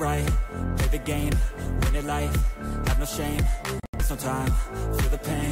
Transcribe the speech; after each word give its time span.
right, 0.00 0.26
play 0.78 0.88
the 0.88 0.98
game, 0.98 1.32
win 1.82 1.94
it 1.94 2.04
life, 2.04 2.34
have 2.88 2.98
no 2.98 3.04
shame, 3.04 3.44
there's 3.92 4.08
no 4.08 4.16
time, 4.16 4.50
feel 4.96 5.10
the 5.10 5.18
pain, 5.18 5.50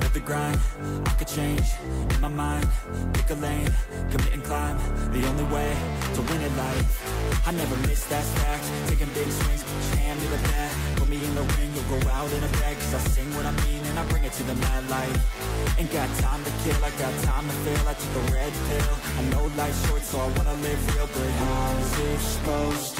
live 0.00 0.14
the 0.14 0.20
grind, 0.20 0.58
I 1.04 1.10
could 1.18 1.26
change, 1.26 1.66
in 2.14 2.20
my 2.20 2.28
mind, 2.28 2.68
pick 3.12 3.28
a 3.30 3.34
lane, 3.34 3.74
commit 4.10 4.32
and 4.32 4.44
climb, 4.44 4.78
the 5.10 5.26
only 5.26 5.44
way 5.52 5.76
to 6.14 6.22
win 6.22 6.40
it 6.40 6.54
life, 6.56 6.88
I 7.44 7.50
never 7.50 7.76
miss 7.88 8.04
that 8.06 8.22
fact, 8.38 8.64
taking 8.86 9.12
big 9.14 9.26
swings, 9.26 9.64
put 9.64 9.82
your 9.90 9.98
hand 10.06 10.20
to 10.20 10.28
the 10.28 10.40
bat, 10.46 10.72
put 10.96 11.08
me 11.08 11.16
in 11.16 11.34
the 11.34 11.42
ring, 11.58 11.70
you'll 11.74 11.98
go 11.98 12.08
out 12.10 12.30
in 12.30 12.44
a 12.44 12.52
bag, 12.62 12.76
cause 12.76 12.94
I 12.94 12.98
sing 13.18 13.34
what 13.34 13.46
I 13.46 13.52
mean 13.66 13.82
and 13.82 13.98
I 13.98 14.06
bring 14.06 14.22
it 14.22 14.32
to 14.32 14.44
the 14.44 14.54
mad 14.54 14.88
light, 14.88 15.18
ain't 15.76 15.90
got 15.90 16.08
time 16.22 16.44
to 16.44 16.52
kill, 16.62 16.78
I 16.84 16.90
got 17.02 17.12
time 17.26 17.46
to 17.50 17.56
feel, 17.66 17.82
I 17.88 17.94
took 17.98 18.14
a 18.14 18.24
red 18.30 18.52
pill, 18.68 18.94
I 19.18 19.22
know 19.34 19.50
life's 19.56 19.88
short 19.88 20.02
so 20.02 20.20
I 20.20 20.28
wanna 20.38 20.54
live 20.62 20.80
real, 20.94 21.08
but 21.10 21.30
how's 21.42 21.98
it 21.98 22.20
supposed 22.20 22.97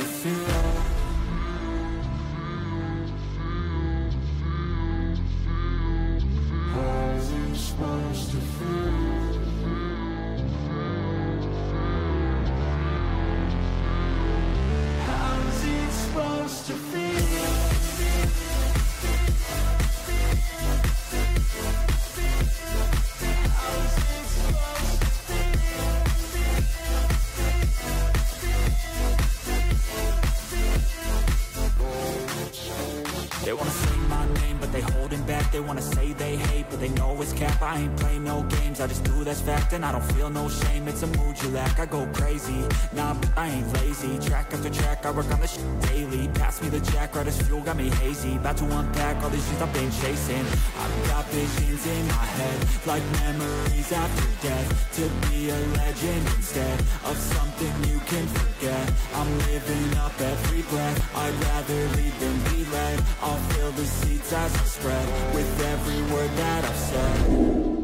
and 39.79 39.85
I 39.85 39.93
don't 39.93 40.13
feel 40.13 40.29
no 40.29 40.49
shame. 40.49 40.89
It's 40.89 41.03
a 41.03 41.07
mood 41.07 41.41
you 41.41 41.51
lack. 41.51 41.79
I 41.79 41.87
go 41.87 42.05
crazy, 42.13 42.61
nah, 42.93 43.15
but 43.15 43.31
I 43.37 43.47
ain't 43.49 43.73
lazy. 43.75 44.19
Track 44.29 44.53
after 44.53 44.71
track, 44.71 45.07
I 45.07 45.13
work 45.13 45.31
on 45.31 45.41
this 45.41 45.53
shit 45.55 45.81
daily. 45.83 46.27
Pass 46.35 46.61
me 46.61 46.69
the 46.69 46.81
jack, 46.91 47.15
right 47.15 47.27
as 47.27 47.41
fuel, 47.43 47.61
got 47.61 47.77
me 47.77 47.89
hazy. 48.03 48.35
About 48.37 48.57
to 48.57 48.65
unpack 48.65 49.23
all 49.23 49.31
these 49.31 49.45
things 49.45 49.63
I've 49.63 49.73
been 49.73 49.91
chasing. 50.03 50.47
I've 50.83 50.97
got 51.07 51.25
visions 51.27 51.87
in 51.87 52.09
my 52.09 52.27
head, 52.39 52.59
like 52.87 53.05
memories 53.23 53.93
after 53.93 54.29
death. 54.49 54.69
To 54.97 55.05
be 55.31 55.51
a 55.51 55.61
legend 55.79 56.27
instead 56.37 56.81
of 57.07 57.17
something 57.17 57.73
you 57.89 58.01
can 58.11 58.27
forget. 58.27 58.93
I'm 59.15 59.31
living 59.47 59.91
up 59.99 60.21
every 60.21 60.63
breath. 60.63 60.99
I'd 61.17 61.35
rather 61.51 61.81
lead 61.97 62.15
than 62.19 62.37
be 62.51 62.65
led. 62.73 62.99
I'll 63.23 63.43
fill 63.55 63.71
the 63.73 63.87
seats 63.87 64.33
as 64.33 64.53
I 64.57 64.65
spread 64.77 65.07
with 65.35 65.51
every 65.73 66.03
word 66.13 66.31
that 66.37 66.65
I've 66.65 66.83
said. 66.91 67.78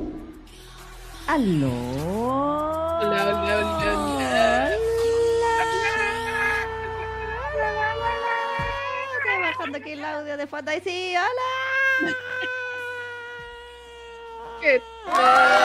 Aló. 1.35 1.67
Hola, 1.67 3.01
hola, 3.03 3.53
hola, 3.59 3.91
hola. 3.99 4.71
Estoy 9.19 9.39
bajando 9.41 9.79
aquí 9.79 9.91
el 9.91 10.05
audio 10.05 10.37
de 10.37 10.47
fondo 10.47 10.71
y 10.71 10.81
sí, 10.81 11.15
hola. 11.17 12.15
¿Qué 14.61 14.81
tal? 15.07 15.65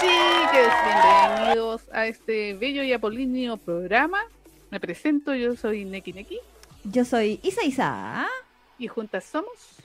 Chiques, 0.00 0.72
bienvenidos 0.84 1.82
a 1.92 2.06
este 2.08 2.54
bello 2.54 2.82
y 2.82 2.92
apolíneo 2.92 3.56
programa. 3.56 4.24
Me 4.72 4.80
presento, 4.80 5.32
yo 5.32 5.54
soy 5.54 5.84
Neki 5.84 6.12
Neki 6.12 6.40
Yo 6.82 7.04
soy 7.04 7.38
Isa 7.44 7.62
Isa, 7.62 8.26
y 8.80 8.88
juntas 8.88 9.22
somos. 9.22 9.75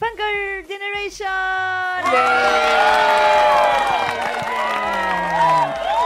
Fangirl 0.00 0.66
Generation. 0.66 1.28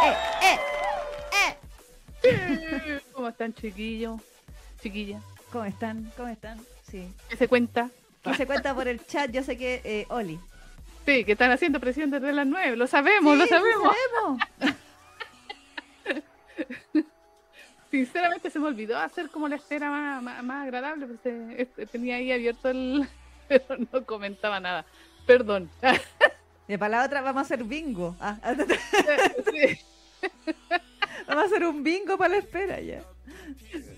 Eh, 0.03 0.17
eh, 0.43 0.59
eh. 2.25 3.01
¿Cómo 3.13 3.29
están, 3.29 3.55
chiquillos? 3.55 4.21
Chiquilla, 4.83 5.21
¿Cómo 5.53 5.65
están? 5.65 6.11
¿Cómo 6.17 6.29
están? 6.29 6.59
Sí. 6.91 7.09
¿qué 7.29 7.37
se 7.37 7.47
cuenta? 7.47 7.89
¿Qué 8.25 8.35
se 8.35 8.47
cuenta 8.47 8.75
por 8.75 8.89
el 8.89 9.07
chat? 9.07 9.31
Yo 9.31 9.45
sé 9.45 9.57
que 9.57 9.81
eh, 9.85 10.07
Oli. 10.09 10.41
Sí, 11.07 11.25
que 11.25 11.33
están 11.33 11.53
haciendo 11.53 11.79
presión 11.79 12.11
desde 12.11 12.33
las 12.33 12.47
9, 12.49 12.77
lo 12.77 12.89
sabemos, 12.89 13.39
lo 13.39 13.47
sabemos. 13.47 13.95
sabemos. 14.59 14.75
Sinceramente 17.93 18.51
se 18.51 18.59
me 18.59 18.67
olvidó 18.67 18.99
hacer 18.99 19.31
como 19.31 19.47
la 19.47 19.55
espera 19.55 19.89
más, 19.89 20.21
más, 20.21 20.43
más 20.43 20.65
agradable, 20.65 21.07
pues 21.07 21.21
eh, 21.27 21.55
este, 21.59 21.87
tenía 21.87 22.17
ahí 22.17 22.33
abierto 22.33 22.71
el... 22.71 23.07
pero 23.49 23.65
no 23.93 24.05
comentaba 24.05 24.61
nada. 24.61 24.85
Perdón. 25.27 25.71
Y 26.69 26.77
para 26.77 26.99
la 26.99 27.05
otra 27.05 27.21
vamos 27.21 27.41
a 27.41 27.45
hacer 27.45 27.65
bingo. 27.65 28.17
Ah, 28.21 28.39
Sí. 29.53 29.79
vamos 31.27 31.45
a 31.45 31.47
hacer 31.47 31.65
un 31.65 31.83
bingo 31.83 32.17
para 32.17 32.35
la 32.35 32.39
espera 32.39 32.81
ya. 32.81 33.03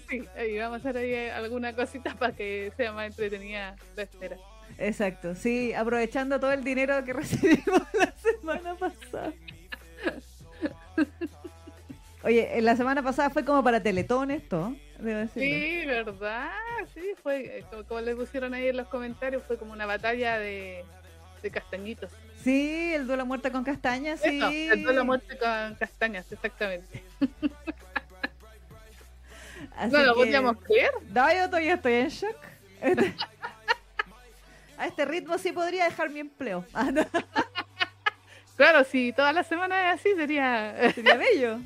Sí, 0.09 0.23
ahí 0.37 0.59
vamos 0.59 0.77
a 0.77 0.89
hacer 0.89 0.97
ahí 0.97 1.13
eh, 1.13 1.33
alguna 1.33 1.75
cosita 1.75 2.15
para 2.15 2.35
que 2.35 2.73
sea 2.77 2.93
más 2.93 3.07
entretenida 3.07 3.77
la 3.97 4.03
espera. 4.03 4.37
Exacto, 4.79 5.35
sí, 5.35 5.73
aprovechando 5.73 6.39
todo 6.39 6.53
el 6.53 6.63
dinero 6.63 7.05
que 7.05 7.13
recibimos 7.13 7.83
la 7.95 8.13
semana 8.13 8.75
pasada. 8.75 9.33
Oye, 12.23 12.59
en 12.59 12.65
la 12.65 12.77
semana 12.77 13.03
pasada 13.03 13.31
fue 13.31 13.45
como 13.45 13.63
para 13.63 13.83
Teletón 13.83 14.31
esto. 14.31 14.75
Sí, 15.35 15.83
¿verdad? 15.87 16.51
Sí, 16.95 17.15
fue, 17.23 17.59
eh, 17.59 17.65
como, 17.71 17.85
como 17.85 18.01
le 18.01 18.17
pusieron 18.17 18.55
ahí 18.55 18.69
en 18.69 18.77
los 18.77 18.89
comentarios, 18.89 19.43
fue 19.47 19.57
como 19.59 19.73
una 19.73 19.85
batalla 19.87 20.39
de, 20.39 20.85
de 21.43 21.51
castañitos. 21.51 22.11
Sí, 22.43 22.93
el 22.95 23.07
duelo 23.07 23.23
a 23.23 23.25
muerte 23.27 23.51
con 23.51 23.65
castañas, 23.65 24.21
sí. 24.21 24.39
Eso, 24.39 24.49
el 24.75 24.83
duelo 24.83 25.01
a 25.03 25.05
muerte 25.05 25.37
con 25.37 25.75
castañas, 25.75 26.31
exactamente. 26.33 27.03
Así 29.77 29.93
no 29.93 30.03
lo 30.03 30.15
que- 30.15 30.21
podíamos 30.21 30.57
creer. 30.63 30.91
No, 31.13 31.33
yo 31.33 31.47
todavía 31.47 31.75
estoy 31.75 31.93
en 31.95 32.09
shock. 32.09 32.37
Este- 32.81 33.15
A 34.79 34.87
este 34.87 35.07
ritmo 35.07 35.39
sí 35.39 35.53
podría 35.53 35.85
dejar 35.85 36.11
mi 36.11 36.21
empleo. 36.21 36.65
Ah, 36.75 36.91
no, 36.93 37.05
Claro, 38.57 38.85
si 38.85 39.13
toda 39.13 39.33
la 39.35 39.43
semana 39.43 39.93
es 39.93 40.01
así, 40.01 40.15
sería... 40.15 40.75
sería 40.95 41.17
bello. 41.17 41.59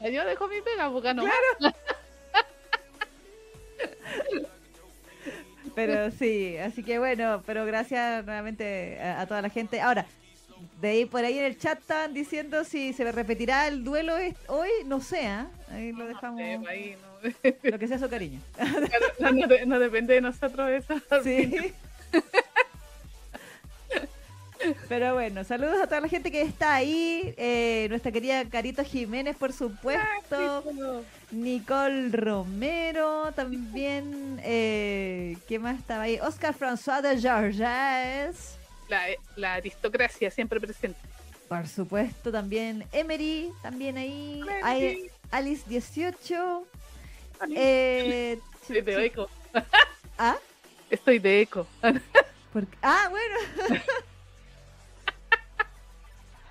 Yo 0.00 0.24
dejo 0.24 0.48
mi 0.48 0.60
pega, 0.62 0.90
porque 0.90 1.14
no 1.14 1.22
Pero 5.86 6.10
sí, 6.10 6.56
así 6.58 6.82
que 6.82 6.98
bueno, 6.98 7.42
pero 7.46 7.64
gracias 7.64 8.24
nuevamente 8.24 8.98
a, 9.00 9.22
a 9.22 9.26
toda 9.26 9.42
la 9.42 9.48
gente. 9.48 9.80
Ahora, 9.80 10.06
de 10.80 10.88
ahí 10.88 11.04
por 11.04 11.24
ahí 11.24 11.38
en 11.38 11.44
el 11.44 11.58
chat 11.58 11.78
estaban 11.78 12.14
diciendo 12.14 12.64
si 12.64 12.92
se 12.92 13.10
repetirá 13.10 13.68
el 13.68 13.84
duelo 13.84 14.14
hoy, 14.48 14.70
no 14.86 15.00
sé, 15.00 15.26
¿ah? 15.26 15.46
ahí 15.70 15.92
lo 15.92 16.06
dejamos, 16.06 16.40
ahí 16.68 16.96
no, 17.22 17.70
lo 17.70 17.78
que 17.78 17.88
sea 17.88 17.98
su 17.98 18.08
cariño. 18.08 18.40
no, 19.20 19.30
no 19.66 19.78
depende 19.78 20.14
de 20.14 20.20
nosotros 20.20 20.70
eso. 20.70 20.94
Sí. 21.22 21.72
Pero 24.88 25.14
bueno, 25.14 25.42
saludos 25.44 25.80
a 25.80 25.86
toda 25.86 26.00
la 26.00 26.08
gente 26.08 26.30
que 26.30 26.42
está 26.42 26.74
ahí. 26.74 27.34
eh, 27.36 27.86
nuestra 27.88 28.12
querida 28.12 28.44
Carito 28.48 28.84
Jiménez, 28.84 29.36
por 29.36 29.52
supuesto. 29.52 30.64
Nicole 31.30 32.08
Romero 32.10 33.32
también. 33.32 34.40
Eh, 34.44 35.36
¿Qué 35.48 35.58
más 35.58 35.78
estaba 35.78 36.02
ahí? 36.04 36.18
Oscar 36.20 36.54
François 36.54 37.00
de 37.02 37.18
Georges. 37.20 38.56
La, 38.88 39.02
la 39.36 39.54
aristocracia 39.54 40.30
siempre 40.30 40.60
presente. 40.60 40.98
Por 41.48 41.66
supuesto, 41.66 42.30
también 42.30 42.84
Emery, 42.92 43.50
también 43.62 43.96
ahí. 43.98 44.40
Emery. 44.62 45.10
Alice 45.30 45.62
18. 45.68 46.64
Eh, 47.56 48.38
Estoy 48.62 48.80
de 48.82 49.04
eco. 49.06 49.30
¿Ah? 50.18 50.36
Estoy 50.90 51.18
de 51.18 51.40
eco. 51.42 51.66
ah, 52.82 53.08
bueno. 53.10 53.34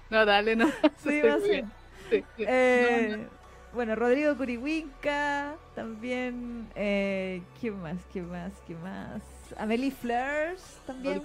No, 0.10 0.26
dale, 0.26 0.56
no. 0.56 0.68
Sí, 0.98 1.22
va 1.22 1.34
a 1.36 1.40
ser. 1.40 1.66
Sí, 2.10 2.24
sí. 2.38 2.44
Eh, 2.48 3.08
No, 3.12 3.18
no. 3.18 3.30
Bueno, 3.74 3.96
Rodrigo 3.96 4.36
Curiwinca, 4.36 5.56
también. 5.76 6.68
Eh, 6.76 7.44
¿Quién 7.60 7.80
más? 7.80 7.98
¿Quién 8.12 8.28
más? 8.30 8.52
¿Quién 8.66 8.82
más? 8.82 9.22
Amelie 9.58 9.92
Fleurs, 9.92 10.80
también. 10.88 11.22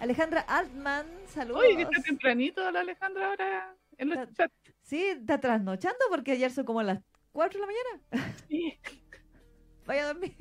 Alejandra 0.00 0.40
Altman, 0.40 1.06
saludos. 1.28 1.60
Oye, 1.62 1.76
que 1.76 1.82
está 1.82 2.02
tempranito 2.02 2.68
la 2.72 2.80
Alejandra 2.80 3.28
ahora 3.28 3.74
en 3.96 4.08
los 4.10 4.18
Está- 4.18 4.32
chats. 4.48 4.54
Sí, 4.82 5.04
está 5.04 5.38
trasnochando 5.40 5.98
porque 6.10 6.32
ayer 6.32 6.50
son 6.50 6.64
como 6.64 6.82
las 6.82 7.00
4 7.32 7.60
de 7.60 7.66
la 7.66 7.72
mañana. 7.72 8.34
Sí. 8.48 8.76
Vaya 9.86 10.02
a 10.02 10.06
dormir. 10.08 10.34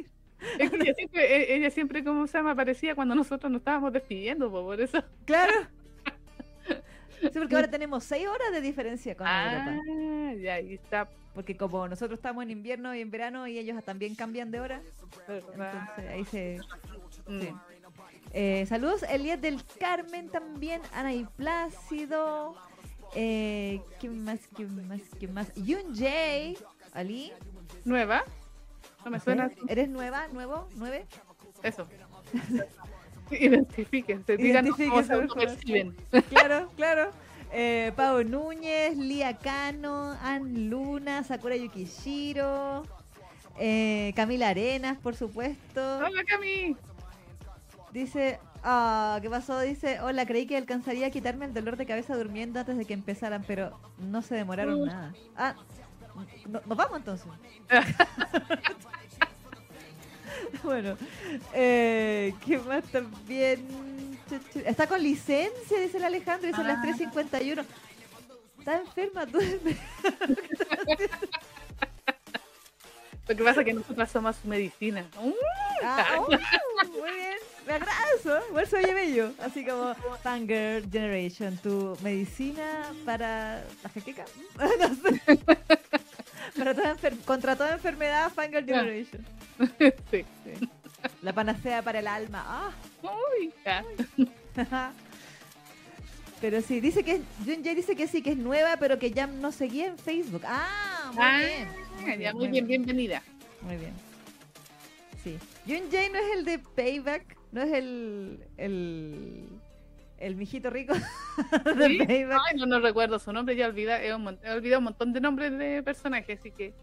Es 0.59 0.69
que 0.71 0.77
ella 0.77 0.93
siempre, 0.95 1.35
e- 1.35 1.55
ella 1.55 1.69
siempre, 1.69 2.03
como 2.03 2.25
se 2.27 2.37
llama, 2.37 2.51
aparecía 2.51 2.95
cuando 2.95 3.13
nosotros 3.15 3.51
nos 3.51 3.59
estábamos 3.61 3.93
despidiendo, 3.93 4.51
po, 4.51 4.63
por 4.63 4.81
eso. 4.81 5.03
Claro. 5.25 5.53
Sí, 7.33 7.39
porque 7.39 7.55
ahora 7.55 7.69
tenemos 7.69 8.03
seis 8.03 8.27
horas 8.27 8.51
de 8.51 8.61
diferencia 8.61 9.15
con 9.15 9.27
Europa. 9.27 9.79
Ah, 9.89 10.33
ya, 10.33 10.53
ahí 10.55 10.73
está. 10.73 11.09
Porque 11.33 11.57
como 11.57 11.87
nosotros 11.87 12.17
estamos 12.17 12.43
en 12.43 12.51
invierno 12.51 12.95
y 12.95 13.01
en 13.01 13.11
verano 13.11 13.45
y 13.47 13.57
ellos 13.57 13.83
también 13.83 14.15
cambian 14.15 14.51
de 14.51 14.59
hora, 14.61 14.81
entonces 15.27 16.09
ahí 16.09 16.25
se... 16.25 16.59
Mm. 17.27 17.41
sí. 17.41 17.49
Eh, 18.31 18.65
saludos, 18.67 19.03
Elías 19.03 19.39
del 19.41 19.63
Carmen 19.79 20.29
también, 20.29 20.81
Ana 20.93 21.13
y 21.13 21.25
Plácido. 21.25 22.55
Eh, 23.15 23.81
¿Quién 23.99 24.23
más? 24.23 24.39
¿Quién 24.55 24.87
más? 24.87 25.01
¿Quién 25.17 25.33
más? 25.33 25.53
Yun 25.55 25.95
Jay, 25.95 26.57
Ali. 26.93 27.31
¿Nueva? 27.85 28.23
No 29.03 29.11
me 29.11 29.19
suena. 29.19 29.51
¿Eres 29.67 29.87
nueva? 29.87 30.27
¿Nuevo? 30.29 30.67
¿Nueve? 30.75 31.05
Eso. 31.63 31.87
Identifíquense, 33.39 34.37
díganos 34.37 34.75
cómo 34.77 35.03
se 35.03 35.13
autoperciben. 35.13 35.95
Claro, 36.29 36.71
claro. 36.75 37.11
Eh, 37.51 37.91
Pau 37.95 38.23
Núñez, 38.23 38.97
Lía 38.97 39.37
Cano, 39.37 40.17
Ann 40.21 40.69
Luna, 40.69 41.23
Sakura 41.23 41.55
Yukishiro, 41.55 42.83
eh, 43.57 44.11
Camila 44.15 44.49
Arenas, 44.49 44.97
por 44.97 45.15
supuesto. 45.15 45.97
Hola, 45.97 46.23
Cami. 46.27 46.75
Dice, 47.93 48.39
ah, 48.61 49.19
¿qué 49.21 49.29
pasó? 49.29 49.59
Dice, 49.61 50.01
hola, 50.01 50.25
creí 50.25 50.45
que 50.47 50.57
alcanzaría 50.57 51.07
a 51.07 51.11
quitarme 51.11 51.45
el 51.45 51.53
dolor 51.53 51.77
de 51.77 51.85
cabeza 51.85 52.17
durmiendo 52.17 52.59
antes 52.59 52.77
de 52.77 52.83
que 52.83 52.93
empezaran, 52.93 53.43
pero 53.47 53.79
no 53.99 54.21
se 54.21 54.35
demoraron 54.35 54.85
nada. 54.85 55.13
Ah, 55.37 55.55
no- 56.47 56.61
nos 56.65 56.77
vamos 56.77 56.97
entonces. 56.97 57.27
bueno, 60.63 60.97
eh, 61.53 62.33
¿qué 62.45 62.57
más 62.59 62.83
también? 62.85 63.65
Está 64.65 64.87
con 64.87 65.01
licencia, 65.03 65.79
dice 65.79 65.97
el 65.97 66.03
Alejandro, 66.05 66.49
y 66.49 66.53
son 66.53 66.67
las 66.67 66.77
Ah. 66.79 66.83
3.51. 66.83 67.63
Está 68.59 68.77
enferma, 68.77 69.25
tú. 69.27 69.39
Lo 73.27 73.35
que 73.35 73.43
pasa 73.43 73.61
es 73.61 73.65
que 73.65 73.73
nosotras 73.73 74.11
somos 74.11 74.35
medicina. 74.45 75.03
Mm, 75.21 75.31
Ah, 75.83 76.05
oh, 76.19 76.27
muy 76.29 77.11
bien, 77.11 77.35
me 77.67 77.75
eso, 78.19 78.39
igual 78.49 78.65
se 78.67 78.77
oye 78.77 78.93
bello. 78.93 79.31
Así 79.41 79.65
como 79.65 79.93
Fangirl 80.23 80.89
Generation, 80.89 81.57
tu 81.57 81.97
medicina 82.01 82.93
para 83.03 83.63
la 83.83 83.89
jaqueca. 83.89 84.25
no 84.57 84.95
sé. 84.95 85.21
Para 86.57 86.73
toda 86.73 86.95
enfer- 86.95 87.19
contra 87.25 87.55
toda 87.57 87.73
enfermedad, 87.73 88.31
Fangirl. 88.31 88.65
Generation. 88.65 89.25
sí, 90.11 90.25
sí. 90.43 90.69
La 91.21 91.33
panacea 91.33 91.81
para 91.81 91.99
el 91.99 92.07
alma. 92.07 92.73
Uy. 93.03 93.53
Ah. 93.65 93.83
Pero 96.41 96.61
sí, 96.61 96.79
dice 96.79 97.03
que 97.03 97.21
Jun 97.45 97.63
Jae 97.63 97.75
dice 97.75 97.95
que 97.95 98.07
sí, 98.07 98.21
que 98.21 98.31
es 98.31 98.37
nueva, 98.37 98.77
pero 98.77 98.99
que 98.99 99.09
ya 99.11 99.25
no 99.25 99.51
seguía 99.51 99.87
en 99.87 99.97
Facebook. 99.97 100.41
Ah, 100.45 101.11
muy 101.13 101.23
Ah, 101.23 101.39
bien. 102.05 102.19
ya, 102.19 102.33
muy 102.33 102.47
bien, 102.49 102.67
bienvenida. 102.67 103.23
Muy 103.61 103.77
bien. 103.77 103.93
Sí. 105.23 105.37
Yun 105.65 105.89
Jae 105.89 106.09
no 106.09 106.19
es 106.19 106.37
el 106.37 106.45
de 106.45 106.59
Payback, 106.59 107.37
no 107.51 107.61
es 107.63 107.73
el. 107.73 108.39
el. 108.57 109.47
el 110.19 110.35
mijito 110.35 110.69
rico 110.69 110.93
de 111.77 111.87
¿Sí? 111.87 111.97
Payback. 112.05 112.41
Ay, 112.47 112.57
no, 112.59 112.65
no 112.65 112.79
recuerdo 112.79 113.17
su 113.17 113.31
nombre, 113.31 113.55
ya 113.55 113.71
mon- 114.17 114.37
he 114.43 114.51
olvidado 114.51 114.79
un 114.79 114.85
montón 114.85 115.13
de 115.13 115.21
nombres 115.21 115.57
de 115.57 115.81
personajes, 115.83 116.39
así 116.39 116.51
que. 116.51 116.73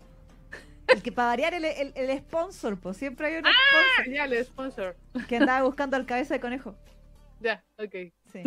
El 0.89 1.03
que 1.03 1.13
para 1.13 1.29
variar 1.29 1.55
el, 1.55 1.65
el, 1.65 1.93
el 1.95 2.19
sponsor, 2.19 2.79
pues 2.79 2.97
siempre 2.97 3.27
hay 3.29 3.37
un 3.37 3.47
Ah, 3.47 3.51
sponsor 3.97 4.15
ya, 4.15 4.25
el 4.25 4.45
sponsor. 4.45 4.97
que 5.29 5.37
andaba 5.37 5.63
buscando 5.63 5.97
al 5.97 6.07
cabeza 6.07 6.35
de 6.35 6.41
conejo. 6.41 6.75
Ya, 7.41 7.63
ok. 7.79 7.95
Sí. 8.33 8.43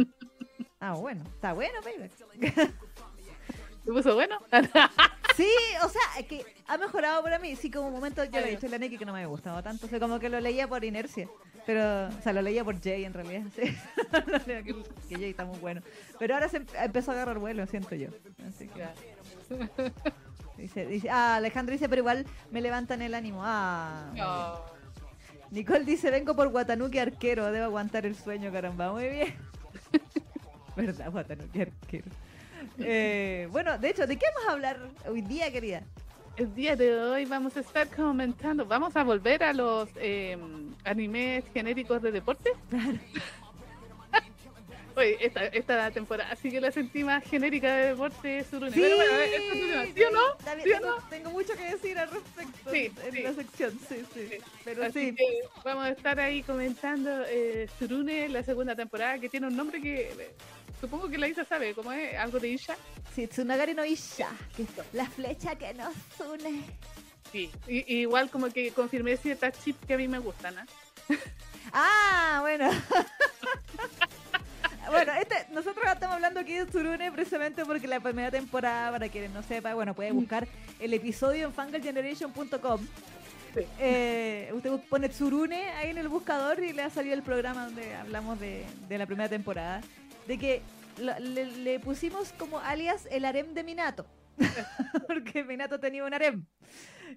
Ah, 0.79 0.93
bueno, 0.93 1.23
está 1.25 1.53
bueno 1.53 1.79
Payback. 1.83 2.11
¿Se 3.85 3.91
puso 3.91 4.13
bueno? 4.15 4.37
Sí, 5.35 5.49
o 5.83 5.89
sea, 5.89 6.01
es 6.17 6.27
que 6.27 6.45
ha 6.65 6.77
mejorado 6.77 7.21
para 7.21 7.39
mí. 7.39 7.57
Sí, 7.57 7.69
como 7.69 7.87
un 7.89 7.93
momento 7.93 8.23
yo 8.23 8.39
le 8.39 8.47
he 8.47 8.51
dicho 8.51 8.67
a 8.67 8.69
la 8.69 8.77
Neki 8.77 8.97
que 8.97 9.03
no 9.03 9.11
me 9.11 9.17
había 9.19 9.27
gustado 9.27 9.61
tanto. 9.61 9.85
O 9.85 9.89
sea, 9.89 9.99
como 9.99 10.17
que 10.17 10.29
lo 10.29 10.39
leía 10.39 10.65
por 10.65 10.85
inercia. 10.85 11.27
Pero, 11.65 12.07
o 12.07 12.21
sea, 12.21 12.31
lo 12.31 12.41
leía 12.41 12.63
por 12.63 12.81
Jay 12.81 13.03
en 13.03 13.13
realidad. 13.13 13.41
Sí. 13.55 13.75
Que, 14.45 14.63
que 15.09 15.15
Jay 15.17 15.31
está 15.31 15.43
muy 15.43 15.59
bueno. 15.59 15.81
Pero 16.19 16.35
ahora 16.35 16.47
se 16.47 16.57
em- 16.57 16.65
empezó 16.81 17.11
a 17.11 17.15
agarrar 17.15 17.37
vuelo, 17.39 17.67
siento 17.67 17.95
yo. 17.95 18.07
Así 18.47 18.69
que. 18.69 18.85
Dice, 20.57 20.85
dice, 20.85 21.09
ah, 21.09 21.35
Alejandro 21.35 21.73
dice, 21.73 21.89
pero 21.89 22.01
igual 22.01 22.25
me 22.51 22.61
levantan 22.61 23.01
el 23.01 23.13
ánimo. 23.13 23.41
Ah. 23.43 24.11
No. 24.15 24.75
Nicole 25.51 25.85
dice, 25.85 26.11
vengo 26.11 26.35
por 26.35 26.49
Guatanuki 26.49 26.99
arquero, 26.99 27.51
debo 27.51 27.65
aguantar 27.65 28.05
el 28.05 28.15
sueño, 28.15 28.51
caramba. 28.51 28.91
Muy 28.91 29.07
bien. 29.07 29.33
¿Verdad, 30.75 31.11
Guatanuki 31.11 31.61
arquero? 31.61 32.05
Eh, 32.79 33.47
bueno, 33.51 33.77
de 33.77 33.89
hecho, 33.89 34.07
¿de 34.07 34.17
qué 34.17 34.25
vamos 34.33 34.49
a 34.49 34.51
hablar 34.53 34.89
hoy 35.07 35.21
día, 35.21 35.51
querida? 35.51 35.83
El 36.35 36.53
día 36.53 36.75
de 36.75 36.93
hoy 36.93 37.25
vamos 37.25 37.55
a 37.55 37.61
estar 37.61 37.87
comentando, 37.87 38.65
vamos 38.65 38.95
a 38.97 39.03
volver 39.03 39.41
a 39.43 39.53
los 39.53 39.89
eh, 39.95 40.37
animes 40.83 41.45
genéricos 41.53 42.01
de 42.01 42.11
deporte. 42.11 42.51
Oye, 44.95 45.17
esta, 45.19 45.45
esta 45.47 45.91
temporada 45.91 46.33
sí 46.37 46.49
que 46.49 46.61
la 46.61 46.71
sentí 46.71 47.03
más 47.03 47.23
genérica 47.25 47.75
de 47.75 47.87
deporte 47.89 48.45
Surune. 48.49 48.71
Pero 48.73 48.95
bueno, 48.95 49.11
es 49.19 49.93
¿sí 49.93 50.03
o 50.03 50.11
no? 50.11 50.23
¿Sí 50.63 50.71
o 50.71 50.79
tengo, 50.79 50.87
no? 50.87 51.09
tengo 51.09 51.29
mucho 51.31 51.53
que 51.55 51.63
decir 51.65 51.99
al 51.99 52.09
respecto 52.09 52.71
Sí, 52.71 52.91
en 53.05 53.11
sí. 53.11 53.21
la 53.21 53.33
sección, 53.33 53.79
sí, 53.89 54.05
sí. 54.13 54.27
Sí. 54.29 54.37
Pero 54.63 54.83
Así 54.85 55.09
sí, 55.09 55.15
que 55.15 55.25
vamos 55.65 55.85
a 55.85 55.89
estar 55.89 56.17
ahí 56.19 56.43
comentando 56.43 57.23
eh, 57.27 57.67
Surune, 57.77 58.29
la 58.29 58.41
segunda 58.43 58.73
temporada, 58.75 59.19
que 59.19 59.27
tiene 59.27 59.47
un 59.47 59.55
nombre 59.57 59.81
que 59.81 60.11
eh, 60.11 60.35
supongo 60.79 61.09
que 61.09 61.17
la 61.17 61.27
Isa 61.27 61.43
sabe, 61.43 61.73
¿cómo 61.73 61.91
es? 61.91 62.15
Algo 62.17 62.39
de 62.39 62.47
Isha. 62.49 62.77
sí, 63.13 63.27
Tsunagari 63.27 63.73
no 63.73 63.83
Isha, 63.83 64.29
que 64.55 64.63
es 64.63 64.69
la 64.93 65.05
flecha 65.09 65.55
que 65.55 65.73
nos 65.73 65.93
une. 66.25 66.61
Sí, 67.33 67.51
y, 67.67 67.93
y 67.93 67.99
igual 68.01 68.29
como 68.29 68.49
que 68.49 68.71
confirmé 68.71 69.17
ciertas 69.17 69.61
chips 69.61 69.85
que 69.85 69.95
a 69.95 69.97
mí 69.97 70.07
me 70.07 70.19
gustan, 70.19 70.57
¿ah? 70.57 70.65
Ah, 71.73 72.37
bueno. 72.41 72.69
Bueno, 74.89 75.13
este, 75.19 75.35
nosotros 75.51 75.85
estamos 75.91 76.15
hablando 76.15 76.39
aquí 76.39 76.53
de 76.53 76.65
Tsurune 76.65 77.11
precisamente 77.11 77.65
porque 77.65 77.87
la 77.87 77.99
primera 77.99 78.31
temporada, 78.31 78.91
para 78.91 79.09
quienes 79.09 79.31
no 79.31 79.41
sepa, 79.43 79.73
bueno, 79.73 79.93
puede 79.93 80.11
buscar 80.11 80.47
el 80.79 80.93
episodio 80.93 81.47
en 81.47 81.53
fangirlgeneration.com. 81.53 82.81
Sí. 83.53 83.61
Eh, 83.79 84.51
usted 84.53 84.71
pone 84.89 85.09
Tsurune 85.09 85.69
ahí 85.71 85.89
en 85.91 85.97
el 85.97 86.07
buscador 86.09 86.61
y 86.63 86.73
le 86.73 86.81
ha 86.83 86.89
salido 86.89 87.15
el 87.15 87.23
programa 87.23 87.65
donde 87.65 87.95
hablamos 87.95 88.39
de, 88.39 88.65
de 88.89 88.97
la 88.97 89.05
primera 89.05 89.29
temporada. 89.29 89.81
De 90.27 90.37
que 90.37 90.61
lo- 90.99 91.17
le, 91.19 91.45
le 91.45 91.79
pusimos 91.79 92.33
como 92.33 92.59
alias 92.59 93.07
el 93.11 93.23
harem 93.25 93.53
de 93.53 93.63
Minato. 93.63 94.05
porque 95.07 95.43
Minato 95.45 95.79
tenía 95.79 96.03
un 96.03 96.13
harem 96.13 96.45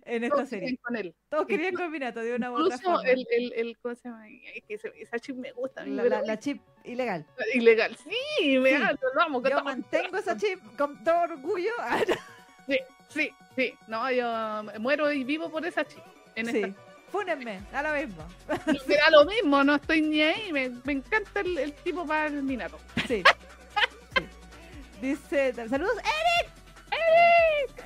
en 0.04 0.25
esta 0.25 0.37
Todos 0.37 0.49
serie. 0.49 0.76
con 0.83 0.97
él. 0.97 1.14
Todos 1.28 1.47
querían 1.47 1.75
con 1.75 1.90
Minato 1.90 2.21
de 2.21 2.35
una 2.35 2.50
u 2.50 2.54
otra 2.54 2.76
Incluso 2.76 2.95
forma. 2.97 3.11
el, 3.11 3.26
el, 3.30 3.52
el, 3.54 3.78
¿cómo 3.78 3.95
se 3.95 4.09
llama? 4.09 4.26
Esa 4.68 5.18
chip 5.18 5.37
me 5.37 5.52
gusta. 5.52 5.85
La, 5.87 6.02
pero 6.02 6.16
la- 6.21 6.23
la 6.26 6.38
chip 6.38 6.61
ilegal. 6.85 7.26
Ilegal. 7.54 7.97
Sí, 7.97 8.59
me 8.59 8.71
Sí. 8.71 8.78
lo 8.78 8.90
Yo 8.90 9.50
todo- 9.50 9.64
mantengo 9.64 10.16
esa 10.18 10.37
chip 10.37 10.61
con 10.76 11.02
todo 11.04 11.23
orgullo. 11.23 11.71
Ah. 11.80 12.00
Sí, 12.66 12.78
sí, 13.09 13.30
sí. 13.57 13.75
No, 13.87 14.11
yo 14.11 14.64
muero 14.78 15.11
y 15.11 15.25
vivo 15.25 15.50
por 15.50 15.64
esa 15.64 15.85
chip. 15.87 16.02
En 16.35 16.47
Sí. 16.47 16.59
esta. 16.62 16.83
Fúnenme, 17.11 17.61
a 17.73 17.83
lo 17.83 17.95
mismo. 18.07 18.23
Da 18.87 19.11
lo 19.11 19.25
mismo, 19.25 19.64
no 19.64 19.76
estoy 19.76 20.02
ni 20.02 20.21
ahí. 20.21 20.52
Me, 20.52 20.68
me 20.85 20.92
encanta 20.92 21.40
el, 21.40 21.57
el 21.57 21.73
tipo 21.73 22.07
para 22.07 22.26
el 22.26 22.42
minato. 22.42 22.78
Sí. 23.07 23.23
Sí. 24.16 24.25
Dice, 25.00 25.54
saludos, 25.54 25.97
Eric. 25.99 26.50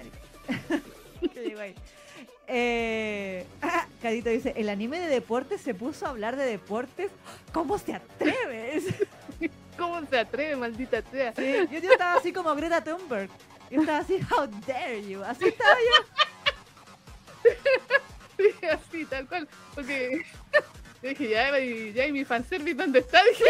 Eric. 0.01 0.83
Que 1.35 1.43
llegó 1.43 1.61
ahí. 1.61 1.75
Eh, 2.47 3.47
ah, 3.63 3.87
Cadito 4.01 4.31
dice, 4.31 4.53
el 4.57 4.69
anime 4.69 4.99
de 5.01 5.07
deportes 5.07 5.61
se 5.61 5.75
puso 5.75 6.07
a 6.07 6.11
hablar 6.11 6.37
de 6.37 6.45
deportes. 6.45 7.11
¿Cómo 7.53 7.79
se 7.79 7.95
atreves? 7.95 8.85
¿Cómo 9.79 10.05
se 10.07 10.19
atreve, 10.19 10.57
maldita 10.57 11.03
sea? 11.11 11.33
Sí, 11.35 11.55
yo, 11.71 11.79
yo 11.79 11.93
estaba 11.93 12.15
así 12.15 12.33
como 12.33 12.55
Greta 12.55 12.85
Thunberg. 12.85 13.31
Yo 13.71 13.81
estaba 13.81 13.99
así, 13.99 14.21
how 14.31 14.47
dare 14.67 15.03
you. 15.09 15.23
Así 15.25 15.49
estaba 15.49 15.75
yo. 15.75 17.51
Sí, 18.39 18.67
así, 18.67 19.05
tal 19.05 19.29
cual. 19.29 19.47
Porque 19.75 20.25
yo 21.03 21.09
dije, 21.09 21.29
ya, 21.31 21.59
y- 21.59 21.93
ya, 21.93 22.07
y 22.07 22.13
mi 22.13 22.25
fanservice, 22.25 22.75
¿dónde 22.77 23.01
está? 23.01 23.21
Dije, 23.25 23.45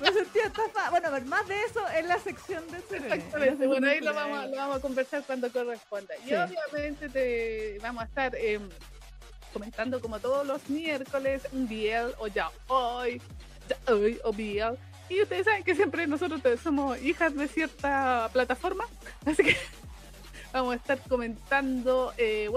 Me 0.00 0.12
sentía 0.12 0.44
estafada. 0.44 0.90
Bueno, 0.90 1.08
a 1.08 1.10
ver, 1.12 1.24
más 1.24 1.46
de 1.48 1.60
eso 1.62 1.80
en 1.96 2.08
la 2.08 2.18
sección 2.18 2.62
de 2.70 2.78
Exactamente, 2.78 3.66
bueno, 3.66 3.88
ahí 3.88 4.00
lo 4.00 4.12
vamos, 4.14 4.50
lo 4.50 4.56
vamos 4.56 4.76
a 4.76 4.80
conversar 4.80 5.22
cuando 5.26 5.50
corresponda. 5.50 6.14
Y 6.26 6.34
obviamente 6.34 7.08
te 7.08 7.78
vamos 7.82 8.02
a 8.02 8.06
estar 8.06 8.34
eh, 8.36 8.60
comentando 9.52 10.00
como 10.00 10.18
todos 10.20 10.46
los 10.46 10.68
miércoles 10.68 11.42
un 11.52 11.66
BL 11.68 12.14
o 12.18 12.26
ya 12.26 12.50
hoy, 12.66 13.20
ya 13.68 13.92
hoy 13.92 14.20
o 14.24 14.32
BL. 14.32 14.76
Y 15.08 15.22
ustedes 15.22 15.44
saben 15.44 15.64
que 15.64 15.74
siempre 15.74 16.06
nosotros 16.06 16.40
somos 16.62 17.00
hijas 17.02 17.34
de 17.34 17.46
cierta 17.48 18.28
plataforma, 18.32 18.84
así 19.26 19.42
que 19.42 19.56
vamos 20.52 20.72
a 20.74 20.76
estar 20.76 20.98
comentando 21.08 22.12
eh, 22.16 22.48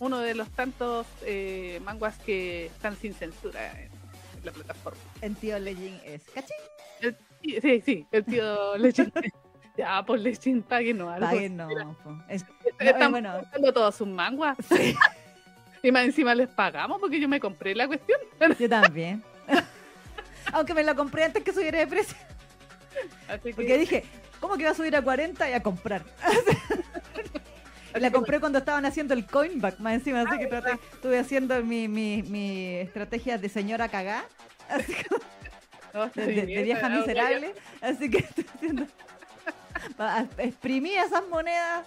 uno 0.00 0.18
de 0.20 0.34
los 0.34 0.48
tantos 0.50 1.06
eh, 1.22 1.80
manguas 1.84 2.16
que 2.18 2.66
están 2.66 2.96
sin 2.96 3.14
censura 3.14 3.72
en 3.80 3.90
la 4.44 4.52
plataforma. 4.52 5.00
En 5.20 5.34
Tío 5.34 5.58
Legend 5.58 6.00
es. 6.04 6.22
¿Cachín? 6.34 6.56
El 7.00 7.16
Sí, 7.40 7.80
sí, 7.84 8.06
el 8.10 8.24
tío 8.24 8.76
Lechín. 8.76 9.12
ya, 9.76 10.02
pues 10.04 10.20
Lechín, 10.22 10.62
páguenos 10.62 11.08
algo. 11.12 11.26
Páguenos. 11.26 11.96
Po. 12.02 12.18
Es- 12.28 12.44
Estamos 12.80 13.00
no, 13.00 13.10
bueno, 13.10 13.40
comprando 13.40 13.72
todos 13.72 13.94
sus 13.94 14.08
manguas. 14.08 14.56
Y 15.82 15.92
más 15.92 16.04
encima 16.04 16.34
les 16.34 16.48
pagamos 16.48 17.00
porque 17.00 17.20
yo 17.20 17.28
me 17.28 17.38
compré 17.38 17.72
la 17.74 17.86
cuestión. 17.86 18.18
yo 18.58 18.68
también. 18.68 19.22
Aunque 20.52 20.74
me 20.74 20.82
la 20.82 20.94
compré 20.96 21.22
antes 21.24 21.44
que 21.44 21.52
subiera 21.52 21.78
de 21.78 21.86
precio. 21.86 22.16
Así 23.28 23.50
que, 23.50 23.54
Porque 23.54 23.78
dije, 23.78 24.04
¿cómo 24.40 24.56
que 24.56 24.64
va 24.64 24.70
a 24.70 24.74
subir 24.74 24.96
a 24.96 25.02
40 25.02 25.48
y 25.48 25.52
a 25.52 25.62
comprar? 25.62 26.02
La 28.02 28.10
compré 28.10 28.40
cuando 28.40 28.58
estaban 28.58 28.84
haciendo 28.86 29.14
el 29.14 29.26
coinback, 29.26 29.78
más 29.80 29.94
encima, 29.94 30.22
así 30.22 30.38
que 30.38 30.46
traté- 30.46 30.78
estuve 30.92 31.18
haciendo 31.18 31.62
mi, 31.64 31.88
mi, 31.88 32.22
mi 32.24 32.76
estrategia 32.76 33.38
de 33.38 33.48
señora 33.48 33.88
cagá, 33.88 34.24
así 34.68 34.94
no, 35.94 36.04
está 36.04 36.20
de, 36.20 36.26
de- 36.28 36.34
de 36.34 36.46
bien, 36.46 36.64
vieja 36.64 36.88
miserable, 36.88 37.54
así 37.80 38.10
que 38.10 38.18
estoy 38.18 38.46
haciendo... 38.54 38.86
Exprimí 40.38 40.90
esas 40.94 41.26
monedas. 41.28 41.86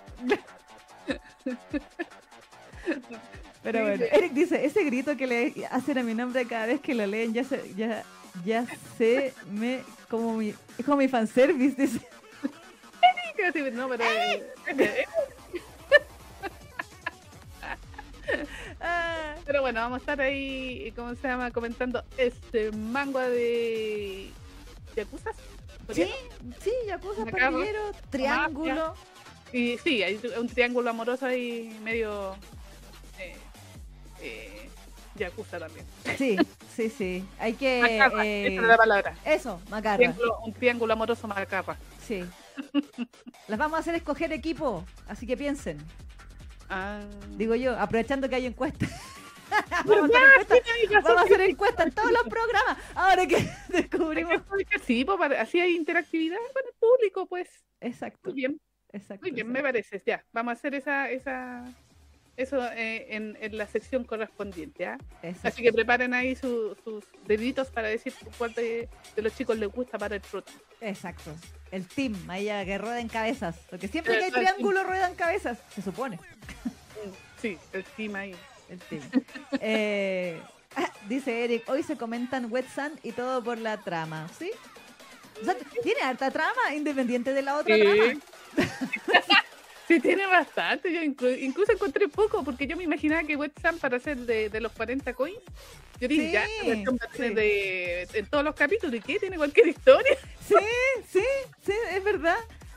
Pero 3.63 3.81
bueno. 3.83 4.05
Eric 4.11 4.31
dice, 4.33 4.65
ese 4.65 4.83
grito 4.83 5.15
que 5.15 5.27
le 5.27 5.53
hacen 5.69 5.97
a 5.99 6.03
mi 6.03 6.13
nombre 6.15 6.45
cada 6.45 6.65
vez 6.65 6.81
que 6.81 6.95
lo 6.95 7.05
leen, 7.05 7.33
ya 7.33 7.43
se, 7.43 7.73
ya, 7.75 8.03
ya 8.43 8.65
sé 8.97 9.33
me 9.51 9.81
como 10.09 10.35
mi, 10.37 10.49
es 10.49 10.85
como 10.85 10.97
mi 10.97 11.07
fanservice, 11.07 11.75
dice. 11.79 11.99
Decir, 13.37 13.73
No, 13.73 13.87
pero. 13.89 14.03
eh, 14.03 14.43
eh, 14.67 15.05
Ah, 15.07 15.40
Pero 19.45 19.61
bueno, 19.61 19.79
vamos 19.81 19.97
a 19.97 19.99
estar 19.99 20.21
ahí, 20.21 20.91
¿cómo 20.95 21.13
se 21.15 21.27
llama? 21.27 21.51
Comentando 21.51 22.03
este 22.17 22.71
manga 22.71 23.27
de. 23.29 24.29
¿Yakuza? 24.95 25.31
sí, 25.91 26.05
sí, 26.61 26.71
Yakuza, 26.87 27.25
pandillero, 27.25 27.91
triángulo. 28.09 28.93
Y 29.53 29.77
sí, 29.79 30.01
hay 30.03 30.19
un 30.37 30.47
triángulo 30.47 30.89
amoroso 30.89 31.25
ahí 31.25 31.77
medio. 31.83 32.35
Eh, 33.19 33.35
eh, 34.21 34.69
Yakuza 35.15 35.59
también. 35.59 35.85
Sí, 36.17 36.37
sí, 36.73 36.89
sí. 36.89 37.25
Hay 37.37 37.53
que... 37.53 37.81
Macarra, 37.81 38.25
eh, 38.25 38.47
esa 38.53 38.61
es 38.61 38.67
la 38.67 38.77
palabra. 38.77 39.15
eso, 39.25 39.61
macarra. 39.69 39.97
Triángulo- 39.97 40.39
un 40.45 40.53
triángulo 40.53 40.93
amoroso 40.93 41.27
macarra. 41.27 41.75
Sí. 42.05 42.23
Las 43.49 43.59
vamos 43.59 43.77
a 43.77 43.79
hacer 43.81 43.95
escoger 43.95 44.31
equipo, 44.31 44.85
así 45.07 45.27
que 45.27 45.35
piensen. 45.35 45.77
Ah. 46.71 47.01
Digo 47.37 47.53
yo, 47.55 47.77
aprovechando 47.77 48.29
que 48.29 48.35
hay 48.35 48.45
encuestas. 48.45 48.89
Vamos, 49.85 50.09
a 50.15 50.41
hacer 50.41 50.63
encuestas, 50.81 51.03
vamos 51.03 51.21
a 51.21 51.25
hacer 51.25 51.41
encuestas 51.41 51.85
en 51.87 51.91
todos 51.91 52.11
los 52.11 52.23
programas. 52.23 52.77
Ahora 52.95 53.27
que 53.27 53.35
descubrimos. 53.67 54.41
Sí, 54.85 55.03
pues, 55.03 55.31
así 55.37 55.59
hay 55.59 55.75
interactividad 55.75 56.37
con 56.53 56.63
el 56.65 56.73
público, 56.79 57.25
pues. 57.25 57.49
Exacto, 57.81 58.29
Muy 58.29 58.33
bien, 58.33 58.61
exacto. 58.93 59.23
muy 59.23 59.31
bien, 59.31 59.47
me 59.47 59.59
exacto. 59.59 59.73
parece. 59.73 60.03
Ya, 60.05 60.23
vamos 60.31 60.51
a 60.51 60.53
hacer 60.53 60.75
esa, 60.75 61.09
esa, 61.09 61.65
eso 62.37 62.63
eh, 62.71 63.07
en, 63.15 63.37
en 63.41 63.57
la 63.57 63.67
sección 63.67 64.03
correspondiente, 64.03 64.85
¿ah? 64.85 64.97
Así 65.43 65.61
que 65.61 65.71
preparen 65.73 66.13
ahí 66.13 66.35
su- 66.35 66.75
sus 66.83 67.03
deditos 67.27 67.69
para 67.69 67.87
decir 67.89 68.13
cuál 68.37 68.53
de, 68.53 68.87
de 69.15 69.21
los 69.21 69.35
chicos 69.35 69.57
les 69.57 69.69
gusta 69.69 69.97
para 69.97 70.15
el 70.15 70.21
prota. 70.21 70.51
Exacto. 70.79 71.31
El 71.71 71.87
team, 71.87 72.15
ahí 72.29 72.49
a 72.49 72.65
que 72.65 72.77
ruedan 72.77 73.07
cabezas. 73.07 73.55
Porque 73.69 73.87
siempre 73.87 74.17
que 74.17 74.25
hay 74.25 74.31
team. 74.31 74.45
triángulo 74.45 74.83
ruedan 74.83 75.13
cabezas, 75.15 75.59
se 75.73 75.81
supone. 75.81 76.19
Sí, 77.41 77.57
el 77.73 77.83
team 77.83 78.15
ahí. 78.15 78.35
El 78.69 78.79
team. 78.79 79.01
Eh, 79.59 80.39
ah, 80.75 80.91
dice 81.07 81.43
Eric, 81.43 81.67
hoy 81.69 81.83
se 81.83 81.97
comentan 81.97 82.51
Wet 82.51 82.67
Sand 82.69 82.99
y 83.03 83.11
todo 83.11 83.43
por 83.43 83.57
la 83.57 83.77
trama, 83.77 84.27
¿sí? 84.37 84.51
O 85.41 85.45
sea, 85.45 85.55
tiene 85.83 86.01
harta 86.01 86.31
trama 86.31 86.73
independiente 86.75 87.33
de 87.33 87.41
la 87.41 87.57
otra 87.57 87.75
Sí. 87.75 87.81
trama. 87.81 88.19
Sí, 89.95 89.99
tiene 90.01 90.25
bastante. 90.27 90.91
Yo 90.93 91.01
inclu- 91.01 91.37
incluso 91.41 91.71
encontré 91.71 92.07
poco 92.07 92.43
porque 92.43 92.67
yo 92.67 92.77
me 92.77 92.83
imaginaba 92.83 93.23
que 93.23 93.35
Wet 93.35 93.53
Sam 93.61 93.77
para 93.79 93.97
hacer 93.97 94.17
de, 94.17 94.49
de 94.49 94.61
los 94.61 94.71
40 94.71 95.13
coins, 95.13 95.39
yo 95.99 96.07
dije, 96.07 96.27
Sí, 96.27 96.31
ya, 96.31 96.45
sí. 96.45 97.29
de, 97.33 98.07
en 98.13 98.25
todos 98.27 98.43
los 98.43 98.55
capítulos. 98.55 98.95
¿Y 98.95 99.01
qué? 99.01 99.19
Tiene 99.19 99.37
cualquier 99.37 99.67
historia. 99.67 100.17
Sí, 100.47 100.55
sí, 101.09 101.23
sí, 101.65 101.71
es 101.95 102.03
verdad. 102.03 102.35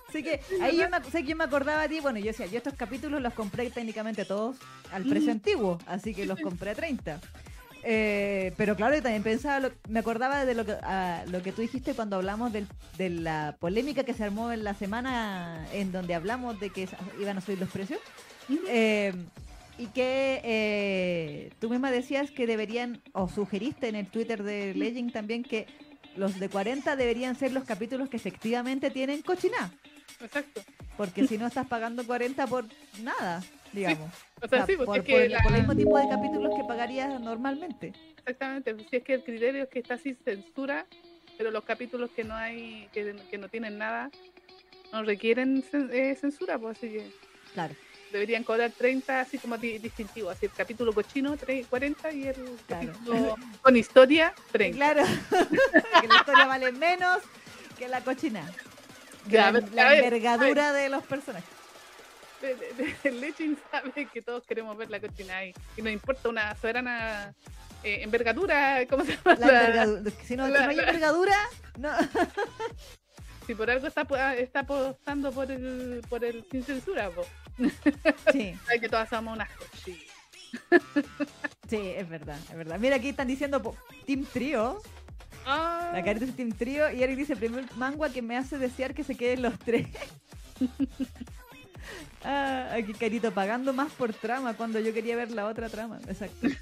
Así 0.08 0.22
que 0.22 0.40
ahí 0.60 0.76
yo 0.76 0.88
me, 0.88 1.02
sé 1.10 1.22
que 1.22 1.30
yo 1.30 1.36
me 1.36 1.42
acordaba 1.42 1.82
a 1.82 1.88
ti, 1.88 1.98
bueno, 1.98 2.20
yo 2.20 2.26
decía, 2.26 2.46
yo 2.46 2.58
estos 2.58 2.74
capítulos 2.74 3.20
los 3.20 3.34
compré 3.34 3.68
técnicamente 3.70 4.24
todos 4.24 4.56
al 4.92 5.02
precio 5.04 5.30
Mm. 5.30 5.36
antiguo, 5.38 5.78
así 5.86 6.14
que 6.14 6.24
los 6.24 6.38
compré 6.38 6.70
a 6.70 6.74
30. 6.76 7.20
Eh, 7.86 8.52
pero 8.56 8.76
claro, 8.76 8.94
yo 8.96 9.02
también 9.02 9.22
pensaba, 9.22 9.60
lo- 9.60 9.70
me 9.88 10.00
acordaba 10.00 10.44
de 10.46 10.54
lo 10.54 10.64
que, 10.64 10.74
lo 11.30 11.42
que 11.42 11.52
tú 11.52 11.60
dijiste 11.62 11.92
cuando 11.94 12.16
hablamos 12.16 12.52
del- 12.52 12.66
de 12.96 13.10
la 13.10 13.56
polémica 13.60 14.04
que 14.04 14.14
se 14.14 14.24
armó 14.24 14.50
en 14.52 14.64
la 14.64 14.72
semana 14.74 15.66
en 15.72 15.92
donde 15.92 16.14
hablamos 16.14 16.58
de 16.60 16.70
que 16.70 16.88
iban 17.20 17.36
a 17.36 17.40
subir 17.42 17.58
los 17.58 17.68
precios. 17.70 18.00
Eh, 18.68 19.12
y 19.76 19.86
que 19.88 20.40
eh, 20.44 21.50
tú 21.60 21.68
misma 21.68 21.90
decías 21.90 22.30
que 22.30 22.46
deberían, 22.46 23.02
o 23.12 23.28
sugeriste 23.28 23.88
en 23.88 23.96
el 23.96 24.06
Twitter 24.06 24.42
de 24.42 24.72
Legend 24.74 25.12
también, 25.12 25.42
que 25.42 25.66
los 26.16 26.38
de 26.38 26.48
40 26.48 26.94
deberían 26.96 27.36
ser 27.36 27.52
los 27.52 27.64
capítulos 27.64 28.08
que 28.08 28.16
efectivamente 28.16 28.90
tienen 28.90 29.20
cochina. 29.22 29.72
Exacto. 30.22 30.62
Porque 30.96 31.26
si 31.26 31.38
no 31.38 31.46
estás 31.48 31.66
pagando 31.66 32.06
40 32.06 32.46
por 32.46 32.64
nada, 33.02 33.42
digamos. 33.72 34.10
O 34.44 34.48
sea, 34.48 34.64
O 34.64 34.66
sea, 34.66 34.66
sí, 34.66 34.76
porque 34.76 34.86
por, 34.86 34.98
es 34.98 35.04
que 35.04 35.24
el, 35.24 35.32
la- 35.32 35.42
por 35.42 35.52
el 35.52 35.58
mismo 35.60 35.74
tipo 35.74 35.98
de 35.98 36.08
capítulos 36.08 36.52
que 36.54 36.64
pagarías 36.64 37.18
normalmente. 37.20 37.92
exactamente, 38.18 38.76
si 38.90 38.96
es 38.96 39.02
que 39.02 39.14
el 39.14 39.22
criterio 39.24 39.62
es 39.64 39.68
que 39.70 39.78
está 39.78 39.96
sin 39.96 40.16
censura, 40.16 40.86
pero 41.38 41.50
los 41.50 41.64
capítulos 41.64 42.10
que 42.10 42.24
no 42.24 42.34
hay, 42.34 42.88
que, 42.92 43.16
que 43.30 43.38
no 43.38 43.48
tienen 43.48 43.78
nada, 43.78 44.10
no 44.92 45.02
requieren 45.02 45.64
eh, 45.92 46.14
censura, 46.14 46.58
pues 46.58 46.76
así 46.78 46.88
que 46.92 47.10
Claro, 47.54 47.74
deberían 48.12 48.44
cobrar 48.44 48.70
30 48.70 49.20
así 49.20 49.38
como 49.38 49.56
di- 49.56 49.78
distintivo, 49.78 50.28
así 50.30 50.46
el 50.46 50.52
capítulo 50.52 50.92
cochino 50.92 51.36
tre- 51.36 51.66
40 51.66 52.12
y 52.12 52.24
el 52.26 52.34
Claro. 52.66 52.92
capítulo 52.92 53.36
con 53.62 53.76
historia 53.76 54.34
30. 54.52 54.76
claro. 54.76 55.06
que 56.00 56.08
la 56.08 56.14
historia 56.16 56.46
vale 56.46 56.70
menos 56.72 57.18
que 57.78 57.88
la 57.88 58.02
cochina. 58.02 58.44
Que 59.28 59.36
Ya, 59.36 59.48
a 59.48 59.52
la, 59.52 59.60
la 59.72 59.82
a 59.86 59.88
ver, 59.90 60.04
envergadura 60.04 60.72
de 60.72 60.88
los 60.90 61.02
personajes. 61.04 61.48
El 63.04 63.20
Legend 63.20 63.58
sabe 63.70 64.06
que 64.12 64.22
todos 64.22 64.44
queremos 64.46 64.76
ver 64.76 64.90
la 64.90 65.00
cochina 65.00 65.38
ahí 65.38 65.52
y 65.76 65.82
nos 65.82 65.92
importa 65.92 66.28
una 66.28 66.54
soberana 66.56 67.34
eh, 67.82 68.02
envergadura, 68.02 68.86
¿cómo 68.88 69.04
se 69.04 69.16
llama? 69.16 69.34
La 69.36 69.46
envergadura. 69.46 70.10
Si 70.24 70.36
no, 70.36 70.48
la- 70.48 70.64
no 70.64 70.70
hay 70.70 70.78
envergadura, 70.78 71.36
no. 71.78 71.90
si 73.46 73.54
por 73.54 73.70
algo 73.70 73.86
está, 73.86 74.04
po- 74.04 74.16
está 74.16 74.60
apostando 74.60 75.32
por 75.32 75.50
el, 75.50 76.02
por 76.08 76.24
el 76.24 76.44
sin 76.50 76.62
censura, 76.62 77.10
po. 77.10 77.26
Sí. 78.32 78.56
Que 78.80 78.88
todas 78.88 79.08
somos 79.08 79.34
unas 79.34 79.48
cochinas. 79.50 80.00
Sí, 81.68 81.76
es 81.96 82.08
verdad, 82.08 82.38
es 82.50 82.56
verdad. 82.56 82.78
Mira, 82.78 82.96
aquí 82.96 83.08
están 83.10 83.26
diciendo 83.28 83.62
po- 83.62 83.76
Team 84.06 84.24
Trio. 84.32 84.80
Ah, 85.46 85.90
La 85.92 86.02
carita 86.02 86.24
dice 86.24 86.36
Team 86.38 86.52
Trio 86.52 86.90
y 86.90 87.02
Eric 87.02 87.16
dice 87.18 87.36
primer 87.36 87.64
manga 87.76 88.08
que 88.08 88.22
me 88.22 88.36
hace 88.36 88.56
desear 88.56 88.94
que 88.94 89.04
se 89.04 89.14
queden 89.14 89.42
los 89.42 89.58
tres. 89.58 89.88
Ah, 92.24 92.70
aquí 92.74 92.92
Carito 92.94 93.32
pagando 93.32 93.72
más 93.72 93.92
por 93.92 94.12
trama 94.12 94.54
cuando 94.54 94.80
yo 94.80 94.92
quería 94.92 95.16
ver 95.16 95.30
la 95.30 95.46
otra 95.46 95.68
trama. 95.68 96.00
Exacto. 96.08 96.46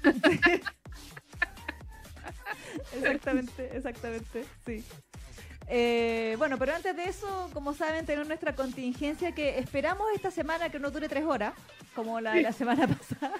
exactamente, 2.95 3.75
exactamente, 3.75 4.45
sí. 4.65 4.83
Eh, 5.67 6.35
bueno, 6.37 6.57
pero 6.59 6.75
antes 6.75 6.95
de 6.95 7.05
eso, 7.05 7.49
como 7.53 7.73
saben, 7.73 8.05
tenemos 8.05 8.27
nuestra 8.27 8.53
contingencia 8.55 9.31
que 9.33 9.57
esperamos 9.59 10.07
esta 10.13 10.29
semana 10.31 10.69
que 10.69 10.79
no 10.79 10.91
dure 10.91 11.07
tres 11.07 11.23
horas, 11.23 11.53
como 11.95 12.19
la 12.19 12.33
de 12.33 12.41
la 12.41 12.51
semana 12.51 12.87
pasada. 12.87 13.33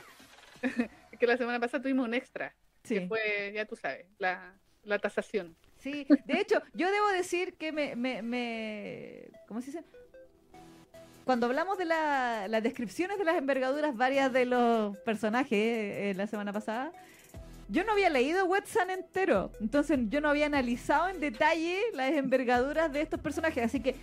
que 1.19 1.27
la 1.27 1.37
semana 1.37 1.59
pasada 1.59 1.83
tuvimos 1.83 2.07
un 2.07 2.13
extra, 2.13 2.55
Sí. 2.83 2.95
que 2.99 3.07
fue, 3.07 3.51
ya 3.53 3.65
tú 3.65 3.75
sabes, 3.75 4.05
la, 4.19 4.53
la 4.83 4.99
tasación. 4.99 5.55
Sí, 5.79 6.05
de 6.25 6.39
hecho, 6.39 6.61
yo 6.73 6.89
debo 6.91 7.07
decir 7.09 7.55
que 7.55 7.71
me, 7.73 7.95
me, 7.95 8.21
me- 8.21 9.29
¿cómo 9.47 9.59
se 9.61 9.67
dice? 9.67 9.83
Cuando 11.25 11.45
hablamos 11.45 11.77
de 11.77 11.85
la- 11.85 12.47
las 12.49 12.61
descripciones 12.63 13.17
de 13.17 13.23
las 13.23 13.35
envergaduras 13.37 13.95
varias 13.95 14.31
de 14.33 14.45
los 14.45 14.97
personajes 14.99 15.51
eh, 15.53 16.13
la 16.17 16.27
semana 16.27 16.51
pasada, 16.51 16.91
yo 17.69 17.83
no 17.85 17.93
había 17.93 18.09
leído 18.09 18.45
Wetsan 18.45 18.89
entero, 18.89 19.51
entonces 19.61 19.97
yo 20.09 20.19
no 20.19 20.29
había 20.29 20.47
analizado 20.47 21.07
en 21.09 21.19
detalle 21.21 21.79
las 21.93 22.11
envergaduras 22.11 22.91
de 22.91 23.01
estos 23.01 23.19
personajes, 23.21 23.63
así 23.63 23.79
que 23.79 23.95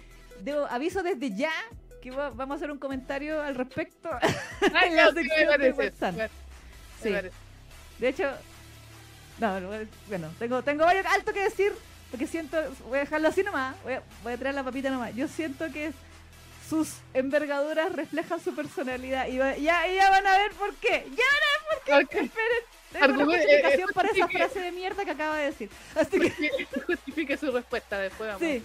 debo, 0.42 0.64
aviso 0.66 1.02
desde 1.02 1.34
ya 1.36 1.52
que 2.00 2.10
va- 2.10 2.30
vamos 2.30 2.54
a 2.54 2.56
hacer 2.56 2.70
un 2.70 2.78
comentario 2.78 3.42
al 3.42 3.54
respecto. 3.54 4.08
En 4.62 4.72
la 4.72 4.88
ya, 4.88 5.08
sí, 5.08 5.14
de 5.14 5.58
me 5.58 5.90
Sí. 7.02 7.10
De 7.98 8.08
hecho, 8.08 8.24
no, 9.38 9.60
no, 9.60 9.68
bueno, 10.08 10.28
tengo, 10.38 10.62
tengo 10.62 10.84
varios 10.86 11.04
alto 11.06 11.32
que 11.34 11.40
decir, 11.44 11.72
porque 12.10 12.26
siento, 12.26 12.56
voy 12.88 12.96
a 12.96 13.00
dejarlo 13.00 13.28
así 13.28 13.42
nomás, 13.42 13.76
voy 13.84 13.92
a, 13.94 14.02
voy 14.22 14.32
a 14.32 14.36
traer 14.38 14.54
la 14.54 14.64
papita 14.64 14.88
nomás. 14.90 15.14
Yo 15.14 15.28
siento 15.28 15.70
que 15.70 15.92
sus 16.70 16.88
envergaduras 17.14 17.92
reflejan 17.92 18.40
su 18.40 18.54
personalidad 18.54 19.26
y 19.26 19.38
va- 19.38 19.56
ya, 19.56 19.86
ya 19.88 20.08
van 20.10 20.26
a 20.26 20.38
ver 20.38 20.52
por 20.52 20.72
qué. 20.76 21.04
Ya 21.10 21.24
van 21.34 21.42
a 21.44 21.50
ver 21.52 21.68
por 21.68 21.84
qué. 21.84 21.92
Ok. 21.92 22.24
Esperen, 22.24 22.62
Tengo 22.92 23.04
una 23.04 23.06
Argumen- 23.24 23.36
justificación 23.38 23.88
eh, 23.90 23.92
para 23.94 24.08
esa 24.08 24.28
frase 24.28 24.60
de 24.60 24.72
mierda 24.72 25.04
que 25.04 25.10
acaba 25.10 25.36
de 25.36 25.44
decir. 25.46 25.70
Así 25.94 26.18
que 26.20 26.30
Justifique 26.86 27.36
su 27.36 27.50
respuesta 27.52 27.98
después. 27.98 28.28
Vamos. 28.32 28.40
sí, 28.42 28.62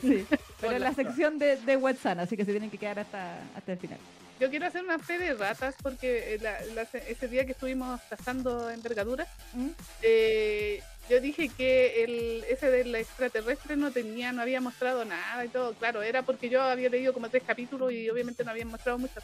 sí. 0.00 0.26
Pero 0.60 0.72
en 0.76 0.82
la 0.82 0.94
sección 0.94 1.38
de, 1.38 1.56
de 1.56 1.76
WhatsApp, 1.76 2.18
así 2.20 2.36
que 2.36 2.44
se 2.44 2.50
tienen 2.52 2.70
que 2.70 2.78
quedar 2.78 2.98
hasta, 3.00 3.38
hasta 3.56 3.72
el 3.72 3.78
final. 3.78 3.98
Yo 4.40 4.50
quiero 4.50 4.66
hacer 4.66 4.84
una 4.84 4.98
fe 5.00 5.18
de 5.18 5.34
ratas 5.34 5.74
porque 5.82 6.34
eh, 6.34 6.38
la- 6.40 6.60
la- 6.74 6.82
ese 6.82 7.26
día 7.28 7.44
que 7.44 7.52
estuvimos 7.52 8.00
cazando 8.08 8.70
envergaduras, 8.70 9.28
¿Mm? 9.52 9.68
eh, 10.02 10.80
yo 11.08 11.20
dije 11.20 11.48
que 11.48 12.04
el 12.04 12.44
ese 12.48 12.70
del 12.70 12.94
extraterrestre 12.94 13.76
no 13.76 13.90
tenía, 13.90 14.32
no 14.32 14.42
había 14.42 14.60
mostrado 14.60 15.04
nada 15.04 15.44
y 15.44 15.48
todo. 15.48 15.74
Claro, 15.74 16.02
era 16.02 16.22
porque 16.22 16.48
yo 16.48 16.62
había 16.62 16.88
leído 16.88 17.12
como 17.12 17.28
tres 17.28 17.42
capítulos 17.46 17.92
y 17.92 18.08
obviamente 18.10 18.44
no 18.44 18.50
habían 18.50 18.68
mostrado 18.68 18.98
mucho. 18.98 19.20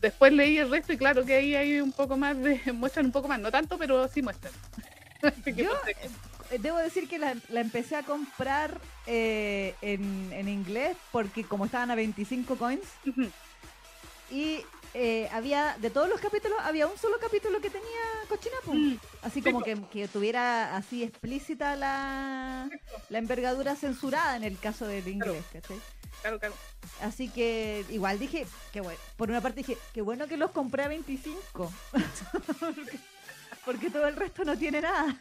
Después 0.00 0.32
leí 0.32 0.58
el 0.58 0.70
resto 0.70 0.92
y 0.92 0.98
claro 0.98 1.24
que 1.24 1.34
ahí 1.34 1.54
hay 1.54 1.80
un 1.80 1.92
poco 1.92 2.16
más 2.16 2.36
de, 2.38 2.60
muestran 2.72 3.06
un 3.06 3.12
poco 3.12 3.28
más, 3.28 3.40
no 3.40 3.50
tanto, 3.50 3.78
pero 3.78 4.08
sí 4.08 4.22
muestran. 4.22 4.52
Yo. 5.56 5.70
Eh, 5.86 6.58
Debo 6.58 6.76
decir 6.76 7.08
que 7.08 7.18
la, 7.18 7.34
la 7.48 7.60
empecé 7.60 7.96
a 7.96 8.02
comprar 8.02 8.78
eh, 9.06 9.74
en, 9.80 10.30
en 10.34 10.48
inglés 10.48 10.96
porque 11.10 11.44
como 11.44 11.64
estaban 11.64 11.90
a 11.90 11.94
25 11.94 12.56
coins 12.56 12.84
y 14.30 14.60
eh, 14.94 15.28
había, 15.32 15.76
de 15.80 15.90
todos 15.90 16.08
los 16.08 16.20
capítulos, 16.20 16.58
había 16.62 16.86
un 16.86 16.98
solo 16.98 17.18
capítulo 17.18 17.60
que 17.60 17.70
tenía 17.70 17.88
cochinapo. 18.28 18.74
Mm, 18.74 18.98
Así 19.22 19.40
Sí, 19.40 19.42
como 19.42 19.62
que, 19.62 19.80
que 19.90 20.08
tuviera 20.08 20.76
así 20.76 21.02
explícita 21.02 21.76
la, 21.76 22.68
la 23.08 23.18
envergadura 23.18 23.74
censurada 23.76 24.36
en 24.36 24.44
el 24.44 24.58
caso 24.58 24.86
del 24.86 25.06
inglés, 25.08 25.44
¿cachai? 25.52 25.78
Claro, 26.20 26.38
claro. 26.38 26.54
Así 27.00 27.28
que 27.28 27.84
igual 27.90 28.18
dije, 28.18 28.46
que 28.72 28.80
bueno, 28.80 28.98
por 29.16 29.30
una 29.30 29.40
parte 29.40 29.60
dije, 29.60 29.78
qué 29.92 30.02
bueno 30.02 30.28
que 30.28 30.36
los 30.36 30.50
compré 30.50 30.84
a 30.84 30.88
25. 30.88 31.72
porque, 32.60 32.98
porque 33.64 33.90
todo 33.90 34.06
el 34.06 34.16
resto 34.16 34.44
no 34.44 34.56
tiene 34.56 34.82
nada. 34.82 35.16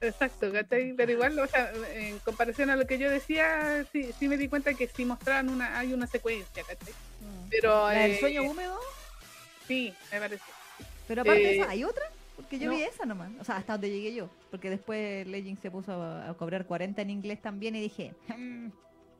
Exacto, 0.00 0.50
¿cachai? 0.52 0.94
Pero 0.94 1.12
igual, 1.12 1.38
o 1.38 1.46
sea, 1.46 1.72
en 1.94 2.18
comparación 2.20 2.70
a 2.70 2.76
lo 2.76 2.86
que 2.86 2.98
yo 2.98 3.10
decía, 3.10 3.86
sí, 3.92 4.10
sí 4.18 4.28
me 4.28 4.36
di 4.36 4.48
cuenta 4.48 4.74
que 4.74 4.88
sí 4.88 5.04
mostraban 5.04 5.48
una, 5.48 5.78
hay 5.78 5.92
una 5.92 6.06
secuencia, 6.06 6.64
¿cachai? 6.64 6.94
Pero 7.50 7.88
La 7.88 7.98
del 8.00 8.10
eh, 8.12 8.20
sueño 8.20 8.42
húmedo, 8.44 8.78
sí, 9.66 9.92
me 10.12 10.18
parece. 10.20 10.44
pero 11.08 11.22
aparte 11.22 11.40
de 11.42 11.50
eh, 11.50 11.60
esa, 11.60 11.70
¿hay 11.70 11.84
otra? 11.84 12.04
Porque 12.36 12.58
yo 12.58 12.70
no. 12.70 12.76
vi 12.76 12.82
esa 12.82 13.04
nomás, 13.04 13.30
o 13.40 13.44
sea, 13.44 13.56
hasta 13.56 13.72
donde 13.74 13.90
llegué 13.90 14.14
yo. 14.14 14.30
Porque 14.50 14.70
después 14.70 15.26
Legend 15.26 15.60
se 15.60 15.70
puso 15.70 15.92
a, 15.92 16.30
a 16.30 16.34
cobrar 16.34 16.64
40 16.66 17.02
en 17.02 17.10
inglés 17.10 17.40
también 17.42 17.74
y 17.76 17.80
dije, 17.80 18.14
"Mm, 18.28 18.68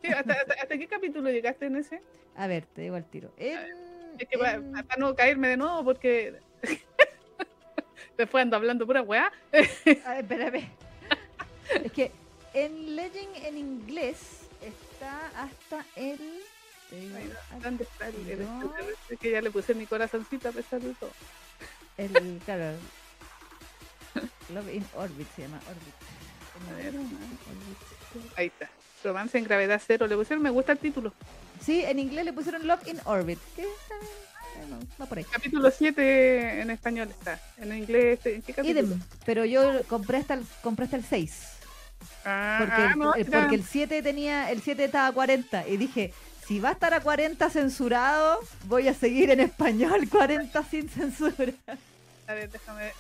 Sí, 0.02 0.08
¿hasta, 0.08 0.32
hasta, 0.32 0.54
hasta 0.54 0.78
qué 0.78 0.86
capítulo 0.88 1.28
llegaste 1.30 1.66
en 1.66 1.76
ese? 1.76 2.00
a 2.34 2.46
ver, 2.46 2.64
te 2.66 2.80
digo 2.82 2.96
al 2.96 3.04
tiro. 3.04 3.30
En- 3.36 3.58
Es 4.18 4.26
que 4.28 4.38
para, 4.38 4.54
en- 4.54 4.72
para 4.72 4.96
no 4.96 5.14
caerme 5.14 5.48
de 5.48 5.56
nuevo, 5.58 5.84
porque 5.84 6.36
después 8.16 8.42
ando 8.42 8.56
hablando 8.56 8.86
pura 8.86 9.02
weá. 9.02 9.30
A 9.52 10.14
ver, 10.14 10.20
espérame. 10.22 10.68
es 11.84 11.92
que 11.92 12.10
en 12.54 12.96
Legend 12.96 13.36
en 13.44 13.58
inglés 13.58 14.40
está 14.62 15.26
hasta 15.36 15.84
el. 15.96 16.18
¿Dónde 17.62 17.84
está 17.84 18.08
el, 18.08 19.18
que 19.18 19.30
ya 19.30 19.40
le 19.40 19.50
puse 19.50 19.74
mi 19.74 19.86
corazoncito 19.86 20.48
a 20.48 20.52
pesar 20.52 20.80
de 20.80 20.92
todo? 20.94 21.10
el, 21.96 22.40
claro. 22.44 22.76
Love 24.54 24.74
in 24.74 24.84
Orbit 24.96 25.28
se 25.36 25.42
llama 25.42 25.60
Orbit. 25.68 25.94
A 26.70 26.76
ver, 26.76 26.88
Orbit. 26.96 28.32
ahí 28.36 28.46
está. 28.46 28.68
Romance 29.04 29.38
en 29.38 29.44
gravedad 29.44 29.80
cero. 29.86 30.06
Le 30.06 30.16
pusieron 30.16 30.42
me 30.42 30.50
gusta 30.50 30.72
el 30.72 30.78
título. 30.78 31.12
Sí, 31.64 31.84
en 31.84 31.98
inglés 31.98 32.24
le 32.24 32.32
pusieron 32.32 32.66
Love 32.66 32.86
in 32.88 33.00
Orbit. 33.04 33.38
Bien, 33.56 33.68
bueno, 34.58 34.78
va 35.00 35.06
por 35.06 35.18
ahí. 35.18 35.24
Capítulo 35.24 35.70
7 35.70 36.60
en 36.62 36.70
español 36.70 37.08
está. 37.10 37.40
En 37.58 37.72
inglés, 37.76 38.18
¿en 38.26 38.42
qué 38.42 38.52
capítulo? 38.52 38.80
Idem, 38.88 39.00
pero 39.24 39.44
yo 39.44 39.82
compré 39.86 40.18
hasta 40.18 40.34
el, 40.34 40.44
compré 40.62 40.84
hasta 40.86 40.96
el 40.96 41.04
6. 41.04 41.42
Ah, 42.24 42.56
Porque, 42.60 42.82
ah, 42.82 42.94
no, 42.96 43.14
el, 43.14 43.26
era- 43.26 43.40
porque 43.42 43.54
el 43.56 43.64
7 43.64 44.02
tenía, 44.02 44.50
el 44.50 44.60
7 44.60 44.84
estaba 44.84 45.06
a 45.08 45.12
40 45.12 45.66
y 45.68 45.76
dije, 45.76 46.12
si 46.50 46.58
va 46.58 46.70
a 46.70 46.72
estar 46.72 46.92
a 46.92 47.00
40 47.00 47.48
censurado, 47.48 48.40
voy 48.64 48.88
a 48.88 48.92
seguir 48.92 49.30
en 49.30 49.38
español 49.38 50.08
40 50.10 50.64
sin 50.64 50.88
censura. 50.88 51.52
A 52.26 52.34
ver, 52.34 52.50
déjame 52.50 52.90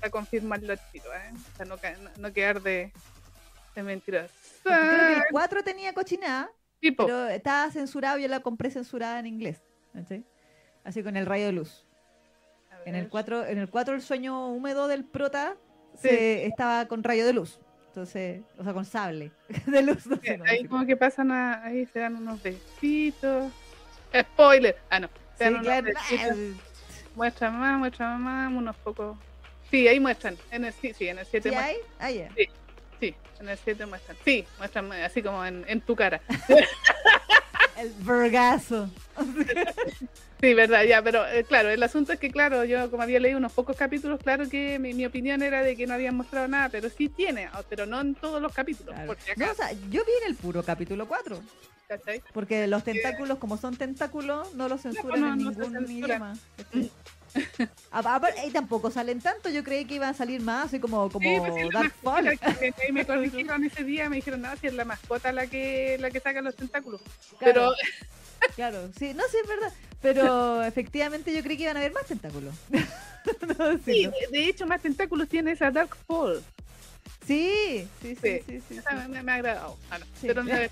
a 0.00 0.08
confirmarlo 0.08 0.72
al 0.72 0.80
tiro, 0.90 1.12
¿eh? 1.12 1.34
Para 1.58 1.68
no, 1.68 1.76
no, 1.76 2.10
no 2.16 2.32
quedar 2.32 2.62
de, 2.62 2.90
de 3.74 3.82
mentiras. 3.82 4.30
Creo 4.62 5.08
que 5.08 5.12
el 5.18 5.24
4 5.30 5.62
tenía 5.62 5.92
cochinada, 5.92 6.50
Tipo, 6.80 7.04
pero 7.04 7.28
estaba 7.28 7.70
censurado 7.70 8.16
y 8.16 8.22
yo 8.22 8.28
la 8.28 8.40
compré 8.40 8.70
censurada 8.70 9.18
en 9.18 9.26
inglés. 9.26 9.60
¿cachai? 9.92 10.24
Así 10.82 11.02
con 11.02 11.18
el 11.18 11.26
rayo 11.26 11.44
de 11.44 11.52
luz. 11.52 11.86
En 12.86 12.94
el 12.94 13.02
ver. 13.02 13.10
4, 13.10 13.46
en 13.48 13.58
el 13.58 13.68
4 13.68 13.96
el 13.96 14.00
sueño 14.00 14.48
húmedo 14.48 14.88
del 14.88 15.04
prota 15.04 15.58
Sí. 15.92 16.08
se, 16.08 16.46
estaba 16.46 16.86
con 16.88 17.04
rayo 17.04 17.26
de 17.26 17.34
luz. 17.34 17.60
Entonces, 17.94 18.42
o 18.58 18.64
sea, 18.64 18.72
con 18.72 18.84
sable 18.84 19.30
de 19.66 19.82
luz. 19.82 20.04
No 20.08 20.16
sé 20.16 20.40
ahí 20.48 20.64
como 20.64 20.84
que 20.84 20.96
pasan 20.96 21.30
a, 21.30 21.62
ahí 21.64 21.86
se 21.86 22.00
dan 22.00 22.16
unos 22.16 22.42
besitos. 22.42 23.52
Spoiler. 24.12 24.76
Ah, 24.90 24.98
no. 24.98 25.08
Se 25.38 25.46
Sí, 25.46 25.54
dan 25.54 25.62
claro. 25.62 25.88
Muestran 27.14 27.56
más, 27.60 27.78
muestran 27.78 28.20
más, 28.20 28.52
unos 28.52 28.74
pocos. 28.78 29.16
Sí, 29.70 29.86
ahí 29.86 30.00
muestran. 30.00 30.36
En 30.50 30.64
el, 30.64 30.72
sí, 30.72 30.92
sí, 30.92 31.06
en 31.06 31.20
el 31.20 31.26
7 31.26 31.48
¿Sí 31.50 31.54
muestran. 31.54 31.76
hay? 32.00 32.20
Ah. 32.28 32.34
Sí, 32.98 33.14
en 33.38 33.48
el 33.48 33.58
7 33.58 33.86
muestran. 33.86 34.16
Sí, 34.24 34.44
muestran 34.58 34.90
así 34.92 35.22
como 35.22 35.44
en, 35.44 35.64
en 35.68 35.80
tu 35.80 35.94
cara. 35.94 36.20
El 37.78 37.92
vergazo. 38.00 38.88
Sí, 40.40 40.52
verdad, 40.52 40.84
ya, 40.84 41.00
pero 41.02 41.26
eh, 41.26 41.44
claro, 41.44 41.70
el 41.70 41.82
asunto 41.82 42.12
es 42.12 42.18
que, 42.20 42.30
claro, 42.30 42.64
yo 42.64 42.90
como 42.90 43.02
había 43.02 43.18
leído 43.18 43.38
unos 43.38 43.52
pocos 43.52 43.76
capítulos, 43.76 44.20
claro 44.22 44.48
que 44.48 44.78
mi, 44.78 44.92
mi 44.92 45.06
opinión 45.06 45.42
era 45.42 45.62
de 45.62 45.74
que 45.76 45.86
no 45.86 45.94
habían 45.94 46.14
mostrado 46.16 46.48
nada, 46.48 46.68
pero 46.68 46.90
sí 46.90 47.08
tiene, 47.08 47.46
ah, 47.52 47.62
pero 47.68 47.86
no 47.86 48.00
en 48.00 48.14
todos 48.14 48.42
los 48.42 48.52
capítulos, 48.52 48.94
Claro. 48.94 49.06
por 49.14 49.20
si 49.20 49.30
No, 49.40 49.50
o 49.50 49.54
sea, 49.54 49.72
yo 49.72 50.04
vi 50.04 50.12
en 50.22 50.28
el 50.30 50.34
puro 50.36 50.62
capítulo 50.62 51.06
4. 51.08 51.40
¿cachai? 51.88 52.22
Porque 52.32 52.66
los 52.66 52.82
tentáculos, 52.84 53.38
como 53.38 53.56
son 53.56 53.76
tentáculos, 53.76 54.54
no 54.54 54.68
los 54.68 54.82
censuran 54.82 55.20
no, 55.20 55.32
en 55.32 55.38
no 55.44 55.52
se 55.52 55.60
ningún 55.60 55.86
censuran. 55.86 55.90
idioma. 55.90 56.34
Y 58.46 58.50
tampoco 58.50 58.90
salen 58.90 59.20
tanto, 59.20 59.48
yo 59.50 59.62
creí 59.64 59.84
que 59.84 59.94
iban 59.94 60.10
a 60.10 60.14
salir 60.14 60.40
más, 60.40 60.66
así 60.66 60.80
como, 60.80 61.10
como 61.10 61.44
Sí, 61.44 61.80
pues 62.02 62.40
que- 62.58 62.72
que 62.72 62.92
me 62.92 63.04
corrigieron 63.06 63.64
ese 63.64 63.84
día, 63.84 64.08
me 64.08 64.16
dijeron, 64.16 64.42
no, 64.42 64.56
si 64.56 64.66
es 64.66 64.74
la 64.74 64.84
mascota 64.84 65.32
la 65.32 65.46
que, 65.46 65.96
la 66.00 66.10
que 66.10 66.20
saca 66.20 66.40
los 66.42 66.54
tentáculos. 66.56 67.00
Claro, 67.38 67.52
Pero 67.52 67.72
claro, 68.56 68.90
sí, 68.98 69.14
no, 69.14 69.22
sí, 69.30 69.36
es 69.42 69.48
verdad. 69.48 69.72
Pero 70.02 70.62
efectivamente 70.64 71.34
yo 71.34 71.42
creí 71.42 71.56
que 71.56 71.64
iban 71.64 71.76
a 71.76 71.80
haber 71.80 71.92
más 71.92 72.06
tentáculos. 72.06 72.54
No, 73.58 73.78
sí, 73.84 74.06
de, 74.06 74.12
de 74.30 74.48
hecho, 74.48 74.66
más 74.66 74.82
tentáculos 74.82 75.28
tiene 75.28 75.52
esa 75.52 75.70
Dark 75.70 75.96
Fall. 76.06 76.42
sí, 77.26 77.88
sí, 78.02 78.14
sí, 78.16 78.40
Sí. 78.46 78.60
sí, 78.60 78.62
sí, 78.68 78.80
me, 79.08 79.22
me 79.22 79.32
ha 79.32 79.34
agradado. 79.36 79.78
Ah, 79.90 79.98
no, 79.98 80.06
pero 80.20 80.42
no 80.42 80.50
me 80.50 80.52
ha 80.52 80.68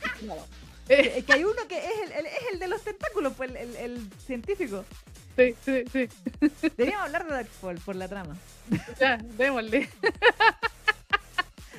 Eh, 0.88 1.14
Es 1.18 1.24
que 1.24 1.32
hay 1.34 1.44
uno 1.44 1.66
que 1.68 1.78
es 1.78 1.84
el, 2.04 2.12
el- 2.12 2.26
es 2.26 2.42
el 2.52 2.58
de 2.58 2.68
los 2.68 2.82
tentáculos, 2.82 3.32
pues 3.36 3.50
el, 3.54 3.76
el- 3.76 4.10
científico. 4.26 4.84
sí, 5.36 5.54
sí, 5.64 5.84
sí. 5.92 6.08
Deberíamos 6.76 7.06
hablar 7.06 7.24
de 7.26 7.32
Darkfall 7.34 7.78
por 7.78 7.96
la 7.96 8.08
trama. 8.08 8.36
Ya, 8.98 9.16
démosle. 9.38 9.88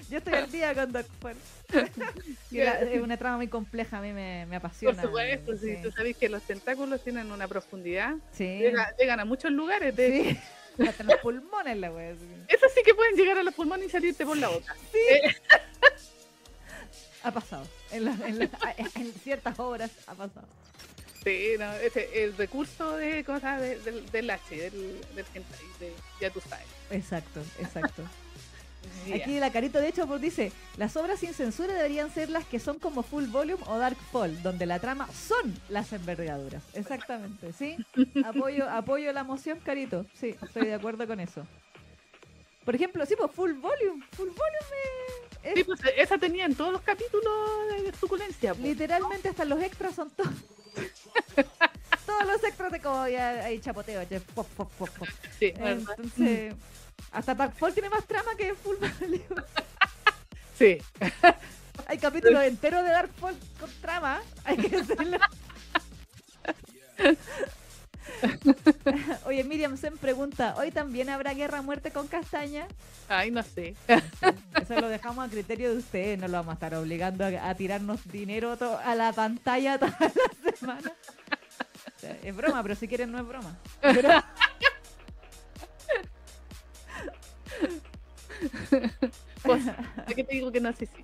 Yo 0.09 0.17
estoy 0.19 0.33
al 0.35 0.51
día 0.51 0.73
con 0.73 0.91
Darkfall. 0.91 1.35
Y 2.51 2.57
la- 2.59 2.81
es 2.81 3.01
una 3.01 3.17
trama 3.17 3.37
muy 3.37 3.47
compleja, 3.47 3.97
a 3.97 4.01
mí 4.01 4.13
me, 4.13 4.45
me 4.45 4.59
Por 4.59 4.67
apasiona. 4.67 5.01
supuesto, 5.01 5.57
sí. 5.57 5.75
sí. 5.75 5.81
Tú 5.81 5.91
sabes 5.91 6.15
que 6.17 6.29
los 6.29 6.43
tentáculos 6.43 7.03
tienen 7.03 7.31
una 7.31 7.47
profundidad. 7.47 8.13
Sí. 8.31 8.45
Llega- 8.45 8.95
llegan 8.97 9.19
a 9.19 9.25
muchos 9.25 9.51
lugares. 9.51 9.95
De... 9.95 10.37
Sí. 10.77 10.83
Hasta 10.87 11.03
los 11.03 11.17
pulmones 11.17 11.77
la 11.77 11.91
wea. 11.91 12.11
Eso 12.11 12.65
sí 12.75 12.81
que 12.85 12.93
pueden 12.93 13.15
llegar 13.15 13.37
a 13.39 13.43
los 13.43 13.53
pulmones 13.55 13.87
y 13.87 13.89
salirte 13.91 14.23
por 14.25 14.37
la 14.37 14.49
boca. 14.49 14.75
Ha 17.23 17.31
pasado. 17.31 17.65
En, 17.93 18.05
la- 18.05 18.17
en 18.27 18.39
la- 18.39 18.49
en 18.95 19.13
ciertas 19.23 19.57
obras 19.59 19.91
ha 20.07 20.13
pasado. 20.15 20.47
Sí, 21.23 21.51
no, 21.57 21.71
ese, 21.73 22.23
el 22.23 22.35
recurso 22.35 22.97
de 22.97 23.23
cosas 23.23 23.61
de- 23.61 23.79
del, 23.79 24.09
del 24.11 24.29
H, 24.29 24.55
del, 24.55 24.71
del 25.15 25.25
hentai, 25.33 25.59
de- 25.79 25.93
ya 26.19 26.29
tú 26.29 26.41
sabes. 26.41 26.65
Exacto, 26.91 27.39
exacto. 27.59 28.03
Aquí 29.15 29.39
la 29.39 29.49
carita 29.49 29.79
de 29.79 29.87
hecho 29.87 30.05
pues, 30.07 30.19
dice, 30.21 30.51
las 30.75 30.97
obras 30.97 31.17
sin 31.19 31.33
censura 31.33 31.73
deberían 31.73 32.11
ser 32.13 32.29
las 32.29 32.43
que 32.45 32.59
son 32.59 32.79
como 32.79 33.01
Full 33.01 33.27
Volume 33.27 33.63
o 33.67 33.77
Dark 33.77 33.95
Fall, 34.11 34.43
donde 34.43 34.65
la 34.65 34.79
trama 34.79 35.07
son 35.13 35.57
las 35.69 35.93
envergaduras. 35.93 36.61
Exactamente, 36.73 37.53
¿sí? 37.53 37.77
Apoyo, 38.25 38.69
apoyo 38.69 39.13
la 39.13 39.23
moción, 39.23 39.59
Carito. 39.61 40.05
Sí, 40.19 40.35
estoy 40.41 40.65
de 40.67 40.73
acuerdo 40.73 41.07
con 41.07 41.21
eso. 41.21 41.47
Por 42.65 42.75
ejemplo, 42.75 43.05
sí, 43.05 43.15
pues 43.17 43.31
Full 43.31 43.53
Volume. 43.53 44.03
Full 44.11 44.27
Volume 44.27 45.22
es, 45.43 45.53
Sí, 45.55 45.63
pues 45.63 45.79
esa 45.97 46.17
tenía 46.17 46.45
en 46.45 46.55
todos 46.55 46.71
los 46.71 46.81
capítulos 46.81 47.33
de 47.83 47.93
suculencia. 47.99 48.53
pues. 48.53 48.63
literalmente 48.63 49.29
hasta 49.29 49.45
los 49.45 49.61
extras 49.61 49.95
son 49.95 50.09
todos. 50.11 50.33
todos 52.05 52.25
los 52.25 52.43
extras 52.43 52.71
de 52.71 52.79
como 52.79 53.07
ya 53.07 53.45
hay 53.45 53.59
chapoteo, 53.59 54.03
ya, 54.03 54.19
pop, 54.19 54.47
pop, 54.55 54.71
pop, 54.77 54.89
pop. 54.89 55.07
Sí, 55.39 55.51
verdad. 55.51 55.95
Entonces, 55.97 56.55
hasta 57.11 57.35
Dark 57.35 57.53
Fall 57.57 57.73
tiene 57.73 57.89
más 57.89 58.05
trama 58.05 58.35
que 58.35 58.53
Full 58.55 58.77
sí. 60.57 60.77
Hay 61.87 61.97
capítulos 61.97 62.43
enteros 62.43 62.83
de 62.83 62.89
Dark 62.91 63.11
Fall 63.19 63.35
con 63.59 63.69
trama. 63.81 64.21
Hay 64.45 64.57
que 64.57 64.69
decirlo. 64.69 65.17
Oye, 69.25 69.43
Miriam 69.43 69.77
Sen 69.77 69.97
pregunta, 69.97 70.55
¿hoy 70.57 70.71
también 70.71 71.09
habrá 71.09 71.33
guerra 71.33 71.61
muerte 71.61 71.91
con 71.91 72.07
castaña? 72.07 72.67
Ay, 73.09 73.31
no 73.31 73.43
sé. 73.43 73.75
Eso 74.61 74.79
lo 74.79 74.87
dejamos 74.87 75.25
a 75.27 75.29
criterio 75.29 75.71
de 75.71 75.77
ustedes, 75.77 76.19
no 76.19 76.27
lo 76.27 76.33
vamos 76.37 76.51
a 76.51 76.53
estar 76.55 76.75
obligando 76.75 77.25
a, 77.25 77.49
a 77.49 77.55
tirarnos 77.55 77.99
dinero 78.11 78.57
a 78.83 78.95
la 78.95 79.11
pantalla 79.13 79.77
toda 79.79 79.97
la 79.99 80.55
semana. 80.57 80.91
O 81.95 81.99
sea, 81.99 82.17
es 82.23 82.35
broma, 82.35 82.61
pero 82.63 82.75
si 82.75 82.87
quieren 82.87 83.11
no 83.11 83.19
es 83.19 83.27
broma. 83.27 83.57
Pero- 83.81 84.09
Pues, 89.43 89.67
¿a 89.67 90.05
qué 90.15 90.23
te 90.23 90.35
digo 90.35 90.51
que 90.51 90.61
no 90.61 90.71
sé 90.73 90.85
si? 90.85 91.01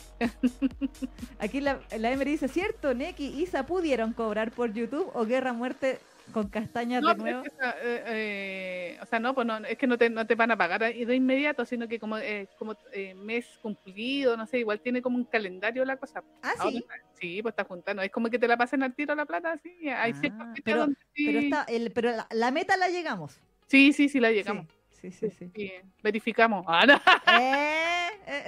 aquí 1.40 1.60
la, 1.60 1.80
la 1.98 2.12
Emery 2.12 2.32
dice, 2.32 2.48
¿cierto? 2.48 2.94
Neki 2.94 3.28
y 3.28 3.44
Isa 3.44 3.66
pudieron 3.66 4.14
cobrar 4.14 4.52
por 4.52 4.74
YouTube 4.74 5.12
o 5.14 5.26
guerra 5.26 5.52
muerte 5.54 6.00
con 6.30 6.48
castañas 6.50 7.02
No, 7.02 7.10
de 7.10 7.16
nuevo. 7.16 7.44
es 7.44 7.50
que, 7.50 7.56
esa, 7.56 7.72
eh, 7.82 8.04
eh, 8.08 8.98
o 9.02 9.06
sea, 9.06 9.20
no, 9.20 9.34
pues 9.34 9.46
no, 9.48 9.58
es 9.58 9.78
que 9.78 9.88
no 9.88 9.98
te, 9.98 10.10
no 10.10 10.26
te 10.26 10.36
van 10.36 10.52
a 10.52 10.58
pagar 10.58 10.82
de 10.82 11.16
inmediato, 11.16 11.66
sino 11.66 11.88
que 11.88 12.00
como, 12.00 12.18
eh, 12.18 12.48
como 12.58 12.76
eh, 12.94 13.14
mes 13.16 13.46
cumplido, 13.62 14.36
no 14.38 14.46
sé, 14.46 14.60
igual 14.60 14.80
tiene 14.82 15.02
como 15.02 15.18
un 15.18 15.26
calendario 15.26 15.84
la 15.86 15.98
cosa. 15.98 16.24
Ah, 16.42 16.54
Ahora 16.60 16.72
sí. 16.72 16.86
sí, 17.20 17.42
pues 17.42 17.54
está 17.54 17.64
juntando. 17.64 18.02
Es 18.02 18.12
como 18.12 18.30
que 18.30 18.40
te 18.40 18.48
la 18.48 18.58
pasen 18.58 18.84
al 18.84 18.94
tiro 18.94 19.16
la 19.16 19.26
plata, 19.26 19.58
sí. 19.62 19.90
Hay 19.90 20.12
Ah, 20.12 20.20
ciertas 20.20 20.48
pero- 20.64 20.80
donde 20.82 20.96
sí, 21.16 21.26
Pero, 21.26 21.40
está, 21.40 21.64
el, 21.68 21.92
pero 21.92 22.12
la, 22.12 22.28
la 22.32 22.52
meta 22.52 22.78
la 22.78 22.90
llegamos. 22.90 23.40
sí, 23.68 23.94
sí, 23.94 24.10
sí 24.10 24.20
la 24.20 24.32
llegamos. 24.32 24.68
Sí, 25.02 25.12
sí, 25.12 25.30
sí. 25.30 25.36
sí. 25.40 25.52
Sí, 25.56 25.72
verificamos. 26.04 26.66
Ah, 26.68 26.86
no. 26.86 27.00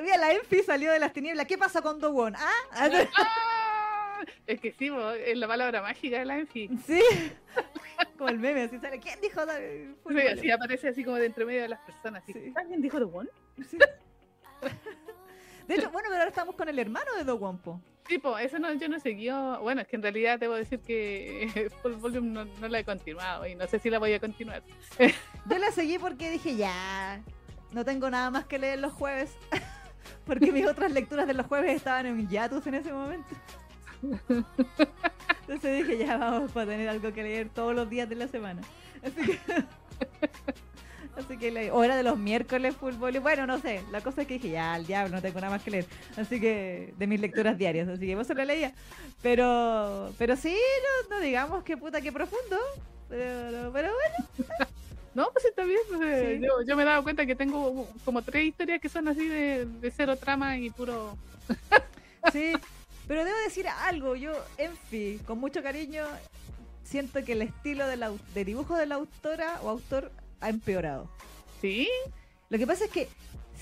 Mira, 0.03 0.17
la 0.17 0.33
Enfi 0.33 0.61
salió 0.63 0.91
de 0.91 0.99
las 0.99 1.13
tinieblas. 1.13 1.45
¿Qué 1.47 1.57
pasa 1.57 1.81
con 1.81 1.99
Dowon? 1.99 2.35
¿Ah? 2.35 2.51
Ah, 2.73 2.87
es 4.47 4.59
que 4.59 4.71
sí, 4.73 4.89
po, 4.89 5.11
es 5.11 5.37
la 5.37 5.47
palabra 5.47 5.81
mágica 5.81 6.19
de 6.19 6.25
la 6.25 6.37
Enfi. 6.39 6.69
Sí. 6.85 7.01
Como 8.17 8.29
el 8.29 8.39
meme, 8.39 8.63
así 8.63 8.77
sale. 8.79 8.99
¿Quién 8.99 9.19
dijo? 9.21 9.41
fútbol? 10.03 10.21
Sí, 10.21 10.27
así 10.27 10.51
aparece 10.51 10.87
así 10.89 11.03
como 11.03 11.17
de 11.17 11.25
entre 11.25 11.45
medio 11.45 11.61
de 11.63 11.69
las 11.69 11.79
personas. 11.79 12.23
así, 12.23 12.33
Sí. 12.33 12.53
¿Alguien 12.55 12.81
dijo 12.81 12.97
The 12.97 13.05
One? 13.05 13.29
Sí. 13.67 13.77
De 15.67 15.75
hecho, 15.75 15.89
bueno, 15.91 16.07
pero 16.09 16.19
ahora 16.19 16.29
estamos 16.29 16.55
con 16.55 16.67
el 16.69 16.77
hermano 16.79 17.13
de 17.17 17.23
Dowon, 17.23 17.57
po. 17.59 17.81
Sí, 18.07 18.17
pues 18.17 18.45
eso 18.45 18.59
no, 18.59 18.73
yo 18.73 18.89
no 18.89 18.99
seguí. 18.99 19.29
Bueno, 19.61 19.81
es 19.81 19.87
que 19.87 19.95
en 19.95 20.01
realidad 20.01 20.39
debo 20.39 20.55
decir 20.55 20.79
que 20.81 21.71
Full 21.81 21.93
Volume 21.93 22.27
no, 22.29 22.45
no 22.45 22.67
la 22.67 22.79
he 22.79 22.83
continuado 22.83 23.47
y 23.47 23.55
no 23.55 23.67
sé 23.67 23.79
si 23.79 23.89
la 23.89 23.99
voy 23.99 24.13
a 24.13 24.19
continuar. 24.19 24.63
Yo 25.49 25.57
la 25.57 25.71
seguí 25.71 25.97
porque 25.97 26.29
dije, 26.29 26.55
ya, 26.55 27.21
no 27.71 27.85
tengo 27.85 28.09
nada 28.09 28.29
más 28.29 28.45
que 28.45 28.59
leer 28.59 28.79
los 28.79 28.91
jueves. 28.93 29.35
Porque 30.25 30.51
mis 30.51 30.67
otras 30.67 30.91
lecturas 30.91 31.25
de 31.25 31.33
los 31.33 31.45
jueves 31.47 31.75
estaban 31.75 32.05
en 32.05 32.27
hiatus 32.27 32.67
en 32.67 32.75
ese 32.75 32.91
momento. 32.91 33.29
Entonces 35.41 35.77
dije, 35.87 36.05
ya 36.05 36.17
vamos 36.17 36.51
para 36.51 36.71
tener 36.71 36.87
algo 36.89 37.11
que 37.13 37.23
leer 37.23 37.49
todos 37.49 37.75
los 37.75 37.89
días 37.89 38.07
de 38.09 38.15
la 38.15 38.27
semana. 38.27 38.61
Así 39.03 39.15
que... 39.31 39.39
Así 41.17 41.37
que 41.37 41.51
leí. 41.51 41.69
O 41.69 41.83
era 41.83 41.97
de 41.97 42.03
los 42.03 42.17
miércoles 42.17 42.73
fútbol. 42.75 43.19
Bueno, 43.19 43.45
no 43.45 43.59
sé. 43.59 43.81
La 43.91 43.99
cosa 44.01 44.21
es 44.21 44.27
que 44.27 44.35
dije, 44.35 44.49
ya, 44.51 44.73
al 44.73 44.85
diablo, 44.87 45.15
no 45.17 45.21
tengo 45.21 45.39
nada 45.41 45.51
más 45.51 45.61
que 45.61 45.69
leer. 45.71 45.85
Así 46.15 46.39
que, 46.39 46.93
de 46.97 47.05
mis 47.07 47.19
lecturas 47.19 47.57
diarias. 47.57 47.87
Así 47.89 48.07
que 48.07 48.15
vos 48.15 48.25
se 48.25 48.33
lo 48.33 48.43
leía. 48.45 48.73
Pero, 49.21 50.13
pero 50.17 50.37
sí, 50.37 50.55
no, 51.09 51.15
no 51.17 51.21
digamos 51.21 51.63
que 51.63 51.75
puta, 51.75 51.99
que 52.01 52.11
profundo. 52.13 52.57
Pero, 53.09 53.71
pero 53.73 53.89
bueno. 53.93 54.67
No, 55.13 55.27
pues 55.33 55.43
está 55.43 55.65
bien. 55.65 55.81
pues, 55.89 56.01
eh, 56.01 56.37
Sí. 56.39 56.45
yo, 56.47 56.65
yo 56.65 56.77
me 56.77 56.83
he 56.83 56.85
dado 56.85 57.03
cuenta 57.03 57.25
que 57.25 57.35
tengo 57.35 57.85
como 58.05 58.21
tres 58.21 58.45
historias 58.45 58.79
que 58.79 58.87
son 58.87 59.09
así 59.09 59.27
de, 59.27 59.65
de 59.65 59.91
cero 59.91 60.15
trama 60.15 60.57
y 60.57 60.69
puro. 60.69 61.17
Sí, 62.31 62.53
pero 63.07 63.25
debo 63.25 63.37
decir 63.39 63.67
algo, 63.67 64.15
yo, 64.15 64.33
en 64.57 64.75
fin, 64.75 65.19
con 65.19 65.39
mucho 65.39 65.61
cariño, 65.63 66.05
siento 66.83 67.23
que 67.23 67.33
el 67.33 67.41
estilo 67.43 67.87
de, 67.87 67.97
la, 67.97 68.11
de 68.33 68.45
dibujo 68.45 68.75
de 68.77 68.85
la 68.85 68.95
autora 68.95 69.59
o 69.61 69.69
autor 69.69 70.11
ha 70.39 70.49
empeorado. 70.49 71.09
Sí, 71.61 71.87
Lo 72.49 72.57
que 72.57 72.65
pasa 72.67 72.85
es 72.85 72.91
que 72.91 73.07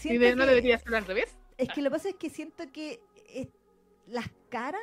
y 0.04 0.18
de- 0.18 0.36
no 0.36 0.44
que, 0.44 0.50
debería 0.50 0.78
ser 0.80 0.96
al 0.96 1.06
revés. 1.06 1.30
es 1.58 1.70
que 1.70 1.82
lo 1.82 1.90
que 1.90 1.96
pasa 1.98 2.10
es 2.10 2.16
que 2.16 2.30
siento 2.30 2.64
que 2.72 3.02
eh, 3.34 3.50
las 4.08 4.28
caras 4.50 4.82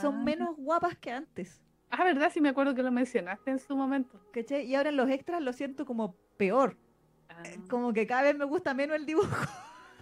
son 0.00 0.16
Ah. 0.16 0.22
menos 0.24 0.56
guapas 0.56 0.96
que 0.96 1.10
antes, 1.12 1.60
Ah, 1.92 2.04
verdad, 2.04 2.30
sí 2.32 2.40
me 2.40 2.48
acuerdo 2.50 2.72
que 2.74 2.82
lo 2.84 2.92
mencionaste 2.92 3.50
en 3.50 3.58
su 3.58 3.74
momento. 3.76 4.20
¿cachai? 4.32 4.64
Y 4.64 4.76
ahora 4.76 4.90
en 4.90 4.96
los 4.96 5.10
extras 5.10 5.42
lo 5.42 5.52
siento 5.52 5.84
como 5.84 6.14
peor, 6.36 6.76
Ah. 7.28 7.42
como 7.68 7.92
que 7.92 8.06
cada 8.06 8.22
vez 8.22 8.36
me 8.38 8.44
gusta 8.44 8.72
menos 8.74 8.96
el 8.96 9.04
dibujo. 9.06 9.28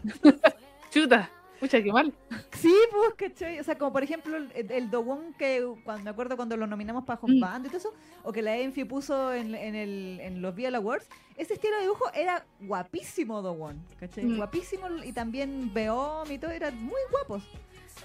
Chuta, 0.90 1.30
pucha, 1.60 1.82
qué 1.82 1.92
mal. 1.92 2.12
Sí, 2.52 2.74
pues, 2.90 3.14
¿cachai? 3.30 3.58
O 3.60 3.64
sea, 3.64 3.76
como 3.78 3.92
por 3.92 4.02
ejemplo 4.02 4.36
el, 4.36 4.52
el 4.70 4.90
Dowon 4.90 5.34
que 5.34 5.66
cuando, 5.84 6.04
me 6.04 6.10
acuerdo 6.10 6.36
cuando 6.36 6.56
lo 6.56 6.66
nominamos 6.66 7.04
para 7.04 7.20
Home 7.22 7.36
Mm. 7.36 7.40
Band 7.40 7.66
y 7.66 7.68
todo 7.68 7.78
eso, 7.78 7.94
o 8.22 8.32
que 8.32 8.42
la 8.42 8.56
Enfi 8.56 8.84
puso 8.84 9.32
en, 9.32 9.54
en, 9.54 9.74
el, 9.74 10.18
en 10.20 10.42
los 10.42 10.54
VL 10.54 10.74
Awards, 10.76 11.08
ese 11.36 11.54
estilo 11.54 11.76
de 11.76 11.82
dibujo 11.82 12.10
era 12.14 12.44
guapísimo 12.60 13.42
Dowon, 13.42 13.84
¿cachai? 14.00 14.24
Mm. 14.24 14.36
Guapísimo 14.36 14.88
y 15.04 15.12
también 15.12 15.72
Beom 15.72 16.30
y 16.30 16.38
todo, 16.38 16.50
eran 16.50 16.76
muy 16.82 17.00
guapos. 17.10 17.42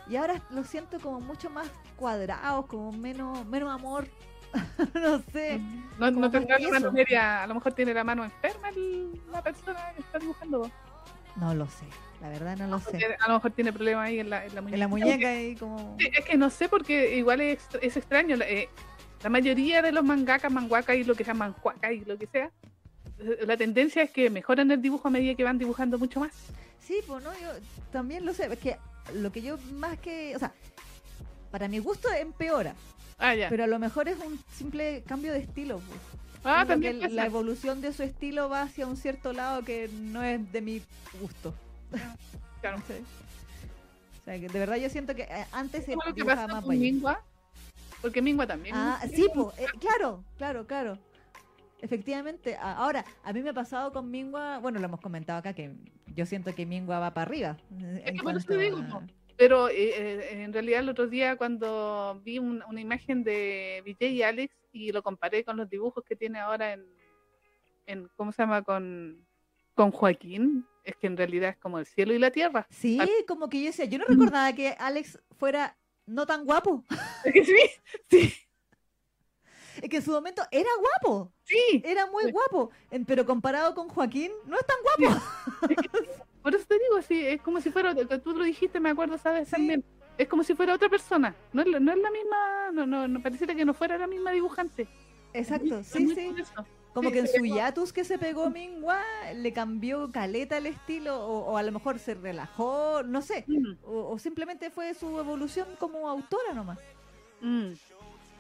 Y 0.09 0.15
ahora 0.15 0.41
lo 0.49 0.63
siento 0.63 0.99
como 0.99 1.19
mucho 1.19 1.49
más 1.49 1.67
cuadrados, 1.95 2.65
como 2.65 2.91
menos, 2.91 3.45
menos 3.45 3.71
amor. 3.71 4.07
no 4.93 5.19
sé. 5.31 5.59
No, 5.97 6.07
como 6.07 6.21
no 6.21 6.31
tendrá 6.31 6.57
mano 6.59 6.91
media, 6.91 7.43
a 7.43 7.47
lo 7.47 7.55
mejor 7.55 7.73
tiene 7.73 7.93
la 7.93 8.03
mano 8.03 8.23
enferma 8.23 8.69
el- 8.69 9.19
la 9.31 9.41
persona 9.41 9.93
que 9.95 10.01
está 10.01 10.19
dibujando. 10.19 10.69
No 11.37 11.55
lo 11.55 11.65
sé, 11.67 11.85
la 12.23 12.29
verdad 12.29 12.57
no 12.57 12.67
lo 12.67 12.79
sé. 12.79 12.85
Porque 12.91 13.05
A 13.19 13.27
lo 13.27 13.33
mejor 13.35 13.51
tiene 13.51 13.73
problemas 13.73 14.07
ahí 14.07 14.19
en 14.19 14.29
la, 14.29 14.45
en 14.45 14.55
la 14.55 14.61
muñeca. 14.61 14.75
En 14.75 14.79
la 14.79 14.87
muñeca 14.87 15.29
ahí 15.29 15.55
como... 15.55 15.95
Es 15.99 16.25
que 16.25 16.37
no 16.37 16.49
sé 16.49 16.69
porque 16.69 17.17
igual 17.17 17.41
es, 17.41 17.55
extra- 17.55 17.79
es 17.81 17.97
extraño. 17.97 18.35
la- 18.37 18.47
eh, 18.49 18.69
la 19.21 19.29
mayoría 19.29 19.81
de 19.81 19.91
los 19.91 20.03
mangakas, 20.05 20.51
manguakas 20.51 20.95
y 20.95 21.03
lo 21.03 21.15
que 21.15 21.23
sea 21.25 21.33
manhuaka 21.33 21.91
y 21.91 21.99
lo 22.05 22.17
que 22.17 22.27
sea, 22.27 22.49
eh, 23.19 23.39
la 23.45 23.57
tendencia 23.57 24.03
es 24.03 24.11
que 24.11 24.29
mejoran 24.29 24.71
el 24.71 24.81
dibujo 24.81 25.07
a 25.07 25.11
medida 25.11 25.35
que 25.35 25.43
van 25.43 25.57
dibujando 25.57 25.99
mucho 25.99 26.19
más. 26.21 26.31
Sí, 26.79 26.99
pues 27.05 27.23
no, 27.23 27.31
yo 27.33 27.49
también 27.91 28.25
lo 28.25 28.33
sé. 28.33 28.45
Es 28.51 28.59
que 28.59 28.77
lo 29.15 29.31
que 29.31 29.41
yo 29.41 29.57
más 29.73 29.97
que. 29.99 30.33
O 30.35 30.39
sea, 30.39 30.51
para 31.51 31.67
mi 31.67 31.79
gusto 31.79 32.09
empeora. 32.11 32.73
Ah, 33.17 33.35
ya. 33.35 33.47
Pero 33.49 33.63
a 33.65 33.67
lo 33.67 33.79
mejor 33.79 34.07
es 34.09 34.17
un 34.25 34.39
simple 34.53 35.03
cambio 35.07 35.31
de 35.33 35.39
estilo. 35.39 35.79
Pues. 35.79 35.99
ah, 36.43 36.65
también. 36.67 36.99
que 36.99 37.07
la 37.09 37.25
evolución 37.25 37.79
de 37.81 37.93
su 37.93 38.03
estilo 38.03 38.49
va 38.49 38.63
hacia 38.63 38.87
un 38.87 38.97
cierto 38.97 39.31
lado 39.33 39.61
que 39.63 39.89
no 39.93 40.23
es 40.23 40.51
de 40.51 40.61
mi 40.61 40.81
gusto. 41.21 41.53
Claro. 42.61 42.77
¿cachai? 42.77 43.01
O 43.01 44.25
sea, 44.25 44.39
que 44.39 44.47
de 44.47 44.59
verdad 44.59 44.77
yo 44.77 44.89
siento 44.89 45.13
que 45.15 45.23
eh, 45.23 45.45
antes 45.51 45.83
se 45.85 45.93
lo 45.95 46.01
que 46.01 46.13
dibujaba 46.13 46.43
pasa 46.43 46.53
más 46.55 46.63
con. 46.65 46.79
Mingua. 46.79 47.21
Porque 48.01 48.21
Mingua 48.21 48.47
también. 48.47 48.75
Ah, 48.75 48.99
sí, 49.13 49.25
eh, 49.57 49.65
claro, 49.79 50.23
claro, 50.37 50.65
claro. 50.67 50.97
Efectivamente, 51.81 52.55
ahora, 52.57 53.03
a 53.25 53.33
mí 53.33 53.41
me 53.41 53.49
ha 53.49 53.53
pasado 53.53 53.91
con 53.91 54.09
Mingua, 54.09 54.59
bueno, 54.59 54.79
lo 54.79 54.85
hemos 54.85 55.01
comentado 55.01 55.39
acá, 55.39 55.53
que 55.53 55.73
yo 56.15 56.25
siento 56.25 56.55
que 56.55 56.65
Mingua 56.65 56.99
va 56.99 57.13
para 57.13 57.27
arriba. 57.29 57.57
eh, 57.81 58.03
en 58.05 58.15
que 58.17 58.23
por 58.23 58.37
eso 58.37 58.47
cuanto 58.47 58.57
digo, 58.57 58.77
a- 58.77 58.87
po. 58.87 59.01
Pero 59.35 59.67
eh, 59.67 60.43
en 60.43 60.53
realidad 60.53 60.79
el 60.81 60.89
otro 60.89 61.07
día 61.07 61.35
cuando 61.35 62.21
vi 62.23 62.39
un- 62.39 62.63
una 62.69 62.79
imagen 62.79 63.23
de 63.23 63.81
Vijay 63.83 64.13
y 64.15 64.21
Alex 64.23 64.55
y 64.71 64.91
lo 64.93 65.01
comparé 65.03 65.43
con 65.43 65.57
los 65.57 65.69
dibujos 65.69 66.03
que 66.05 66.15
tiene 66.15 66.39
ahora 66.39 66.73
en, 66.73 66.85
en 67.87 68.07
¿cómo 68.15 68.31
se 68.31 68.43
llama? 68.43 68.61
Con, 68.61 69.25
con 69.73 69.91
Joaquín, 69.91 70.65
es 70.83 70.95
que 70.97 71.07
en 71.07 71.17
realidad 71.17 71.49
es 71.51 71.57
como 71.57 71.79
el 71.79 71.85
cielo 71.85 72.13
y 72.13 72.19
la 72.19 72.31
tierra. 72.31 72.67
Sí, 72.69 72.99
como 73.27 73.49
que 73.49 73.59
yo 73.61 73.65
decía, 73.67 73.85
yo 73.85 73.97
no 73.99 74.05
recordaba 74.05 74.51
que 74.53 74.69
Alex 74.79 75.19
fuera 75.37 75.77
no 76.05 76.25
tan 76.25 76.45
guapo. 76.45 76.83
Es 77.25 77.33
que 77.33 77.45
sí, 77.45 77.55
sí, 78.09 78.33
Es 79.81 79.89
que 79.89 79.97
en 79.97 80.03
su 80.03 80.11
momento 80.11 80.43
era 80.51 80.69
guapo, 80.79 81.31
sí. 81.43 81.81
era 81.85 82.05
muy 82.07 82.25
Sí. 82.25 82.31
guapo, 82.31 82.69
pero 83.07 83.25
comparado 83.25 83.73
con 83.73 83.87
Joaquín, 83.89 84.31
no 84.45 84.57
es 84.57 84.65
tan 84.65 84.77
guapo. 84.83 85.21
Por 86.41 86.53
eso 86.53 86.65
te 86.67 86.77
digo, 86.77 87.01
sí, 87.01 87.25
es 87.25 87.41
como 87.41 87.61
si 87.61 87.71
fuera, 87.71 87.95
tú 87.95 88.35
lo 88.35 88.43
dijiste, 88.43 88.79
me 88.81 88.89
acuerdo, 88.89 89.17
¿sabes? 89.17 89.47
Sí. 89.47 89.51
También. 89.51 89.83
Es 90.17 90.27
como 90.27 90.43
si 90.43 90.53
fuera 90.53 90.75
otra 90.75 90.89
persona. 90.89 91.33
No 91.53 91.61
es, 91.63 91.67
la- 91.69 91.79
no 91.79 91.91
es 91.91 91.97
la 91.97 92.11
misma, 92.11 92.71
no, 92.73 92.85
no, 92.85 93.07
no 93.07 93.23
pareciera 93.23 93.55
que 93.55 93.65
no 93.65 93.73
fuera 93.73 93.97
la 93.97 94.05
misma 94.05 94.31
dibujante. 94.31 94.87
Exacto, 95.33 95.83
sí, 95.83 96.07
sí. 96.13 96.35
eso. 96.37 96.65
Como 96.93 97.11
que 97.11 97.19
en 97.19 97.27
su 97.27 97.43
hiatus 97.45 97.93
que 97.93 98.03
se 98.05 98.19
pegó 98.19 98.49
Mingua, 98.49 99.01
le 99.35 99.53
cambió 99.53 100.11
caleta 100.11 100.57
el 100.57 100.67
estilo, 100.67 101.19
o, 101.25 101.51
o 101.53 101.57
a 101.57 101.63
lo 101.63 101.71
mejor 101.71 101.99
se 101.99 102.13
relajó, 102.15 103.03
no 103.03 103.21
sé. 103.21 103.47
Mm, 103.47 103.73
O, 103.81 104.11
o 104.13 104.19
simplemente 104.19 104.69
fue 104.71 104.93
su 104.93 105.19
evolución 105.19 105.75
como 105.77 106.07
autora 106.09 106.53
nomás. 106.53 106.79
mm. 107.41 107.73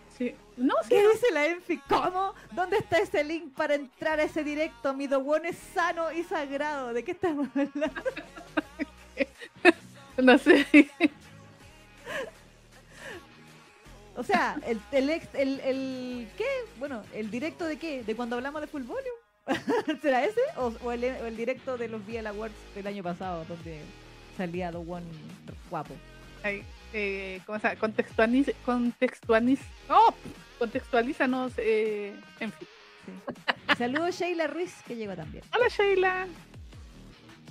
Sí. 0.07 0.35
No, 0.55 0.75
sí, 0.87 0.95
¿Qué 0.95 1.07
dice 1.07 1.27
la 1.33 1.47
Enfi? 1.47 1.79
¿Cómo? 1.87 2.33
¿Dónde 2.51 2.77
está 2.77 2.99
ese 2.99 3.23
link 3.23 3.55
para 3.55 3.75
entrar 3.75 4.19
a 4.19 4.23
ese 4.23 4.43
directo? 4.43 4.93
Mi 4.93 5.07
Dowon 5.07 5.45
es 5.45 5.57
sano 5.57 6.11
y 6.11 6.23
sagrado. 6.23 6.93
¿De 6.93 7.03
qué 7.03 7.11
estamos 7.11 7.49
hablando? 7.55 8.01
no 10.17 10.37
sé. 10.37 10.65
O 14.15 14.23
sea, 14.23 14.57
el, 14.67 14.79
el, 14.91 15.09
ex- 15.09 15.33
el, 15.33 15.59
el- 15.61 16.27
¿qué? 16.37 16.45
Bueno, 16.77 17.03
¿el 17.13 17.31
directo 17.31 17.65
de 17.65 17.77
qué? 17.77 18.03
¿De 18.03 18.15
cuando 18.15 18.35
hablamos 18.35 18.61
de 18.61 18.67
Full 18.67 18.83
Volume? 18.83 19.07
¿Será 20.01 20.23
ese? 20.23 20.39
¿O, 20.57 20.73
o 20.83 20.91
el, 20.91 21.03
o 21.03 21.25
el 21.25 21.35
directo 21.35 21.77
de 21.77 21.87
los 21.89 22.01
VL 22.07 22.27
Awards 22.27 22.53
del 22.75 22.87
año 22.87 23.03
pasado, 23.03 23.43
donde 23.45 23.79
salía 24.37 24.71
The 24.71 24.77
One 24.77 25.05
guapo? 25.69 25.95
Ay, 26.43 26.63
eh, 26.93 27.41
¿cómo 27.45 27.57
se 27.59 27.67
llama? 27.67 27.79
Contextualiz, 27.79 28.51
contextualiz, 28.65 29.59
¡Oh! 29.89 30.13
contextualízanos, 30.59 31.53
eh, 31.57 32.13
en 32.39 32.51
fin. 32.51 32.67
sí. 33.05 33.75
Saludos 33.77 34.15
Sheila 34.19 34.47
Ruiz, 34.47 34.75
que 34.87 34.95
llegó 34.95 35.15
también. 35.15 35.43
Hola 35.55 35.67
Sheila. 35.69 36.27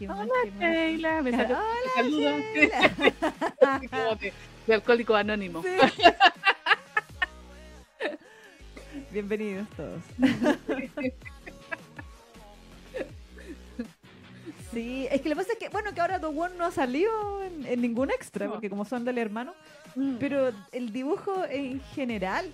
Hola. 0.08 0.26
Sheila. 0.58 1.22
Me. 1.22 1.30
Hola. 1.34 1.62
Sheila. 1.96 2.90
Como 3.90 4.14
de, 4.16 4.32
de 4.66 4.74
alcohólico 4.74 5.14
anónimo. 5.14 5.62
Sí. 5.62 5.68
Bienvenidos 9.12 9.68
todos. 9.76 10.02
Sí, 14.72 15.06
es 15.10 15.20
que 15.20 15.28
lo 15.28 15.34
que 15.34 15.42
pasa 15.42 15.52
es 15.52 15.58
que, 15.58 15.68
bueno, 15.68 15.92
que 15.92 16.00
ahora 16.00 16.18
The 16.18 16.24
One 16.28 16.54
no 16.56 16.64
ha 16.64 16.70
salido 16.70 17.42
en, 17.44 17.66
en 17.66 17.82
ningún 17.82 18.10
extra, 18.10 18.46
No. 18.46 18.52
porque 18.52 18.70
como 18.70 18.86
son 18.86 19.04
del 19.04 19.18
hermano, 19.18 19.52
Mm. 19.94 20.16
pero 20.18 20.50
el 20.72 20.90
dibujo 20.94 21.44
en 21.44 21.82
general, 21.94 22.50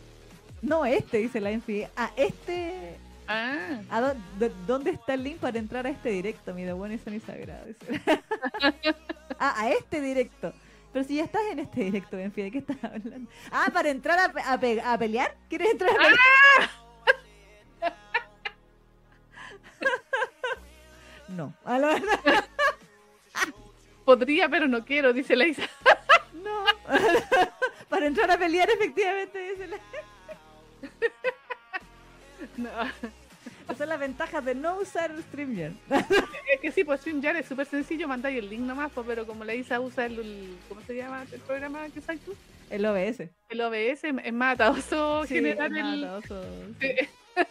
no 0.61 0.85
este, 0.85 1.19
dice 1.19 1.41
la 1.41 1.53
Enfi, 1.53 1.85
a 1.95 2.11
este, 2.17 2.97
Ah, 3.29 3.79
a 3.89 4.01
dó- 4.01 4.17
dó- 4.41 4.53
¿dónde 4.67 4.91
está 4.91 5.15
el 5.15 5.23
link 5.23 5.37
para 5.37 5.61
entrar 5.61 5.87
a 5.87 5.91
este 5.91 6.09
directo? 6.09 6.53
Mi 6.55 6.65
The 6.65 6.73
One 6.73 6.95
es 6.95 7.23
sagrado. 7.23 7.67
ah, 9.39 9.55
a 9.57 9.71
este 9.71 10.01
directo. 10.01 10.53
Pero 10.93 11.05
si 11.05 11.17
ya 11.17 11.25
estás 11.25 11.43
en 11.51 11.59
este 11.61 11.85
directo, 11.85 12.17
Enfi, 12.19 12.43
¿de 12.43 12.51
qué 12.51 12.59
estás 12.59 12.83
hablando? 12.83 13.31
Ah, 13.53 13.67
para 13.73 13.91
entrar 13.91 14.19
a, 14.19 14.33
pe- 14.33 14.41
a 14.43 14.59
pe- 14.59 14.81
a 14.81 14.99
pelear. 14.99 15.37
¿Quieres 15.49 15.71
entrar 15.73 15.91
a 15.91 15.95
pelear? 15.95 16.71
no. 21.29 21.53
A 21.65 21.79
la 21.79 21.89
verdad, 21.89 22.45
podría, 24.05 24.49
pero 24.49 24.67
no 24.67 24.85
quiero, 24.85 25.13
dice 25.13 25.37
la 25.37 25.47
Isa. 25.47 25.69
no. 26.33 26.65
para 27.89 28.07
entrar 28.07 28.31
a 28.31 28.39
pelear, 28.39 28.69
efectivamente, 28.71 29.39
dice 29.51 29.67
la... 29.69 29.79
No. 32.57 32.71
Esas 33.69 33.79
son 33.79 33.89
las 33.91 34.01
ventajas 34.01 34.43
de 34.45 34.55
no 34.55 34.79
usar 34.79 35.13
StreamYard. 35.21 35.75
Es 36.53 36.61
que 36.61 36.73
sí, 36.73 36.85
pues 36.85 37.01
StreamYard 37.01 37.37
es 37.37 37.47
súper 37.47 37.67
sencillo, 37.67 38.09
mandáis 38.09 38.39
el 38.39 38.49
link 38.49 38.63
nomás, 38.63 38.91
pues, 38.95 39.07
pero 39.07 39.27
como 39.27 39.45
la 39.45 39.55
Isa 39.55 39.79
usa 39.79 40.07
el, 40.07 40.19
el- 40.19 40.57
¿cómo 40.71 40.81
se 40.87 40.97
llama 40.97 41.25
el 41.31 41.41
programa 41.41 41.87
que 41.91 41.99
usas 41.99 42.19
tú? 42.21 42.35
El 42.71 42.87
OBS. 42.87 43.29
El 43.51 43.61
OBS 43.61 44.05
es 44.25 44.33
más 44.33 44.55
atadoso 44.55 45.25
Sí, 45.27 45.35
generar 45.35 45.71
es 45.71 45.77
el... 45.79 46.01
matoso, 46.01 46.43
sí. 46.81 46.89
Sí. 47.37 47.45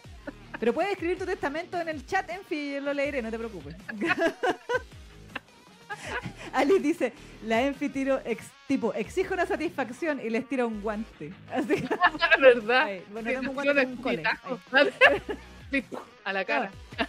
Pero 0.60 0.74
puedes 0.74 0.92
escribir 0.94 1.20
tu 1.20 1.26
testamento 1.28 1.80
en 1.80 1.88
el 1.88 2.04
chat, 2.08 2.28
en 2.32 2.42
fin, 2.44 2.84
lo 2.84 2.92
leeré, 2.92 3.22
no 3.22 3.30
te 3.30 3.38
preocupes. 3.38 3.76
Alice 6.54 6.80
dice, 6.80 7.14
la 7.46 7.62
Enfi 7.62 7.90
tiro 7.90 8.20
ex- 8.26 8.50
tipo, 8.68 8.92
exijo 8.96 9.36
una 9.36 9.46
satisfacción 9.46 10.20
y 10.20 10.32
les 10.32 10.50
tira 10.50 10.66
un 10.66 10.82
guante. 10.82 11.32
Así 11.54 11.76
que, 11.76 11.88
¿Verdad? 12.40 12.82
ahí, 12.86 13.04
bueno, 13.12 13.28
tengo 13.30 13.40
un 13.42 13.46
no, 13.46 13.54
guante 13.54 13.74
no, 13.86 13.90
un 13.90 13.98
cole. 13.98 14.24
Sí, 15.72 15.84
a 16.24 16.34
la 16.34 16.46
cara. 16.46 16.72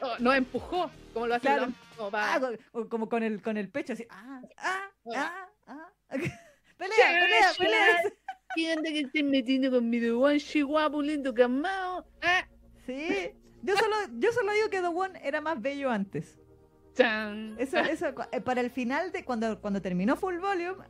Oh, 0.00 0.14
no 0.20 0.32
empujó, 0.32 0.88
como 1.12 1.26
lo 1.26 1.34
hace 1.34 1.42
Claro. 1.48 1.64
el 1.64 1.74
como 1.96 2.10
Ah, 2.16 2.38
co- 2.40 2.78
o 2.80 2.88
como 2.88 3.08
con 3.08 3.24
el, 3.24 3.42
con 3.42 3.56
el 3.56 3.68
pecho 3.68 3.94
así, 3.94 4.06
ah, 4.10 4.40
ah, 4.56 4.88
ah, 5.16 5.48
ah. 5.66 5.88
pelea, 6.10 6.36
pelea, 6.78 7.50
pelea. 7.58 8.02
¿Qué 8.54 8.74
onda 8.74 8.90
que 8.90 9.00
estés 9.00 9.24
metiendo 9.24 9.72
con 9.72 9.90
mi 9.90 9.98
The 9.98 10.12
One 10.12 10.38
guapo, 10.62 11.02
lindo, 11.02 11.34
camao? 11.34 12.06
Ah, 12.22 12.46
Sí. 12.86 13.32
Yo 13.62 13.76
solo, 13.76 13.96
yo 14.18 14.30
solo 14.30 14.52
digo 14.52 14.70
que 14.70 14.80
The 14.80 14.86
One 14.86 15.20
era 15.24 15.40
más 15.40 15.60
bello 15.60 15.90
antes. 15.90 16.38
chan. 16.94 17.56
Eso, 17.58 17.78
eso, 17.80 18.06
eh, 18.30 18.40
para 18.40 18.60
el 18.60 18.70
final 18.70 19.10
de 19.10 19.24
cuando, 19.24 19.60
cuando 19.60 19.82
terminó 19.82 20.14
Full 20.14 20.38
Volume, 20.38 20.84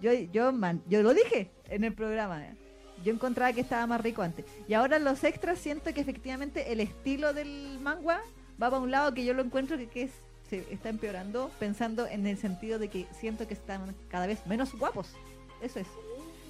yo, 0.00 0.12
yo, 0.12 0.52
man- 0.52 0.82
yo 0.88 1.04
lo 1.04 1.14
dije 1.14 1.52
en 1.68 1.84
el 1.84 1.94
programa. 1.94 2.44
eh. 2.44 2.56
Yo 3.04 3.12
encontraba 3.12 3.52
que 3.52 3.60
estaba 3.60 3.86
más 3.86 4.00
rico 4.00 4.22
antes. 4.22 4.44
Y 4.68 4.74
ahora 4.74 4.98
los 4.98 5.24
extras 5.24 5.58
siento 5.58 5.92
que 5.94 6.00
efectivamente 6.00 6.72
el 6.72 6.80
estilo 6.80 7.32
del 7.32 7.78
manga 7.80 8.20
va 8.62 8.70
para 8.70 8.78
un 8.78 8.90
lado 8.90 9.14
que 9.14 9.24
yo 9.24 9.32
lo 9.32 9.42
encuentro 9.42 9.78
que, 9.90 10.02
es, 10.02 10.10
se 10.48 10.66
está 10.72 10.88
empeorando, 10.88 11.50
pensando 11.58 12.06
en 12.06 12.26
el 12.26 12.36
sentido 12.36 12.78
de 12.78 12.88
que 12.88 13.06
siento 13.18 13.48
que 13.48 13.54
están 13.54 13.94
cada 14.08 14.26
vez 14.26 14.46
menos 14.46 14.74
guapos. 14.74 15.14
Eso 15.62 15.80
es. 15.80 15.86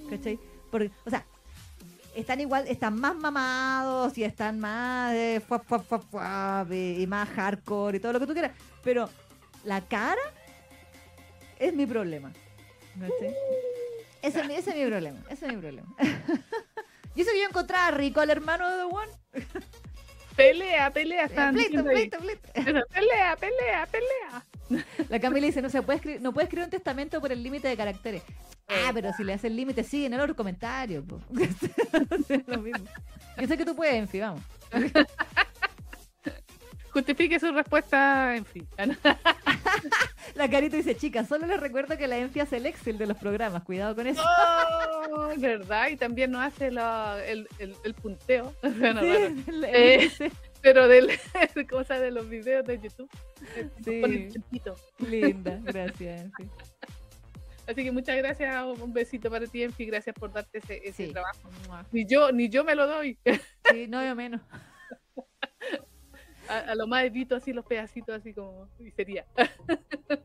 ¿Cachai? 0.09 0.39
Porque, 0.71 0.91
o 1.05 1.11
sea, 1.11 1.25
están 2.15 2.41
igual, 2.41 2.67
están 2.67 2.99
más 2.99 3.15
mamados 3.15 4.19
y 4.19 4.25
están 4.25 4.59
más 4.59 5.15
eh, 5.15 5.41
y 6.99 7.07
más 7.07 7.29
hardcore 7.29 7.97
y 7.97 8.01
todo 8.01 8.13
lo 8.13 8.21
que 8.21 8.27
tú 8.27 8.33
quieras. 8.33 8.53
Pero 8.83 9.09
la 9.65 9.81
cara 9.83 10.21
es 11.59 11.75
mi 11.75 11.87
problema. 11.87 12.33
¿cachai? 12.99 13.35
Ese, 14.23 14.41
es 14.41 14.47
mi- 14.47 14.55
ese 14.55 14.71
es 14.71 14.77
mi 14.77 14.87
problema. 14.87 15.19
Ese 15.31 15.47
es 15.47 15.53
mi 15.55 15.59
problema. 15.61 15.89
y 17.15 17.21
eso 17.23 17.31
que 17.33 17.41
yo 17.41 17.49
encontraba 17.49 17.91
rico 17.93 18.21
al 18.21 18.31
hermano 18.31 18.69
de 18.69 18.77
The 18.77 18.83
One. 18.85 19.13
Pelea, 20.37 20.91
pelea, 20.93 21.25
están 21.27 21.55
Pleito, 21.55 21.85
pleito, 21.85 22.19
Pelea, 22.55 23.37
pelea, 23.37 23.87
pelea. 23.87 24.85
La 25.11 25.21
Camila 25.21 25.47
dice, 25.47 25.61
no 25.61 25.69
se 25.69 25.83
puede 25.83 25.97
escribir, 25.97 26.23
no 26.23 26.33
puede 26.33 26.45
escribir 26.45 26.65
un 26.65 26.71
testamento 26.71 27.21
por 27.21 27.31
el 27.33 27.43
límite 27.43 27.69
de 27.69 27.77
caracteres. 27.77 28.23
Ah, 28.69 28.91
pero 28.95 29.13
si 29.13 29.25
le 29.25 29.33
hace 29.35 29.49
el 29.49 29.57
límite, 29.57 29.83
sigue 29.85 30.07
en 30.07 30.15
el 30.15 30.21
otro 30.21 30.37
comentario. 30.37 31.05
po. 31.05 31.21
Es 32.29 32.47
lo 32.49 32.59
mismo. 32.59 32.87
Yo 33.39 33.47
sé 33.49 33.59
que 33.59 33.65
tú 33.65 33.75
puedes, 33.75 33.95
en 33.97 34.09
fin, 34.09 34.21
vamos. 34.23 34.43
Justifique 36.93 37.39
su 37.39 37.53
respuesta, 37.53 38.35
en 38.37 38.45
fin. 38.45 38.67
La 40.35 40.49
carita 40.51 40.77
dice, 40.77 40.97
chicas, 40.97 41.29
solo 41.29 41.47
les 41.47 41.59
recuerdo 41.61 41.97
que 41.97 42.07
la 42.07 42.19
Enfi 42.19 42.41
hace 42.41 42.57
el 42.59 42.67
Excel 42.67 42.99
de 42.99 43.07
los 43.07 43.17
programas. 43.17 43.63
Cuidado 43.63 43.95
con 43.95 44.07
eso. 44.07 44.23
Oh, 45.11 45.29
¿Verdad? 45.39 45.89
Y 45.89 45.97
también 45.97 46.31
nos 46.31 46.43
hace 46.43 46.71
la- 46.71 47.19
el, 47.25 47.49
el, 47.59 47.75
el 47.85 47.95
punteo. 47.95 48.55
Bueno, 48.63 49.01
Sí, 49.01 49.09
bueno, 49.47 49.67
Eh, 49.73 50.11
pero 50.63 50.89
del, 50.89 51.11
cosa 51.71 51.99
de 51.99 52.11
los 52.11 52.29
videos 52.29 52.67
de 52.67 52.79
YouTube. 52.81 53.11
eh, 53.57 53.69
Sí. 53.85 54.01
pone 54.01 54.15
el. 54.27 55.11
Linda, 55.11 55.59
gracias. 55.63 56.21
Enfi. 56.23 56.49
Así 57.67 57.85
que 57.85 57.93
muchas 57.93 58.17
gracias, 58.17 58.65
un 58.81 58.93
besito 58.93 59.31
para 59.31 59.47
ti, 59.47 59.63
Enfi, 59.63 59.87
gracias 59.87 60.15
por 60.17 60.33
darte 60.33 60.59
ese, 60.59 60.81
ese 60.85 61.07
Sí. 61.07 61.13
trabajo. 61.13 61.49
Ni 61.93 62.05
yo, 62.07 62.33
ni 62.33 62.49
yo 62.49 62.65
me 62.65 62.75
lo 62.75 62.87
doy. 62.87 63.17
Sí, 63.71 63.87
no, 63.89 64.05
yo 64.05 64.15
menos. 64.17 64.41
A, 66.51 66.59
a 66.73 66.75
lo 66.75 66.87
más 66.87 67.05
edito 67.05 67.37
así 67.37 67.53
los 67.53 67.65
pedacitos 67.65 68.15
así 68.17 68.35
como 68.35 68.69
y 68.79 68.91
sería. 68.91 69.27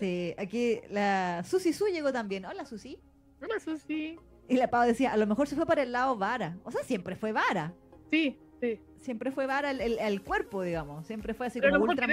Sí, 0.00 0.34
aquí 0.36 0.80
la 0.90 1.44
Susi 1.44 1.72
Su 1.72 1.86
llegó 1.86 2.12
también. 2.12 2.44
Hola, 2.44 2.64
Susi. 2.66 2.98
Hola, 3.40 3.60
Susi. 3.60 4.18
Y 4.48 4.56
la 4.56 4.68
Pau 4.68 4.84
decía, 4.86 5.12
a 5.12 5.16
lo 5.16 5.26
mejor 5.28 5.46
se 5.46 5.54
fue 5.56 5.64
para 5.64 5.82
el 5.84 5.92
lado 5.92 6.16
vara. 6.16 6.56
O 6.64 6.70
sea, 6.72 6.82
siempre 6.82 7.14
fue 7.14 7.30
vara. 7.32 7.72
Sí, 8.10 8.36
sí. 8.60 8.80
Siempre 8.98 9.30
fue 9.30 9.46
vara 9.46 9.70
el, 9.70 9.80
el- 9.80 9.98
el 10.00 10.22
cuerpo, 10.22 10.62
digamos. 10.62 11.06
Siempre 11.06 11.34
fue 11.34 11.46
así 11.46 11.60
Pero 11.60 11.74
como 11.78 11.84
ultra 11.84 12.06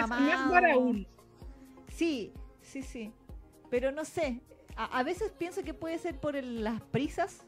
aún. 0.74 1.08
Sí, 1.88 2.32
sí, 2.62 2.84
sí. 2.84 3.12
Pero 3.72 3.92
no 3.92 4.06
sé. 4.06 4.42
A, 4.76 5.00
a 5.00 5.04
veces 5.04 5.32
pienso 5.32 5.64
que 5.64 5.74
puede 5.74 5.98
ser 5.98 6.20
por 6.20 6.36
el- 6.36 6.64
las 6.64 6.80
prisas. 6.80 7.44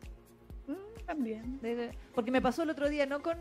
Mm, 0.67 1.06
también. 1.06 1.60
de- 1.62 1.91
porque 2.15 2.32
me 2.32 2.41
pasó 2.41 2.63
el 2.63 2.71
otro 2.71 2.89
día, 2.89 3.06
no 3.06 3.21
con. 3.21 3.38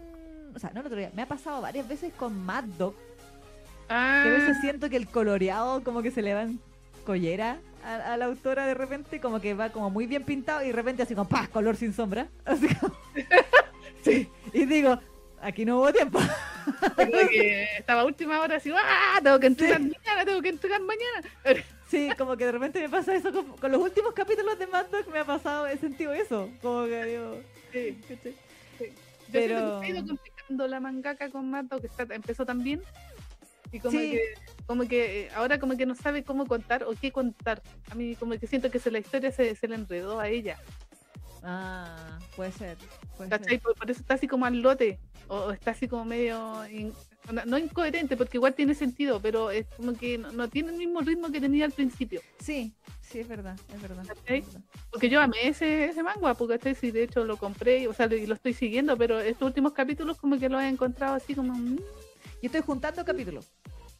O 0.55 0.59
sea, 0.59 0.71
no 0.75 0.81
el 0.81 0.87
otro 0.87 0.99
día. 0.99 1.11
Me 1.15 1.23
ha 1.23 1.27
pasado 1.27 1.61
varias 1.61 1.87
veces 1.89 2.13
con 2.15 2.45
Mad 2.45 2.65
Dog. 2.79 2.95
Ah, 3.89 4.23
Que 4.25 4.31
a 4.31 4.33
veces 4.39 4.57
siento 4.61 4.89
que 4.89 4.97
el 4.97 5.09
coloreado 5.09 5.83
como 5.85 6.03
que 6.03 6.11
se 6.11 6.23
le 6.23 6.33
va 6.35 6.43
en 6.43 6.59
collera 7.05 7.59
a, 7.85 8.15
a 8.15 8.17
la 8.17 8.27
autora 8.27 8.67
de 8.67 8.75
repente. 8.75 9.21
Como 9.21 9.41
que 9.41 9.55
va 9.55 9.71
como 9.71 9.91
muy 9.91 10.07
bien 10.07 10.25
pintado 10.25 10.63
y 10.63 10.69
de 10.69 10.73
repente 10.73 11.03
así 11.03 11.15
como 11.15 11.29
¡pah! 11.29 11.49
Color 11.49 11.77
sin 11.77 11.93
sombra. 11.93 12.29
Así 12.45 12.69
como- 12.77 12.95
sí. 14.03 14.29
Y 14.53 14.65
digo, 14.67 14.99
aquí 15.43 15.65
no 15.65 15.79
hubo 15.79 15.93
tiempo. 15.93 16.21
Que 16.97 17.65
estaba 17.79 18.05
última 18.05 18.41
hora 18.41 18.57
así, 18.57 18.71
¡ah! 18.75 19.21
Tengo 19.23 19.39
que 19.41 19.47
entregar 19.49 19.81
mañana, 19.81 20.25
tengo 20.25 20.41
que 20.43 20.49
entregar 20.49 20.81
mañana. 20.81 21.63
Sí, 21.91 22.09
como 22.17 22.37
que 22.37 22.47
de 22.47 22.53
repente 22.53 22.81
me 22.81 22.89
pasa 22.89 23.15
eso 23.15 23.33
con, 23.33 23.45
con 23.59 23.71
los 23.71 23.81
últimos 23.81 24.15
capítulos 24.15 24.59
de 24.59 24.67
Mad 24.67 24.87
Dog 24.87 25.09
me 25.13 25.19
ha 25.19 25.25
pasado, 25.25 25.67
he 25.67 25.77
sentido 25.77 26.13
eso. 26.15 26.49
Como 26.63 26.85
que 26.87 27.05
digo, 27.05 27.37
Sí. 27.73 27.99
¿cachai? 28.09 28.35
Yo 28.81 28.87
Pero- 29.33 29.81
que 29.81 29.93
la 30.49 30.81
mangaka 30.81 31.31
con 31.31 31.51
Mato, 31.51 31.81
que 31.81 31.87
está, 31.87 32.03
empezó 32.15 32.45
también. 32.47 32.83
Y 33.73 33.81
como 33.81 33.99
Sí. 33.99 34.13
que, 34.13 34.21
como 34.67 34.87
que 34.87 35.23
eh, 35.23 35.31
ahora 35.35 35.59
como 35.59 35.77
que 35.77 35.85
no 35.87 35.95
sabe 35.95 36.23
cómo 36.23 36.47
contar 36.47 36.85
o 36.85 36.93
qué 37.01 37.11
contar. 37.11 37.61
A 37.91 37.95
mí 37.95 38.15
como 38.17 38.39
que 38.39 38.47
siento 38.47 38.71
que 38.71 38.79
se, 38.79 38.91
la 38.91 38.99
historia 39.01 39.33
se, 39.33 39.55
se 39.57 39.67
le 39.69 39.75
enredó 39.75 40.21
a 40.21 40.29
ella. 40.29 40.59
Ah, 41.43 42.19
puede 42.37 42.53
ser. 42.53 42.77
Puede. 43.17 43.59
Por, 43.59 43.75
por 43.75 43.91
eso 43.91 44.01
está 44.01 44.15
así 44.15 44.29
como 44.29 44.47
al 44.47 44.61
lote. 44.63 44.99
O, 45.29 45.37
o 45.37 45.51
está 45.51 45.73
así 45.73 45.89
como 45.89 46.05
medio... 46.05 46.67
in- 46.69 46.93
no, 47.33 47.45
no 47.47 47.59
incoherente, 47.59 48.17
porque 48.17 48.37
igual 48.37 48.55
tiene 48.55 48.75
sentido, 48.75 49.21
pero 49.21 49.51
es 49.51 49.67
como 49.77 49.95
que 49.95 50.19
no, 50.19 50.31
no 50.33 50.49
tiene 50.49 50.71
el 50.73 50.77
mismo 50.77 51.01
ritmo 51.01 51.31
que 51.33 51.41
tenía 51.41 51.65
al 51.65 51.73
principio. 51.73 52.21
Sí, 52.39 52.73
sí, 53.01 53.21
es 53.21 53.29
verdad, 53.29 53.59
es 53.75 53.81
verdad. 53.81 54.05
¿Cachai? 54.07 54.39
es 54.41 54.47
verdad. 54.47 54.61
Porque 54.91 55.09
yo 55.09 55.21
amé 55.21 55.37
ese, 55.49 55.87
ese 55.87 56.03
manga, 56.03 56.35
porque 56.35 56.59
¿cachai? 56.59 56.75
Sí, 56.75 56.91
de 56.91 57.05
hecho 57.05 57.25
lo 57.25 57.37
compré, 57.37 57.89
o 57.89 57.93
sea, 57.95 58.07
y 58.13 58.27
lo 58.27 58.35
estoy 58.35 58.53
siguiendo, 58.53 58.97
pero 58.97 59.21
estos 59.21 59.47
últimos 59.47 59.73
capítulos 59.73 60.19
como 60.19 60.39
que 60.39 60.49
lo 60.49 60.61
he 60.61 60.69
encontrado 60.69 61.15
así 61.15 61.35
como... 61.35 61.55
mm, 61.55 61.77
Yo 61.77 61.83
estoy 62.43 62.61
juntando 62.61 63.05
capítulos. 63.05 63.51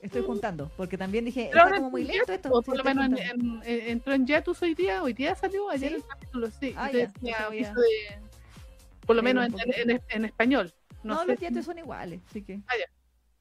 Estoy 0.01 0.23
juntando, 0.23 0.71
porque 0.77 0.99
también 0.99 1.25
dije, 1.25 1.49
Pero 1.51 1.65
está 1.65 1.77
como 1.77 1.91
muy 1.93 2.03
en 2.03 2.09
lento 2.09 2.31
esto. 2.33 2.51
O 2.53 2.61
Sí, 2.61 2.67
por 2.67 2.77
lo 2.77 2.85
menos 2.85 3.07
en- 3.07 3.13
juntando. 3.17 3.65
en- 3.65 3.81
en- 3.81 3.89
entró 3.89 4.13
en 4.13 4.27
Yatus 4.27 4.61
hoy 4.61 4.75
día, 4.75 5.03
hoy 5.03 5.15
día 5.15 5.35
salió, 5.35 5.71
ayer 5.71 5.89
¿Sí? 5.93 5.97
el 5.97 6.05
capítulo, 6.07 6.51
sí. 6.51 6.75
Ah, 6.77 6.93
ya, 6.93 7.07
de, 7.23 7.71
Por 9.07 9.17
lo 9.17 9.23
menos 9.23 9.49
en, 10.11 10.25
español. 10.27 10.75
No, 11.03 11.15
No, 11.15 11.21
sé 11.23 11.27
los 11.29 11.41
yatus 11.41 11.65
son 11.65 11.79
iguales, 11.79 12.21
así 12.29 12.43
que. 12.43 12.61
Ah, 12.67 12.75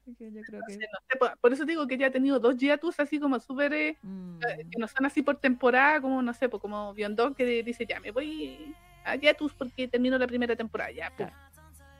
yo 0.06 0.42
creo 0.42 0.60
que. 0.66 0.74
no 0.76 0.80
sé, 1.10 1.16
por, 1.18 1.38
por 1.38 1.52
eso 1.52 1.64
digo 1.64 1.86
que 1.86 1.96
ya 1.98 2.06
he 2.06 2.10
tenido 2.10 2.38
dos 2.38 2.56
hiatus 2.56 2.98
así 3.00 3.18
como 3.18 3.38
súper. 3.40 3.72
eh, 3.72 3.96
mm, 4.02 4.38
que 4.70 4.78
no 4.78 4.86
son 4.88 5.06
así 5.06 5.22
por 5.22 5.36
temporada, 5.38 6.00
como 6.00 6.20
no 6.22 6.32
sé, 6.34 6.48
pues 6.48 6.60
como 6.60 6.92
Biondog 6.94 7.34
que 7.34 7.62
dice 7.62 7.86
ya 7.86 8.00
me 8.00 8.10
voy 8.10 8.74
a 9.04 9.16
hiatus 9.16 9.52
porque 9.54 9.88
termino 9.88 10.16
la 10.18 10.26
primera 10.26 10.54
temporada, 10.56 10.90
ya, 10.90 11.12
pues. 11.16 11.30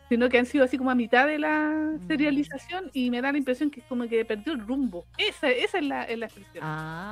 Sino 0.09 0.29
que 0.29 0.38
han 0.38 0.45
sido 0.47 0.64
así 0.64 0.77
como 0.77 0.90
a 0.90 0.95
mitad 0.95 1.27
de 1.27 1.38
la 1.38 1.71
Mm. 1.95 2.07
serialización 2.07 2.90
y 2.93 3.11
me 3.11 3.23
da 3.23 3.33
la 3.33 3.38
impresión 3.38 3.71
que 3.71 3.81
es 3.81 3.87
como 3.87 4.07
que 4.09 4.25
perdió 4.25 4.53
el 4.53 4.61
rumbo. 4.67 5.07
Esa, 5.17 5.49
esa 5.51 5.79
es 5.79 5.85
la, 5.85 6.05
es 6.05 6.19
la 6.19 6.27
expresión. 6.27 6.62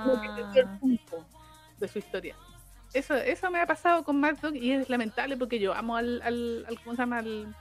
Como 0.02 0.20
que 0.20 0.28
perdió 0.28 0.62
el 0.62 0.68
Ah. 0.68 0.78
rumbo 0.81 1.26
de 1.78 1.88
su 1.88 1.98
historia. 1.98 2.37
Eso, 2.92 3.14
eso 3.14 3.50
me 3.50 3.59
ha 3.61 3.66
pasado 3.66 4.05
con 4.05 4.20
Mad 4.20 4.37
Dog 4.42 4.55
y 4.57 4.72
es 4.72 4.90
lamentable 4.90 5.37
porque 5.38 5.59
yo 5.59 5.72
amo 5.72 5.96
al, 5.96 6.20
al, 6.22 6.66
al- 6.68 6.78
¿cómo 6.81 6.94
se 6.94 7.02
llama? 7.02 7.18
Al, 7.18 7.55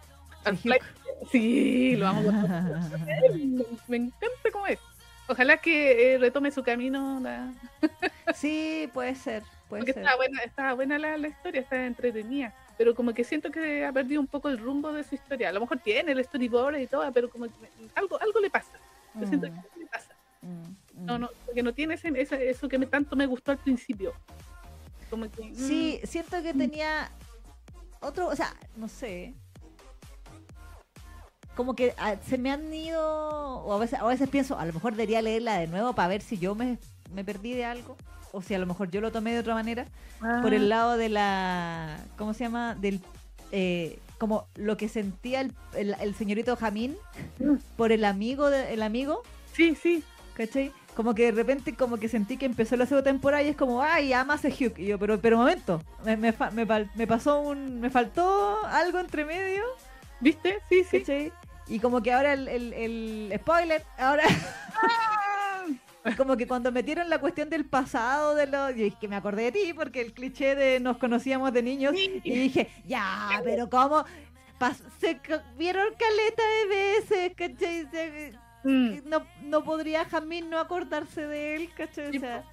Sí, 1.32 1.96
lo 1.96 2.08
amo. 2.08 2.24
con 2.24 2.42
todo. 2.42 3.68
me, 3.88 3.98
encanta 3.98 4.52
cómo 4.52 4.68
es. 4.68 4.80
Ojalá 5.28 5.58
que 5.58 6.14
eh, 6.14 6.18
retome 6.18 6.52
su 6.52 6.64
camino. 6.64 7.20
La... 7.22 7.54
sí, 8.36 8.90
puede 8.94 9.16
ser. 9.16 9.44
Puede 9.70 9.82
Porque 9.82 9.94
ser. 9.94 10.04
estaba 10.04 10.18
buena, 10.18 10.42
estaba 10.44 10.74
buena 10.74 10.98
la, 11.00 11.18
la 11.18 11.28
historia, 11.28 11.62
estaba 11.62 11.86
entretenida. 11.86 12.54
Pero 12.78 12.96
como 12.96 13.14
que 13.14 13.24
siento 13.24 13.52
que 13.52 13.86
ha 13.86 13.92
perdido 13.94 14.20
un 14.20 14.28
poco 14.28 14.50
el 14.50 14.58
rumbo 14.58 14.92
de 14.92 15.04
su 15.04 15.16
historia. 15.16 15.50
A 15.50 15.52
lo 15.52 15.60
mejor 15.62 15.78
tiene 15.80 16.12
el 16.12 16.24
storyboard 16.26 16.78
y 16.80 16.88
todo, 16.88 17.10
pero 17.14 17.30
como 17.30 17.46
que 17.46 17.52
algo, 17.96 18.20
algo 18.20 18.40
le 18.40 18.50
pasa. 18.50 18.72
Yo 19.20 19.28
siento 19.28 19.46
que 19.48 19.52
Mm, 19.54 19.58
algo 19.60 19.70
le 19.78 19.86
pasa. 19.86 20.10
mm, 20.42 21.06
No, 21.06 21.18
mm. 21.18 21.22
no, 21.22 21.30
porque 21.46 21.64
no 21.64 21.74
tiene 21.74 21.94
ese, 21.94 22.08
ese- 22.20 22.50
eso 22.50 22.68
que 22.68 22.80
me, 22.80 22.88
tanto 22.88 23.16
me 23.16 23.26
gustó 23.28 23.52
al 23.52 23.58
principio. 23.60 24.14
Como 25.10 25.30
que, 25.30 25.54
Sí, 25.56 26.00
siento 26.04 26.42
que 26.42 26.54
tenía 26.54 27.12
otro, 28.00 28.28
o 28.28 28.36
sea, 28.36 28.54
no 28.78 28.88
sé. 28.88 29.34
Como 31.62 31.76
que 31.76 31.94
ah, 32.00 32.16
se 32.28 32.40
me 32.40 32.50
han 32.50 32.74
ido, 32.74 33.00
o 33.06 33.72
a 33.72 33.78
veces, 33.78 34.00
a 34.00 34.06
veces 34.08 34.28
pienso, 34.30 34.58
a 34.58 34.66
lo 34.66 34.74
mejor 34.74 34.94
debería 34.94 35.22
leerla 35.22 35.60
de 35.60 35.68
nuevo 35.68 35.94
para 35.94 36.08
ver 36.08 36.24
si 36.24 36.40
yo 36.40 36.56
me, 36.56 36.80
me 37.14 37.24
perdí 37.24 37.54
de 37.54 37.66
algo, 37.66 37.96
o 38.32 38.42
si 38.42 38.56
a 38.56 38.58
lo 38.58 38.66
mejor 38.66 38.90
yo 38.90 39.00
lo 39.00 39.12
tomé 39.12 39.32
de 39.34 39.40
otra 39.42 39.54
manera, 39.54 39.86
por 40.42 40.54
ah, 40.54 40.56
el 40.56 40.70
lado 40.70 40.98
de 40.98 41.10
la, 41.10 42.00
¿cómo 42.18 42.34
se 42.34 42.46
llama? 42.46 42.74
Del, 42.74 43.00
eh, 43.52 44.00
como 44.18 44.48
lo 44.56 44.76
que 44.76 44.90
sentía 44.90 45.42
el, 45.42 45.52
el- 45.76 45.96
el 46.02 46.16
señorito 46.16 46.56
Jamín 46.56 46.98
Mm. 47.38 47.58
por 47.78 47.92
el 47.92 48.06
amigo, 48.06 48.50
de, 48.50 48.74
el 48.74 48.82
amigo, 48.82 49.22
Sí, 49.54 49.76
sí. 49.76 50.04
¿cachai? 50.34 50.72
Como 50.96 51.14
que 51.14 51.26
de 51.26 51.32
repente 51.34 51.76
como 51.76 51.98
que 51.98 52.10
sentí 52.10 52.38
que 52.38 52.48
empezó 52.48 52.76
la 52.76 52.88
segunda 52.88 53.12
temporada 53.12 53.44
y 53.44 53.50
es 53.50 53.56
como, 53.56 53.84
ay, 53.84 54.14
ama 54.14 54.34
a 54.34 54.38
Hugh. 54.48 54.74
Y 54.80 54.88
yo, 54.88 54.98
pero, 54.98 55.20
pero 55.22 55.38
momento, 55.38 55.80
me, 56.04 56.18
me, 56.18 56.34
fa- 56.34 56.50
me 56.50 56.66
fal- 56.68 56.90
me 56.96 57.06
pasó 57.06 57.40
un, 57.40 57.80
me 57.80 57.92
faltó 57.92 58.66
algo 58.66 58.98
entre 58.98 59.26
medio, 59.26 59.62
¿Viste? 60.24 60.60
Sí, 60.70 60.84
sí. 60.84 61.00
¿cachai? 61.00 61.34
Y 61.72 61.80
como 61.80 62.04
que 62.04 62.12
ahora 62.12 62.34
el, 62.34 62.50
el, 62.50 62.74
el 62.74 63.34
spoiler, 63.40 63.82
ahora 63.98 64.24
como 66.18 66.36
que 66.36 66.46
cuando 66.46 66.70
metieron 66.70 67.10
la 67.10 67.20
cuestión 67.20 67.50
del 67.50 67.64
pasado 67.66 68.36
de 68.36 68.46
los, 68.48 68.76
y 68.76 68.88
es 68.88 68.96
que 68.96 69.08
me 69.08 69.16
acordé 69.16 69.44
de 69.44 69.52
ti 69.54 69.74
porque 69.74 70.02
el 70.02 70.12
cliché 70.12 70.56
de 70.56 70.82
nos 70.82 70.98
conocíamos 70.98 71.54
de 71.54 71.64
niños 71.64 71.94
y 71.96 72.20
dije, 72.34 72.70
ya, 72.86 73.40
pero 73.46 73.70
cómo 73.70 74.04
Pas- 74.60 74.82
se 75.00 75.18
vieron 75.58 75.88
caleta 75.98 76.44
de 76.44 76.68
veces, 76.68 77.32
¿cachai? 77.36 77.88
Se- 77.90 78.34
Mm, 78.64 79.10
no, 79.10 79.26
no 79.46 79.64
podría 79.64 80.06
Jamín 80.06 80.52
no 80.52 80.60
acordarse 80.60 81.26
de 81.26 81.56
él, 81.56 81.70
¿cachai? 81.76 82.16
O 82.16 82.20
sea, 82.20 82.44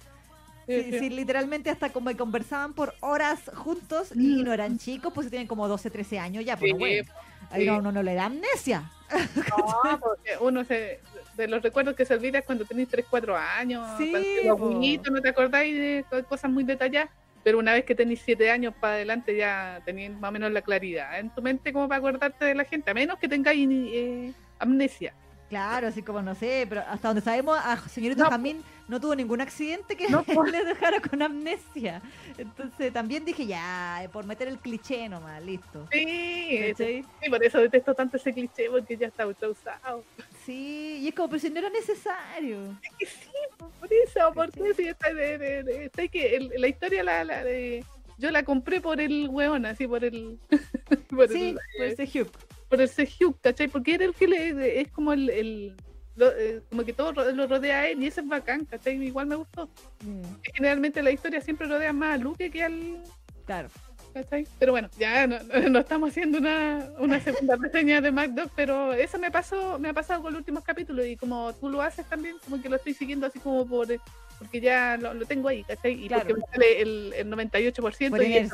sí, 0.65 0.81
sí, 0.85 0.91
sí. 0.91 0.99
sí, 0.99 1.09
literalmente 1.11 1.69
hasta 1.69 1.91
como 1.91 2.15
conversaban 2.17 2.73
por 2.73 2.95
horas 3.01 3.41
juntos 3.53 4.11
y 4.15 4.17
Mm. 4.41 4.43
no 4.43 4.51
eran 4.53 4.79
chicos, 4.79 5.13
pues 5.13 5.29
tienen 5.29 5.47
como 5.47 5.67
12, 5.67 5.91
13 5.91 6.17
años 6.17 6.43
ya, 6.43 6.57
pues 6.57 6.71
Sí, 6.71 6.77
bueno. 6.79 7.11
Ahí 7.51 7.61
sí. 7.63 7.67
no, 7.67 7.81
no, 7.81 7.91
no 7.91 8.03
le 8.03 8.13
da 8.15 8.25
amnesia. 8.25 8.83
No, 9.11 9.99
porque 9.99 10.31
uno 10.39 10.63
se, 10.63 10.99
de 11.35 11.47
los 11.47 11.63
recuerdos 11.63 11.95
que 11.95 12.05
se 12.05 12.13
olvida 12.13 12.39
es 12.39 12.45
cuando 12.45 12.65
tenés 12.65 12.87
3, 12.89 13.05
4 13.09 13.35
años, 13.35 13.85
Sí, 13.97 14.11
po. 14.47 14.51
abuelito, 14.51 15.09
no 15.11 15.21
te 15.21 15.29
acordáis 15.29 15.75
de 15.75 16.05
co- 16.09 16.23
cosas 16.25 16.51
muy 16.51 16.63
detalladas, 16.63 17.09
pero 17.43 17.57
una 17.57 17.73
vez 17.73 17.85
que 17.85 17.95
tenés 17.95 18.21
7 18.21 18.51
años 18.51 18.73
para 18.79 18.93
adelante 18.93 19.35
ya 19.35 19.81
tenías 19.85 20.11
más 20.19 20.29
o 20.29 20.31
menos 20.31 20.51
la 20.51 20.61
claridad 20.61 21.17
en 21.19 21.33
tu 21.33 21.41
mente 21.41 21.73
como 21.73 21.87
para 21.87 21.97
acordarte 21.99 22.45
de 22.45 22.53
la 22.55 22.65
gente, 22.65 22.91
a 22.91 22.93
menos 22.93 23.17
que 23.17 23.27
tengáis 23.27 23.67
eh, 23.71 24.31
amnesia. 24.59 25.13
Claro, 25.49 25.87
así 25.87 26.03
como 26.03 26.21
no 26.21 26.35
sé, 26.35 26.65
pero 26.69 26.81
hasta 26.87 27.07
donde 27.07 27.21
sabemos, 27.23 27.57
a 27.57 27.75
señorito 27.89 28.23
No. 28.23 28.29
Jamín 28.29 28.63
no 28.87 28.99
tuvo 29.01 29.15
ningún 29.15 29.41
accidente 29.41 29.95
que 29.97 30.07
No, 30.07 30.23
po. 30.23 30.43
le 30.43 30.63
dejara 30.63 31.01
con 31.01 31.21
amnesia. 31.21 32.01
Entonces 32.37 32.93
también 32.93 33.25
dije, 33.25 33.47
ya, 33.47 34.07
por 34.13 34.25
meter 34.25 34.47
el 34.47 34.59
cliché 34.59 35.09
nomás, 35.09 35.41
listo. 35.43 35.87
Sí, 35.91 36.73
sí, 36.77 37.03
por 37.29 37.43
eso 37.43 37.57
detesto 37.59 37.95
tanto 37.95 38.17
ese 38.17 38.31
cliché, 38.33 38.69
porque 38.69 38.95
ya 38.95 39.07
está 39.07 39.25
ultra 39.25 39.49
usado. 39.49 40.03
Sí, 40.45 40.99
y 41.01 41.07
es 41.07 41.15
como, 41.15 41.29
pero 41.29 41.39
si 41.39 41.49
no 41.49 41.59
era 41.59 41.69
necesario. 41.71 42.77
Es 42.83 42.91
que 42.99 43.05
sí, 43.07 43.31
po, 43.57 43.69
por 43.79 43.89
eso, 43.91 44.31
por 44.33 44.51
¿Cachai? 44.51 44.69
eso, 44.69 44.81
y 44.83 44.87
está 44.87 46.07
que 46.07 46.35
el- 46.35 46.51
la 46.57 46.67
historia 46.67 47.03
la, 47.03 47.23
la 47.23 47.43
de... 47.43 47.83
Yo 48.19 48.31
la 48.31 48.43
compré 48.43 48.81
por 48.81 48.99
el 49.01 49.29
weón, 49.29 49.65
así 49.65 49.87
por 49.87 50.03
el... 50.03 50.37
por 51.09 51.27
Sí, 51.29 51.49
el, 51.49 51.59
por 51.77 51.85
ese 51.87 52.03
Hugh. 52.19 52.29
Por 52.69 52.81
ese 52.81 53.03
Hugh, 53.19 53.35
¿cachai? 53.41 53.67
Porque 53.67 53.95
era 53.95 54.05
el 54.05 54.13
que 54.13 54.27
le, 54.27 54.79
es 54.81 54.87
como 54.89 55.11
el, 55.13 55.29
el- 55.29 55.75
lo- 56.15 56.31
eh, 56.37 56.61
como 56.69 56.83
que 56.83 56.93
todo 56.93 57.11
lo 57.13 57.47
rodea 57.47 57.79
a 57.81 57.87
él 57.87 58.03
y 58.03 58.07
eso 58.07 58.21
es 58.21 58.27
bacán, 58.27 58.65
¿cachai? 58.65 59.01
Igual 59.03 59.27
me 59.27 59.35
gustó. 59.35 59.69
Mm, 60.03 60.21
Generalmente 60.53 61.01
la 61.01 61.11
historia 61.11 61.41
siempre 61.41 61.67
rodea 61.67 61.93
más 61.93 62.15
a 62.15 62.17
Luke 62.17 62.49
que 62.51 62.63
al, 62.63 63.01
claro. 63.45 63.69
¿cachai? 64.13 64.45
Pero 64.59 64.71
bueno, 64.73 64.89
ya 64.97 65.27
no, 65.27 65.79
estamos 65.79 66.09
haciendo 66.09 66.39
una, 66.39 66.89
una 66.99 67.19
segunda 67.19 67.55
reseña 67.61 68.01
de 68.01 68.11
MacDog, 68.11 68.49
pero 68.55 68.91
eso 68.93 69.17
me 69.19 69.31
pasó, 69.31 69.77
me 69.79 69.89
ha 69.89 69.93
pasado 69.93 70.21
con 70.21 70.33
los 70.33 70.39
últimos 70.39 70.63
capítulos 70.63 71.05
y 71.05 71.15
como 71.15 71.53
tú 71.53 71.69
lo 71.69 71.81
haces 71.81 72.05
también, 72.07 72.35
como 72.43 72.61
que 72.61 72.69
lo 72.69 72.75
estoy 72.75 72.93
siguiendo 72.93 73.27
así 73.27 73.39
como 73.39 73.65
por 73.67 73.91
eh, 73.91 73.99
porque 74.39 74.59
ya 74.61 74.97
lo, 74.97 75.13
lo 75.13 75.25
tengo 75.25 75.47
ahí, 75.49 75.63
¿cachai? 75.63 75.93
Y 76.05 76.07
Claro. 76.07 76.25
porque 76.27 76.41
me 76.41 76.47
sale 76.53 76.81
el, 76.81 77.13
el 77.15 77.27
98% 77.31 78.09
Por 78.09 78.23
y 78.23 78.37
el, 78.37 78.49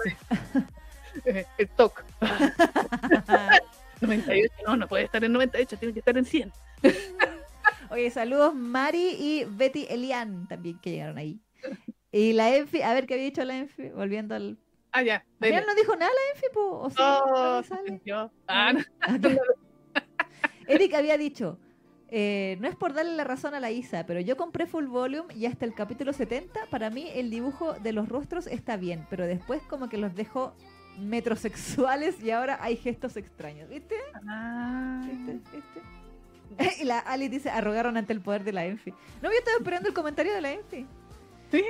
el 1.58 1.68
TOC. 1.70 2.04
98, 4.02 4.54
no, 4.66 4.78
no 4.78 4.88
puede 4.88 5.06
estar 5.06 5.24
en 5.24 5.32
98, 5.34 5.78
tiene 5.78 5.94
que 5.94 6.00
estar 6.00 6.18
en 6.18 6.26
100. 6.26 6.52
Oye, 7.90 8.10
saludos 8.10 8.56
Mari 8.56 9.16
y 9.20 9.46
Betty 9.46 9.86
Elian 9.90 10.48
también 10.48 10.80
que 10.80 10.92
llegaron 10.92 11.18
ahí. 11.18 11.40
Y 12.12 12.34
la 12.34 12.56
Enfi, 12.56 12.82
a 12.82 12.94
ver 12.94 13.06
qué 13.08 13.16
había 13.16 13.26
dicho 13.26 13.44
la 13.44 13.58
Enfi, 13.58 13.90
volviendo 13.90 14.36
al... 14.36 14.58
Ah, 14.92 15.04
ya. 15.04 15.26
Final 15.42 15.66
no 15.68 15.76
dijo 15.76 15.96
nada 15.96 16.12
la 16.12 16.36
Enfi, 16.36 16.48
po, 16.54 16.80
¿o 16.80 16.90
sí? 16.90 16.96
Oh, 17.00 17.34
¿No 17.34 17.64
se 17.64 17.70
sale? 17.70 17.88
sintió. 17.88 18.32
Ah, 18.48 18.74
no. 18.74 18.82
Eric 20.68 20.94
había 20.94 21.18
dicho, 21.18 21.60
eh, 22.10 22.58
no 22.62 22.68
es 22.68 22.76
por 22.76 22.94
darle 22.94 23.14
la 23.16 23.24
razón 23.24 23.54
a 23.54 23.60
la 23.60 23.72
Isa, 23.72 24.06
pero 24.06 24.20
yo 24.20 24.38
compré 24.38 24.66
full 24.66 24.86
volume 24.86 25.34
y 25.36 25.46
hasta 25.46 25.66
el 25.66 25.74
capítulo 25.74 26.14
70, 26.14 26.68
para 26.70 26.90
mí 26.90 27.10
el 27.14 27.30
dibujo 27.30 27.74
de 27.74 27.92
los 27.92 28.08
rostros 28.08 28.48
está 28.48 28.78
bien, 28.78 29.06
pero 29.10 29.28
después 29.28 29.62
como 29.64 29.90
que 29.90 29.98
los 29.98 30.16
dejó 30.16 30.56
metrosexuales 31.00 32.16
y 32.24 32.32
ahora 32.32 32.58
hay 32.62 32.78
gestos 32.78 33.18
extraños, 33.18 33.70
¿viste? 33.70 33.96
Ah. 34.28 35.02
¿Viste? 35.06 35.40
¿Viste? 35.56 36.76
y 36.82 36.86
la 36.86 37.00
Ali 37.00 37.28
dice, 37.28 37.50
arrogaron 37.50 37.98
ante 37.98 38.14
el 38.14 38.22
poder 38.22 38.44
de 38.44 38.54
la 38.54 38.66
Enfi. 38.66 38.92
No, 39.22 39.30
yo 39.32 39.38
estaba 39.38 39.58
esperando 39.58 39.88
el 39.90 39.94
comentario 39.94 40.34
de 40.34 40.42
la 40.42 40.52
Enfi. 40.54 40.86
Sí. 41.52 41.64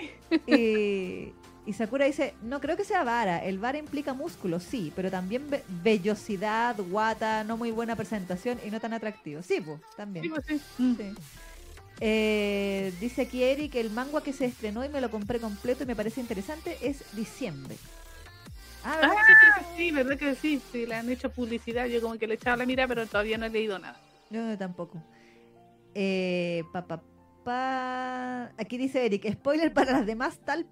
Y, 0.48 1.34
y 1.70 1.74
Sakura 1.74 2.06
dice, 2.06 2.34
no 2.44 2.60
creo 2.62 2.78
que 2.78 2.84
sea 2.84 3.04
vara, 3.04 3.44
el 3.44 3.60
vara 3.60 3.78
implica 3.78 4.14
músculo, 4.14 4.60
sí, 4.60 4.91
pero 4.95 5.10
también 5.12 5.49
ve- 5.49 5.64
vellosidad, 5.84 6.76
guata, 6.78 7.43
no 7.43 7.58
muy 7.58 7.72
buena 7.72 7.95
presentación 7.95 8.60
y 8.66 8.70
no 8.70 8.80
tan 8.80 8.93
atractivo. 8.93 9.41
Sí, 9.41 9.62
pues, 9.62 9.80
también. 9.97 10.24
Sí, 10.26 10.30
pues 10.30 10.45
sí. 10.45 10.62
Sí. 10.78 11.14
Eh, 12.02 12.93
dice 12.99 13.22
aquí 13.22 13.41
Eric, 13.43 13.76
el 13.76 13.89
manga 13.89 14.22
que 14.22 14.34
se 14.34 14.45
estrenó 14.45 14.84
y 14.84 14.89
me 14.89 14.99
lo 15.02 15.10
compré 15.10 15.39
completo 15.39 15.84
y 15.84 15.88
me 15.88 15.95
parece 15.95 16.20
interesante 16.20 16.78
es 16.82 17.04
diciembre. 17.16 17.76
Ah, 18.86 18.98
¿verdad? 19.02 19.16
Ah, 19.18 19.62
sí, 19.76 19.92
verdad 19.92 20.18
que 20.18 20.36
sí, 20.36 20.62
sí, 20.72 20.86
le 20.86 20.96
han 20.96 21.10
hecho 21.10 21.32
publicidad, 21.32 21.88
yo 21.88 22.02
como 22.02 22.18
que 22.20 22.28
le 22.28 22.36
echaba 22.36 22.58
la 22.58 22.66
mira, 22.68 22.88
pero 22.88 23.08
todavía 23.08 23.38
no 23.38 23.48
he 23.48 23.50
leído 23.50 23.80
nada. 23.80 24.00
Yo 24.30 24.56
tampoco. 24.58 25.04
Eh, 25.96 26.64
pa, 26.72 26.86
pa, 26.86 27.02
pa. 27.44 28.52
Aquí 28.58 28.78
dice 28.78 29.04
Eric, 29.06 29.28
spoiler 29.32 29.74
para 29.74 29.94
las 29.94 30.06
demás 30.06 30.40
tal, 30.46 30.68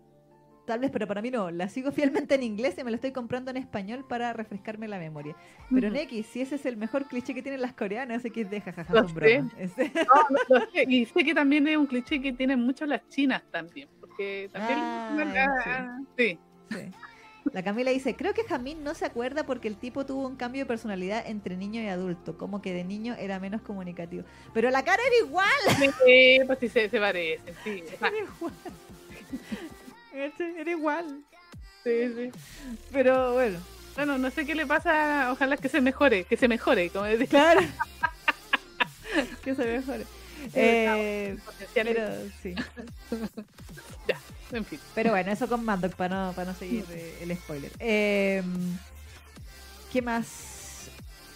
tal 0.68 0.80
vez, 0.80 0.92
pero 0.92 1.08
para 1.08 1.24
mí 1.24 1.32
no. 1.32 1.50
La 1.50 1.70
sigo 1.70 1.92
fielmente 1.92 2.36
en 2.36 2.44
inglés 2.44 2.76
y 2.78 2.84
me 2.84 2.92
lo 2.92 2.96
estoy 2.96 3.14
comprando 3.14 3.50
en 3.50 3.58
español 3.58 4.06
para 4.08 4.32
refrescarme 4.32 4.88
la 4.88 5.00
memoria. 5.00 5.36
Pero. 5.74 5.92
X, 5.96 6.28
si 6.28 6.42
ese 6.42 6.56
es 6.56 6.68
el 6.68 6.78
mejor 6.78 7.08
cliché 7.08 7.34
que 7.34 7.42
tienen 7.42 7.62
las 7.62 7.74
coreanas, 7.74 8.24
X 8.24 8.48
de 8.48 8.62
jajaja, 8.62 8.94
No, 8.94 9.02
no, 9.02 10.66
y 10.88 11.06
sé 11.06 11.24
que 11.24 11.34
también 11.34 11.68
es 11.68 11.78
un 11.78 11.88
cliché 11.88 12.22
que 12.22 12.32
tienen 12.34 12.60
mucho 12.60 12.86
las 12.86 13.08
chinas 13.10 13.42
también, 13.50 13.90
porque 14.00 14.52
también... 14.54 14.80
Ah, 14.80 15.48
ah, 15.66 16.00
sí. 16.16 16.38
Sí. 16.70 16.92
La 17.52 17.62
Camila 17.64 17.92
dice, 17.92 18.16
creo 18.16 18.34
que 18.34 18.44
Jamín 18.46 18.84
no 18.84 18.96
se 18.96 19.06
acuerda 19.06 19.46
porque 19.46 19.68
el 19.68 19.76
tipo 19.76 20.06
tuvo 20.06 20.26
un 20.28 20.36
cambio 20.38 20.62
de 20.62 20.66
personalidad 20.66 21.26
entre 21.28 21.58
niño 21.58 21.82
y 21.82 21.88
adulto, 21.88 22.38
como 22.38 22.62
que 22.62 22.74
de 22.74 22.84
niño 22.84 23.16
era 23.20 23.40
menos 23.40 23.62
comunicativo. 23.62 24.24
Pero 24.54 24.70
la 24.72 24.84
cara 24.84 25.02
era 25.06 25.26
igual. 25.28 25.92
Sí, 26.06 26.40
pues 26.48 26.60
sí, 26.60 26.70
se, 26.70 26.90
se 26.90 27.00
parecen, 27.00 27.54
sí. 27.64 27.84
Era 28.02 28.18
igual. 28.18 28.54
Este, 30.14 30.62
Era 30.62 30.72
igual. 30.72 31.24
sí, 31.84 32.14
sí. 32.16 32.32
Pero 32.92 33.34
bueno, 33.34 33.60
Bueno, 33.96 34.18
no 34.18 34.32
sé 34.32 34.46
qué 34.46 34.56
le 34.56 34.66
pasa, 34.66 35.32
ojalá 35.32 35.58
que 35.58 35.70
se 35.70 35.82
mejore, 35.82 36.24
que 36.24 36.38
se 36.38 36.48
mejore, 36.48 36.90
como 36.90 37.06
decía. 37.06 37.28
Claro. 37.28 37.62
que 39.44 39.54
se 39.56 39.66
mejore. 39.66 40.06
Eh, 40.54 41.38
pero 41.74 42.10
sí. 42.42 42.56
En 44.58 44.66
fin. 44.66 44.80
Pero 44.96 45.12
bueno, 45.12 45.32
eso 45.32 45.48
con 45.48 45.64
Mandoc 45.66 45.94
para 45.96 46.28
no, 46.28 46.34
para 46.34 46.52
no 46.52 46.58
seguir 46.58 46.86
eh, 46.92 47.20
el 47.22 47.36
spoiler. 47.38 47.72
Eh, 47.80 48.44
¿Qué 49.92 50.02
más? 50.02 50.90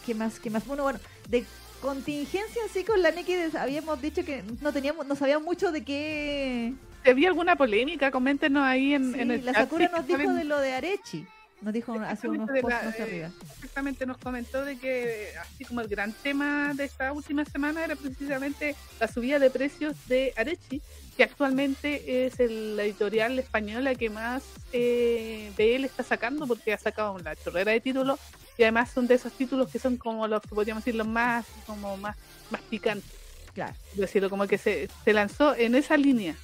¿Qué 0.05 0.15
más? 0.15 0.39
¿Qué 0.39 0.49
más? 0.49 0.65
Bueno, 0.65 0.83
bueno, 0.83 0.99
de 1.29 1.45
contingencia 1.81 2.61
así 2.69 2.83
con 2.83 3.01
la 3.01 3.11
des- 3.11 3.55
habíamos 3.55 4.01
dicho 4.01 4.23
que 4.25 4.43
no 4.61 4.71
teníamos, 4.73 5.05
no 5.05 5.15
sabíamos 5.15 5.45
mucho 5.45 5.71
de 5.71 5.83
qué. 5.83 6.73
Si 7.03 7.09
había 7.09 7.29
alguna 7.29 7.55
polémica, 7.55 8.09
coméntenos 8.11 8.63
ahí 8.63 8.93
en, 8.93 9.13
Sí, 9.13 9.19
en 9.19 9.31
el 9.31 9.45
la 9.45 9.53
Sakura 9.53 9.87
nos 9.89 10.05
dijo 10.07 10.33
de 10.33 10.43
lo 10.43 10.59
de 10.59 10.73
Arechi. 10.73 11.25
Nos 11.61 11.73
dijo 11.73 11.93
hace 11.93 12.27
unos 12.27 12.47
posts 12.49 12.69
la, 12.69 12.83
más 12.83 12.99
eh, 12.99 13.01
arriba. 13.03 13.31
exactamente 13.55 14.05
nos 14.05 14.17
comentó 14.19 14.63
de 14.63 14.77
que 14.77 15.29
así 15.41 15.65
como 15.65 15.81
el 15.81 15.87
gran 15.87 16.13
tema 16.13 16.71
de 16.75 16.85
esta 16.85 17.11
última 17.11 17.45
semana 17.45 17.83
era 17.83 17.95
precisamente 17.95 18.75
la 18.99 19.07
subida 19.07 19.39
de 19.39 19.49
precios 19.49 19.95
de 20.07 20.33
Arechi, 20.37 20.81
que 21.17 21.23
actualmente 21.23 22.25
es 22.27 22.39
el- 22.39 22.77
la 22.77 22.83
editorial 22.83 23.37
española 23.39 23.95
que 23.95 24.09
más 24.09 24.43
eh, 24.71 25.51
de 25.57 25.75
él 25.75 25.83
está 25.85 26.03
sacando 26.03 26.45
porque 26.45 26.73
ha 26.73 26.77
sacado 26.77 27.13
una 27.13 27.35
chorrera 27.35 27.71
de 27.71 27.81
títulos 27.81 28.19
y 28.57 28.63
además 28.63 28.91
son 28.91 29.07
de 29.07 29.15
esos 29.15 29.33
títulos 29.33 29.69
que 29.71 29.79
son 29.79 29.97
como 29.97 30.27
los 30.27 30.41
que 30.43 30.49
podríamos 30.49 30.83
decir 30.85 30.95
los 30.95 31.07
más 31.07 31.45
como 31.65 31.97
más 31.97 32.15
más 32.51 32.61
picantes, 32.69 33.11
Claro. 33.53 33.73
es 33.91 33.97
decir, 33.97 34.29
como 34.29 34.45
que 34.47 34.57
se, 34.59 34.87
se 35.03 35.11
lanzó 35.13 35.55
en 35.55 35.75
esa 35.75 35.97
línea 35.97 36.35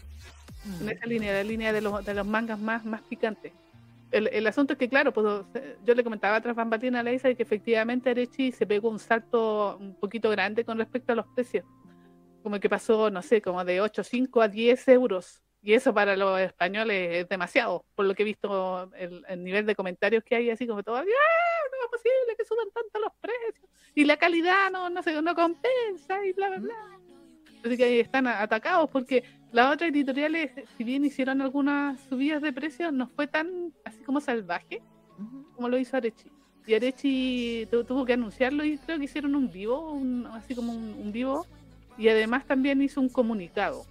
Mm. 0.66 0.82
en 0.84 0.90
esa 0.98 1.06
línea, 1.06 1.34
la 1.34 1.44
línea 1.44 1.74
de 1.74 1.82
los, 1.82 2.04
de 2.06 2.14
los 2.14 2.26
mangas 2.26 2.58
más, 2.58 2.86
más 2.86 3.02
picantes. 3.02 3.52
El, 4.12 4.28
el 4.28 4.48
asunto 4.48 4.74
es 4.74 4.80
que, 4.80 4.88
claro, 4.88 5.12
pues, 5.12 5.26
yo 5.86 5.94
le 5.94 6.04
comentaba 6.06 6.40
tras 6.40 6.56
bambalinas 6.56 7.06
a 7.06 7.12
Isa 7.12 7.34
que 7.34 7.44
efectivamente 7.44 8.10
Arechi 8.12 8.52
se 8.54 8.66
pegó 8.66 8.90
un 8.90 8.98
salto 9.00 9.76
un 9.78 9.94
poquito 9.96 10.30
grande 10.30 10.64
con 10.64 10.78
respecto 10.78 11.12
a 11.12 11.16
los 11.16 11.26
precios. 11.36 11.66
Como 12.44 12.60
que 12.60 12.70
pasó, 12.70 13.10
no 13.10 13.22
sé, 13.22 13.42
como 13.42 13.64
de 13.64 13.82
8,5 13.82 14.44
a 14.44 14.48
10 14.48 14.88
euros. 14.90 15.42
Y 15.62 15.74
eso 15.74 15.94
para 15.94 16.18
los 16.18 16.40
españoles 16.42 17.22
es 17.24 17.30
demasiado, 17.30 17.86
por 17.96 18.06
lo 18.06 18.14
que 18.14 18.24
he 18.24 18.26
visto 18.26 18.92
el, 18.98 19.24
el 19.28 19.44
nivel 19.44 19.66
de 19.66 19.76
comentarios 19.76 20.22
que 20.26 20.36
hay, 20.36 20.50
así 20.50 20.68
como 20.68 20.84
todo, 20.84 20.98
¡ah! 20.98 21.02
No 21.02 21.86
es 21.86 21.90
posible 21.90 22.36
que 22.38 22.44
suban 22.44 22.68
tanto 22.74 23.00
los 23.00 23.14
precios. 23.22 23.70
Y 23.96 24.04
la 24.04 24.18
calidad 24.18 24.70
no, 24.72 24.90
no, 24.90 25.02
se, 25.02 25.22
no 25.22 25.34
compensa 25.34 26.26
y 26.26 26.34
bla, 26.34 26.50
bla, 26.50 26.60
bla. 26.60 26.76
Así 27.64 27.78
que 27.78 27.84
ahí 27.86 28.00
están 28.02 28.28
atacados 28.28 28.90
porque 28.90 29.24
las 29.54 29.74
otras 29.74 29.90
editoriales, 29.92 30.52
si 30.78 30.84
bien 30.84 31.06
hicieron 31.06 31.42
algunas 31.42 31.98
subidas 32.10 32.42
de 32.42 32.52
precios, 32.52 32.92
no 32.92 33.08
fue 33.08 33.28
tan 33.28 33.74
así 33.86 34.04
como 34.04 34.20
salvaje 34.20 34.82
como 35.56 35.70
lo 35.70 35.78
hizo 35.78 35.96
Arechi. 35.96 36.30
Y 36.68 36.74
Arechi 36.74 37.68
tu- 37.72 37.86
tuvo 37.86 38.04
que 38.04 38.14
anunciarlo 38.14 38.66
y 38.66 38.78
creo 38.80 38.98
que 38.98 39.06
hicieron 39.06 39.34
un 39.36 39.50
vivo, 39.50 39.92
un- 39.92 40.26
así 40.28 40.56
como 40.56 40.74
un, 40.74 40.94
un 40.94 41.12
vivo, 41.14 41.46
y 41.98 42.10
además 42.10 42.46
también 42.46 42.82
hizo 42.82 43.02
un 43.02 43.10
comunicado, 43.10 43.86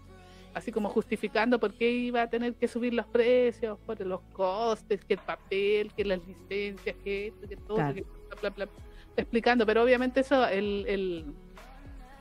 así 0.54 0.72
como 0.72 0.88
justificando 0.88 1.58
por 1.58 1.74
qué 1.74 1.90
iba 1.90 2.22
a 2.22 2.30
tener 2.30 2.54
que 2.54 2.68
subir 2.68 2.94
los 2.94 3.06
precios, 3.06 3.78
por 3.86 4.00
los 4.00 4.20
costes, 4.32 5.04
que 5.04 5.14
el 5.14 5.20
papel, 5.20 5.92
que 5.94 6.04
las 6.04 6.20
licencias, 6.26 6.96
que 7.02 7.28
esto, 7.28 7.48
que 7.48 7.56
todo, 7.56 7.76
Claro. 7.76 7.94
que 7.94 8.02
bla, 8.02 8.50
bla, 8.50 8.50
bla, 8.50 8.68
explicando, 9.16 9.66
pero 9.66 9.82
obviamente 9.82 10.20
eso 10.20 10.46
el, 10.46 10.84
el 10.88 11.24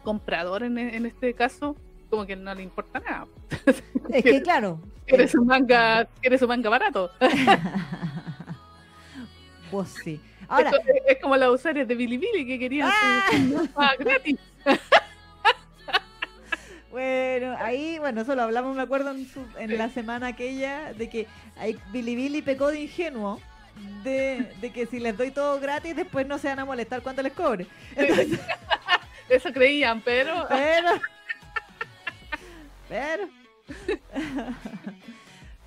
comprador 0.04 0.64
en, 0.64 0.78
en 0.78 1.06
este 1.06 1.34
caso 1.34 1.76
como 2.10 2.26
que 2.26 2.36
no 2.36 2.54
le 2.54 2.64
importa 2.64 3.00
nada. 3.00 3.28
Es 4.14 4.24
que 4.24 4.42
claro. 4.42 4.82
Quieres 5.06 5.34
un 5.36 5.48
manga, 5.48 6.08
un 6.42 6.48
manga 6.48 6.70
barato. 6.70 7.10
Vos 9.72 9.88
sí. 10.04 10.20
Ahora, 10.50 10.70
es, 10.70 11.16
es 11.16 11.22
como 11.22 11.38
los 11.38 11.56
usuarios 11.56 11.88
de 11.88 11.96
Bilibili 11.96 12.46
que 12.46 12.60
querían 12.60 12.90
¡Ah! 12.92 13.94
gratis. 13.98 14.38
Bueno, 16.92 17.56
ahí, 17.60 17.98
bueno, 18.00 18.22
eso 18.22 18.36
lo 18.36 18.42
hablamos, 18.44 18.76
me 18.76 18.82
acuerdo, 18.82 19.12
en, 19.12 19.26
su- 19.28 19.46
en 19.58 19.78
la 19.78 19.90
semana 19.90 20.28
aquella, 20.28 20.94
de 20.94 21.10
que 21.10 21.28
ahí 21.58 21.78
Bilibili 21.92 22.42
pecó 22.42 22.68
de 22.68 22.82
ingenuo, 22.82 23.40
de, 24.04 24.54
de 24.60 24.72
que 24.74 24.86
si 24.86 25.00
les 25.00 25.18
doy 25.18 25.32
todo 25.32 25.60
gratis, 25.62 25.96
después 25.96 26.28
no 26.28 26.38
se 26.38 26.50
van 26.50 26.60
a 26.60 26.66
molestar 26.66 27.02
cuando 27.02 27.22
les 27.22 27.32
cobre. 27.34 27.66
Entonces, 27.96 28.40
Eso 29.30 29.54
creían, 29.54 30.02
pero 30.02 30.46
pero, 30.50 31.00
pero, 32.90 33.28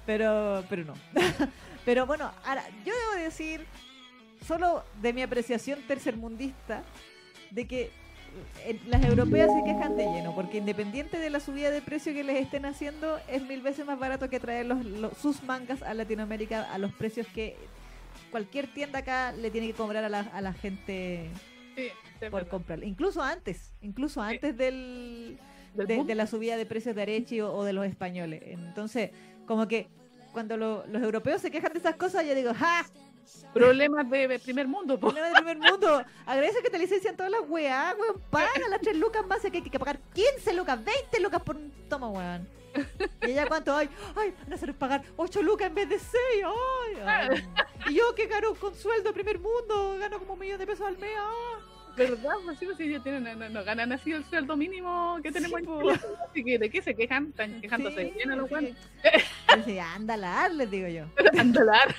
pero, 0.07 0.65
pero 0.69 0.85
no. 0.85 0.95
Pero 1.85 2.07
bueno, 2.07 2.31
ahora, 2.45 2.65
yo 2.85 2.93
debo 2.95 3.25
decir, 3.25 3.65
solo 4.47 4.85
de 5.01 5.13
mi 5.15 5.23
apreciación 5.23 5.81
tercermundista, 5.89 6.83
de 7.51 7.67
que 7.67 7.91
las 8.87 9.05
europeas 9.05 9.51
se 9.53 9.63
quejan 9.65 9.97
de 9.97 10.05
lleno, 10.07 10.35
porque 10.35 10.59
independiente 10.59 11.19
de 11.19 11.31
la 11.31 11.41
subida 11.41 11.71
de 11.71 11.83
precio 11.83 12.13
que 12.13 12.25
les 12.25 12.43
estén 12.43 12.65
haciendo, 12.67 13.19
es 13.29 13.43
mil 13.43 13.61
veces 13.63 13.85
más 13.87 13.99
barato 13.99 14.29
que 14.29 14.41
traer 14.41 14.67
los, 14.67 14.85
los- 14.85 15.17
sus 15.19 15.43
mangas 15.45 15.83
a 15.83 15.95
Latinoamérica 15.95 16.73
a 16.73 16.79
los 16.79 16.93
precios 16.93 17.27
que 17.35 17.57
cualquier 18.31 18.67
tienda 18.73 19.01
acá 19.01 19.33
le 19.33 19.51
tiene 19.51 19.67
que 19.69 19.75
cobrar 19.75 20.05
a 20.05 20.09
la, 20.09 20.21
a 20.21 20.41
la 20.41 20.53
gente 20.53 21.31
sí, 21.77 21.89
por 22.31 22.49
comprar. 22.49 22.83
Incluso 22.83 23.23
antes, 23.23 23.73
incluso 23.83 24.21
antes 24.23 24.57
del, 24.57 25.39
Del 25.75 26.07
de, 26.07 26.15
la 26.15 26.27
subida 26.27 26.57
de 26.57 26.67
precios 26.67 26.95
de 26.97 27.03
Arechi 27.03 27.41
o, 27.41 27.53
o 27.53 27.65
de 27.65 27.73
los 27.73 27.87
españoles. 27.87 28.43
Entonces, 28.47 29.11
como 29.47 29.69
que 29.69 29.89
cuando 30.33 30.57
lo- 30.57 30.85
los 30.89 31.03
europeos 31.03 31.41
se 31.43 31.51
quejan 31.51 31.73
de 31.73 31.79
esas 31.79 31.95
cosas, 31.97 32.27
yo 32.27 32.35
digo, 32.35 32.53
¡ja! 32.55 32.85
Problemas 33.53 34.09
de, 34.11 34.29
de 34.29 34.39
primer 34.39 34.67
mundo, 34.69 34.99
po. 34.99 35.09
Problema 35.09 35.27
del 35.29 35.37
primer 35.45 35.59
mundo. 35.59 36.05
Agradece 36.27 36.63
que 36.63 36.71
te 36.71 36.79
licencian 36.79 37.17
todas 37.17 37.31
las 37.33 37.43
weas, 37.49 37.95
weón. 37.99 38.21
Paga 38.31 38.69
las 38.71 38.81
3 38.81 38.97
lucas 38.97 39.27
más, 39.27 39.41
que 39.43 39.49
hay 39.59 39.63
que 39.63 39.79
pagar 39.79 39.99
15 40.15 40.53
lucas, 40.55 40.83
20 40.85 41.21
lucas 41.21 41.43
por 41.43 41.57
un 41.57 41.71
tomo, 41.89 42.11
weón. 42.11 42.49
Y 43.23 43.31
ella 43.31 43.47
cuánto 43.47 43.75
hay, 43.77 43.89
ay, 44.17 44.35
van 44.43 44.53
a 44.53 44.55
hacer 44.57 44.75
pagar 44.75 45.03
8 45.17 45.43
lucas 45.43 45.69
en 45.69 45.75
vez 45.77 45.89
de 45.89 45.99
6, 45.99 46.13
ay, 46.45 46.97
ay. 47.07 47.45
Y 47.91 47.95
yo 47.95 48.15
que 48.17 48.27
gano 48.27 48.55
con 48.55 48.75
sueldo 48.75 49.11
de 49.11 49.15
primer 49.15 49.39
mundo, 49.39 49.97
gano 50.01 50.19
como 50.19 50.33
un 50.33 50.39
millón 50.41 50.59
de 50.59 50.67
pesos 50.67 50.87
al 50.87 50.99
mes, 50.99 51.13
ah. 51.19 51.59
¿Verdad? 51.97 52.33
Pues 52.45 52.59
sí, 52.59 52.65
pues 52.65 52.77
sí, 52.77 52.83
ellos 52.89 53.05
tienen, 53.05 53.39
no, 53.39 53.49
no 53.51 53.63
ganan 53.63 53.93
así 53.93 54.11
el 54.11 54.25
sueldo 54.25 54.57
mínimo 54.57 55.17
que 55.23 55.31
tenemos 55.31 55.61
Sí, 55.61 55.67
en. 55.69 55.79
Chile. 55.81 56.01
Así 56.29 56.45
que, 56.45 56.59
¿de 56.59 56.69
qué 56.71 56.83
se 56.83 56.93
quejan? 56.97 57.27
Están 57.29 57.61
quejándose 57.61 58.07
Sí, 58.07 58.11
bien 58.17 58.33
a 58.33 58.35
los 58.35 58.47
así 58.47 58.55
buenos. 58.55 58.77
que- 59.01 59.57
Dice, 59.59 59.81
anda 59.81 60.15
a 60.15 60.17
la 60.17 60.49
les 60.49 60.69
digo 60.73 60.89
yo. 60.89 61.05
Andalar. 61.39 61.95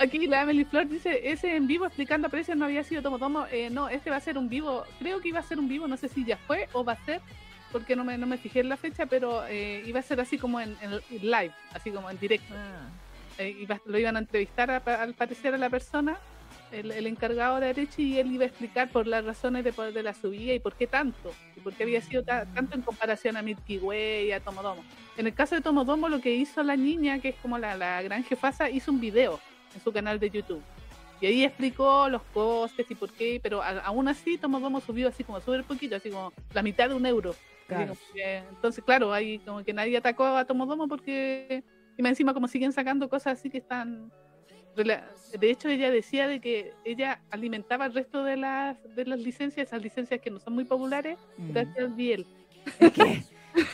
Aquí 0.00 0.26
la 0.26 0.42
Emily 0.42 0.64
Flor 0.64 0.88
dice, 0.88 1.30
ese 1.30 1.54
en 1.56 1.66
vivo 1.66 1.84
explicando 1.84 2.30
precios 2.30 2.56
no 2.56 2.64
había 2.64 2.82
sido 2.82 3.02
Tomo 3.02 3.18
Tomo. 3.18 3.44
Eh, 3.52 3.68
no, 3.70 3.88
este 3.90 4.08
va 4.08 4.16
a 4.16 4.20
ser 4.20 4.38
un 4.38 4.48
vivo, 4.48 4.84
creo 4.98 5.20
que 5.20 5.28
iba 5.28 5.40
a 5.40 5.42
ser 5.42 5.58
un 5.58 5.68
vivo, 5.68 5.86
no 5.86 5.98
sé 5.98 6.08
si 6.08 6.24
ya 6.24 6.38
fue 6.38 6.68
o 6.72 6.82
va 6.82 6.94
a 6.94 7.04
ser, 7.04 7.20
porque 7.70 7.94
no 7.94 8.02
me, 8.04 8.16
no 8.16 8.26
me 8.26 8.38
fijé 8.38 8.60
en 8.60 8.70
la 8.70 8.78
fecha, 8.78 9.04
pero 9.04 9.44
eh, 9.46 9.82
iba 9.86 10.00
a 10.00 10.02
ser 10.02 10.18
así 10.18 10.38
como 10.38 10.58
en, 10.58 10.74
en 10.80 11.00
live, 11.20 11.52
así 11.74 11.90
como 11.90 12.08
en 12.10 12.18
directo. 12.18 12.54
Ah. 12.56 12.88
Eh, 13.36 13.54
iba- 13.60 13.80
lo 13.84 13.98
iban 13.98 14.16
a 14.16 14.20
entrevistar 14.20 14.70
a- 14.70 14.78
al 15.02 15.12
parecer 15.12 15.52
a 15.54 15.58
la 15.58 15.68
persona, 15.68 16.16
el, 16.72 16.92
el 16.92 17.06
encargado 17.06 17.60
de 17.60 17.68
Arechi, 17.68 18.14
y 18.14 18.18
él 18.18 18.32
iba 18.32 18.44
a 18.44 18.46
explicar 18.48 18.88
por 18.88 19.06
las 19.06 19.22
razones 19.22 19.64
de, 19.64 19.72
de 19.92 20.02
la 20.02 20.14
subida 20.14 20.54
y 20.54 20.60
por 20.60 20.76
qué 20.76 20.86
tanto, 20.86 21.30
y 21.56 21.60
por 21.60 21.74
qué 21.74 21.82
había 21.82 22.00
sido 22.00 22.22
ta- 22.22 22.46
tanto 22.46 22.74
en 22.74 22.80
comparación 22.82 23.36
a 23.36 23.42
Milky 23.42 23.76
Way 23.76 24.28
y 24.28 24.32
a 24.32 24.40
Tomodomo. 24.40 24.82
En 25.18 25.26
el 25.26 25.34
caso 25.34 25.54
de 25.56 25.60
Tomodomo, 25.60 26.08
lo 26.08 26.22
que 26.22 26.32
hizo 26.34 26.62
la 26.62 26.76
niña, 26.76 27.18
que 27.18 27.28
es 27.30 27.36
como 27.42 27.58
la, 27.58 27.76
la 27.76 28.00
gran 28.00 28.24
jefasa, 28.24 28.70
hizo 28.70 28.90
un 28.92 29.00
video 29.00 29.38
en 29.74 29.80
su 29.82 29.92
canal 29.92 30.18
de 30.18 30.30
YouTube. 30.30 30.62
Y 31.20 31.26
ahí 31.26 31.44
explicó 31.44 32.08
los 32.08 32.22
costes 32.32 32.90
y 32.90 32.94
por 32.94 33.10
qué, 33.12 33.38
pero 33.42 33.62
a- 33.62 33.80
aún 33.80 34.08
así 34.08 34.38
Tomodomo 34.38 34.80
subió 34.80 35.08
así 35.08 35.22
como 35.22 35.38
súper 35.40 35.64
poquito, 35.64 35.96
así 35.96 36.10
como 36.10 36.32
la 36.54 36.62
mitad 36.62 36.88
de 36.88 36.94
un 36.94 37.04
euro. 37.06 37.34
Claro. 37.66 37.92
que- 38.12 38.38
entonces, 38.38 38.82
claro, 38.84 39.12
ahí 39.12 39.38
como 39.40 39.62
que 39.62 39.72
nadie 39.72 39.96
atacó 39.96 40.24
a 40.24 40.44
Tomodomo 40.44 40.88
porque 40.88 41.62
y 41.96 42.02
más 42.02 42.10
encima 42.10 42.34
como 42.34 42.48
siguen 42.48 42.72
sacando 42.72 43.08
cosas 43.08 43.38
así 43.38 43.48
que 43.50 43.58
están 43.58 44.10
de 44.76 45.50
hecho 45.50 45.68
ella 45.68 45.90
decía 45.90 46.26
de 46.26 46.40
que 46.40 46.72
ella 46.84 47.20
alimentaba 47.30 47.86
el 47.86 47.92
resto 47.94 48.24
de 48.24 48.36
las 48.36 48.76
de 48.96 49.04
las 49.04 49.18
licencias 49.20 49.66
esas 49.68 49.82
licencias 49.82 50.20
que 50.20 50.30
no 50.30 50.38
son 50.40 50.54
muy 50.54 50.64
populares 50.64 51.18
Mm. 51.36 51.52
gracias 51.52 51.78
al 51.78 51.88
Biel 51.90 52.26
que, 52.78 53.22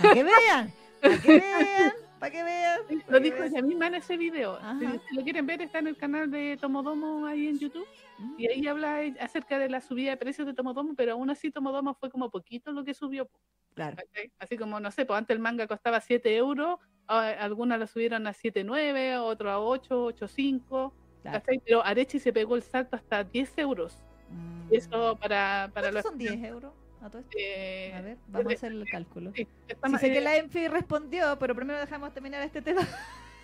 para 0.02 0.14
que 0.14 0.24
vean, 0.24 0.72
para 1.00 1.18
que 1.22 1.28
vean, 1.38 1.92
para 2.18 2.32
que 2.32 2.42
vean. 2.42 2.80
lo 3.08 3.20
dijo 3.20 3.42
ella 3.42 3.62
misma 3.62 3.86
en 3.88 3.94
ese 3.96 4.16
video 4.16 4.58
si, 4.78 4.86
si 5.08 5.14
lo 5.16 5.22
quieren 5.22 5.46
ver 5.46 5.60
está 5.62 5.78
en 5.80 5.86
el 5.88 5.96
canal 5.96 6.30
de 6.30 6.56
Tomodomo 6.60 7.26
ahí 7.26 7.48
en 7.48 7.58
YouTube 7.58 7.86
Mm. 8.18 8.34
y 8.38 8.46
ahí 8.48 8.66
habla 8.66 9.00
acerca 9.20 9.58
de 9.58 9.68
la 9.68 9.82
subida 9.82 10.10
de 10.12 10.16
precios 10.16 10.46
de 10.46 10.54
Tomodomo 10.54 10.94
pero 10.94 11.12
aún 11.12 11.28
así 11.28 11.50
Tomodomo 11.50 11.92
fue 11.94 12.10
como 12.10 12.30
poquito 12.30 12.72
lo 12.72 12.82
que 12.82 12.94
subió 12.94 13.28
Claro. 13.74 13.98
así 14.38 14.56
como 14.56 14.80
no 14.80 14.90
sé 14.90 15.04
pues 15.04 15.18
antes 15.18 15.34
el 15.34 15.40
manga 15.42 15.66
costaba 15.66 16.00
7 16.00 16.34
euros 16.34 16.78
algunas 17.06 17.78
lo 17.78 17.86
subieron 17.86 18.26
a 18.26 18.32
7.9 18.32 19.18
otro 19.20 19.50
a 19.50 19.60
8 19.60 20.06
8.5 20.14 20.92
claro. 21.22 21.42
Pero 21.66 21.84
Arechi 21.84 22.18
se 22.18 22.32
pegó 22.32 22.56
el 22.56 22.62
salto 22.62 22.96
hasta 22.96 23.22
10 23.24 23.58
euros. 23.58 24.02
Mm. 24.30 24.72
Eso 24.74 25.16
para, 25.20 25.70
para 25.74 25.90
¿Cuántos 25.90 25.92
los. 25.92 26.02
son 26.04 26.18
10 26.18 26.42
euros? 26.44 26.72
A 27.06 27.10
todo 27.10 27.22
esto? 27.22 27.36
eh, 27.38 27.92
A 27.94 28.00
ver, 28.02 28.18
vamos 28.28 28.52
a 28.52 28.56
hacer 28.56 28.72
el 28.72 28.84
cálculo. 28.90 29.32
sí, 29.34 29.46
Sí 29.68 29.98
sé 29.98 30.10
que 30.10 30.18
eh, 30.18 30.20
la 30.20 30.36
Enfi 30.36 30.68
respondió, 30.68 31.38
pero 31.38 31.54
primero 31.54 31.78
dejamos 31.80 32.12
terminar 32.12 32.42
este 32.42 32.62
tema. 32.62 32.82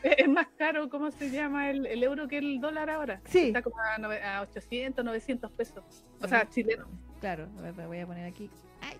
Es 0.02 0.28
más 0.28 0.48
caro, 0.58 0.88
¿cómo 0.90 1.12
se 1.12 1.30
llama 1.30 1.70
el, 1.70 1.86
el 1.86 2.02
euro 2.02 2.26
que 2.26 2.38
el 2.38 2.60
dólar 2.60 2.90
ahora? 2.90 3.20
Sí. 3.24 3.46
Está 3.46 3.62
como 3.62 3.76
a, 3.78 3.96
nove- 3.98 4.20
a 4.20 4.40
800, 4.42 5.04
900 5.04 5.48
pesos. 5.52 6.04
O 6.20 6.26
sea, 6.26 6.48
chileno. 6.50 6.86
Claro, 7.20 7.48
a 7.58 7.60
ver, 7.70 7.72
voy 7.86 8.00
a 8.00 8.06
poner 8.08 8.26
aquí. 8.26 8.50
Ay, 8.80 8.96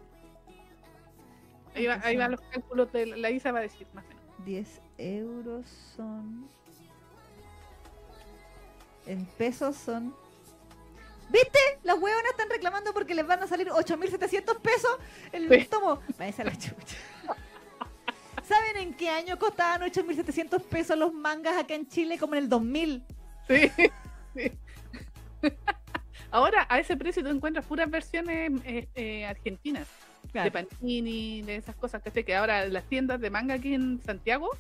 Ahí, 1.75 1.87
va, 1.89 1.99
ahí 2.05 2.17
van 2.17 2.31
los 2.31 2.41
cálculos 2.43 2.93
de 2.93 3.07
la, 3.07 3.17
la 3.17 3.31
Isa 3.33 3.51
va 3.51 3.59
a 3.59 3.63
decir 3.63 3.85
más 3.95 4.05
o 4.05 4.09
menos. 4.11 4.23
10 4.45 4.81
euros 4.99 5.67
son. 5.97 6.49
En 9.07 9.25
pesos 9.27 9.75
son. 9.77 10.15
¿Viste? 11.31 11.59
Las 11.83 11.97
huevonas 11.99 12.31
están 12.31 12.51
reclamando 12.51 12.93
porque 12.93 13.15
les 13.15 13.27
van 13.27 13.43
a 13.43 13.47
salir 13.47 13.69
8.700 13.69 14.61
pesos 14.61 14.97
el 15.33 15.49
Sí. 15.49 15.67
tomo. 15.69 16.01
Váyanse 16.19 16.43
a 16.43 16.45
la 16.47 16.53
chucha. 16.53 16.97
¿Saben 18.45 18.77
en 18.77 18.95
qué 18.95 19.09
año 19.09 19.39
costaban 19.39 19.83
8.700 19.83 20.63
pesos 20.65 20.97
los 20.99 21.13
mangas 21.15 21.57
acá 21.57 21.75
en 21.75 21.89
Chile? 21.89 22.19
Como 22.19 22.35
en 22.35 22.45
el 22.45 22.49
2000. 22.49 23.03
Sí. 23.49 23.71
sí. 24.37 24.53
Ahora, 26.31 26.67
a 26.69 26.79
ese 26.79 26.97
precio 26.97 27.23
tú 27.23 27.31
encuentras 27.31 27.65
puras 27.67 27.91
versiones 27.91 28.53
eh, 28.65 28.89
eh, 28.95 29.25
argentinas. 29.27 29.87
de 30.33 30.51
Panini, 30.51 31.43
de 31.43 31.57
esas 31.57 31.77
cosas 31.77 32.03
que 32.03 32.11
sé 32.11 32.25
que 32.25 32.35
ahora 32.35 32.67
las 32.67 32.85
tiendas 32.85 33.21
de 33.21 33.29
manga 33.31 33.55
aquí 33.55 33.75
en 33.75 34.01
Santiago 34.03 34.51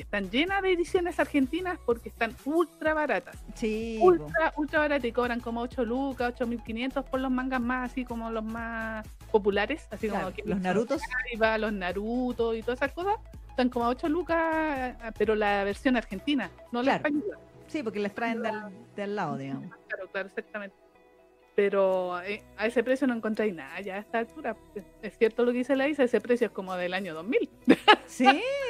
están 0.00 0.30
llenas 0.30 0.62
de 0.62 0.72
ediciones 0.72 1.20
argentinas 1.20 1.78
porque 1.84 2.08
están 2.08 2.34
ultra 2.44 2.94
baratas. 2.94 3.36
Sí. 3.54 3.98
Ultra, 4.00 4.52
ultra 4.56 4.80
baratas 4.80 5.04
y 5.04 5.12
cobran 5.12 5.40
como 5.40 5.60
8 5.60 5.84
lucas, 5.84 6.32
8500 6.34 7.04
por 7.04 7.20
los 7.20 7.30
mangas 7.30 7.60
más 7.60 7.90
así 7.90 8.04
como 8.04 8.30
los 8.30 8.44
más 8.44 9.06
populares, 9.30 9.86
así 9.90 10.08
Claro, 10.08 10.24
como 10.26 10.36
que 10.36 10.42
los 10.46 10.60
Narutos. 10.60 11.00
Los 11.58 11.72
Naruto 11.72 12.54
y 12.54 12.62
todas 12.62 12.78
esas 12.80 12.92
cosas. 12.92 13.14
Están 13.50 13.68
como 13.68 13.84
a 13.84 13.88
8 13.90 14.08
lucas, 14.08 14.96
pero 15.18 15.34
la 15.34 15.62
versión 15.64 15.96
argentina, 15.96 16.50
no 16.72 16.82
la 16.82 16.98
Claro. 16.98 17.16
española. 17.16 17.38
Sí, 17.68 17.82
porque 17.82 17.98
les 18.00 18.14
traen 18.14 18.42
de 18.42 18.48
al, 18.48 18.72
de 18.96 19.02
al 19.02 19.14
lado, 19.16 19.36
digamos. 19.36 19.70
Claro, 19.88 20.08
claro, 20.10 20.28
exactamente. 20.28 20.76
Pero 21.54 22.20
eh, 22.22 22.42
a 22.56 22.66
ese 22.66 22.82
precio 22.82 23.06
no 23.06 23.14
encontráis 23.14 23.54
nada 23.54 23.78
ya 23.80 23.96
a 23.96 23.98
esta 23.98 24.18
altura. 24.20 24.56
Es- 24.74 24.84
Es 25.02 25.18
cierto 25.18 25.44
lo 25.44 25.52
que 25.52 25.58
dice 25.58 25.76
la 25.76 25.86
Isa, 25.88 26.04
ese 26.04 26.20
precio 26.20 26.46
es 26.46 26.52
como 26.52 26.74
del 26.76 26.94
año 26.94 27.14
2000. 27.14 27.48
Sí, 28.06 28.26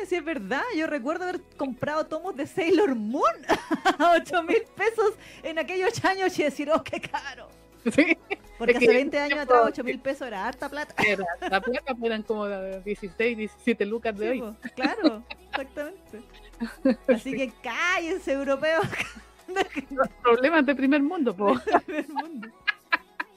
sí 0.07 0.15
es 0.15 0.25
verdad. 0.25 0.63
Yo 0.77 0.87
recuerdo 0.87 1.25
haber 1.25 1.41
comprado 1.57 2.07
tomos 2.07 2.37
de 2.37 2.47
Sailor 2.47 2.95
Moon 2.95 3.25
a 3.99 4.13
8 4.17 4.43
mil 4.45 4.63
pesos 4.77 5.15
en 5.43 5.59
aquellos 5.59 6.05
años 6.05 6.39
y 6.39 6.45
decir, 6.45 6.71
oh, 6.73 6.83
qué 6.85 7.01
caro. 7.01 7.49
Sí, 7.93 8.17
Porque 8.57 8.73
Es 8.75 8.79
hace 8.79 8.87
20 8.87 9.19
años 9.19 9.39
atrás 9.41 9.63
8 9.65 9.83
mil 9.83 9.99
pesos 9.99 10.29
era 10.29 10.47
harta 10.47 10.69
plata. 10.69 10.95
era, 11.05 11.25
la 11.51 11.61
plata 11.61 11.93
pues, 11.95 12.05
eran 12.05 12.23
como 12.23 12.47
de 12.47 12.81
16, 12.83 13.37
17 13.37 13.85
lucas 13.87 14.17
de 14.17 14.33
Sí, 14.33 14.41
hoy. 14.43 14.55
claro, 14.77 15.25
exactamente. 15.51 16.23
Así 17.09 17.33
que 17.35 17.53
cállense, 17.61 18.33
europeos. 18.33 18.87
Los 19.91 20.09
problemas 20.23 20.65
de 20.65 20.75
primer 20.77 21.03
mundo, 21.03 21.35
po. 21.35 21.59
del 21.89 22.07
mundo. 22.09 22.49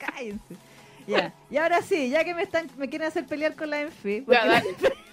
Cállense. 0.06 0.56
Ya, 1.08 1.32
y 1.52 1.58
ahora 1.58 1.84
sí, 1.84 2.10
ya 2.10 2.24
que 2.24 2.34
me 2.34 2.42
están 2.42 2.68
me 2.78 2.90
quieren 2.90 3.08
hacer 3.08 3.28
pelear 3.28 3.56
con 3.56 3.70
la 3.70 3.82
Enfi, 3.82 4.24
la. 4.26 4.64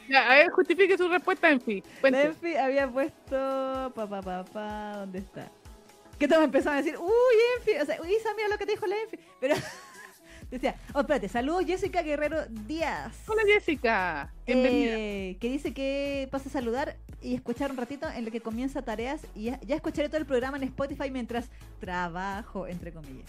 Ya, 0.09 0.31
a 0.31 0.37
ver, 0.37 0.51
justifique 0.51 0.97
su 0.97 1.07
respuesta, 1.09 1.51
en 1.51 1.61
fin. 1.61 1.85
la. 2.03 2.23
Enfi 2.23 2.57
había 2.57 2.89
puesto 2.89 3.93
pa 3.95 4.07
pa 4.09 4.23
pa 4.23 4.43
pa, 4.43 4.97
¿dónde 4.97 5.19
está? 5.19 5.51
Que 6.19 6.27
todos 6.27 6.45
empezaban 6.45 6.79
a 6.79 6.83
decir, 6.83 6.99
uy, 6.99 7.35
Enfi, 7.59 7.73
o 7.73 7.85
sea, 7.85 8.01
uy, 8.01 8.15
Isa, 8.15 8.31
mira 8.35 8.49
lo 8.49 8.57
que 8.57 8.65
te 8.65 8.73
dijo 8.73 8.87
la 8.87 8.97
Enfi, 9.03 9.19
pero 9.39 9.55
decía, 10.51 10.77
oh, 10.95 11.01
espérate, 11.01 11.29
saludos 11.29 11.67
Jessica 11.67 12.03
Guerrero 12.03 12.47
Díaz. 12.49 13.15
Hola, 13.27 13.43
Jessica. 13.47 14.33
Bienvenida. 14.47 14.95
Eh, 14.97 15.37
que 15.41 15.51
dice 15.51 15.75
que 15.75 16.27
pasa 16.31 16.49
a 16.49 16.53
saludar 16.53 16.97
y 17.21 17.35
escuchar 17.35 17.71
un 17.71 17.77
ratito 17.77 18.09
en 18.09 18.25
lo 18.25 18.31
que 18.31 18.41
comienza 18.41 18.81
tareas 18.83 19.27
y 19.35 19.45
ya, 19.45 19.61
ya 19.61 19.77
escucharé 19.77 20.09
todo 20.09 20.19
el 20.19 20.27
programa 20.27 20.57
en 20.57 20.63
Spotify 20.65 21.11
mientras 21.11 21.51
trabajo, 21.81 22.67
entre 22.67 22.93
comillas. 22.93 23.27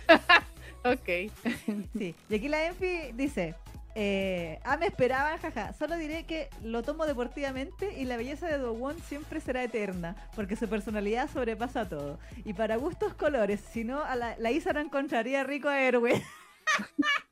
Ok. 0.84 1.30
Sí, 1.98 2.14
y 2.28 2.34
aquí 2.34 2.48
la 2.48 2.66
Enfi 2.66 3.12
dice, 3.12 3.54
eh, 3.94 4.58
ah, 4.64 4.76
me 4.76 4.86
esperaban, 4.86 5.38
jaja, 5.38 5.72
solo 5.72 5.96
diré 5.96 6.24
que 6.24 6.48
lo 6.62 6.82
tomo 6.82 7.06
deportivamente 7.06 7.98
y 7.98 8.04
la 8.04 8.16
belleza 8.16 8.46
de 8.46 8.58
Dowon 8.58 8.98
siempre 9.00 9.40
será 9.40 9.62
eterna, 9.62 10.16
porque 10.36 10.56
su 10.56 10.68
personalidad 10.68 11.28
sobrepasa 11.30 11.88
todo. 11.88 12.18
Y 12.44 12.54
para 12.54 12.76
gustos 12.76 13.14
colores, 13.14 13.60
si 13.72 13.84
no, 13.84 14.02
a 14.02 14.14
la, 14.16 14.36
la 14.38 14.50
Isa 14.52 14.72
no 14.72 14.80
encontraría 14.80 15.44
rico 15.44 15.68
a 15.68 15.80
Erwin. 15.80 16.22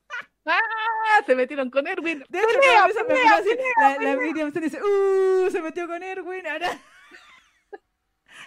Ah, 0.51 1.21
se 1.27 1.35
metieron 1.35 1.69
con 1.69 1.85
Erwin. 1.85 2.23
De 2.27 2.39
hecho, 2.39 2.47
Pelea, 2.59 3.05
pelea, 3.07 3.35
así, 3.35 3.49
la, 3.79 3.97
la 3.99 4.15
Miriam 4.19 4.51
se 4.51 4.59
dice, 4.59 4.79
uh, 4.81 5.51
se 5.51 5.61
metió 5.61 5.85
con 5.85 6.01
Erwin, 6.01 6.47
ahora... 6.47 6.71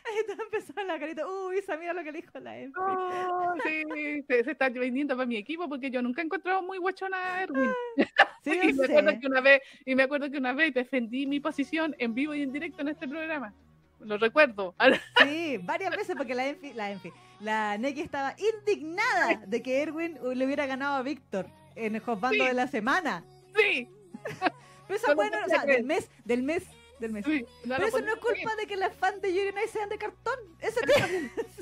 Ahí 0.05 0.19
está 0.19 0.43
empezando 0.43 0.83
la 0.85 0.99
carita, 0.99 1.27
uy, 1.27 1.59
Isa, 1.59 1.77
mira 1.77 1.93
lo 1.93 2.03
que 2.03 2.13
le 2.13 2.21
dijo 2.21 2.39
la 2.41 2.59
Enfi. 2.59 2.81
Oh, 2.81 3.55
sí, 3.63 4.23
se, 4.27 4.45
se 4.45 4.51
está 4.51 4.69
vendiendo 4.69 5.17
para 5.17 5.27
mi 5.27 5.37
equipo 5.37 5.69
porque 5.69 5.91
yo 5.91 6.03
nunca 6.03 6.23
he 6.23 6.25
encontrado 6.25 6.63
muy 6.63 6.79
guachona 6.79 7.17
a 7.17 7.43
Erwin. 7.43 7.71
Sí, 8.45 8.59
y, 8.61 8.73
me 8.73 8.87
acuerdo 8.87 9.21
que 9.21 9.27
una 9.29 9.41
vez, 9.41 9.63
y 9.87 9.95
me 9.95 10.03
acuerdo 10.03 10.29
que 10.29 10.37
una 10.37 10.53
vez 10.53 10.75
defendí 10.75 11.29
mi 11.29 11.39
posición 11.39 11.95
en 12.01 12.13
vivo 12.13 12.35
y 12.35 12.43
en 12.43 12.53
directo 12.53 12.83
en 12.83 12.89
este 12.89 13.07
programa. 13.07 13.55
Lo 14.01 14.19
recuerdo. 14.19 14.75
Sí, 15.23 15.59
varias 15.63 15.97
veces 15.97 16.17
porque 16.17 16.35
la 16.35 16.49
Enfi, 16.49 16.73
la 16.73 16.91
Enfi, 16.91 17.13
la 17.39 17.79
Neki 17.79 18.01
estaba 18.01 18.35
indignada 18.37 19.43
de 19.47 19.63
que 19.63 19.83
Erwin 19.83 20.19
le 20.35 20.45
hubiera 20.45 20.67
ganado 20.67 20.97
a 20.97 21.03
Víctor 21.03 21.47
en 21.77 21.95
el 21.95 22.01
juzgando 22.01 22.43
Sí. 22.43 22.49
de 22.49 22.55
la 22.55 22.67
semana. 22.67 23.25
sí, 23.55 23.89
Pero 24.89 25.01
lo 25.09 25.15
bueno, 25.15 25.39
o 25.47 25.49
sea, 25.49 25.65
del 25.65 25.85
mes, 25.85 26.11
del 26.25 26.43
mes, 26.43 26.65
del 27.03 27.13
mes. 27.13 27.25
sí. 27.27 27.45
no 27.67 27.75
Pero 27.77 27.89
eso 27.89 28.01
no 28.01 28.15
es 28.15 28.19
culpa 28.21 28.57
de 28.57 28.67
que 28.67 28.77
las 28.77 28.95
fans 28.95 29.21
de 29.21 29.33
Yuri 29.35 29.49
on 29.49 29.59
Ice 29.63 29.69
sean 29.75 29.89
de 29.91 29.99
cartón. 29.99 30.35
Ese. 30.61 30.81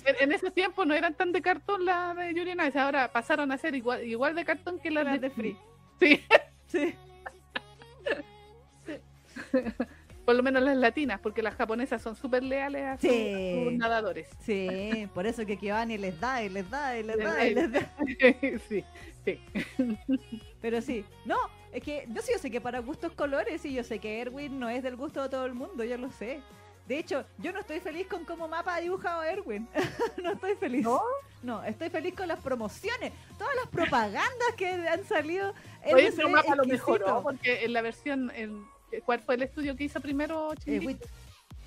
En, 0.05 0.17
en 0.21 0.33
ese 0.33 0.51
tiempo 0.53 0.85
no 0.85 0.95
eran 0.95 1.15
tan 1.15 1.33
de 1.33 1.43
cartón 1.43 1.85
las 1.85 2.17
de 2.17 2.33
Yuri 2.33 2.53
on 2.53 2.67
Ice, 2.67 2.79
ahora 2.79 3.11
pasaron 3.13 3.51
a 3.53 3.59
ser 3.59 3.75
igual, 3.75 4.05
igual 4.07 4.35
de 4.37 4.45
cartón 4.45 4.79
que 4.79 4.91
las 4.93 5.05
de, 5.11 5.19
de 5.19 5.31
Free. 5.31 5.57
Sí, 5.99 6.25
Sí. 6.69 6.95
por 10.25 10.35
lo 10.37 10.43
menos 10.43 10.63
las 10.63 10.77
latinas, 10.77 11.19
porque 11.21 11.43
las 11.43 11.55
japonesas 11.57 12.01
son 12.03 12.15
súper 12.15 12.43
leales 12.43 12.85
a, 12.85 12.93
sus- 12.99 13.11
Sí. 13.11 13.61
a 13.61 13.65
sus 13.65 13.73
nadadores. 13.75 14.29
Sí, 14.41 15.09
por 15.15 15.27
eso 15.27 15.45
que 15.45 15.57
Giovanni 15.57 15.99
les 15.99 16.19
da 16.21 16.43
y 16.43 16.49
les 16.49 16.69
da 16.71 16.97
y 16.99 17.03
les 17.03 17.19
da 17.19 17.47
y 17.47 17.55
les 17.55 17.73
da. 17.73 17.93
sí, 18.69 18.85
sí. 19.25 19.41
Pero 20.61 20.81
sí, 20.81 21.05
no, 21.25 21.37
es 21.73 21.83
que 21.83 22.07
yo 22.09 22.23
sí 22.23 22.33
yo 22.33 22.39
sé 22.39 22.51
que 22.51 22.61
para 22.61 22.81
gustos 22.81 23.13
colores 23.13 23.65
y 23.65 23.73
yo 23.73 23.85
sé 23.85 23.99
que 23.99 24.21
Erwin 24.21 24.59
no 24.59 24.69
es 24.69 24.83
del 24.83 24.97
gusto 24.97 25.23
de 25.23 25.29
todo 25.29 25.47
el 25.47 25.55
mundo, 25.55 25.85
yo 25.85 25.97
lo 25.99 26.11
sé. 26.11 26.41
De 26.87 26.99
hecho, 26.99 27.25
yo 27.39 27.53
no 27.53 27.61
estoy 27.61 27.79
feliz 27.79 28.09
con 28.09 28.25
cómo 28.25 28.49
mapa 28.49 28.75
ha 28.75 28.81
dibujado 28.81 29.23
Erwin. 29.23 29.69
no 30.23 30.33
estoy 30.33 30.57
feliz. 30.57 30.83
¿No? 30.83 31.01
No, 31.43 31.63
estoy 31.63 31.89
feliz 31.89 32.15
con 32.17 32.27
las 32.27 32.41
promociones, 32.41 33.13
todas 33.39 33.55
las 33.55 33.69
propagandas 33.69 34.55
que 34.57 34.67
han 34.69 35.05
salido. 35.05 35.51
Oye, 35.85 36.07
Erwin 36.07 36.13
pero 36.17 36.29
Mapa 36.31 36.55
lo 36.57 36.65
mejoró, 36.65 37.23
porque 37.23 37.65
en 37.65 37.73
la 37.73 37.83
versión, 37.83 38.33
en, 38.35 38.65
¿cuál 39.07 39.21
fue 39.21 39.37
el 39.37 39.43
estudio 39.43 39.77
que 39.77 39.85
hizo 39.85 40.01
primero? 40.01 40.53
Eh? 40.67 40.81
Wit- 40.81 41.07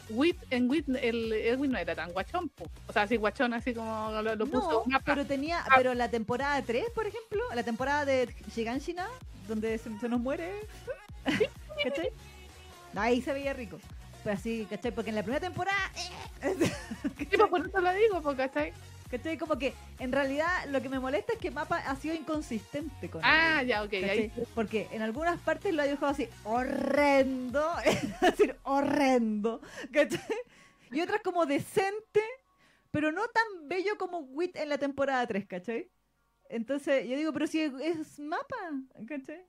Wit, 0.09 0.37
en 0.49 0.69
Wit 0.69 0.89
el 0.89 1.31
Edwin 1.31 1.71
no 1.71 1.77
era 1.77 1.95
tan 1.95 2.11
guachón, 2.11 2.49
po. 2.49 2.65
o 2.87 2.91
sea, 2.91 3.03
así 3.03 3.15
guachón, 3.15 3.53
así 3.53 3.73
como 3.73 4.11
lo, 4.21 4.35
lo 4.35 4.45
puso 4.45 4.69
no, 4.69 4.91
Mapa. 4.91 5.05
pero 5.05 5.25
tenía, 5.25 5.61
Ah. 5.61 5.69
pero 5.77 5.93
la 5.93 6.09
temporada 6.11 6.61
3, 6.61 6.89
por 6.93 7.07
ejemplo, 7.07 7.41
la 7.55 7.63
temporada 7.63 8.03
de 8.03 8.35
Shiganshina, 8.53 9.07
donde 9.47 9.77
se, 9.77 9.97
se 9.99 10.09
nos 10.09 10.19
muere, 10.19 10.51
¿cachai? 11.83 12.09
Ahí 12.95 13.21
se 13.21 13.33
veía 13.33 13.53
rico. 13.53 13.79
Pero 14.23 14.35
así, 14.35 14.65
¿cachai? 14.69 14.91
Porque 14.91 15.09
en 15.09 15.15
la 15.15 15.23
primera 15.23 15.41
temporada, 15.41 15.91
eh, 16.41 16.55
Sí, 17.17 17.25
pues, 17.37 17.49
por 17.49 17.67
eso 17.67 17.81
lo 17.81 17.93
digo, 17.93 18.21
porque 18.21 18.37
¿cachai? 18.47 18.73
¿cachai? 19.11 19.37
Como 19.37 19.57
que 19.59 19.73
en 19.99 20.11
realidad 20.11 20.47
lo 20.69 20.81
que 20.81 20.89
me 20.89 20.99
molesta 20.99 21.33
es 21.33 21.39
que 21.39 21.51
Mapa 21.51 21.77
ha 21.77 21.95
sido 21.97 22.15
inconsistente 22.15 23.09
con 23.09 23.21
Ah, 23.23 23.59
él, 23.61 23.67
ya, 23.67 23.83
ok, 23.83 23.93
ahí. 23.93 24.31
Porque 24.55 24.87
en 24.91 25.01
algunas 25.01 25.39
partes 25.39 25.73
lo 25.73 25.81
ha 25.81 25.85
dibujado 25.85 26.13
así, 26.13 26.27
horrendo, 26.45 27.69
es 27.85 28.21
decir, 28.21 28.55
horrendo, 28.63 29.61
¿cachai? 29.91 30.19
Y 30.91 31.01
otras 31.01 31.21
como 31.21 31.45
decente, 31.45 32.21
pero 32.91 33.11
no 33.11 33.27
tan 33.27 33.67
bello 33.67 33.97
como 33.97 34.19
Wit 34.19 34.55
en 34.55 34.69
la 34.69 34.77
temporada 34.77 35.25
3, 35.27 35.45
¿cachai? 35.47 35.89
Entonces 36.53 37.09
yo 37.09 37.17
digo, 37.17 37.33
pero 37.33 37.47
si 37.47 37.61
es, 37.61 37.73
es 37.81 38.19
Mapa, 38.19 38.55
¿cachai? 39.07 39.43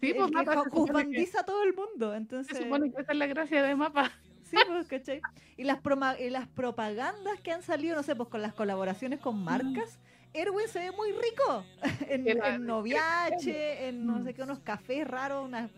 Sí, 0.00 0.12
pues, 0.12 0.32
Mapa 0.32 0.64
juzbandiza 0.70 1.40
a 1.40 1.44
todo 1.44 1.62
el 1.62 1.72
mundo, 1.72 2.14
entonces... 2.14 2.56
Se 2.56 2.64
supone 2.64 2.90
que 2.90 3.00
esa 3.00 3.12
es 3.12 3.18
la 3.18 3.26
gracia 3.28 3.62
de 3.62 3.76
Mapa. 3.76 4.10
Sí, 4.42 4.56
pues, 4.66 4.88
¿cachai? 4.88 5.20
Y 5.56 5.62
las, 5.62 5.78
y 6.18 6.30
las 6.30 6.48
propagandas 6.48 7.40
que 7.40 7.52
han 7.52 7.62
salido, 7.62 7.94
no 7.94 8.02
sé, 8.02 8.16
pues 8.16 8.28
con 8.28 8.42
las 8.42 8.54
colaboraciones 8.54 9.20
con 9.20 9.42
marcas, 9.42 10.00
Erwin 10.34 10.66
se 10.66 10.80
ve 10.80 10.90
muy 10.90 11.12
rico. 11.12 11.64
en, 12.08 12.66
Noviache, 12.66 13.86
en 13.88 14.04
no 14.04 14.18
Mm. 14.18 14.24
sé 14.24 14.34
qué, 14.34 14.42
unos 14.42 14.58
cafés 14.60 15.06
raros, 15.06 15.46
unas 15.46 15.70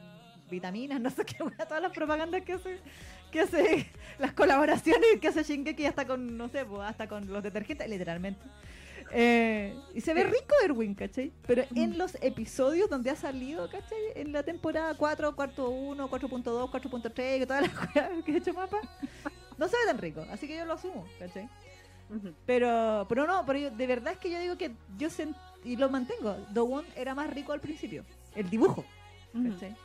vitaminas, 0.50 0.98
no 0.98 1.10
sé 1.10 1.26
qué, 1.26 1.36
todas 1.68 1.82
las 1.82 1.92
propagandas 1.92 2.42
que 2.42 2.54
hace, 2.54 2.78
que 3.30 3.40
hace, 3.40 3.86
las 4.18 4.32
colaboraciones 4.32 5.20
que 5.20 5.28
hace 5.28 5.42
Shingeki 5.42 5.84
hasta 5.84 6.06
con, 6.06 6.38
no 6.38 6.48
sé, 6.48 6.64
pues, 6.64 6.80
hasta 6.82 7.06
con 7.06 7.30
los 7.30 7.42
detergentes, 7.42 7.86
literalmente. 7.88 8.40
Eh, 9.16 9.74
y 9.94 10.00
se 10.00 10.12
ve 10.12 10.24
rico 10.24 10.54
Erwin, 10.64 10.94
¿cachai? 10.94 11.32
Pero 11.46 11.62
Mm. 11.70 11.78
en 11.78 11.98
los 11.98 12.16
episodios 12.20 12.90
donde 12.90 13.10
ha 13.10 13.16
salido, 13.16 13.70
¿cachai? 13.70 13.98
En 14.16 14.32
la 14.32 14.42
temporada 14.42 14.94
4, 14.94 15.36
cuarto 15.36 15.70
1, 15.70 16.08
4.2, 16.10 16.68
4.3, 16.68 17.38
que 17.38 17.46
todas 17.46 17.62
las 17.62 17.70
cosas 17.94 18.10
que 18.24 18.32
ha 18.32 18.36
hecho 18.38 18.52
mapa, 18.52 18.80
No 19.56 19.68
se 19.68 19.76
ve 19.76 19.82
tan 19.86 19.98
rico, 19.98 20.26
así 20.32 20.48
que 20.48 20.56
yo 20.56 20.64
lo 20.64 20.72
asumo, 20.74 21.06
¿cachai? 21.20 21.48
Pero, 22.44 23.06
pero 23.08 23.26
no, 23.26 23.44
pero 23.46 23.58
yo- 23.58 23.70
de 23.70 23.86
verdad 23.86 24.12
es 24.14 24.18
que 24.18 24.30
yo 24.30 24.38
digo 24.40 24.58
que 24.58 24.72
yo 24.98 25.08
sent- 25.08 25.36
y 25.64 25.76
lo 25.76 25.88
mantengo. 25.88 26.36
The 26.52 26.60
One 26.60 26.86
era 26.96 27.14
más 27.14 27.30
rico 27.32 27.52
al 27.52 27.60
principio. 27.60 28.04
El 28.34 28.50
dibujo. 28.50 28.84
¿cachai? 29.32 29.76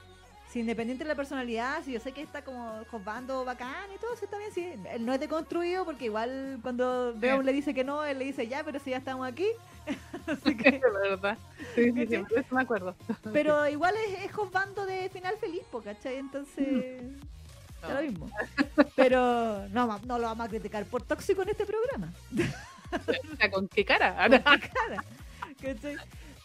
Si 0.52 0.60
independiente 0.62 1.04
de 1.04 1.08
la 1.10 1.16
personalidad, 1.16 1.84
si 1.84 1.92
yo 1.94 2.00
sé 2.00 2.12
que 2.12 2.24
está 2.24 2.42
como 2.44 2.84
jugando 2.90 3.46
bacán 3.46 3.86
y 3.96 4.00
todo, 4.00 4.16
sí 4.16 4.26
está 4.26 4.38
bien, 4.40 4.52
sí. 4.52 4.74
Él 4.92 5.06
no 5.06 5.14
es 5.14 5.20
deconstruido 5.20 5.86
porque 5.86 6.06
igual 6.06 6.58
cuando 6.64 7.14
Beon 7.16 7.46
le 7.46 7.54
dice 7.54 7.76
que 7.76 7.84
no, 7.84 8.04
él 8.04 8.18
le 8.18 8.26
dice 8.26 8.48
ya, 8.48 8.64
pero 8.64 8.80
si 8.80 8.90
ya 8.90 8.98
estamos 8.98 9.28
aquí. 9.28 9.46
Así 10.28 10.58
que, 10.58 10.72
La 10.94 11.00
verdad. 11.10 11.38
Sí, 11.76 11.92
sí, 11.92 12.08
sí, 12.08 12.24
me 12.50 12.62
acuerdo. 12.64 12.96
pero 13.32 13.68
igual 13.70 13.94
es, 14.08 14.24
es 14.26 14.32
jugando 14.34 14.88
de 14.88 15.10
final 15.10 15.38
feliz, 15.38 15.62
¿cachai? 15.84 16.18
Entonces, 16.18 17.04
No. 17.84 17.88
da 17.88 18.02
lo 18.02 18.10
mismo. 18.10 18.32
Pero 18.96 19.68
no, 19.70 20.00
no 20.00 20.18
lo 20.18 20.26
vamos 20.28 20.48
a 20.48 20.50
criticar 20.50 20.84
por 20.86 21.04
tóxico 21.04 21.44
en 21.44 21.50
este 21.50 21.66
programa. 21.68 22.12
¿Con 23.54 23.68
qué 23.68 23.86
cara? 23.86 24.16
Por 24.16 24.32
la 24.32 24.42
cara, 24.44 25.04
¿cachai? 25.62 25.96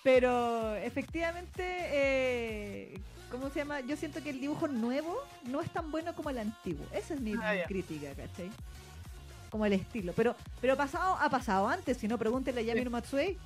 Pero 0.02 0.74
efectivamente, 0.76 1.64
eh, 1.64 3.00
¿cómo 3.30 3.50
se 3.50 3.60
llama? 3.60 3.80
Yo 3.80 3.96
siento 3.96 4.22
que 4.22 4.30
el 4.30 4.40
dibujo 4.40 4.68
nuevo 4.68 5.16
no 5.44 5.60
es 5.60 5.70
tan 5.70 5.90
bueno 5.90 6.14
como 6.14 6.30
el 6.30 6.38
antiguo. 6.38 6.86
Esa 6.92 7.14
es 7.14 7.20
mi 7.20 7.34
Ah, 7.34 7.54
crítica, 7.66 8.08
¿cachai? 8.14 8.50
Como 9.50 9.66
el 9.66 9.72
estilo. 9.74 10.12
Pero 10.14 10.34
pero 10.60 10.76
pasado 10.76 11.16
ha 11.20 11.28
pasado 11.30 11.68
antes, 11.68 11.96
si 11.98 12.08
no, 12.08 12.18
pregúntenle 12.18 12.60
a 12.60 12.64
Yamino 12.64 12.90
Matsuei, 12.90 13.36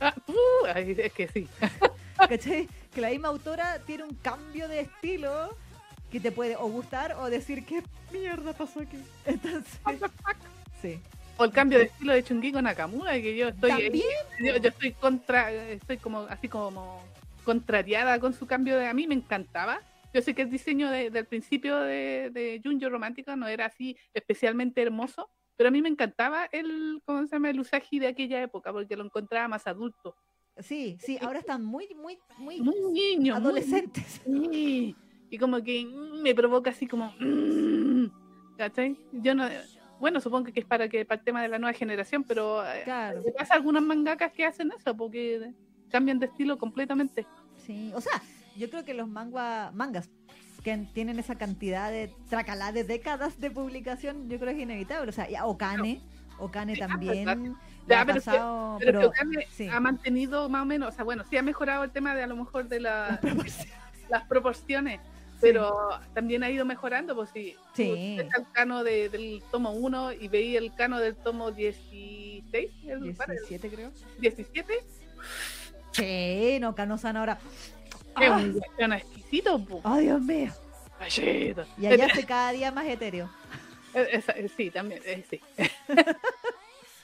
Ah, 0.00 0.14
uh, 0.28 0.66
es 0.78 1.12
que 1.12 1.26
sí. 1.28 1.48
¿cachai? 2.28 2.68
Que 2.94 3.00
la 3.00 3.10
misma 3.10 3.28
autora 3.28 3.80
tiene 3.84 4.04
un 4.04 4.14
cambio 4.14 4.68
de 4.68 4.80
estilo 4.80 5.54
que 6.10 6.20
te 6.20 6.30
puede 6.32 6.56
o 6.56 6.66
gustar 6.68 7.16
o 7.18 7.28
decir 7.28 7.66
qué 7.66 7.82
mierda 8.12 8.52
pasó 8.52 8.80
aquí. 8.80 8.98
Entonces, 9.26 9.78
sí. 10.80 11.00
O 11.36 11.44
el 11.44 11.52
cambio 11.52 11.78
de 11.78 11.84
estilo 11.84 12.12
de 12.14 12.24
Chungi 12.24 12.50
con 12.52 12.64
Nakamura, 12.64 13.12
que 13.14 13.36
yo 13.36 13.48
estoy. 13.48 13.70
También, 13.70 13.92
Yo, 14.40 14.56
yo 14.56 14.68
estoy 14.70 14.92
contra. 14.92 15.52
Estoy 15.52 15.98
como 15.98 16.20
así 16.22 16.48
como 16.48 17.00
contrariada 17.52 18.20
con 18.20 18.34
su 18.34 18.46
cambio 18.46 18.76
de. 18.76 18.86
A 18.88 18.92
mí 18.92 19.06
me 19.06 19.14
encantaba. 19.14 19.80
Yo 20.12 20.20
sé 20.20 20.34
que 20.34 20.42
el 20.42 20.50
diseño 20.50 20.90
de- 20.90 21.08
del 21.10 21.24
principio 21.26 21.80
de, 21.80 22.28
de 22.30 22.60
Junjo 22.62 22.90
Romántico 22.90 23.34
no 23.36 23.46
era 23.48 23.64
así 23.66 23.96
especialmente 24.12 24.82
hermoso, 24.82 25.30
pero 25.56 25.68
a 25.68 25.70
mí 25.70 25.80
me 25.80 25.88
encantaba 25.88 26.44
el, 26.52 27.00
¿cómo 27.06 27.26
se 27.26 27.36
llama? 27.36 27.48
El 27.48 27.60
Usagi 27.60 27.98
de 28.00 28.08
aquella 28.08 28.42
época, 28.42 28.70
porque 28.70 28.96
lo 28.96 29.04
encontraba 29.04 29.48
más 29.48 29.66
adulto. 29.66 30.14
Sí, 30.58 30.98
sí, 31.00 31.16
ahora 31.22 31.38
están 31.38 31.64
muy, 31.64 31.88
muy, 31.94 32.18
muy, 32.36 32.60
Muy 32.60 32.74
niño. 32.92 33.34
muy 33.34 33.42
adolescentes. 33.42 34.20
Sí, 34.26 34.94
y 35.30 35.38
como 35.38 35.62
que 35.62 35.84
mm, 35.86 36.20
me 36.22 36.34
provoca 36.34 36.68
así 36.70 36.86
como. 36.86 37.14
mm, 37.18 38.06
¿Cachai? 38.58 38.94
Yo 39.12 39.34
no. 39.34 39.48
Bueno, 40.00 40.20
supongo 40.20 40.52
que 40.52 40.60
es 40.60 40.66
para 40.66 40.86
que 40.88 41.04
para 41.06 41.18
el 41.20 41.24
tema 41.24 41.40
de 41.42 41.48
la 41.48 41.58
nueva 41.58 41.72
generación, 41.72 42.24
pero 42.24 42.62
eh, 42.66 42.82
Claro. 42.84 43.22
pasa 43.38 43.54
algunas 43.54 43.82
mangakas 43.82 44.32
que 44.32 44.44
hacen 44.44 44.70
eso, 44.76 44.94
porque 44.96 45.52
cambian 45.90 46.18
de 46.18 46.26
estilo 46.26 46.58
completamente. 46.58 47.26
Sí, 47.66 47.92
o 47.94 48.00
sea, 48.00 48.20
yo 48.56 48.68
creo 48.70 48.84
que 48.84 48.94
los 48.94 49.08
mangua, 49.08 49.70
mangas 49.74 50.08
que 50.64 50.72
en- 50.72 50.92
tienen 50.92 51.18
esa 51.18 51.36
cantidad 51.36 51.90
de 51.90 52.12
tracalá 52.28 52.72
de 52.72 52.84
décadas 52.84 53.38
de 53.40 53.50
publicación, 53.50 54.28
yo 54.28 54.38
creo 54.38 54.50
que 54.52 54.58
es 54.58 54.62
inevitable. 54.64 55.08
O 55.08 55.12
sea, 55.12 55.28
ya 55.28 55.46
Okane, 55.46 56.00
Okane 56.38 56.74
Sí, 56.74 56.80
también. 56.80 57.24
le 57.26 57.54
Ya, 57.88 58.00
ha 58.02 58.06
pero 58.06 58.18
es 58.18 58.24
que- 58.24 58.30
pasado, 58.30 58.76
Pero, 58.80 58.88
pero, 58.88 59.00
que 59.00 59.06
Okane 59.06 59.46
sí. 59.50 59.68
ha 59.68 59.80
mantenido 59.80 60.48
más 60.48 60.62
o 60.62 60.66
menos, 60.66 60.88
o 60.88 60.92
sea, 60.96 61.04
bueno, 61.04 61.24
sí 61.30 61.36
ha 61.36 61.42
mejorado 61.42 61.84
el 61.84 61.90
tema 61.90 62.14
de 62.14 62.22
a 62.22 62.26
lo 62.26 62.36
mejor 62.36 62.68
de 62.68 62.80
la- 62.80 63.08
las 63.10 63.18
proporciones. 63.20 63.68
las 64.08 64.24
proporciones, 64.26 65.00
Sí. 65.00 65.38
pero 65.42 65.90
también 66.14 66.42
ha 66.42 66.50
ido 66.50 66.64
mejorando, 66.64 67.14
pues 67.14 67.30
si 67.30 67.54
Sí. 67.74 68.16
el 68.18 68.28
cano 68.52 68.82
de- 68.82 69.08
del 69.10 69.42
tomo 69.52 69.70
1 69.72 70.12
y 70.12 70.26
veí 70.28 70.56
el 70.56 70.74
cano 70.74 70.98
del 70.98 71.14
tomo 71.16 71.52
16, 71.52 72.70
el, 72.86 73.14
¿cuál 73.16 73.30
es? 73.32 73.48
17 73.48 73.68
creo. 73.70 73.92
17, 74.18 74.74
Sí, 75.92 76.58
no, 76.60 76.74
Kano-san 76.74 77.16
ahora. 77.16 77.38
es 78.20 78.30
un 78.78 78.92
exquisito, 78.92 79.64
po. 79.64 79.80
¡Ay, 79.84 80.06
Dios 80.06 80.20
mío! 80.20 80.52
Y 81.78 81.86
allá 81.86 82.06
hace 82.06 82.24
cada 82.24 82.52
día 82.52 82.72
más 82.72 82.86
etéreo. 82.86 83.30
Eh, 83.94 84.22
eh, 84.36 84.48
sí, 84.56 84.70
también, 84.70 85.00
eh, 85.04 85.24
sí. 85.28 85.40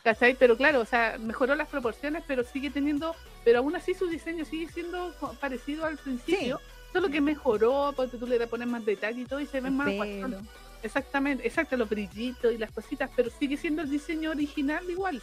¿Cachai? 0.05 0.35
Pero 0.35 0.57
claro, 0.57 0.81
o 0.81 0.85
sea, 0.85 1.17
mejoró 1.19 1.55
las 1.55 1.69
proporciones, 1.69 2.23
pero 2.27 2.45
sigue 2.45 2.71
teniendo, 2.71 3.17
pero 3.43 3.61
aún 3.61 3.75
así 3.75 3.95
su 3.95 4.07
diseño 4.07 4.45
sigue 4.45 4.69
siendo 4.69 5.15
parecido 5.41 5.87
al 5.87 5.97
principio, 5.97 6.61
solo 6.93 7.09
que 7.09 7.23
mejoró, 7.23 7.95
porque 7.97 8.19
tú 8.19 8.27
le 8.27 8.47
pones 8.47 8.69
más 8.69 8.85
detalle 8.85 9.23
y 9.23 9.25
todo 9.25 9.41
y 9.41 9.47
se 9.47 9.61
ven 9.61 9.77
más. 9.77 9.89
Exactamente, 10.83 11.47
exacto, 11.47 11.79
los 11.79 11.89
brillitos 11.89 12.53
y 12.53 12.59
las 12.59 12.71
cositas, 12.71 13.09
pero 13.17 13.31
sigue 13.31 13.57
siendo 13.57 13.81
el 13.81 13.89
diseño 13.89 14.31
original 14.31 14.85
igual. 14.91 15.23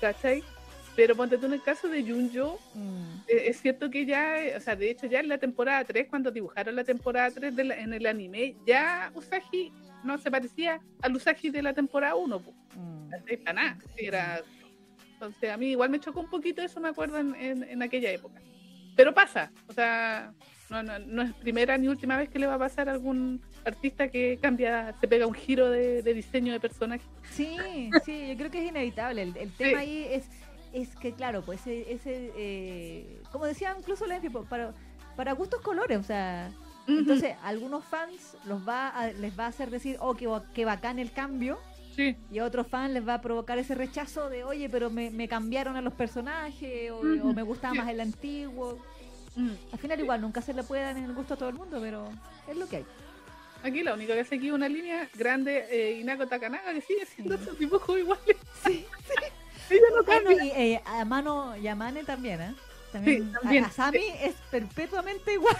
¿Cachai? 0.00 0.44
Pero 0.96 1.14
ponte 1.14 1.36
tú 1.38 1.46
en 1.46 1.52
el 1.52 1.62
caso 1.62 1.88
de 1.88 2.02
Junjo, 2.02 2.58
Mm, 2.74 3.18
eh, 3.28 3.44
es 3.48 3.60
cierto 3.60 3.90
que 3.90 4.06
ya, 4.06 4.42
eh, 4.42 4.56
o 4.56 4.60
sea, 4.60 4.74
de 4.76 4.90
hecho 4.90 5.06
ya 5.06 5.20
en 5.20 5.28
la 5.28 5.38
temporada 5.38 5.84
3, 5.84 6.06
cuando 6.08 6.30
dibujaron 6.30 6.74
la 6.74 6.84
temporada 6.84 7.30
3 7.30 7.54
de 7.54 7.64
la- 7.64 7.76
en 7.78 7.92
el 7.92 8.06
anime, 8.06 8.56
ya 8.66 9.10
Usagi 9.14 9.72
no 10.04 10.16
se 10.18 10.30
parecía 10.30 10.80
al 11.02 11.14
Usagi 11.14 11.50
de 11.50 11.62
la 11.62 11.72
temporada 11.74 12.14
1, 12.14 12.40
po. 12.40 12.52
mm. 12.76 13.10
¿cachai? 13.10 13.36
Para 13.36 13.52
nada. 13.52 13.78
era... 13.96 14.40
Entonces 15.14 15.50
a 15.50 15.56
mí 15.56 15.68
igual 15.70 15.88
me 15.90 15.98
chocó 16.00 16.20
un 16.20 16.28
poquito 16.30 16.60
eso, 16.62 16.78
me 16.80 16.88
acuerdo, 16.88 17.18
en, 17.18 17.34
en- 17.36 17.62
en 17.62 17.82
aquella 17.82 18.10
época. 18.10 18.40
Pero 18.96 19.12
pasa, 19.14 19.50
o 19.68 19.72
sea, 19.72 20.32
no, 20.70 20.82
no, 20.82 20.98
no 20.98 21.22
es 21.22 21.32
primera 21.34 21.76
ni 21.78 21.88
última 21.88 22.16
vez 22.18 22.28
que 22.30 22.38
le 22.38 22.46
va 22.46 22.54
a 22.54 22.58
pasar 22.58 22.88
a 22.88 22.92
algún 22.92 23.40
artista 23.64 24.08
que 24.08 24.38
cambia, 24.40 24.94
se 25.00 25.08
pega 25.08 25.26
un 25.26 25.34
giro 25.34 25.68
de, 25.70 26.02
de 26.02 26.14
diseño 26.14 26.52
de 26.52 26.60
personaje. 26.60 27.04
Sí, 27.30 27.90
sí, 28.04 28.28
yo 28.28 28.36
creo 28.36 28.50
que 28.50 28.62
es 28.62 28.68
inevitable. 28.70 29.22
El, 29.22 29.36
el 29.36 29.50
tema 29.52 29.70
Sí. 29.80 29.86
ahí 29.86 30.06
es, 30.10 30.28
es 30.82 30.94
que, 30.96 31.12
claro, 31.12 31.42
pues 31.42 31.60
ese, 31.60 31.92
ese 31.92 32.32
eh, 32.36 33.22
como 33.32 33.46
decía 33.46 33.74
incluso 33.78 34.06
Lenfi, 34.06 34.28
para, 34.28 34.72
para 35.16 35.32
gustos 35.32 35.60
colores, 35.60 35.98
o 35.98 36.02
sea, 36.02 36.50
entonces 36.86 37.34
a 37.42 37.48
algunos 37.48 37.84
fans 37.84 38.36
los 38.44 38.66
va 38.66 38.88
a- 38.88 39.10
les 39.12 39.38
va 39.38 39.44
a 39.46 39.48
hacer 39.48 39.70
decir, 39.70 39.96
oh, 40.00 40.14
qué, 40.14 40.28
qué 40.54 40.64
bacán 40.64 40.98
el 40.98 41.12
cambio, 41.12 41.58
Sí, 41.96 42.14
y 42.30 42.38
a 42.40 42.44
otros 42.44 42.66
fans 42.66 42.92
les 42.92 43.08
va 43.08 43.14
a 43.14 43.20
provocar 43.22 43.56
ese 43.58 43.74
rechazo 43.74 44.28
de, 44.28 44.44
oye, 44.44 44.68
pero 44.68 44.90
me, 44.90 45.10
me 45.10 45.28
cambiaron 45.28 45.76
a 45.76 45.80
los 45.80 45.94
personajes, 45.94 46.90
o, 46.90 47.02
me 47.02 47.42
gustaba 47.42 47.72
sí. 47.72 47.78
más 47.80 47.88
el 47.88 48.00
antiguo. 48.08 48.78
mm. 49.34 49.50
Al 49.72 49.78
final 49.78 50.00
igual, 50.00 50.20
nunca 50.20 50.42
se 50.42 50.52
le 50.52 50.62
puede 50.62 50.82
dar 50.82 50.96
en 50.98 51.04
el 51.04 51.14
gusto 51.14 51.32
a 51.32 51.36
todo 51.38 51.48
el 51.48 51.54
mundo, 51.54 51.78
pero 51.80 52.06
es 52.46 52.54
lo 52.56 52.68
que 52.68 52.76
hay. 52.76 52.86
Aquí 53.62 53.82
la 53.82 53.94
única 53.94 54.12
que 54.12 54.20
hace 54.20 54.34
aquí 54.36 54.50
una 54.50 54.68
línea 54.68 55.08
grande, 55.14 55.64
eh, 55.70 55.98
Inako 55.98 56.26
Takanaga, 56.26 56.74
que 56.74 56.82
sigue 56.82 57.02
haciendo 57.04 57.36
Sí. 57.38 57.42
esos 57.44 57.58
dibujos 57.58 57.98
iguales. 57.98 58.36
Sí, 58.66 58.84
Ella 59.70 59.80
no 59.90 59.96
Ah, 59.98 60.00
no, 60.00 60.04
cambia. 60.30 60.44
y 60.44 60.50
eh, 60.74 60.82
a 60.84 61.04
mano 61.04 61.56
Yamane 61.56 62.04
también, 62.04 62.40
¿eh? 62.40 62.54
También, 62.92 63.32
a- 63.36 63.40
también, 63.40 63.64
A, 63.64 63.70
Sami 63.70 64.06
es 64.20 64.34
perpetuamente 64.50 65.32
igual. 65.34 65.56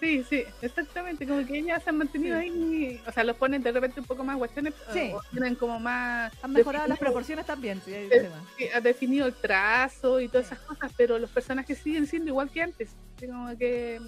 Sí, 0.00 0.24
sí, 0.30 0.44
exactamente. 0.62 1.26
Como 1.26 1.44
que 1.44 1.58
ellas 1.58 1.82
se 1.82 1.90
han 1.90 1.96
mantenido 1.98 2.38
Sí. 2.38 2.44
ahí. 2.44 3.00
O 3.06 3.10
sea, 3.12 3.24
los 3.24 3.34
ponen 3.36 3.62
de 3.64 3.72
repente 3.72 3.98
un 3.98 4.06
poco 4.06 4.22
más 4.22 4.36
guachones. 4.36 4.72
Sí. 4.92 5.10
O 5.12 5.20
tienen 5.32 5.56
como 5.56 5.80
más. 5.80 6.32
Han 6.42 6.52
mejorado 6.52 6.86
las 6.86 6.98
proporciones 7.00 7.44
también. 7.46 7.82
sí, 7.84 7.92
Eh, 7.94 8.30
sí, 8.56 8.68
ha 8.72 8.80
definido 8.80 9.26
el 9.26 9.34
trazo 9.34 10.20
y 10.20 10.28
todas 10.28 10.46
Sí. 10.46 10.54
esas 10.54 10.64
cosas, 10.66 10.92
pero 10.96 11.18
los 11.18 11.30
personajes 11.30 11.78
siguen 11.78 12.06
siendo 12.06 12.28
igual 12.28 12.48
que 12.48 12.62
antes. 12.62 12.90
Como 13.18 13.56
que, 13.58 14.00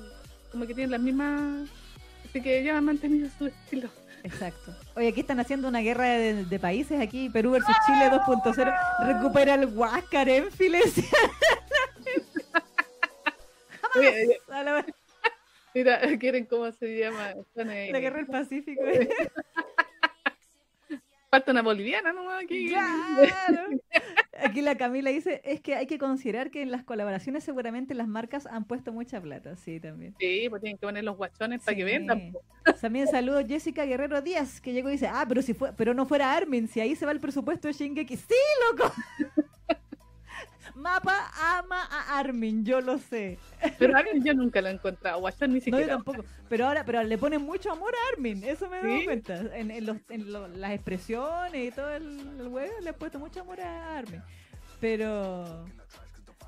como 0.52 0.64
que 0.66 0.74
tienen 0.74 0.92
las 0.92 1.00
mismas. 1.00 1.68
Así 2.28 2.40
que 2.40 2.60
ellos 2.60 2.76
han 2.76 2.84
mantenido 2.84 3.28
su 3.36 3.46
estilo. 3.48 3.90
Exacto. 4.22 4.74
Oye, 4.94 5.08
aquí 5.08 5.20
están 5.20 5.40
haciendo 5.40 5.68
una 5.68 5.80
guerra 5.80 6.04
de, 6.04 6.44
de 6.44 6.58
países. 6.58 7.00
Aquí 7.00 7.28
Perú 7.30 7.52
versus 7.52 7.74
Chile 7.86 8.10
2.0. 8.10 9.06
Recupera 9.06 9.54
el 9.54 9.66
Huáscar, 9.66 10.28
Enfiles. 10.28 10.94
A 14.48 14.62
la, 14.62 14.86
mira, 15.74 16.00
quieren 16.18 16.46
cómo 16.46 16.70
se 16.72 16.98
llama. 16.98 17.34
Eh, 17.56 17.88
la 17.92 18.00
guerra 18.00 18.18
del 18.18 18.26
Pacífico. 18.26 18.82
Falta 21.30 21.52
una 21.52 21.62
boliviana 21.62 22.12
nomás 22.12 22.42
aquí. 22.44 22.68
Claro. 22.70 23.66
Aquí 24.42 24.60
la 24.62 24.76
Camila 24.76 25.10
dice, 25.10 25.40
es 25.44 25.60
que 25.60 25.74
hay 25.74 25.86
que 25.86 25.98
considerar 25.98 26.50
que 26.50 26.62
en 26.62 26.70
las 26.70 26.84
colaboraciones 26.84 27.44
seguramente 27.44 27.94
las 27.94 28.08
marcas 28.08 28.46
han 28.46 28.64
puesto 28.64 28.92
mucha 28.92 29.20
plata. 29.20 29.56
Sí, 29.56 29.80
también. 29.80 30.14
Sí, 30.18 30.46
pues 30.48 30.62
tienen 30.62 30.78
que 30.78 30.86
poner 30.86 31.04
los 31.04 31.16
guachones 31.16 31.62
para 31.62 31.76
que 31.76 31.84
vendan. 31.84 32.32
También 32.80 33.06
saludo 33.08 33.46
Jessica 33.46 33.84
Guerrero 33.84 34.20
Díaz, 34.22 34.60
que 34.60 34.72
llegó 34.72 34.88
y 34.88 34.92
dice, 34.92 35.08
ah, 35.08 35.24
pero 35.28 35.42
si 35.42 35.54
fue, 35.54 35.72
pero 35.72 35.94
no 35.94 36.06
fuera 36.06 36.34
Armin, 36.34 36.68
si 36.68 36.80
ahí 36.80 36.94
se 36.96 37.06
va 37.06 37.12
el 37.12 37.20
presupuesto 37.20 37.68
de 37.68 37.74
Shingeki. 37.74 38.16
¡Sí, 38.16 38.34
loco! 38.70 38.92
Mapa 40.80 41.30
ama 41.58 41.82
a 41.90 42.18
Armin, 42.18 42.64
yo 42.64 42.80
lo 42.80 42.98
sé. 42.98 43.38
Pero 43.78 43.96
a 43.96 44.02
mí 44.02 44.08
yo 44.24 44.34
nunca 44.34 44.60
lo 44.62 44.68
he 44.68 44.72
encontrado. 44.72 45.20
Guachón 45.20 45.50
ni 45.52 45.58
No, 45.60 45.64
yo 45.64 45.64
siquiera. 45.64 45.92
tampoco. 45.94 46.24
Pero 46.48 46.66
ahora, 46.66 46.84
pero 46.84 47.02
le 47.02 47.18
ponen 47.18 47.42
mucho 47.42 47.70
amor 47.70 47.92
a 47.94 48.12
Armin, 48.14 48.42
eso 48.44 48.68
me 48.70 48.78
he 48.78 48.82
dado 48.82 48.98
¿Sí? 48.98 49.04
cuenta. 49.04 49.34
En, 49.56 49.70
en 49.70 49.86
los- 49.86 49.98
en 50.08 50.32
lo- 50.32 50.48
las 50.48 50.72
expresiones 50.72 51.68
y 51.68 51.70
todo 51.70 51.90
el, 51.94 52.18
el 52.40 52.48
huevo 52.48 52.72
le 52.82 52.90
he 52.90 52.92
puesto 52.92 53.18
mucho 53.18 53.40
amor 53.42 53.60
a 53.60 53.98
Armin. 53.98 54.22
Pero, 54.80 55.66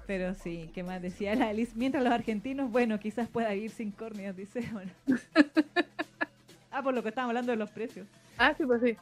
pero 0.07 0.35
sí, 0.35 0.70
¿qué 0.74 0.83
más 0.83 1.03
decía 1.03 1.35
la 1.35 1.49
Alice? 1.49 1.72
Mientras 1.74 2.03
los 2.03 2.12
argentinos, 2.12 2.70
bueno, 2.70 2.99
quizás 2.99 3.28
pueda 3.28 3.51
vivir 3.53 3.70
sin 3.70 3.91
córneas, 3.93 4.37
dice. 4.37 4.61
Bueno. 4.72 4.91
Ah, 6.70 6.83
por 6.83 6.95
lo 6.95 7.03
que 7.03 7.11
estábamos 7.11 7.33
hablando 7.33 7.53
de 7.53 7.59
los 7.59 7.68
precios. 7.70 8.07
Ah, 8.39 8.55
sí, 8.57 8.64
pues 8.64 8.80
sí. 8.83 8.97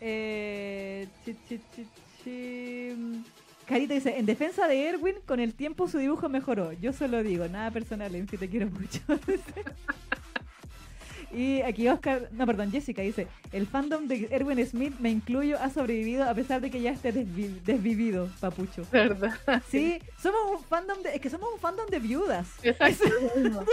Eh, 0.00 1.06
chi, 1.24 1.36
chi, 1.46 1.60
chi, 1.76 1.86
chi. 2.24 3.22
Carita 3.70 3.94
dice, 3.94 4.18
en 4.18 4.26
defensa 4.26 4.66
de 4.66 4.88
Erwin, 4.88 5.14
con 5.26 5.38
el 5.38 5.54
tiempo 5.54 5.86
su 5.86 5.98
dibujo 5.98 6.28
mejoró. 6.28 6.72
Yo 6.72 6.92
solo 6.92 7.22
digo, 7.22 7.46
nada 7.46 7.70
personal, 7.70 8.12
en 8.16 8.26
te 8.26 8.48
quiero 8.48 8.66
mucho. 8.66 8.98
y 11.32 11.60
aquí 11.62 11.88
Oscar, 11.88 12.28
no, 12.32 12.44
perdón, 12.46 12.72
Jessica 12.72 13.02
dice, 13.02 13.28
el 13.52 13.68
fandom 13.68 14.08
de 14.08 14.26
Erwin 14.32 14.66
Smith, 14.66 14.94
me 14.98 15.10
incluyo, 15.10 15.56
ha 15.60 15.70
sobrevivido 15.70 16.24
a 16.28 16.34
pesar 16.34 16.60
de 16.60 16.72
que 16.72 16.80
ya 16.80 16.90
esté 16.90 17.14
desvi- 17.14 17.62
desvivido, 17.62 18.28
papucho. 18.40 18.82
¿Verdad? 18.90 19.38
Sí, 19.70 20.00
somos 20.20 20.40
un 20.50 20.64
fandom 20.64 21.00
de, 21.02 21.14
es 21.14 21.20
que 21.20 21.30
somos 21.30 21.48
un 21.54 21.60
fandom 21.60 21.86
de 21.86 22.00
viudas. 22.00 22.48
Exacto. 22.64 23.04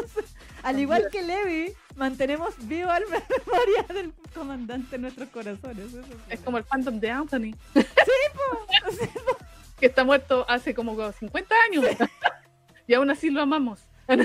Al 0.61 0.79
igual 0.79 1.07
que 1.11 1.23
Levi, 1.23 1.73
mantenemos 1.95 2.53
viva 2.67 2.99
la 2.99 3.05
memoria 3.07 3.83
del 3.95 4.13
comandante 4.35 4.97
en 4.97 5.01
nuestros 5.01 5.29
corazones. 5.29 5.85
Eso 5.91 6.01
Es 6.29 6.39
como 6.41 6.59
el 6.59 6.65
fandom 6.65 6.99
de 6.99 7.09
Anthony, 7.09 7.55
Sí, 7.73 7.81
que 9.79 9.85
está 9.87 10.03
muerto 10.03 10.45
hace 10.49 10.73
como 10.73 11.11
50 11.11 11.55
años. 11.69 11.85
y 12.87 12.93
aún 12.93 13.09
así 13.09 13.29
lo 13.29 13.41
amamos. 13.41 13.87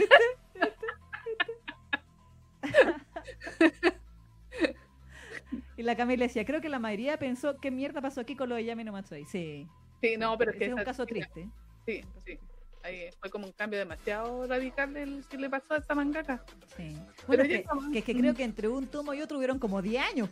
Y 5.76 5.82
la 5.82 5.96
Camila 5.96 6.26
decía, 6.26 6.44
creo 6.44 6.60
que 6.60 6.68
la 6.68 6.78
mayoría 6.78 7.18
pensó, 7.18 7.58
¿qué 7.58 7.70
mierda 7.70 8.00
pasó 8.00 8.20
aquí 8.20 8.36
con 8.36 8.48
lo 8.48 8.54
de 8.54 8.64
Yami 8.64 8.84
no 8.84 8.92
Matsui? 8.92 9.24
Sí. 9.26 9.66
Sí, 10.00 10.16
no, 10.16 10.36
pero 10.38 10.50
es 10.52 10.56
que 10.58 10.64
Ese 10.64 10.72
es 10.74 10.78
un 10.78 10.84
caso 10.84 11.06
triste. 11.06 11.48
Sí, 11.86 12.04
sí. 12.24 12.38
Ahí 12.84 13.08
fue 13.20 13.30
como 13.30 13.46
un 13.46 13.52
cambio 13.52 13.78
demasiado 13.78 14.46
radical 14.46 14.92
del 14.92 15.24
que 15.28 15.36
le 15.38 15.48
pasó 15.48 15.74
a 15.74 15.78
esta 15.78 15.94
mangaka. 15.94 16.44
Sí. 16.76 16.96
Pero 16.96 17.26
Bueno, 17.26 17.42
ya 17.44 17.48
que, 17.48 17.54
estamos- 17.56 17.88
que, 17.92 17.98
es 17.98 18.04
que 18.04 18.14
creo 18.16 18.34
que 18.34 18.44
entre 18.44 18.68
un 18.68 18.86
tomo 18.86 19.14
y 19.14 19.22
otro 19.22 19.38
hubieron 19.38 19.58
como 19.58 19.80
10 19.82 20.04
años. 20.04 20.28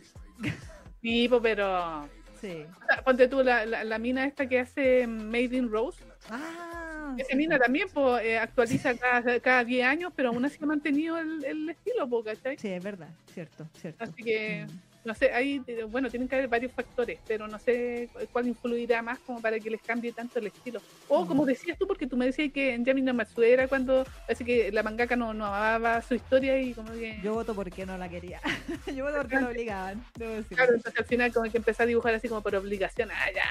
Sí, 1.01 1.27
po, 1.29 1.41
pero 1.41 2.07
Sí. 2.41 2.65
o 2.81 2.85
sea, 2.87 3.03
ponte 3.03 3.27
tú 3.27 3.43
la, 3.43 3.65
la, 3.65 3.83
la 3.83 3.97
mina 3.99 4.25
esta 4.25 4.47
que 4.47 4.59
hace 4.59 5.05
Made 5.07 5.55
in 5.55 5.71
Rose. 5.71 6.03
Ah, 6.29 7.15
Esa 7.17 7.29
sí, 7.29 7.35
mina 7.35 7.55
sí. 7.57 7.61
también 7.63 7.87
pues, 7.93 8.23
eh, 8.25 8.37
actualiza 8.39 8.95
cada, 8.97 9.39
cada 9.39 9.63
10 9.63 9.85
años, 9.85 10.13
pero 10.15 10.29
aún 10.29 10.43
así 10.45 10.57
ha 10.61 10.65
mantenido 10.65 11.17
el, 11.17 11.43
el 11.45 11.69
estilo, 11.69 12.07
po, 12.09 12.23
¿cachai? 12.23 12.57
Sí, 12.57 12.69
es 12.69 12.83
verdad, 12.83 13.09
cierto, 13.33 13.67
cierto. 13.79 14.03
Así 14.03 14.23
que, 14.23 14.65
Mm. 14.67 14.90
No 15.03 15.15
sé, 15.15 15.31
ahí, 15.33 15.61
eh, 15.67 15.83
bueno, 15.89 16.09
tienen 16.09 16.27
que 16.27 16.35
haber 16.35 16.47
varios 16.47 16.71
factores, 16.71 17.19
pero 17.27 17.47
no 17.47 17.57
sé 17.59 18.09
cu- 18.13 18.19
cuál 18.31 18.47
influirá 18.47 19.01
más 19.01 19.19
como 19.19 19.41
para 19.41 19.59
que 19.59 19.69
les 19.69 19.81
cambie 19.81 20.11
tanto 20.11 20.39
el 20.39 20.47
estilo. 20.47 20.79
O 21.07 21.23
Mm. 21.23 21.27
como 21.27 21.45
decías 21.45 21.77
tú, 21.77 21.87
porque 21.87 22.05
tú 22.07 22.17
me 22.17 22.25
decías 22.25 22.51
que 22.53 22.73
en 22.73 22.85
Yami 22.85 23.01
no 23.01 23.13
Matsue 23.13 23.51
era 23.51 23.67
cuando, 23.67 24.05
así 24.29 24.45
que 24.45 24.71
la 24.71 24.83
mangaka 24.83 25.15
no, 25.15 25.33
no 25.33 25.45
amaba 25.45 26.01
su 26.01 26.13
historia 26.13 26.59
y 26.61 26.73
como 26.73 26.91
que... 26.93 27.19
Yo 27.23 27.33
voto 27.33 27.53
porque 27.55 27.85
no 27.85 27.97
la 27.97 28.09
quería. 28.09 28.39
Yo 28.95 29.05
voto 29.05 29.17
porque 29.17 29.39
lo 29.39 29.47
obligaban. 29.49 30.03
Claro, 30.49 30.73
entonces 30.75 30.99
al 30.99 31.05
final 31.05 31.33
como 31.33 31.49
que 31.51 31.57
empecé 31.57 31.83
a 31.83 31.85
dibujar 31.87 32.13
así 32.13 32.27
como 32.29 32.41
por 32.41 32.55
obligación. 32.55 33.09
Ah, 33.11 33.31
ya. 33.33 33.43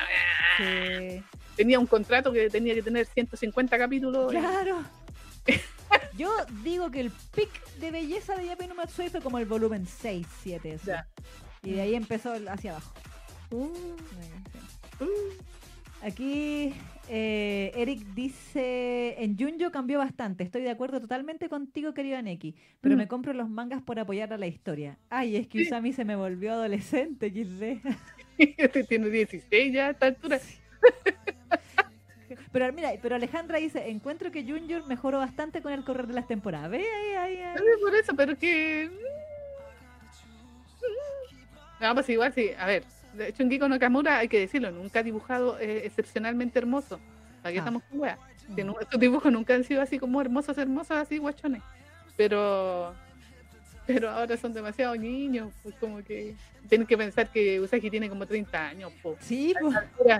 Sí. 0.59 1.23
Tenía 1.57 1.79
un 1.79 1.87
contrato 1.87 2.33
que 2.33 2.49
tenía 2.49 2.75
que 2.75 2.83
tener 2.83 3.07
150 3.07 3.77
capítulos. 3.77 4.33
y- 4.33 4.37
Claro. 4.37 4.83
Yo 6.17 6.31
digo 6.63 6.91
que 6.91 7.01
el 7.01 7.11
pic 7.35 7.49
de 7.81 7.91
belleza 7.91 8.37
de 8.37 8.47
Yapi 8.47 8.67
no 8.67 8.75
Matsui 8.75 9.09
fue 9.09 9.21
como 9.21 9.39
el 9.39 9.47
volumen 9.47 9.87
6, 9.87 10.27
7. 10.43 10.75
eso. 10.75 10.87
Ya. 10.87 11.09
Y 11.63 11.73
de 11.73 11.81
ahí 11.83 11.95
empezó 11.95 12.33
hacia 12.49 12.73
abajo. 12.73 12.95
Uh. 13.51 13.97
Aquí 16.03 16.73
eh, 17.09 17.73
Eric 17.75 18.01
dice, 18.15 19.17
en 19.23 19.37
Junjo 19.39 19.71
cambió 19.71 19.99
bastante, 19.99 20.45
estoy 20.45 20.63
de 20.63 20.71
acuerdo 20.71 20.99
totalmente 21.01 21.49
contigo, 21.51 21.93
querido 21.93 22.17
Aneki, 22.17 22.55
pero 22.81 22.95
Mm. 22.95 22.99
me 22.99 23.09
compro 23.09 23.33
los 23.35 23.51
mangas 23.51 23.83
por 23.83 23.99
apoyar 23.99 24.33
a 24.33 24.39
la 24.39 24.47
historia. 24.47 24.99
Ay, 25.11 25.37
es 25.37 25.47
que. 25.47 25.63
Usami 25.63 25.93
se 25.93 26.05
me 26.07 26.17
volvió 26.17 26.53
adolescente, 26.53 27.29
XD. 27.31 27.81
Este 28.39 28.85
tiene 28.85 29.11
16 29.11 29.73
ya 29.75 29.89
a 29.89 29.91
esta 29.91 30.07
altura. 30.07 30.41
Pero 32.53 32.73
mira, 32.73 32.91
pero 33.01 33.15
Alejandra 33.15 33.59
dice, 33.59 33.89
encuentro 33.91 34.31
que 34.33 34.43
Junjo 34.45 34.87
mejoró 34.89 35.19
bastante 35.19 35.63
con 35.63 35.73
el 35.73 35.85
correr 35.85 36.07
de 36.09 36.15
las 36.15 36.27
temporadas. 36.27 36.71
Ve 36.71 36.79
ahí, 36.79 37.15
ahí, 37.15 37.37
ahí. 37.43 37.57
Por 37.81 37.95
eso, 37.95 38.13
pero 38.17 38.37
que. 38.37 38.91
No, 41.81 41.95
pues 41.95 42.09
igual 42.09 42.33
sí. 42.35 42.51
A 42.59 42.67
ver, 42.67 42.85
de 43.15 43.29
hecho, 43.29 43.49
Kiko 43.49 43.69
Nakamura 43.69 44.19
hay 44.19 44.29
que 44.29 44.39
decirlo, 44.41 44.71
nunca 44.71 45.01
ha 45.01 45.03
dibujado 45.03 45.59
eh, 45.59 45.83
excepcionalmente 45.85 46.59
hermoso. 46.59 47.01
¿Para 47.43 47.53
qué 47.53 47.59
Ah. 47.59 47.63
estamos 47.63 47.83
con? 47.85 48.01
Que 48.57 48.65
no- 48.65 48.79
estos 48.81 48.99
dibujos 49.01 49.33
nunca 49.33 49.55
han 49.55 49.63
sido 49.65 49.81
así 49.81 49.99
como 49.99 50.21
hermosos, 50.21 50.59
hermosos, 50.59 50.97
así 50.97 51.19
guachones. 51.19 51.63
Pero. 52.17 52.95
Pero 53.87 54.11
ahora 54.11 54.37
son 54.37 54.53
demasiado 54.53 54.95
niños, 54.97 55.53
pues 55.63 55.75
como 55.77 56.03
que. 56.05 56.35
Tienen 56.69 56.87
que 56.87 56.99
pensar 56.99 57.31
que 57.31 57.61
Usagi 57.61 57.91
tiene 57.91 58.09
como 58.09 58.27
30 58.27 58.69
años, 58.69 58.93
pues. 59.03 59.17
Sí, 59.21 59.55
pues, 59.61 59.75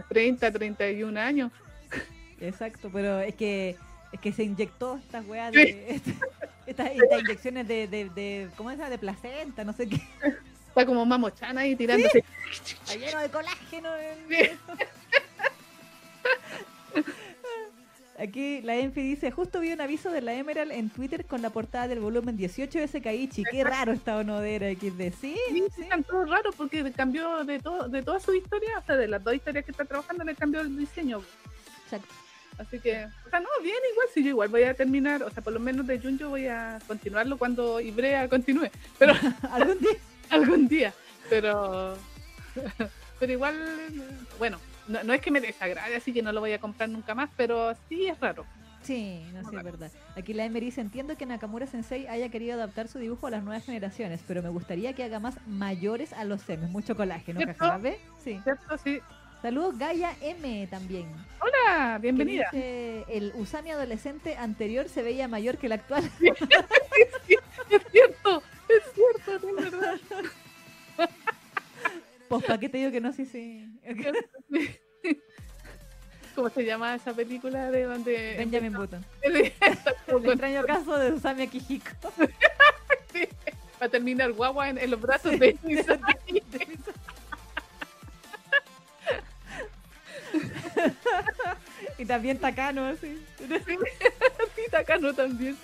30, 0.09 0.51
31 0.51 1.17
años. 1.19 1.51
Exacto, 2.41 2.91
pero 2.93 3.21
es 3.21 3.35
que 3.35 3.77
es 4.13 4.21
que 4.21 4.33
se 4.33 4.43
inyectó 4.43 4.97
estas 4.97 5.25
weas 5.27 5.53
Sí. 5.53 5.59
de 5.59 5.95
estas, 6.67 6.91
estas 6.93 7.21
inyecciones 7.23 7.69
de, 7.69 7.87
de, 7.87 8.11
de 8.11 8.49
¿cómo 8.57 8.71
es 8.71 8.79
esa? 8.79 8.91
de 8.91 8.99
placenta, 8.99 9.63
no 9.65 9.73
sé 9.73 9.89
qué, 9.89 10.01
Está 10.69 10.87
como 10.87 11.05
mamochana 11.05 11.63
ahí 11.63 11.75
tirándose. 11.77 12.25
está 12.51 12.95
lleno 12.97 13.21
de 13.21 13.29
colágeno. 13.31 13.89
en- 13.97 14.29
Sí. 14.29 14.51
Aquí 18.19 18.61
la 18.61 18.77
Enfi 18.77 19.01
dice, 19.01 19.31
justo 19.31 19.61
vi 19.61 19.73
un 19.73 19.81
aviso 19.81 20.11
de 20.11 20.21
la 20.21 20.35
Emerald 20.35 20.73
en 20.73 20.91
Twitter 20.91 21.25
con 21.25 21.41
la 21.41 21.49
portada 21.49 21.89
del 21.89 22.01
volumen 22.01 22.37
18 22.37 22.79
de 22.79 22.87
Sekaiichi. 22.87 23.45
Qué 23.51 23.65
raro 23.65 23.93
esta 23.93 24.19
Onodera 24.19 24.71
XD. 24.75 25.13
Sí, 25.19 25.37
Sí, 25.49 25.65
sí. 25.75 25.83
están 25.83 26.05
todos 26.05 26.29
raros 26.29 26.55
porque 26.55 26.93
cambió 26.93 27.45
de 27.45 27.61
todo, 27.61 27.89
de 27.89 28.03
toda 28.03 28.21
su 28.21 28.35
historia, 28.35 28.79
o 28.79 28.83
sea, 28.85 28.97
de 28.97 29.09
las 29.09 29.25
dos 29.25 29.35
historias 29.35 29.65
que 29.65 29.71
está 29.71 29.87
trabajando, 29.87 30.23
le 30.25 30.35
cambió 30.35 30.61
el 30.61 30.77
diseño. 30.77 31.23
Exacto. 31.85 32.15
Así 32.61 32.79
que, 32.79 33.07
o 33.27 33.31
sea, 33.31 33.41
no, 33.41 33.49
bien, 33.63 33.79
igual, 33.91 34.07
si 34.13 34.23
yo 34.23 34.29
igual 34.29 34.51
voy 34.51 34.65
a 34.65 34.75
terminar, 34.75 35.23
o 35.23 35.31
sea, 35.31 35.43
por 35.43 35.55
lo 35.55 35.61
menos 35.61 35.87
de 35.87 35.99
Junjo 35.99 36.29
voy 36.29 36.47
a 36.47 36.79
continuarlo 36.87 37.39
cuando 37.39 37.81
Ibrea 37.81 38.29
continúe, 38.29 38.69
pero 38.99 39.15
Algún 39.51 39.79
día. 39.79 39.99
algún 40.29 40.69
día, 40.69 40.95
pero, 41.31 41.97
pero 43.19 43.33
igual, 43.33 43.57
bueno, 44.39 44.59
no, 44.89 45.03
no 45.03 45.15
es 45.15 45.23
que 45.23 45.31
me 45.31 45.41
desagrade, 45.41 45.97
así 45.97 46.13
que 46.13 46.21
no 46.21 46.33
lo 46.33 46.41
voy 46.41 46.53
a 46.53 46.59
comprar 46.59 46.91
nunca 46.91 47.15
más, 47.15 47.31
pero 47.35 47.75
sí 47.89 48.09
es 48.09 48.21
raro. 48.21 48.45
Sí, 48.83 49.23
no 49.35 49.49
sé, 49.49 49.57
es 49.57 49.63
verdad. 49.63 49.91
Aquí 50.17 50.33
la 50.33 50.45
Emery 50.45 50.67
dice, 50.67 50.81
entiendo 50.81 51.17
que 51.17 51.27
Nakamura 51.27 51.67
Sensei 51.67 52.07
haya 52.07 52.31
querido 52.31 52.55
adaptar 52.55 52.89
su 52.89 52.99
dibujo 52.99 53.27
a 53.27 53.31
las 53.31 53.43
nuevas 53.43 53.65
generaciones, 53.65 54.23
pero 54.27 54.43
me 54.43 54.49
gustaría 54.49 54.95
que 54.95 55.05
haga 55.05 55.21
más 55.21 55.37
mayores 55.47 56.13
a 56.15 56.25
los 56.25 56.41
semes. 56.43 56.71
Mucho 56.71 56.97
colágeno, 56.97 57.41
¿Cierto? 57.41 57.81
Sí. 58.25 58.41
¿Cierto? 58.43 58.79
Sí. 58.79 59.01
Saludos 59.43 59.79
Gaia 59.79 60.15
M 60.21 60.67
también. 60.67 61.07
Hola, 61.41 61.99
bienvenida. 61.99 62.49
dice, 62.53 63.05
el 63.09 63.33
Usami 63.35 63.71
adolescente 63.71 64.37
anterior 64.37 64.89
se 64.89 65.03
veía 65.03 65.29
mayor 65.29 65.57
que 65.57 65.67
el 65.67 65.73
actual. 65.73 66.11
Es 67.71 67.83
cierto, 67.93 68.43
es 68.69 68.83
cierto, 68.93 69.49
es 69.49 69.71
verdad. 69.71 70.01
Pues, 72.29 72.45
¿para 72.45 72.59
qué 72.59 72.69
te 72.69 72.79
digo 72.79 72.91
que 72.91 73.01
no? 73.01 73.13
Sí, 73.13 73.25
sí. 73.25 73.65
¿Cómo 76.35 76.49
se 76.51 76.65
llama 76.65 76.97
esa 76.97 77.15
película 77.15 77.71
de 77.71 77.85
donde 77.85 78.35
Benjamin 78.39 78.73
Button. 78.73 79.05
Sí, 79.23 79.29
El 80.09 80.27
extraño 80.27 80.65
caso 80.65 80.99
de 80.99 81.13
Usami 81.13 81.43
Akihiko. 81.43 82.13
Va 83.81 83.87
a 83.87 83.89
terminar 83.89 84.33
guagua 84.33 84.69
en, 84.69 84.79
en 84.79 84.91
los 84.91 85.01
brazos 85.01 85.39
de 85.39 85.57
Misaki. 85.63 86.43
y 91.99 92.05
también 92.05 92.39
Takano, 92.39 92.87
así. 92.87 93.19
Sí, 93.39 94.63
Takano 94.71 95.13
también. 95.15 95.57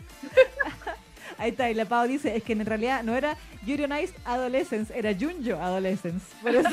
Ahí 1.38 1.50
está, 1.50 1.68
y 1.70 1.74
la 1.74 1.84
Pau 1.84 2.06
dice, 2.06 2.34
es 2.36 2.42
que 2.42 2.52
en 2.52 2.64
realidad 2.64 3.02
no 3.02 3.14
era 3.14 3.36
Yuri 3.66 3.84
on 3.84 3.98
Ice 3.98 4.14
Adolescence, 4.24 4.96
era 4.96 5.12
Junjo 5.14 5.60
Adolescence. 5.60 6.24
Por 6.40 6.54
eso- 6.54 6.68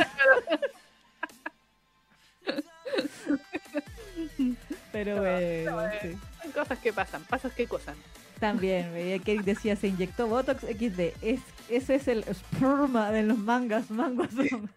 Pero 4.91 5.19
bueno, 5.21 5.89
sí. 6.01 6.17
Son 6.43 6.51
cosas 6.51 6.79
que 6.79 6.93
pasan, 6.93 7.23
pasas 7.23 7.51
que 7.53 7.67
cosas. 7.67 7.95
También, 8.39 8.93
veía 8.93 9.19
que 9.19 9.41
decía, 9.41 9.75
se 9.75 9.87
inyectó 9.87 10.27
Botox 10.27 10.61
XD. 10.63 11.13
Es, 11.21 11.39
ese 11.69 11.95
es 11.95 12.07
el 12.07 12.23
sperma 12.33 13.11
de 13.11 13.23
los 13.23 13.37
mangas, 13.37 13.89
mangos. 13.89 14.27
son- 14.31 14.69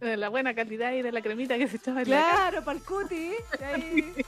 De 0.00 0.16
la 0.16 0.28
buena 0.28 0.54
calidad 0.54 0.92
y 0.92 1.02
de 1.02 1.12
la 1.12 1.22
cremita 1.22 1.56
que 1.56 1.68
se 1.68 1.76
echaba 1.76 2.00
en. 2.00 2.06
Claro, 2.06 2.64
para 2.64 2.78
el 2.78 2.84
cuti. 2.84 3.32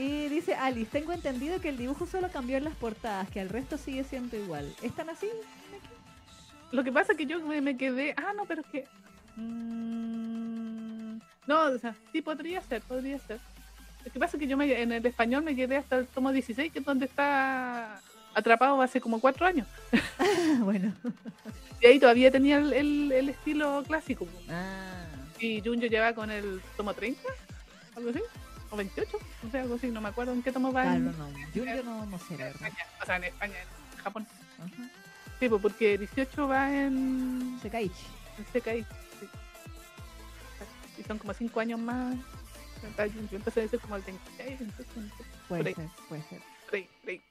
Y 0.00 0.30
dice 0.30 0.54
Alice, 0.54 0.90
tengo 0.90 1.12
entendido 1.12 1.60
que 1.60 1.68
el 1.68 1.76
dibujo 1.76 2.06
solo 2.06 2.30
cambió 2.30 2.56
en 2.56 2.64
las 2.64 2.74
portadas, 2.74 3.28
que 3.28 3.38
el 3.38 3.50
resto 3.50 3.76
sigue 3.76 4.02
siendo 4.02 4.34
igual. 4.34 4.74
¿Están 4.80 5.10
así? 5.10 5.28
Lo 6.72 6.82
que 6.82 6.90
pasa 6.90 7.12
es 7.12 7.18
que 7.18 7.26
yo 7.26 7.38
me, 7.40 7.76
quedé. 7.76 8.14
Ah, 8.16 8.32
no, 8.34 8.46
pero 8.46 8.62
es 8.62 8.66
que. 8.68 8.86
mm, 9.36 11.18
no, 11.46 11.62
o 11.64 11.78
sea, 11.78 11.94
sí 12.12 12.22
podría 12.22 12.62
ser, 12.62 12.80
podría 12.80 13.18
ser. 13.18 13.40
Lo 14.06 14.10
que 14.10 14.18
pasa 14.18 14.38
es 14.38 14.40
que 14.40 14.46
yo 14.46 14.56
me, 14.56 14.80
en 14.80 14.90
el 14.90 15.04
español 15.04 15.42
me 15.42 15.54
quedé 15.54 15.76
hasta 15.76 15.98
el 15.98 16.06
tomo 16.06 16.32
16, 16.32 16.72
que 16.72 16.78
es 16.78 16.84
donde 16.84 17.04
está 17.04 18.00
atrapado 18.34 18.80
hace 18.82 19.00
como 19.00 19.20
cuatro 19.20 19.46
años. 19.46 19.66
bueno. 20.60 20.92
Y 21.80 21.86
ahí 21.86 21.98
todavía 21.98 22.30
tenía 22.30 22.58
el, 22.58 22.72
el- 22.72 23.12
el 23.12 23.28
estilo 23.30 23.82
clásico. 23.86 24.26
Ah, 24.48 25.04
Y 25.38 25.60
Junjo 25.62 25.86
lleva 25.86 26.12
con 26.14 26.30
el 26.30 26.60
tomo 26.76 26.92
30, 26.94 27.20
algo 27.96 28.10
así, 28.10 28.20
o 28.70 28.76
28, 28.76 29.18
no 29.42 29.50
sé, 29.50 29.58
algo 29.60 29.74
así, 29.76 29.90
no 29.90 30.00
me 30.00 30.08
acuerdo 30.10 30.32
en 30.32 30.42
qué 30.42 30.52
tomo 30.52 30.72
va 30.72 30.82
claro, 30.82 30.96
en, 30.98 31.18
no. 31.18 31.28
Yo 31.54 31.64
no, 31.82 32.06
no 32.06 32.16
en 32.30 32.36
verdad. 32.36 32.48
España, 32.50 32.76
o 33.02 33.06
sea, 33.06 33.16
en 33.16 33.24
España, 33.24 33.54
en 33.96 33.98
Japón. 34.02 34.26
Ajá. 34.58 34.90
Sí, 35.40 35.48
pues 35.48 35.62
porque 35.62 35.96
18 35.98 36.46
va 36.48 36.70
en, 36.70 37.58
Sekaichi. 37.62 37.94
en 38.38 38.46
sí. 38.52 38.84
Y 40.98 41.02
son 41.04 41.16
como 41.18 41.32
5 41.32 41.60
años 41.60 41.80
más. 41.80 42.14
Yo 43.30 43.36
empecé 43.36 43.60
a 43.60 43.62
decir 43.64 43.80
como 43.80 43.96
el 43.96 44.02
26, 44.02 44.58
28, 44.60 44.90
no 44.96 45.08
sé, 45.08 45.24
Puede 45.48 45.74
ser, 45.74 45.88
puede 46.08 46.22
ser. 46.24 46.40
por 46.66 46.74
ahí. 47.08 47.22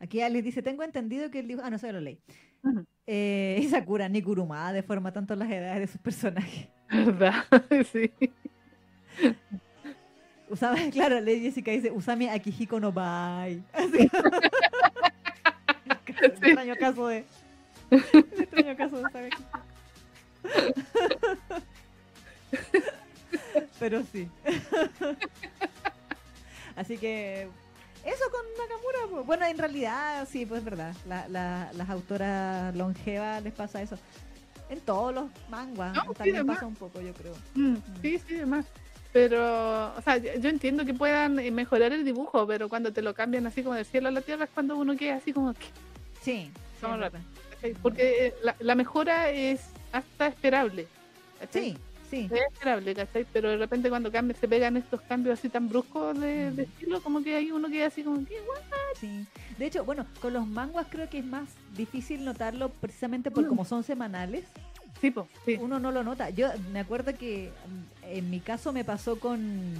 Aquí 0.00 0.22
Alex 0.22 0.44
dice, 0.44 0.62
tengo 0.62 0.82
entendido 0.82 1.30
que 1.30 1.40
el 1.40 1.46
dibujo... 1.46 1.66
Ah, 1.66 1.70
no 1.70 1.78
sé, 1.78 1.92
lo 1.92 2.00
leí. 2.00 2.18
Ujú. 2.62 2.86
Eh, 3.06 3.58
y 3.60 3.68
Sakura 3.68 4.08
ni 4.08 4.22
Kurumada 4.22 4.72
deforma 4.72 5.12
tanto 5.12 5.36
las 5.36 5.50
edades 5.50 5.80
de 5.80 5.86
sus 5.86 6.00
personajes. 6.00 6.68
¿Verdad? 6.88 7.44
sí. 7.92 8.10
Usame, 10.48 10.90
claro, 10.92 11.20
Lady 11.20 11.42
Jessica 11.42 11.70
dice, 11.70 11.90
Usami 11.90 12.28
Akihiko 12.28 12.80
no 12.80 12.92
Bai. 12.92 13.62
Así. 13.74 14.10
Un 16.08 16.24
extraño 16.24 16.76
caso 16.76 17.06
de... 17.06 17.24
un 17.90 17.98
extraño 18.40 18.76
caso 18.76 18.96
de 18.96 19.04
Usami 19.04 19.26
Akihiko. 19.26 19.60
Pero 23.78 24.02
sí. 24.10 24.28
Así 26.74 26.96
que... 26.96 27.48
Eso 28.04 28.24
con 28.30 28.40
Nakamura, 28.58 28.98
pues. 29.10 29.26
bueno, 29.26 29.44
en 29.46 29.58
realidad 29.58 30.26
sí, 30.30 30.46
pues 30.46 30.58
es 30.60 30.64
verdad. 30.64 30.94
La- 31.06 31.28
la- 31.28 31.70
las 31.74 31.90
autoras 31.90 32.74
longevas 32.74 33.42
les 33.42 33.52
pasa 33.52 33.82
eso. 33.82 33.98
En 34.70 34.80
todos 34.80 35.12
los 35.14 35.24
manguas 35.50 35.94
No, 35.94 36.14
también 36.14 36.46
pasa 36.46 36.64
un 36.66 36.76
poco, 36.76 37.00
yo 37.00 37.12
creo. 37.12 37.34
Mm, 37.54 37.74
sí, 38.00 38.18
sí, 38.26 38.36
además. 38.36 38.66
Pero, 39.12 39.92
o 39.96 40.00
sea, 40.02 40.16
yo 40.18 40.30
yo 40.38 40.48
entiendo 40.48 40.84
que 40.84 40.94
puedan 40.94 41.38
eh, 41.40 41.50
mejorar 41.50 41.92
el 41.92 42.04
dibujo, 42.04 42.46
pero 42.46 42.68
cuando 42.68 42.92
te 42.92 43.02
lo 43.02 43.12
cambian 43.12 43.46
así 43.46 43.62
como 43.64 43.74
del 43.74 43.84
cielo 43.84 44.08
a 44.08 44.12
la 44.12 44.20
tierra 44.20 44.44
es 44.44 44.50
cuando 44.54 44.76
uno 44.76 44.96
queda 44.96 45.16
así 45.16 45.32
como 45.32 45.52
que. 45.52 45.66
Sí, 46.22 46.50
sí. 46.80 47.72
Porque 47.82 48.26
eh, 48.28 48.34
la, 48.44 48.54
la 48.60 48.74
mejora 48.76 49.30
es 49.30 49.60
hasta 49.92 50.28
esperable. 50.28 50.86
Sí, 51.50 51.76
sí. 52.10 52.28
Es 52.30 52.40
esperable, 52.52 52.94
¿cachai? 52.94 53.24
Pero 53.32 53.50
de 53.50 53.56
repente 53.56 53.88
cuando 53.88 54.10
cambia, 54.10 54.36
se 54.36 54.48
pegan 54.48 54.76
estos 54.76 55.00
cambios 55.02 55.38
así 55.38 55.48
tan 55.48 55.68
bruscos 55.68 56.18
de, 56.20 56.50
de 56.50 56.62
Mm. 56.66 56.68
estilo, 56.68 57.02
como 57.02 57.22
que 57.22 57.34
ahí 57.36 57.50
uno 57.52 57.68
queda 57.68 57.86
así 57.86 58.02
como 58.02 58.18
que, 58.26 58.34
"What?". 58.34 58.60
Sí. 59.00 59.24
De 59.58 59.66
hecho, 59.66 59.84
bueno, 59.84 60.06
con 60.20 60.32
los 60.32 60.46
manguas 60.46 60.86
creo 60.90 61.08
que 61.08 61.18
es 61.18 61.24
más 61.24 61.48
difícil 61.76 62.24
notarlo 62.24 62.68
precisamente 62.70 63.30
por 63.30 63.44
Mm. 63.44 63.48
como 63.48 63.64
son 63.64 63.82
semanales. 63.84 64.44
Sí, 65.00 65.10
po, 65.10 65.28
sí. 65.46 65.56
Uno 65.60 65.78
no 65.78 65.92
lo 65.92 66.02
nota. 66.04 66.28
Yo 66.30 66.48
me 66.72 66.80
acuerdo 66.80 67.14
que 67.16 67.50
mm, 68.02 68.04
en 68.16 68.28
mi 68.30 68.40
caso 68.40 68.72
me 68.72 68.84
pasó 68.84 69.18
con, 69.18 69.72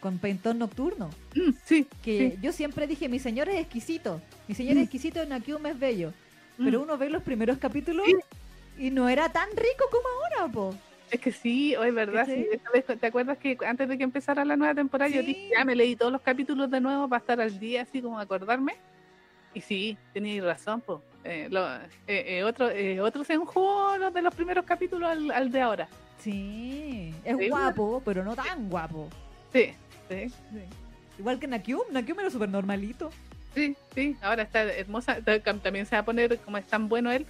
con 0.00 0.18
Pentón 0.18 0.58
Nocturno. 0.58 1.08
Mm, 1.34 1.50
sí, 1.64 1.86
Que 2.02 2.32
sí. 2.32 2.38
yo 2.42 2.52
siempre 2.52 2.86
dije, 2.86 3.08
mi 3.08 3.18
señor 3.18 3.48
es 3.48 3.56
exquisito. 3.60 4.20
Mi 4.48 4.54
señor 4.54 4.76
es 4.76 4.82
exquisito 4.82 5.22
en 5.22 5.32
Akiume 5.32 5.70
es 5.70 5.78
bello. 5.78 6.12
Pero 6.58 6.82
uno 6.82 6.96
ve 6.98 7.08
los 7.10 7.22
primeros 7.22 7.58
capítulos 7.58 8.06
y 8.78 8.90
no 8.90 9.08
era 9.08 9.30
tan 9.30 9.48
rico 9.50 9.84
como 9.90 10.04
ahora, 10.40 10.52
po. 10.52 10.74
Es 11.10 11.20
que 11.20 11.30
sí, 11.32 11.76
hoy 11.76 11.88
es 11.88 11.94
verdad. 11.94 12.26
sí. 12.26 12.46
¿Te 13.00 13.06
acuerdas 13.06 13.38
que 13.38 13.56
antes 13.66 13.88
de 13.88 13.96
que 13.96 14.04
empezara 14.04 14.44
la 14.44 14.56
nueva 14.56 14.74
temporada 14.74 15.08
yo 15.10 15.22
dije, 15.22 15.50
ya 15.56 15.64
me 15.64 15.76
leí 15.76 15.94
todos 15.96 16.10
los 16.12 16.20
capítulos 16.20 16.70
de 16.70 16.80
nuevo 16.80 17.08
para 17.08 17.20
estar 17.20 17.40
al 17.40 17.58
día, 17.58 17.82
así 17.82 18.02
como 18.02 18.18
acordarme? 18.18 18.74
Y 19.54 19.60
sí, 19.60 19.96
tenías 20.12 20.44
razón, 20.44 20.80
pues. 20.80 20.98
Eh, 21.24 21.48
eh, 22.06 22.44
otro, 22.44 22.70
eh, 22.70 23.00
otro 23.00 23.24
se 23.24 23.32
enjugó 23.34 23.96
los 23.98 24.12
de 24.12 24.22
los 24.22 24.34
primeros 24.34 24.64
capítulos 24.64 25.08
al, 25.08 25.30
al 25.30 25.50
de 25.50 25.60
ahora. 25.60 25.88
Sí. 26.18 27.14
Es 27.24 27.48
guapo, 27.48 28.02
pero 28.04 28.24
no 28.24 28.34
tan 28.34 28.68
guapo. 28.68 29.08
Sí, 29.52 29.72
sí, 30.08 30.28
Sí. 30.28 30.62
Igual 31.18 31.38
que 31.38 31.46
Nakium. 31.46 31.80
Nakium 31.92 32.20
era 32.20 32.30
súper 32.30 32.48
normalito. 32.50 33.10
sí, 33.54 33.74
sí. 33.94 34.16
Ahora 34.20 34.42
está 34.42 34.62
hermosa. 34.64 35.18
También 35.62 35.86
se 35.86 35.96
va 35.96 36.00
a 36.00 36.04
poner, 36.04 36.38
como 36.40 36.58
es 36.58 36.66
tan 36.66 36.88
bueno 36.88 37.10
él, 37.10 37.24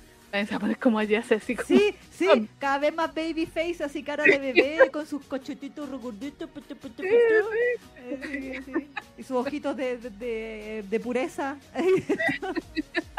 se 0.45 0.59
poner 0.59 0.77
como 0.79 0.99
allá, 0.99 1.23
así 1.31 1.55
como. 1.55 1.69
Sí, 1.69 1.95
sí, 2.11 2.49
cada 2.59 2.79
vez 2.79 2.95
más 2.95 3.15
baby 3.15 3.47
face, 3.47 3.83
así 3.85 4.03
cara 4.03 4.25
de 4.25 4.39
bebé, 4.39 4.91
con 4.93 5.07
sus 5.07 5.25
cochetitos 5.25 5.89
Sí, 5.89 6.75
putu. 6.75 7.03
Eh, 7.05 8.61
sí, 8.65 8.89
y 9.19 9.23
sus 9.23 9.37
ojitos 9.37 9.77
de, 9.77 9.97
de, 9.99 10.11
de- 10.11 10.85
de 10.89 11.01
pureza. 11.01 11.57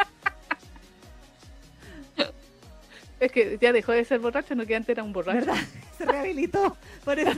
Es 3.20 3.32
que 3.32 3.58
ya 3.60 3.74
dejó 3.74 3.94
de 3.94 4.06
ser 4.06 4.20
borracho, 4.20 4.54
no 4.54 4.66
que 4.66 4.76
antes 4.76 4.90
era 4.90 5.02
un 5.04 5.12
borracho. 5.12 5.40
¿Verdad? 5.40 5.56
Se 5.98 6.06
rehabilitó. 6.06 6.78
Por 7.04 7.18
eso. 7.18 7.32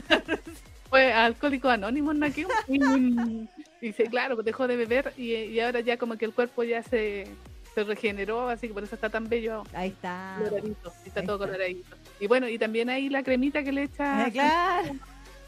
Fue 0.90 1.12
alcohólico 1.12 1.68
anónimo 1.70 2.10
en 2.12 2.18
Nakium. 2.18 2.50
y, 2.68 2.76
y 2.84 3.48
dice, 3.80 4.04
claro, 4.04 4.36
dejó 4.42 4.68
de 4.68 4.76
beber 4.76 5.14
y, 5.16 5.32
y 5.34 5.60
ahora 5.60 5.80
ya 5.80 5.96
como 5.96 6.16
que 6.18 6.26
el 6.26 6.34
cuerpo 6.34 6.64
ya 6.64 6.82
se, 6.82 7.28
se 7.74 7.84
regeneró, 7.84 8.48
así 8.48 8.68
que 8.68 8.74
por 8.74 8.82
eso 8.82 8.94
está 8.94 9.08
tan 9.10 9.28
bello, 9.28 9.62
Ahí 9.74 9.90
está. 9.90 10.36
coloradito, 10.38 10.92
está 11.06 11.20
ahí 11.20 11.26
todo 11.26 11.36
está. 11.36 11.46
coloradito. 11.46 11.96
Y 12.18 12.26
bueno, 12.26 12.48
y 12.48 12.58
también 12.58 12.90
ahí 12.90 13.08
la 13.08 13.22
cremita 13.22 13.62
que 13.62 13.72
le 13.72 13.84
echa, 13.84 14.24
Ah, 14.26 14.30
claro. 14.30 14.94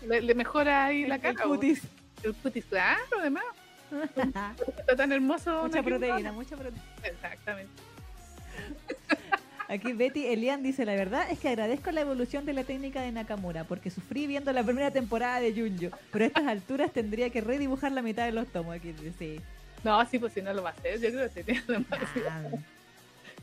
le, 0.06 0.20
le 0.22 0.34
mejora 0.34 0.86
ahí 0.86 1.06
la 1.06 1.16
El 1.16 1.20
cara. 1.20 1.42
cutis. 1.44 1.82
El 2.22 2.34
cutis, 2.34 2.64
claro, 2.66 3.00
además. 3.20 3.44
Está 4.78 4.96
tan 4.96 5.12
hermoso. 5.12 5.64
mucha 5.64 5.82
proteína, 5.82 6.32
mucha 6.32 6.56
proteína. 6.56 6.82
Exactamente. 7.02 7.72
Aquí 9.68 9.92
Betty 9.94 10.26
Elian 10.26 10.62
dice, 10.62 10.84
la 10.84 10.94
verdad 10.94 11.30
es 11.30 11.38
que 11.38 11.48
agradezco 11.48 11.90
la 11.92 12.02
evolución 12.02 12.44
de 12.44 12.52
la 12.52 12.62
técnica 12.64 13.00
de 13.00 13.10
Nakamura, 13.12 13.64
porque 13.64 13.90
sufrí 13.90 14.26
viendo 14.26 14.52
la 14.52 14.62
primera 14.62 14.90
temporada 14.90 15.40
de 15.40 15.52
Junjo, 15.54 15.96
pero 16.10 16.24
a 16.24 16.28
estas 16.28 16.46
alturas 16.46 16.92
tendría 16.92 17.30
que 17.30 17.40
redibujar 17.40 17.92
la 17.92 18.02
mitad 18.02 18.26
de 18.26 18.32
los 18.32 18.46
tomos. 18.48 18.76
Aquí 18.76 18.94
sí. 19.18 19.40
No, 19.84 20.04
sí, 20.06 20.18
pues 20.18 20.32
si 20.32 20.42
no 20.42 20.52
lo 20.52 20.62
va 20.62 20.70
a 20.70 20.72
hacer, 20.72 21.00
yo 21.00 21.10
creo 21.10 21.32
que 21.32 21.42
tiene 21.44 21.62
demasiada, 21.66 22.50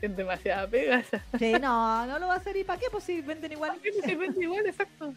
demasiada 0.00 0.66
pega. 0.68 1.02
Sí, 1.38 1.52
no, 1.60 2.06
no 2.06 2.18
lo 2.18 2.28
va 2.28 2.34
a 2.34 2.36
hacer. 2.38 2.56
¿Y 2.56 2.64
para 2.64 2.80
qué? 2.80 2.86
Pues 2.90 3.04
si 3.04 3.20
venden 3.20 3.52
igual. 3.52 3.72
Sí, 3.82 3.90
pues, 3.92 4.04
sí, 4.04 4.14
vende 4.14 4.42
igual, 4.42 4.66
exacto. 4.66 5.14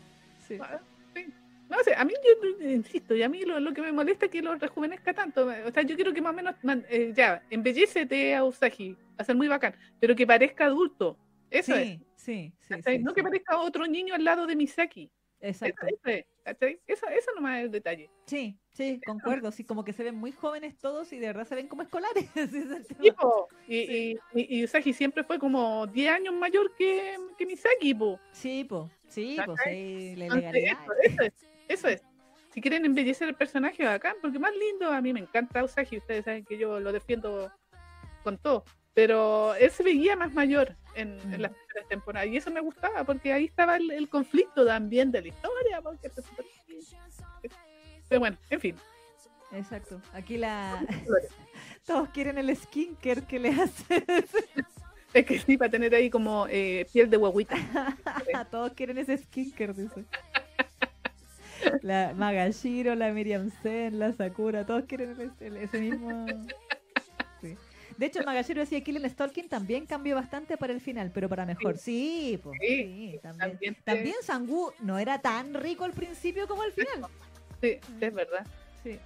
Sí. 0.48 0.58
Ah, 0.62 0.80
sí. 1.16 1.28
No 1.70 1.78
sé, 1.84 1.96
a 1.96 2.04
mí 2.04 2.14
yo 2.24 2.66
eh, 2.66 2.74
insisto, 2.74 3.16
y 3.16 3.24
a 3.24 3.30
mí 3.30 3.42
lo, 3.44 3.60
lo 3.60 3.74
que 3.74 3.82
me 3.82 3.92
molesta 3.92 4.26
es 4.26 4.32
que 4.32 4.42
lo 4.42 4.54
rejuvenezca 4.56 5.14
tanto. 5.14 5.48
O 5.48 5.72
sea, 5.72 5.84
yo 5.84 5.96
quiero 5.96 6.14
que 6.14 6.22
más 6.22 6.34
o 6.34 6.36
menos 6.36 6.56
man- 6.62 6.86
eh, 6.90 7.14
ya, 7.16 7.42
embellecete 7.50 8.36
a 8.36 8.44
Usagi, 8.44 8.92
va 8.92 8.98
a 9.20 9.24
ser 9.24 9.36
muy 9.36 9.48
bacán, 9.48 9.74
pero 10.00 10.16
que 10.16 10.28
parezca 10.28 10.66
adulto. 10.66 11.18
Eso 11.50 11.74
es. 11.76 11.88
sí, 11.88 12.00
sí, 12.16 12.54
sí, 12.60 12.76
sí, 12.86 13.00
no 13.00 13.12
sí. 13.12 13.16
que 13.16 13.24
parezca 13.24 13.58
otro 13.58 13.88
niño 13.88 14.14
al 14.14 14.24
lado 14.24 14.46
de 14.46 14.56
Misaki. 14.56 15.10
Exacto. 15.44 15.86
eso. 15.88 16.26
Eso, 16.88 17.08
eso 17.08 17.32
nomás 17.36 17.60
es 17.60 17.66
el 17.66 17.72
detalle. 17.72 18.10
Sí, 18.26 18.58
sí, 18.72 19.00
concuerdo. 19.06 19.52
Sí, 19.52 19.64
como 19.64 19.84
que 19.86 19.94
se 19.94 20.04
ven 20.04 20.16
muy 20.16 20.32
jóvenes 20.32 20.78
todos 20.78 21.12
y 21.14 21.20
de 21.20 21.28
verdad 21.28 21.46
se 21.48 21.56
ven 21.56 21.68
como 21.68 21.82
escolares. 21.84 22.26
Y, 23.68 23.76
Sí. 23.76 24.18
y, 24.34 24.40
y- 24.42 24.60
y 24.60 24.64
Usagi 24.64 24.94
siempre 24.94 25.24
fue 25.24 25.40
como 25.40 25.86
10 25.88 26.12
años 26.12 26.34
mayor 26.34 26.74
que, 26.76 27.16
que 27.38 27.46
Misaki, 27.46 27.94
po. 27.94 28.20
Sí, 28.32 28.64
po. 28.64 28.90
Sí, 29.08 29.38
po. 29.46 29.56
Sí, 29.64 30.16
la 30.18 30.26
eso, 30.28 30.38
eso 31.04 31.22
es, 31.24 31.34
eso 31.68 31.88
es. 31.88 32.04
Si 32.54 32.62
quieren 32.62 32.86
embellecer 32.86 33.28
el 33.30 33.36
personaje, 33.36 33.84
bacán, 33.86 34.16
porque 34.22 34.38
más 34.40 34.54
lindo, 34.56 34.90
a 34.92 35.02
mí 35.02 35.12
me 35.14 35.22
encanta 35.22 35.64
Usagi, 35.64 35.98
ustedes 35.98 36.26
saben 36.26 36.46
que 36.46 36.58
yo 36.58 36.80
lo 36.80 36.92
defiendo 36.92 37.52
con 38.24 38.38
todo, 38.38 38.64
pero 38.94 39.56
él 39.56 39.72
se 39.72 39.82
veía 39.84 40.16
más 40.16 40.34
mayor 40.34 40.76
en, 40.96 41.20
en 41.20 41.38
Mm. 41.38 41.42
las 41.42 41.52
primeras 41.52 41.90
temporadas 41.90 42.30
y 42.30 42.38
eso 42.38 42.52
me 42.52 42.62
gustaba, 42.62 43.04
porque 43.04 43.34
ahí 43.34 43.46
estaba 43.46 43.78
el, 43.78 43.90
el 43.92 44.10
conflicto 44.10 44.66
también 44.66 45.12
de 45.12 45.22
la 45.22 45.28
historia, 45.30 45.82
porque 45.82 46.10
pero 48.10 48.20
bueno, 48.20 48.38
en 48.50 48.60
fin. 48.60 48.76
Exacto. 49.52 50.02
Aquí 50.14 50.38
la... 50.38 50.86
Todos 51.86 52.10
quieren 52.10 52.38
el 52.38 52.56
skincare 52.56 53.24
que 53.24 53.40
le 53.40 53.50
hace. 53.50 54.04
Es 55.14 55.28
que 55.28 55.38
sí, 55.40 55.58
para 55.58 55.70
tener 55.70 55.94
ahí 55.94 56.10
como 56.10 56.48
eh, 56.50 56.88
piel 56.92 57.08
de 57.08 57.18
guaguita. 57.18 57.56
Todos 58.50 58.74
quieren 58.74 58.98
ese 58.98 59.16
skincare, 59.20 59.74
dice. 59.74 60.06
La 61.84 62.14
Magashiro, 62.16 62.96
la 62.96 63.12
Miriam 63.12 63.52
Sen, 63.62 64.00
la 64.00 64.12
Sakura, 64.14 64.66
todos 64.66 64.86
quieren 64.86 65.32
ese 65.40 65.80
mismo. 65.80 66.26
Sí. 68.04 68.10
De 68.12 68.20
hecho, 68.20 68.26
Magashiro 68.26 68.60
decía 68.62 68.80
que 68.80 68.84
Killing 68.84 69.10
Stalking 69.10 69.48
también 69.48 69.86
cambió 69.86 70.16
bastante 70.16 70.58
para 70.58 70.74
el 70.74 70.82
final, 70.82 71.10
pero 71.14 71.30
para 71.30 71.46
mejor. 71.46 71.78
Sí, 71.78 72.38
Sí, 72.60 72.68
sí, 73.14 73.20
también. 73.22 73.50
También, 73.52 73.78
También 73.86 74.16
Sangu 74.24 74.74
no 74.80 75.00
era 75.00 75.20
tan 75.20 75.54
rico 75.54 75.86
al 75.86 75.94
principio 75.94 76.48
como 76.48 76.64
al 76.64 76.74
final. 76.74 77.10
sí, 77.62 77.80
es 78.02 78.14
verdad. 78.14 78.46
Sí. 78.84 79.00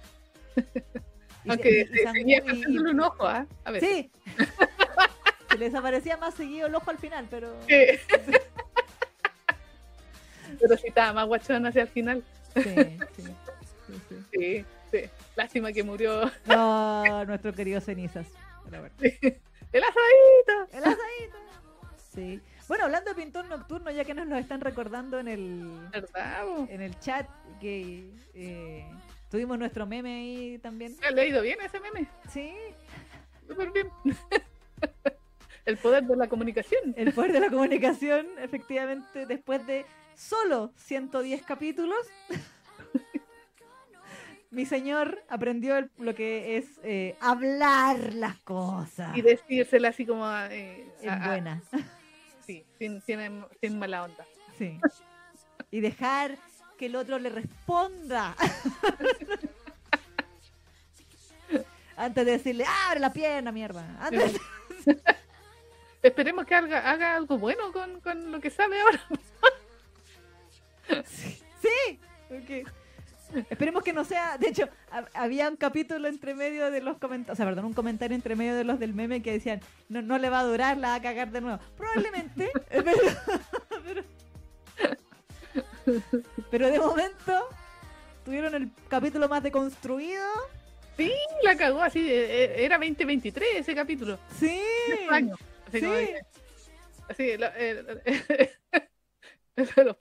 Aunque 1.48 1.82
y 1.82 1.86
se- 1.96 2.70
y- 2.72 2.78
un 2.78 3.00
ojo, 3.00 3.26
¿ah? 3.26 3.46
A 3.64 3.70
ver. 3.70 3.82
Sí. 3.84 4.10
Se 5.50 5.56
les 5.56 5.74
aparecía 5.74 6.16
más 6.18 6.34
seguido 6.34 6.66
el 6.66 6.74
ojo 6.74 6.90
al 6.90 6.98
final, 6.98 7.26
pero. 7.30 7.54
Pero 10.60 10.76
sí 10.76 10.88
estaba 10.88 11.12
más 11.12 11.26
guachón 11.26 11.66
hacia 11.66 11.82
el 11.82 11.88
final. 11.88 12.24
Sí, 12.54 12.62
sí, 13.16 13.22
sí, 13.86 13.94
sí. 14.08 14.16
Sí, 14.32 14.64
sí. 14.90 14.98
Lástima 15.36 15.72
que 15.72 15.82
murió. 15.84 16.30
No, 16.46 17.24
nuestro 17.26 17.52
querido 17.52 17.80
Cenizas. 17.80 18.26
Pero 18.70 18.82
bueno. 18.82 18.94
¡El 19.72 19.82
asadito! 19.84 20.76
El 20.76 20.84
asadito. 20.84 21.38
Sí. 22.14 22.40
Bueno, 22.66 22.84
hablando 22.84 23.10
de 23.10 23.16
pintor 23.16 23.46
nocturno, 23.46 23.90
ya 23.90 24.04
que 24.04 24.14
nos 24.14 24.26
lo 24.26 24.36
están 24.36 24.60
recordando 24.60 25.18
en 25.18 25.28
el, 25.28 25.88
en 26.68 26.82
el 26.82 26.98
chat, 27.00 27.26
que 27.60 28.10
eh, 28.34 28.86
tuvimos 29.30 29.58
nuestro 29.58 29.86
meme 29.86 30.14
ahí 30.16 30.58
también. 30.58 30.96
¿Le 31.00 31.06
ha 31.06 31.10
leído 31.10 31.42
bien 31.42 31.58
ese 31.62 31.80
meme? 31.80 32.06
Sí, 32.30 32.52
Súper 33.46 33.70
bien. 33.72 33.90
El 35.64 35.76
poder 35.76 36.04
de 36.04 36.16
la 36.16 36.28
comunicación. 36.28 36.94
el 36.96 37.12
poder 37.12 37.32
de 37.32 37.40
la 37.40 37.50
comunicación, 37.50 38.26
efectivamente, 38.38 39.26
después 39.26 39.66
de 39.66 39.84
solo 40.14 40.72
110 40.76 41.42
capítulos, 41.42 41.98
mi 44.50 44.64
señor 44.66 45.22
aprendió 45.28 45.76
el- 45.76 45.90
lo 45.98 46.14
que 46.14 46.56
es 46.56 46.66
eh, 46.82 47.16
hablar 47.20 48.14
las 48.14 48.36
cosas 48.38 49.16
Y 49.16 49.22
decírsela 49.22 49.88
así 49.90 50.06
como 50.06 50.26
eh, 50.50 50.86
en 51.02 51.10
a- 51.10 51.24
a- 51.24 51.26
buena. 51.28 51.62
sí, 52.46 52.64
sin, 52.78 53.00
sin, 53.02 53.44
sin 53.60 53.78
mala 53.78 54.04
onda. 54.04 54.24
Sí. 54.56 54.80
Y 55.70 55.80
dejar 55.80 56.36
que 56.78 56.86
el 56.86 56.96
otro 56.96 57.18
le 57.18 57.28
responda. 57.28 58.34
Antes 61.96 62.24
de 62.26 62.32
decirle, 62.32 62.64
abre 62.86 63.00
la 63.00 63.12
pierna, 63.12 63.50
mierda. 63.52 63.84
Antes 64.00 64.32
de- 64.34 64.40
Esperemos 66.02 66.46
que 66.46 66.54
haga, 66.54 66.88
haga 66.90 67.16
algo 67.16 67.36
bueno 67.38 67.72
con, 67.72 68.00
con 68.00 68.30
lo 68.30 68.40
que 68.40 68.50
sabe 68.50 68.80
ahora. 68.80 69.00
Sí. 71.60 72.00
ok. 72.30 72.66
Esperemos 73.50 73.82
que 73.82 73.92
no 73.92 74.04
sea. 74.04 74.38
De 74.38 74.48
hecho, 74.48 74.68
hab- 74.90 75.08
había 75.14 75.48
un 75.48 75.56
capítulo 75.56 76.08
entre 76.08 76.34
medio 76.34 76.70
de 76.70 76.80
los 76.80 76.98
comentarios. 76.98 77.34
O 77.34 77.36
sea, 77.36 77.46
perdón, 77.46 77.66
un 77.66 77.74
comentario 77.74 78.14
entre 78.14 78.36
medio 78.36 78.54
de 78.56 78.64
los 78.64 78.78
del 78.78 78.94
meme 78.94 79.22
que 79.22 79.32
decían: 79.32 79.60
No, 79.88 80.00
no 80.02 80.18
le 80.18 80.30
va 80.30 80.40
a 80.40 80.44
durar, 80.44 80.76
la 80.78 80.88
va 80.88 80.94
a 80.96 81.02
cagar 81.02 81.30
de 81.30 81.40
nuevo. 81.40 81.58
Probablemente. 81.76 82.50
pero, 82.70 82.92
pero, 83.86 84.04
pero 86.50 86.70
de 86.70 86.78
momento 86.78 87.48
tuvieron 88.24 88.54
el 88.54 88.70
capítulo 88.88 89.28
más 89.28 89.42
deconstruido. 89.42 90.24
Sí, 90.96 91.12
la 91.42 91.56
cagó 91.56 91.80
así. 91.82 92.00
eh, 92.10 92.44
eh, 92.44 92.64
Era 92.64 92.76
2023 92.78 93.48
ese 93.56 93.74
capítulo. 93.74 94.18
Sí. 94.38 94.60
Así, 95.10 95.30
Sí. 95.70 95.80
como 95.80 95.94
así 97.08 97.36
lo- 97.36 97.46
eh, 97.56 98.52
los, 99.84 99.96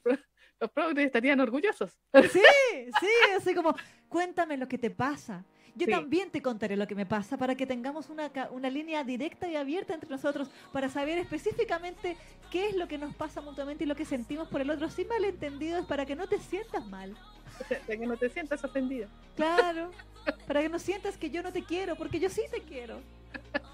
los 0.59 0.71
progres 0.71 1.05
estarían 1.05 1.39
orgullosos. 1.39 1.91
Sí, 2.31 2.41
sí, 2.99 3.07
así 3.37 3.53
como, 3.53 3.75
cuéntame 4.09 4.57
lo 4.57 4.67
que 4.67 4.77
te 4.77 4.89
pasa. 4.89 5.43
Yo 5.75 5.85
Sí. 5.85 5.91
también 5.91 6.31
te 6.31 6.41
contaré 6.41 6.75
lo 6.75 6.87
que 6.87 6.95
me 6.95 7.05
pasa 7.05 7.37
para 7.37 7.53
que 7.53 7.67
tengamos 7.67 8.09
una, 8.09 8.31
una 8.49 8.69
línea 8.69 9.03
directa 9.03 9.47
y 9.47 9.55
abierta 9.55 9.93
entre 9.93 10.09
nosotros 10.09 10.49
para 10.73 10.89
saber 10.89 11.19
específicamente 11.19 12.17
qué 12.49 12.69
es 12.69 12.75
lo 12.75 12.87
que 12.87 12.97
nos 12.97 13.13
pasa 13.13 13.41
mutuamente 13.41 13.83
y 13.83 13.87
lo 13.87 13.95
que 13.95 14.03
sentimos 14.05 14.47
por 14.47 14.61
el 14.61 14.71
otro 14.71 14.89
sin 14.89 15.07
malentendidos 15.07 15.85
para 15.85 16.05
que 16.07 16.15
no 16.15 16.27
te 16.27 16.39
sientas 16.39 16.87
mal. 16.87 17.15
De 17.87 17.99
que 17.99 18.07
no 18.07 18.17
te 18.17 18.29
sientas 18.29 18.63
ofendido. 18.63 19.07
Claro, 19.35 19.91
para 20.47 20.61
que 20.63 20.69
no 20.69 20.79
sientas 20.79 21.15
que 21.15 21.29
yo 21.29 21.43
no 21.43 21.51
te 21.53 21.63
quiero, 21.63 21.95
porque 21.95 22.19
yo 22.19 22.29
sí 22.29 22.41
te 22.51 22.61
quiero. 22.61 22.99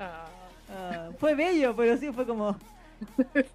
Ah, 0.00 0.26
Ah, 0.70 1.08
fue 1.18 1.34
bello, 1.34 1.74
pero 1.74 1.96
sí 1.96 2.12
fue 2.12 2.26
como 2.26 2.54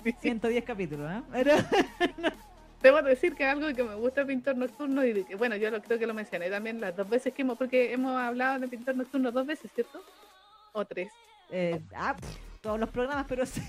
sí. 0.03 0.15
110 0.21 0.63
capítulos, 0.63 1.11
¿eh? 1.11 1.21
Pero- 1.31 1.55
Debo 2.81 3.01
decir 3.01 3.33
que 3.33 3.45
algo 3.45 3.73
que 3.73 3.81
me 3.81 3.95
gusta 3.95 4.21
el 4.21 4.27
pintor 4.27 4.57
nocturno 4.57 5.05
y 5.05 5.23
que, 5.23 5.35
bueno, 5.35 5.55
yo 5.55 5.71
lo, 5.71 5.81
creo 5.81 5.97
que 5.97 6.05
lo 6.05 6.13
mencioné 6.13 6.49
también 6.49 6.81
las 6.81 6.93
dos 6.93 7.07
veces 7.07 7.33
que 7.33 7.41
hemos, 7.43 7.57
porque 7.57 7.93
hemos 7.93 8.13
hablado 8.17 8.59
de 8.59 8.67
pintor 8.67 8.97
nocturno 8.97 9.31
dos 9.31 9.45
veces, 9.47 9.71
¿cierto? 9.73 10.03
O 10.73 10.83
tres. 10.83 11.09
eh, 11.49 11.79
ah, 11.95 12.13
todos 12.59 12.77
los 12.77 12.89
programas, 12.89 13.25
pero 13.29 13.45
sí, 13.45 13.61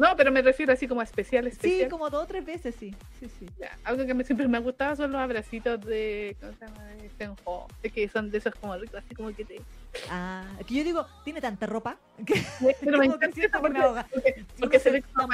No, 0.00 0.16
pero 0.16 0.32
me 0.32 0.40
refiero 0.40 0.72
así 0.72 0.88
como 0.88 1.02
a 1.02 1.04
especial, 1.04 1.44
sí, 1.44 1.50
especial. 1.50 1.90
como 1.90 2.08
dos 2.08 2.24
o 2.24 2.26
tres 2.26 2.42
veces, 2.42 2.74
sí, 2.74 2.94
sí, 3.18 3.28
sí. 3.38 3.46
Algo 3.84 4.06
que 4.06 4.14
me, 4.14 4.24
siempre 4.24 4.48
me 4.48 4.56
ha 4.56 4.60
gustado 4.60 4.96
son 4.96 5.12
los 5.12 5.20
abracitos 5.20 5.78
de, 5.84 6.38
¿cómo 6.40 6.52
se 6.54 6.66
llama? 6.66 6.84
De 6.86 7.10
Senjo. 7.18 7.68
Es 7.82 7.92
que 7.92 8.08
son 8.08 8.30
de 8.30 8.38
esos 8.38 8.54
como 8.54 8.74
ricos, 8.78 9.02
así 9.04 9.14
como 9.14 9.30
que 9.34 9.44
te... 9.44 9.60
Ah, 10.08 10.42
que 10.66 10.74
yo 10.74 10.84
digo, 10.84 11.06
tiene 11.22 11.42
tanta 11.42 11.66
ropa 11.66 11.98
que 12.26 12.42
Pero 12.80 12.96
me 12.96 13.04
encanta 13.04 13.28
que 13.28 13.48
porque, 13.50 13.80
porque, 14.10 14.44
porque 14.58 14.78
se 14.78 14.90
ve 14.90 15.02
como. 15.02 15.28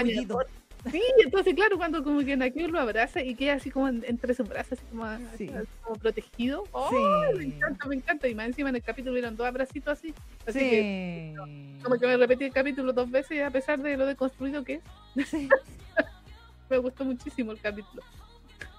Sí, 0.90 1.02
entonces 1.24 1.54
claro, 1.54 1.76
cuando 1.78 2.04
como 2.04 2.20
que 2.24 2.36
Nakio 2.36 2.68
lo 2.68 2.78
abraza 2.78 3.20
y 3.20 3.34
queda 3.34 3.54
así 3.54 3.70
como 3.70 3.88
en- 3.88 4.04
entre 4.06 4.34
sus 4.34 4.48
brazos, 4.48 4.74
así 4.78 4.82
como, 4.90 5.04
Sí. 5.36 5.48
así 5.48 5.68
como 5.82 5.96
protegido. 5.96 6.64
¡Oh! 6.70 6.88
Sí. 7.32 7.38
Me 7.38 7.44
encanta, 7.56 7.86
me 7.88 7.94
encanta. 7.96 8.28
Y 8.28 8.34
más 8.36 8.46
encima 8.46 8.68
en 8.68 8.76
el 8.76 8.82
capítulo 8.82 9.12
hubieron 9.12 9.36
dos 9.36 9.46
abracitos 9.48 9.98
así. 9.98 10.14
Así 10.46 10.58
que 10.60 11.34
sí. 11.34 11.82
como 11.82 11.98
que 11.98 12.06
me 12.06 12.16
repetí 12.16 12.44
el 12.44 12.52
capítulo 12.52 12.92
dos 12.92 13.10
veces 13.10 13.42
a 13.44 13.50
pesar 13.50 13.80
de 13.80 13.96
lo 13.96 14.06
deconstruido 14.06 14.62
que 14.62 14.80
es. 15.16 15.28
Sí. 15.28 15.48
Me 16.70 16.78
gustó 16.78 17.04
muchísimo 17.04 17.52
el 17.52 17.60
capítulo. 17.60 18.02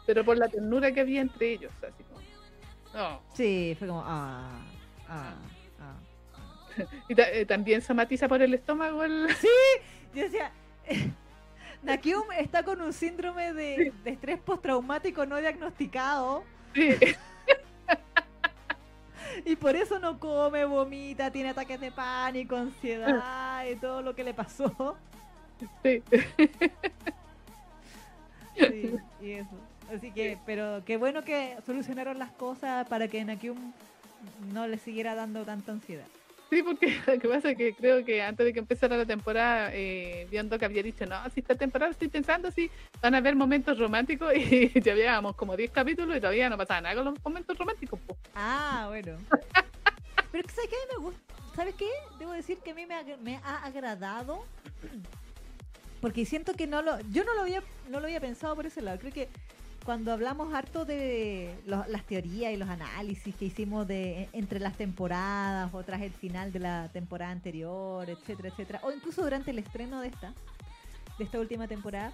Pero 0.06 0.24
por 0.24 0.38
la 0.38 0.48
ternura 0.48 0.92
que 0.94 1.02
había 1.02 1.22
entre 1.22 1.54
ellos, 1.54 1.72
así 1.82 2.04
como... 2.04 2.22
No. 2.94 3.22
Sí, 3.34 3.76
fue 3.78 3.88
como, 3.88 4.02
ah, 4.06 4.62
ah, 5.10 5.36
ah. 5.80 5.96
Y 7.10 7.16
ta- 7.16 7.30
eh, 7.32 7.46
también 7.46 7.82
se 7.82 7.94
matiza 7.94 8.28
por 8.30 8.42
el 8.42 8.54
estómago 8.54 9.04
el... 9.04 9.28
Yo 10.16 10.22
decía, 10.24 10.52
Nakium 11.84 12.32
está 12.38 12.64
con 12.64 12.82
un 12.82 12.94
síndrome 12.94 13.54
de, 13.54 13.94
de 14.04 14.10
estrés 14.10 14.40
postraumático 14.40 15.26
no 15.26 15.38
diagnosticado 15.38 16.44
Sí, 16.74 16.90
y 19.46 19.56
por 19.56 19.76
eso 19.76 20.00
no 20.00 20.20
come, 20.20 20.66
vomita, 20.66 21.32
tiene 21.32 21.50
ataques 21.50 21.80
de 21.80 21.92
pánico, 21.92 22.56
ansiedad 22.56 23.66
y 23.66 23.76
todo 23.76 24.02
lo 24.02 24.16
que 24.16 24.24
le 24.24 24.34
pasó. 24.34 24.98
sí. 25.84 26.04
Sí, 28.56 28.96
y 29.22 29.32
eso. 29.32 29.56
Así 29.94 30.12
que, 30.12 30.38
pero 30.46 30.84
qué 30.86 30.98
bueno 30.98 31.24
que 31.24 31.58
solucionaron 31.66 32.20
las 32.20 32.32
cosas 32.32 32.88
para 32.88 33.08
que 33.08 33.24
Nakium 33.24 33.72
no 34.52 34.68
le 34.68 34.78
siguiera 34.78 35.16
dando 35.16 35.46
tanta 35.46 35.72
ansiedad. 35.72 36.08
Sí, 36.50 36.64
porque 36.64 36.98
lo 37.08 37.20
que 37.20 37.28
pasa 37.28 37.52
es 37.52 37.58
que 37.58 37.74
creo 37.76 38.06
que 38.06 38.22
antes 38.22 38.46
de 38.46 38.54
que 38.54 38.60
empezara 38.60 38.96
la 38.96 39.06
temporada, 39.06 39.70
eh, 39.74 40.28
viendo 40.32 40.58
que 40.58 40.66
había 40.66 40.82
dicho, 40.84 41.06
no, 41.06 41.18
si 41.32 41.42
esta 41.42 41.56
temporada 41.56 41.92
estoy 41.92 42.08
pensando 42.08 42.50
si 42.52 42.70
van 43.02 43.16
a 43.16 43.18
haber 43.18 43.36
momentos 43.36 43.78
románticos 43.78 44.34
y 44.36 44.70
ya 44.82 44.96
llevábamos 44.96 45.36
como 45.36 45.58
10 45.58 45.72
capítulos 45.72 46.16
y 46.16 46.20
todavía 46.22 46.50
no 46.50 46.58
pasaba 46.58 46.82
nada 46.82 46.96
con 46.96 47.06
los 47.06 47.24
momentos 47.24 47.58
románticos. 47.58 48.00
po. 48.00 48.18
Ah, 48.36 48.86
bueno. 48.88 49.18
Pero 50.32 50.48
¿sabes 50.50 50.70
qué? 50.70 50.76
Me 50.98 51.04
gusta. 51.04 51.22
¿Sabes 51.56 51.76
qué? 51.76 51.90
Debo 52.20 52.32
decir 52.34 52.60
que 52.60 52.72
a 52.72 52.74
mí 52.76 52.86
me, 52.86 52.96
ag- 52.96 53.18
me 53.20 53.38
ha 53.38 53.64
agradado. 53.66 54.44
Porque 56.02 56.26
siento 56.26 56.54
que 56.54 56.68
no 56.68 56.82
lo. 56.84 57.00
Yo 57.12 57.24
no 57.24 57.34
lo 57.34 57.42
había, 57.42 57.64
no 57.90 58.00
lo 58.00 58.06
había 58.06 58.20
pensado 58.22 58.56
por 58.56 58.66
ese 58.68 58.82
lado. 58.82 59.00
Creo 59.00 59.12
que 59.12 59.28
cuando 59.88 60.12
hablamos 60.12 60.54
harto 60.54 60.84
de 60.84 61.56
lo- 61.66 61.86
las 61.88 62.04
teorías 62.04 62.52
y 62.52 62.58
los 62.58 62.68
análisis 62.68 63.34
que 63.34 63.46
hicimos 63.46 63.88
de 63.88 64.28
entre 64.34 64.60
las 64.60 64.76
temporadas 64.76 65.74
o 65.74 65.82
tras 65.82 66.02
el 66.02 66.12
final 66.12 66.52
de 66.52 66.60
la 66.60 66.90
temporada 66.90 67.32
anterior, 67.32 68.10
etcétera, 68.10 68.50
etcétera, 68.50 68.82
o 68.84 68.92
incluso 68.92 69.24
durante 69.24 69.52
el 69.52 69.60
estreno 69.60 70.02
de 70.02 70.10
esta, 70.10 70.34
de 71.18 71.24
esta 71.24 71.40
última 71.40 71.70
temporada, 71.70 72.12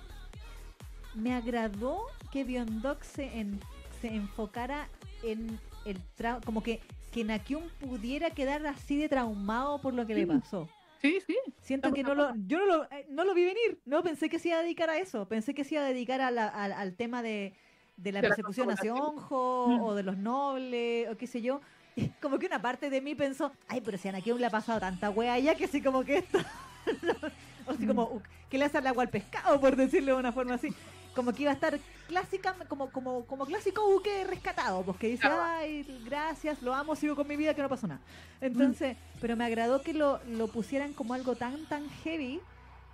me 1.16 1.34
agradó 1.34 1.98
que 2.32 2.44
Beyond 2.44 2.86
se, 3.02 3.40
en- 3.40 3.60
se 4.00 4.14
enfocara 4.14 4.88
en 5.24 5.60
el 5.86 6.00
trauma, 6.16 6.42
como 6.46 6.62
que, 6.62 6.80
que 7.12 7.24
Nakyun 7.24 7.64
pudiera 7.80 8.30
quedar 8.30 8.64
así 8.68 8.98
de 8.98 9.10
traumado 9.10 9.80
por 9.80 9.96
lo 9.96 10.06
que 10.06 10.14
le 10.14 10.28
pasó. 10.40 10.70
Sí, 11.04 11.20
sí. 11.28 11.38
Siento 11.62 11.92
que 11.94 12.02
no 12.02 12.16
lo, 12.16 12.34
yo 12.48 12.58
no 12.60 12.66
lo, 12.66 12.84
eh, 12.86 13.06
no 13.10 13.26
lo 13.26 13.34
vi 13.34 13.44
venir, 13.44 13.78
no 13.86 14.02
pensé 14.04 14.30
que 14.30 14.40
se 14.40 14.48
iba 14.50 14.58
a 14.58 14.62
dedicar 14.62 14.90
a 14.90 14.98
eso, 14.98 15.28
pensé 15.28 15.54
que 15.54 15.66
se 15.66 15.76
iba 15.76 15.84
a 15.84 15.88
dedicar 15.88 16.22
a 16.22 16.32
la- 16.32 16.48
al, 16.48 16.72
al 16.72 16.96
tema 16.96 17.22
de, 17.22 17.54
de 17.98 18.12
la 18.14 18.22
De 18.22 18.30
la 18.30 18.36
persecución 18.36 18.72
hacia. 18.72 18.94
Onjo 18.96 19.68
Mm. 19.68 19.82
o 19.82 19.96
de 19.96 20.04
los 20.04 20.18
nobles 20.18 21.10
o 21.12 21.18
qué 21.18 21.28
sé 21.28 21.42
yo. 21.42 21.60
Y 21.96 22.08
como 22.22 22.40
que 22.40 22.48
una 22.48 22.60
parte 22.62 22.90
de 22.90 23.02
mí 23.02 23.14
pensó, 23.16 23.52
ay, 23.68 23.82
pero 23.82 23.98
si 24.00 24.08
a 24.08 24.12
Anakin 24.12 24.40
le 24.40 24.46
ha 24.48 24.50
pasado 24.50 24.80
tanta 24.80 25.10
wea 25.12 25.38
ya 25.40 25.54
que 25.56 25.68
sí 25.68 25.80
como 25.82 26.04
que 26.04 26.18
esto, 26.20 26.40
o 27.68 27.72
así 27.72 27.86
como, 27.86 28.04
uh, 28.06 28.22
que 28.50 28.58
le 28.58 28.66
hace 28.66 28.78
el 28.80 28.88
agua 28.88 29.04
al 29.04 29.10
pescado, 29.10 29.60
por 29.60 29.76
decirlo 29.76 30.14
de 30.14 30.20
una 30.20 30.32
forma 30.32 30.56
así. 30.56 30.70
Como 31.14 31.34
que 31.34 31.44
iba 31.44 31.52
a 31.52 31.56
estar 31.56 31.84
clásica, 32.08 32.58
como, 32.68 32.92
como, 32.92 33.28
como 33.28 33.46
clásico 33.46 33.86
buque 33.90 34.24
rescatado, 34.26 34.84
pues 34.86 34.98
que 34.98 35.08
dice, 35.08 35.30
ay, 35.30 35.84
gracias, 36.02 36.62
lo 36.62 36.74
amo, 36.74 36.96
sigo 36.96 37.16
con 37.16 37.28
mi 37.28 37.36
vida, 37.38 37.54
que 37.54 37.62
no 37.62 37.70
pasó 37.70 37.88
nada. 37.88 38.02
Entonces, 38.42 38.98
pero 39.20 39.38
me 39.38 39.46
agradó 39.46 39.84
que 39.84 39.94
lo, 39.94 40.24
lo 40.26 40.52
pusieran 40.52 40.94
como 40.94 41.14
algo 41.14 41.38
tan, 41.38 41.68
tan 41.68 41.90
heavy 41.90 42.48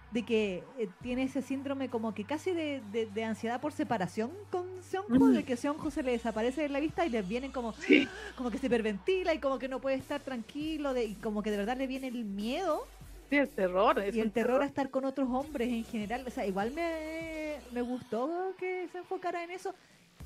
de 0.10 0.26
que 0.26 0.74
eh, 0.78 0.88
tiene 1.02 1.24
ese 1.24 1.42
síndrome 1.42 1.90
como 1.90 2.14
que 2.16 2.26
casi 2.26 2.52
de, 2.54 2.82
de- 2.82 3.06
de 3.08 3.24
ansiedad 3.24 3.62
por 3.62 3.74
separación 3.74 4.34
con 4.50 4.82
Seonjo, 4.84 5.30
Ujú. 5.30 5.32
de 5.32 5.46
que 5.46 5.56
Seonjo 5.56 5.92
se 5.92 6.04
le 6.04 6.12
desaparece 6.12 6.62
de 6.64 6.70
la 6.70 6.80
vista 6.80 7.06
y 7.06 7.10
les 7.10 7.28
vienen 7.28 7.52
como, 7.52 7.76
Sí. 7.78 8.14
como 8.36 8.50
que 8.52 8.58
se 8.58 8.68
hiperventila 8.68 9.34
y 9.34 9.40
como 9.40 9.60
que 9.60 9.70
no 9.70 9.82
puede 9.82 9.98
estar 9.98 10.24
tranquilo, 10.24 10.94
de, 10.94 11.06
y 11.06 11.20
como 11.20 11.44
que 11.44 11.52
de 11.52 11.58
verdad 11.58 11.78
le 11.78 11.88
viene 11.88 12.08
el 12.08 12.26
miedo 12.26 12.92
Sí, 13.30 13.38
el 13.38 13.54
terror. 13.54 14.00
es 14.00 14.16
y 14.16 14.22
el 14.22 14.28
un 14.28 14.32
terror 14.32 14.62
a 14.64 14.66
estar 14.66 14.90
con 14.90 15.06
otros 15.06 15.30
hombres 15.32 15.70
en 15.70 15.84
general. 15.84 16.26
O 16.28 16.32
sea, 16.32 16.46
igual 16.48 16.72
me, 16.72 17.49
me 17.72 17.82
gustó 17.82 18.54
que 18.58 18.88
se 18.92 19.00
enfocara 19.00 19.44
en 19.44 19.52
eso 19.52 19.74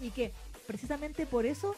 y 0.02 0.12
que 0.12 0.32
precisamente 0.66 1.26
por 1.26 1.46
eso 1.46 1.76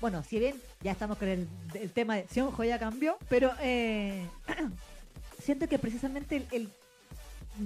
bueno, 0.00 0.22
si 0.24 0.38
bien 0.38 0.56
ya 0.80 0.92
estamos 0.92 1.18
con 1.18 1.28
el, 1.28 1.46
tema 1.92 2.16
de 2.16 2.26
Sionjo 2.28 2.64
ya 2.64 2.78
cambió, 2.78 3.18
pero 3.28 3.52
eh, 3.60 4.26
siento 5.42 5.68
que 5.68 5.78
precisamente 5.78 6.46
el, 6.50 6.70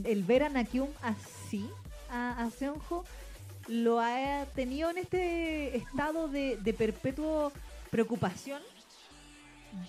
el, 0.04 0.24
ver 0.24 0.42
a 0.42 0.48
Nakyum 0.48 0.88
así, 1.02 1.68
a, 2.10 2.42
a 2.42 2.50
Seonjo, 2.50 3.04
lo 3.68 4.00
ha 4.00 4.46
tenido 4.54 4.90
en 4.90 4.98
este 4.98 5.76
estado 5.76 6.28
de, 6.28 6.74
perpetuo 6.76 7.52
preocupación 7.90 8.60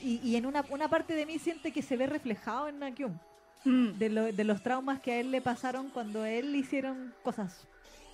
y, 0.01 0.19
y 0.23 0.35
en 0.35 0.45
una, 0.45 0.63
una 0.69 0.87
parte 0.87 1.15
de 1.15 1.25
mí 1.25 1.39
siente 1.39 1.71
que 1.71 1.81
se 1.81 1.97
ve 1.97 2.05
reflejado 2.05 2.67
en 2.67 2.77
Nakyum 2.77 3.17
Mm. 3.65 3.97
de, 3.97 4.09
lo- 4.09 4.31
de 4.31 4.43
los 4.43 4.61
traumas 4.61 4.99
que 4.99 5.11
a 5.13 5.19
él 5.19 5.31
le 5.31 5.41
pasaron 5.41 5.89
cuando 5.89 6.23
él 6.25 6.51
le 6.51 6.59
hicieron 6.59 7.13
cosas 7.23 7.65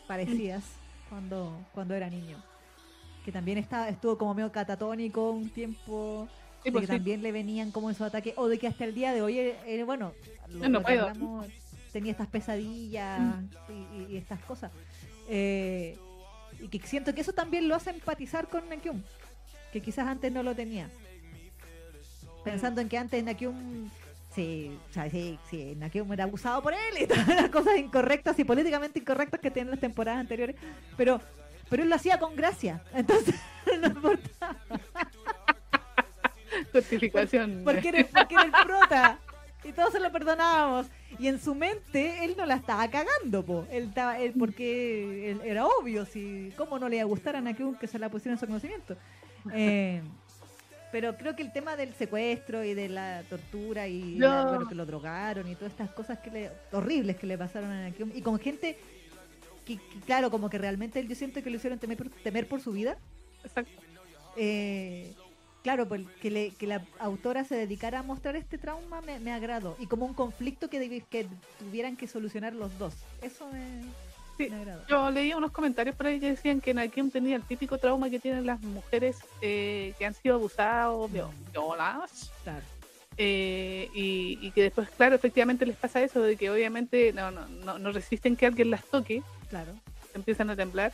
parecidas 0.08 0.64
cuando, 1.10 1.58
cuando 1.74 1.94
era 1.94 2.10
niño. 2.10 2.38
Que 3.26 3.32
también 3.32 3.58
estaba, 3.58 3.90
estuvo 3.90 4.18
como 4.18 4.34
medio 4.34 4.52
catatónico 4.52 5.30
un 5.32 5.50
tiempo, 5.50 6.28
Sí, 6.64 6.72
pues 6.72 6.84
que 6.88 6.94
sí. 6.94 6.98
también 6.98 7.22
le 7.22 7.32
venían 7.32 7.72
como 7.72 7.90
esos 7.90 8.08
ataques, 8.08 8.34
o 8.38 8.48
de 8.48 8.58
que 8.58 8.68
hasta 8.68 8.86
el 8.86 8.96
día 8.96 9.14
de 9.14 9.22
hoy, 9.22 9.38
eh, 9.40 9.56
eh, 9.66 9.84
bueno, 9.84 10.14
lo, 10.50 10.70
No 10.70 10.80
lo 10.80 10.88
hablamos, 10.88 11.48
tenía 11.92 12.12
estas 12.12 12.28
pesadillas 12.28 13.20
Mm. 13.20 13.46
y, 13.70 13.74
y- 13.74 14.14
y 14.14 14.18
estas 14.18 14.40
cosas. 14.42 14.72
Eh, 15.28 15.98
y 16.62 16.68
que 16.70 16.80
siento 16.88 17.14
que 17.14 17.22
eso 17.22 17.34
también 17.34 17.68
lo 17.68 17.76
hace 17.76 17.90
empatizar 17.90 18.48
con 18.48 18.68
Nakyum, 18.70 19.02
que 19.74 19.82
quizás 19.82 20.08
antes 20.08 20.32
no 20.32 20.44
lo 20.44 20.56
tenía. 20.56 20.90
Pensando 22.44 22.82
en 22.82 22.90
que 22.90 22.98
antes 22.98 23.24
Nakyum, 23.24 23.90
sí, 24.34 24.78
o 24.90 24.94
sea, 24.94 25.10
sí, 25.10 25.40
sí, 25.50 25.76
Nakyum 25.78 26.12
era 26.14 26.24
abusado 26.26 26.62
por 26.62 26.74
él 26.74 26.80
y 27.02 27.08
todas 27.08 27.28
las 27.28 27.50
cosas 27.50 27.78
incorrectas 27.78 28.38
y 28.40 28.44
políticamente 28.44 29.00
incorrectas 29.00 29.40
que 29.40 29.52
tienen 29.52 29.72
las 29.72 29.80
temporadas 29.80 30.20
anteriores, 30.22 30.56
pero, 30.98 31.22
pero 31.70 31.84
él 31.84 31.90
lo 31.90 31.96
hacía 31.96 32.20
con 32.20 32.36
gracia, 32.36 32.84
entonces 32.94 33.36
no 33.80 33.88
importa. 33.88 34.56
Justificación. 36.74 37.62
porque 37.64 37.90
era, 37.90 38.06
porque 38.08 38.36
era 38.36 38.44
el 38.44 38.52
prota. 38.52 39.20
Y 39.64 39.74
todos 39.74 39.92
se 39.92 40.00
lo 40.00 40.12
perdonábamos. 40.12 40.88
Y 41.20 41.28
en 41.28 41.40
su 41.40 41.54
mente 41.54 42.26
él 42.26 42.36
no 42.38 42.46
la 42.46 42.56
estaba 42.56 42.90
cagando, 42.90 43.46
po. 43.46 43.68
Él 43.72 43.86
estaba, 43.90 44.18
él, 44.20 44.34
porque 44.38 45.32
él- 45.32 45.42
era 45.44 45.66
obvio, 45.68 46.06
si 46.06 46.52
cómo 46.58 46.80
no 46.80 46.90
le 46.90 46.96
iba 46.98 47.04
a 47.04 47.08
gustar 47.08 47.36
a 47.36 47.42
Nakyun 47.42 47.76
que 47.76 47.88
se 47.88 48.00
la 48.00 48.10
pusiera 48.10 48.34
en 48.34 48.40
su 48.40 48.48
conocimiento. 48.48 48.98
Eh, 49.54 50.02
pero 50.92 51.16
creo 51.18 51.36
que 51.36 51.42
el 51.44 51.52
tema 51.54 51.76
del 51.76 51.94
secuestro 51.94 52.64
y 52.64 52.74
de 52.74 52.90
la 52.90 53.24
tortura 53.30 53.88
y 53.88 54.16
No. 54.18 54.28
la- 54.28 54.46
bueno, 54.50 54.68
que 54.68 54.76
lo 54.76 54.86
drogaron 54.86 55.48
y 55.50 55.56
todas 55.56 55.72
estas 55.72 55.90
cosas 55.92 56.20
que 56.20 56.30
le, 56.32 56.52
horribles 56.72 57.18
que 57.18 57.28
le 57.28 57.38
pasaron 57.38 57.72
a 57.72 57.84
Nakyun 57.90 58.12
y 58.16 58.22
con 58.22 58.40
gente 58.40 58.78
que, 59.66 59.78
que, 59.78 60.00
claro, 60.06 60.30
como 60.32 60.50
que 60.50 60.58
realmente 60.58 61.06
yo 61.08 61.16
siento 61.16 61.42
que 61.42 61.50
lo 61.50 61.56
hicieron 61.58 61.80
temer 61.80 61.98
por, 61.98 62.10
temer 62.10 62.48
por 62.48 62.62
su 62.62 62.72
vida. 62.72 62.98
Exacto. 63.44 63.72
Eh, 64.38 65.14
claro, 65.64 65.88
pues 65.88 66.02
que, 66.22 66.32
le- 66.32 66.52
que 66.52 66.68
la 66.68 66.86
autora 67.00 67.44
se 67.44 67.56
dedicara 67.56 68.00
a 68.00 68.04
mostrar 68.04 68.36
este 68.36 68.58
trauma 68.58 69.02
me, 69.02 69.20
me 69.20 69.32
agradó. 69.32 69.76
Y 69.80 69.88
como 69.88 70.06
un 70.06 70.14
conflicto 70.14 70.70
que, 70.70 71.04
que 71.10 71.28
tuvieran 71.60 71.96
que 71.98 72.08
solucionar 72.08 72.54
los 72.54 72.78
dos. 72.78 72.96
Eso 73.22 73.48
me, 73.52 73.82
Sí. 74.50 74.56
Yo 74.90 75.12
leí 75.12 75.34
unos 75.34 75.52
comentarios 75.52 75.96
por 75.96 76.08
ahí 76.08 76.20
que 76.20 76.32
decían 76.32 76.62
que 76.62 76.74
Nakim 76.74 77.12
tenía 77.12 77.36
el 77.36 77.44
típico 77.44 77.78
trauma 77.78 78.10
que 78.10 78.20
tienen 78.20 78.46
las 78.46 78.62
mujeres 78.62 79.18
eh, 79.42 79.94
que 79.98 80.06
han 80.06 80.14
sido 80.14 80.36
abusadas 80.36 80.88
o 80.90 81.08
vio- 81.08 81.32
violadas. 81.52 82.32
Claro. 82.44 82.64
eh, 83.18 83.90
y, 83.94 84.40
y 84.42 84.52
que 84.52 84.64
después, 84.64 84.90
claro, 84.90 85.16
efectivamente 85.16 85.66
les 85.66 85.76
pasa 85.76 86.02
eso, 86.02 86.22
de 86.22 86.36
que 86.38 86.50
obviamente 86.50 87.12
no, 87.14 87.30
no, 87.30 87.48
no, 87.48 87.78
no 87.78 87.92
resisten 87.92 88.36
que 88.36 88.46
alguien 88.46 88.70
las 88.72 88.84
toque, 88.86 89.22
Claro. 89.50 89.74
empiezan 90.16 90.50
a 90.50 90.56
temblar. 90.56 90.94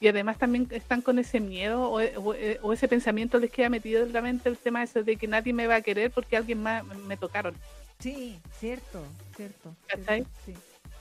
Y 0.00 0.08
además 0.08 0.36
también 0.38 0.68
están 0.70 1.00
con 1.00 1.18
ese 1.18 1.40
miedo 1.40 1.88
o, 1.90 2.00
o- 2.02 2.34
o 2.62 2.72
ese 2.72 2.88
pensamiento 2.88 3.38
les 3.38 3.50
queda 3.50 3.70
metido 3.70 4.02
en 4.04 4.12
la 4.12 4.20
mente 4.20 4.48
el 4.50 4.58
tema 4.58 4.82
ese 4.82 5.02
de 5.02 5.16
que 5.16 5.26
nadie 5.26 5.52
me 5.54 5.66
va 5.66 5.76
a 5.76 5.80
querer 5.80 6.10
porque 6.10 6.36
alguien 6.36 6.62
más 6.62 6.84
me- 6.84 7.16
tocaron. 7.16 7.54
Sí, 8.00 8.38
cierto, 8.60 9.02
cierto. 9.34 9.74
Cierto, 9.88 10.30
sí. 10.44 10.54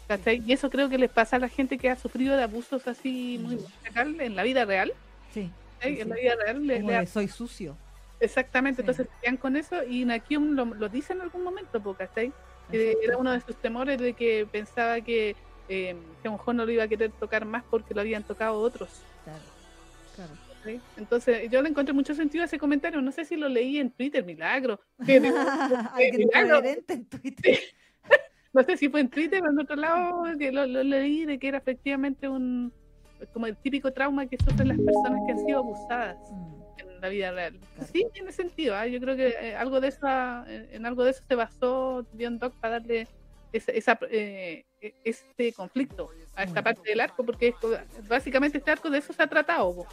¿Cachai? 0.07 0.41
Y 0.45 0.53
eso 0.53 0.69
creo 0.69 0.89
que 0.89 0.97
les 0.97 1.09
pasa 1.11 1.35
a 1.35 1.39
la 1.39 1.49
gente 1.49 1.77
que 1.77 1.89
ha 1.89 1.95
sufrido 1.95 2.35
de 2.37 2.43
abusos 2.43 2.87
así 2.87 3.39
muy 3.41 3.57
real 3.93 4.19
en 4.21 4.35
la 4.35 4.43
vida 4.43 4.65
real. 4.65 4.93
Sí. 5.33 5.49
Sí, 5.81 5.99
En 5.99 6.09
la 6.09 6.15
sí. 6.15 6.21
vida 6.21 6.35
real 6.87 7.07
soy 7.07 7.27
sucio. 7.27 7.75
Exactamente, 8.19 8.81
Sí. 8.81 8.89
entonces 8.89 9.07
quedan 9.21 9.37
con 9.37 9.57
eso 9.57 9.83
y 9.83 10.05
Nakium 10.05 10.51
lo, 10.55 10.65
lo 10.65 10.87
dice 10.87 11.11
en 11.13 11.21
algún 11.21 11.43
momento, 11.43 11.81
¿cachai? 11.93 12.31
Que 12.71 12.95
era 13.03 13.17
uno 13.17 13.31
de 13.33 13.41
sus 13.41 13.55
temores 13.57 13.99
de 13.99 14.13
que 14.13 14.47
pensaba 14.49 15.01
que 15.01 15.35
eh, 15.67 15.95
Seonjo 16.21 16.53
no 16.53 16.65
lo 16.65 16.71
iba 16.71 16.83
a 16.83 16.87
querer 16.87 17.11
tocar 17.11 17.43
más 17.45 17.63
porque 17.69 17.93
lo 17.93 17.99
habían 18.01 18.23
tocado 18.23 18.59
otros. 18.59 18.89
Claro. 19.25 19.39
Claro. 20.15 20.31
Entonces 20.95 21.51
yo 21.51 21.61
le 21.61 21.67
encontré 21.69 21.93
mucho 21.93 22.15
sentido 22.15 22.43
a 22.43 22.45
ese 22.45 22.57
comentario, 22.57 23.01
no 23.01 23.11
sé 23.11 23.25
si 23.25 23.35
lo 23.35 23.49
leí 23.49 23.77
en 23.79 23.91
Twitter, 23.91 24.23
milagro. 24.23 24.79
Alguien 24.99 26.15
milagro. 26.33 26.61
en 26.63 27.05
Twitter. 27.05 27.59
No 28.53 28.63
sé 28.63 28.77
si 28.77 28.89
fue 28.89 29.01
en 29.01 29.09
Twitter 29.09 29.43
o 29.43 29.49
en 29.49 29.59
otro 29.59 29.75
lado 29.75 30.23
que 30.37 30.51
lo, 30.51 30.65
lo 30.65 30.83
leí 30.83 31.25
de 31.25 31.39
que 31.39 31.47
era 31.47 31.57
efectivamente 31.57 32.29
un 32.29 32.71
como 33.31 33.47
el 33.47 33.55
típico 33.57 33.91
trauma 33.91 34.25
que 34.25 34.37
sufren 34.37 34.67
las 34.67 34.77
personas 34.77 35.21
que 35.25 35.31
han 35.31 35.45
sido 35.45 35.59
abusadas. 35.59 36.17
Mm, 36.31 36.63
en 36.77 37.01
la 37.01 37.09
vida 37.09 37.31
real. 37.31 37.59
Sí, 37.91 38.05
tiene 38.13 38.31
sentido. 38.31 38.75
¿ah? 38.75 38.87
Yo 38.87 38.99
creo 38.99 39.15
que 39.15 39.27
eh, 39.29 39.55
algo 39.55 39.79
de 39.79 39.89
esa, 39.89 40.45
en, 40.47 40.85
algo 40.85 41.03
de 41.03 41.11
eso 41.11 41.23
se 41.27 41.35
basó 41.35 42.05
Beyond 42.13 42.39
Dog 42.39 42.53
para 42.59 42.79
darle 42.79 43.07
esa, 43.51 43.71
esa, 43.71 43.99
eh, 44.09 44.65
e- 44.81 44.95
este 45.03 45.53
conflicto 45.53 46.09
a 46.35 46.43
esta 46.43 46.63
parte 46.63 46.89
del 46.89 46.99
arco, 46.99 47.23
porque 47.23 47.53
básicamente 48.09 48.57
este 48.57 48.71
arco 48.71 48.89
de 48.89 48.97
eso 48.97 49.13
se 49.13 49.21
ha 49.21 49.27
tratado. 49.27 49.75
po. 49.75 49.87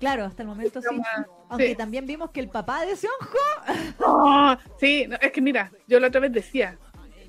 Claro, 0.00 0.24
hasta 0.24 0.42
el 0.42 0.48
momento 0.48 0.82
sí. 0.82 0.88
Aunque 1.48 1.68
sí. 1.68 1.74
también 1.76 2.06
vimos 2.06 2.30
que 2.30 2.40
el 2.40 2.48
papá 2.48 2.84
de 2.84 2.96
Seonjo. 2.96 3.38
¡Oh! 4.00 4.56
sí, 4.80 5.06
no, 5.08 5.16
es 5.20 5.30
que 5.30 5.40
mira, 5.40 5.70
yo 5.86 6.00
la 6.00 6.08
otra 6.08 6.20
vez 6.20 6.32
decía, 6.32 6.76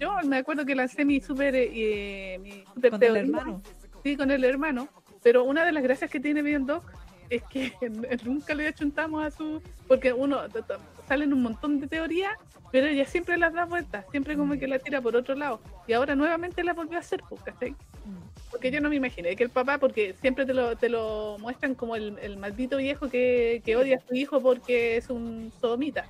yo 0.05 0.27
me 0.27 0.37
acuerdo 0.37 0.65
que 0.65 0.75
lancé 0.75 1.05
mi 1.05 1.19
super, 1.19 1.53
eh, 1.55 2.39
mi 2.41 2.63
super 2.73 2.91
Con 2.91 3.03
el 3.03 3.13
teoría, 3.13 3.21
hermano. 3.21 3.61
sí, 4.03 4.15
con 4.15 4.31
el 4.31 4.43
hermano, 4.43 4.87
pero 5.23 5.43
una 5.43 5.65
de 5.65 5.71
las 5.71 5.83
gracias 5.83 6.09
que 6.11 6.19
tiene 6.19 6.41
Beyond 6.41 6.67
Dog 6.67 6.83
es 7.29 7.43
que 7.43 7.73
nunca 8.25 8.53
le 8.53 8.67
achuntamos 8.67 9.25
a 9.25 9.31
su, 9.31 9.61
porque 9.87 10.13
uno 10.13 10.41
salen 11.07 11.33
un 11.33 11.41
montón 11.41 11.79
de 11.79 11.87
teorías, 11.87 12.33
pero 12.71 12.87
ella 12.87 13.05
siempre 13.05 13.37
las 13.37 13.53
da 13.53 13.65
vueltas, 13.65 14.05
siempre 14.11 14.35
como 14.35 14.57
que 14.59 14.67
la 14.67 14.79
tira 14.79 15.01
por 15.01 15.15
otro 15.15 15.35
lado, 15.35 15.61
y 15.87 15.93
ahora 15.93 16.15
nuevamente 16.15 16.63
la 16.63 16.73
volvió 16.73 16.97
a 16.97 17.01
hacer, 17.01 17.21
pues, 17.27 17.41
¿cachai? 17.41 17.71
Mm, 17.71 18.51
Porque 18.51 18.69
yo 18.69 18.81
no 18.81 18.89
me 18.89 18.95
imaginé 18.95 19.35
que 19.35 19.43
el 19.43 19.49
papá, 19.49 19.77
porque 19.77 20.13
siempre 20.21 20.45
te 20.45 20.53
lo, 20.53 20.75
te 20.75 20.89
lo 20.89 21.37
muestran 21.39 21.73
como 21.75 21.95
el, 21.95 22.17
el 22.21 22.37
maldito 22.37 22.77
viejo 22.77 23.09
que, 23.09 23.61
que 23.65 23.75
odia 23.75 23.97
a 23.97 24.07
su 24.07 24.13
hijo 24.13 24.41
porque 24.41 24.97
es 24.97 25.09
un 25.09 25.51
sodomita. 25.59 26.05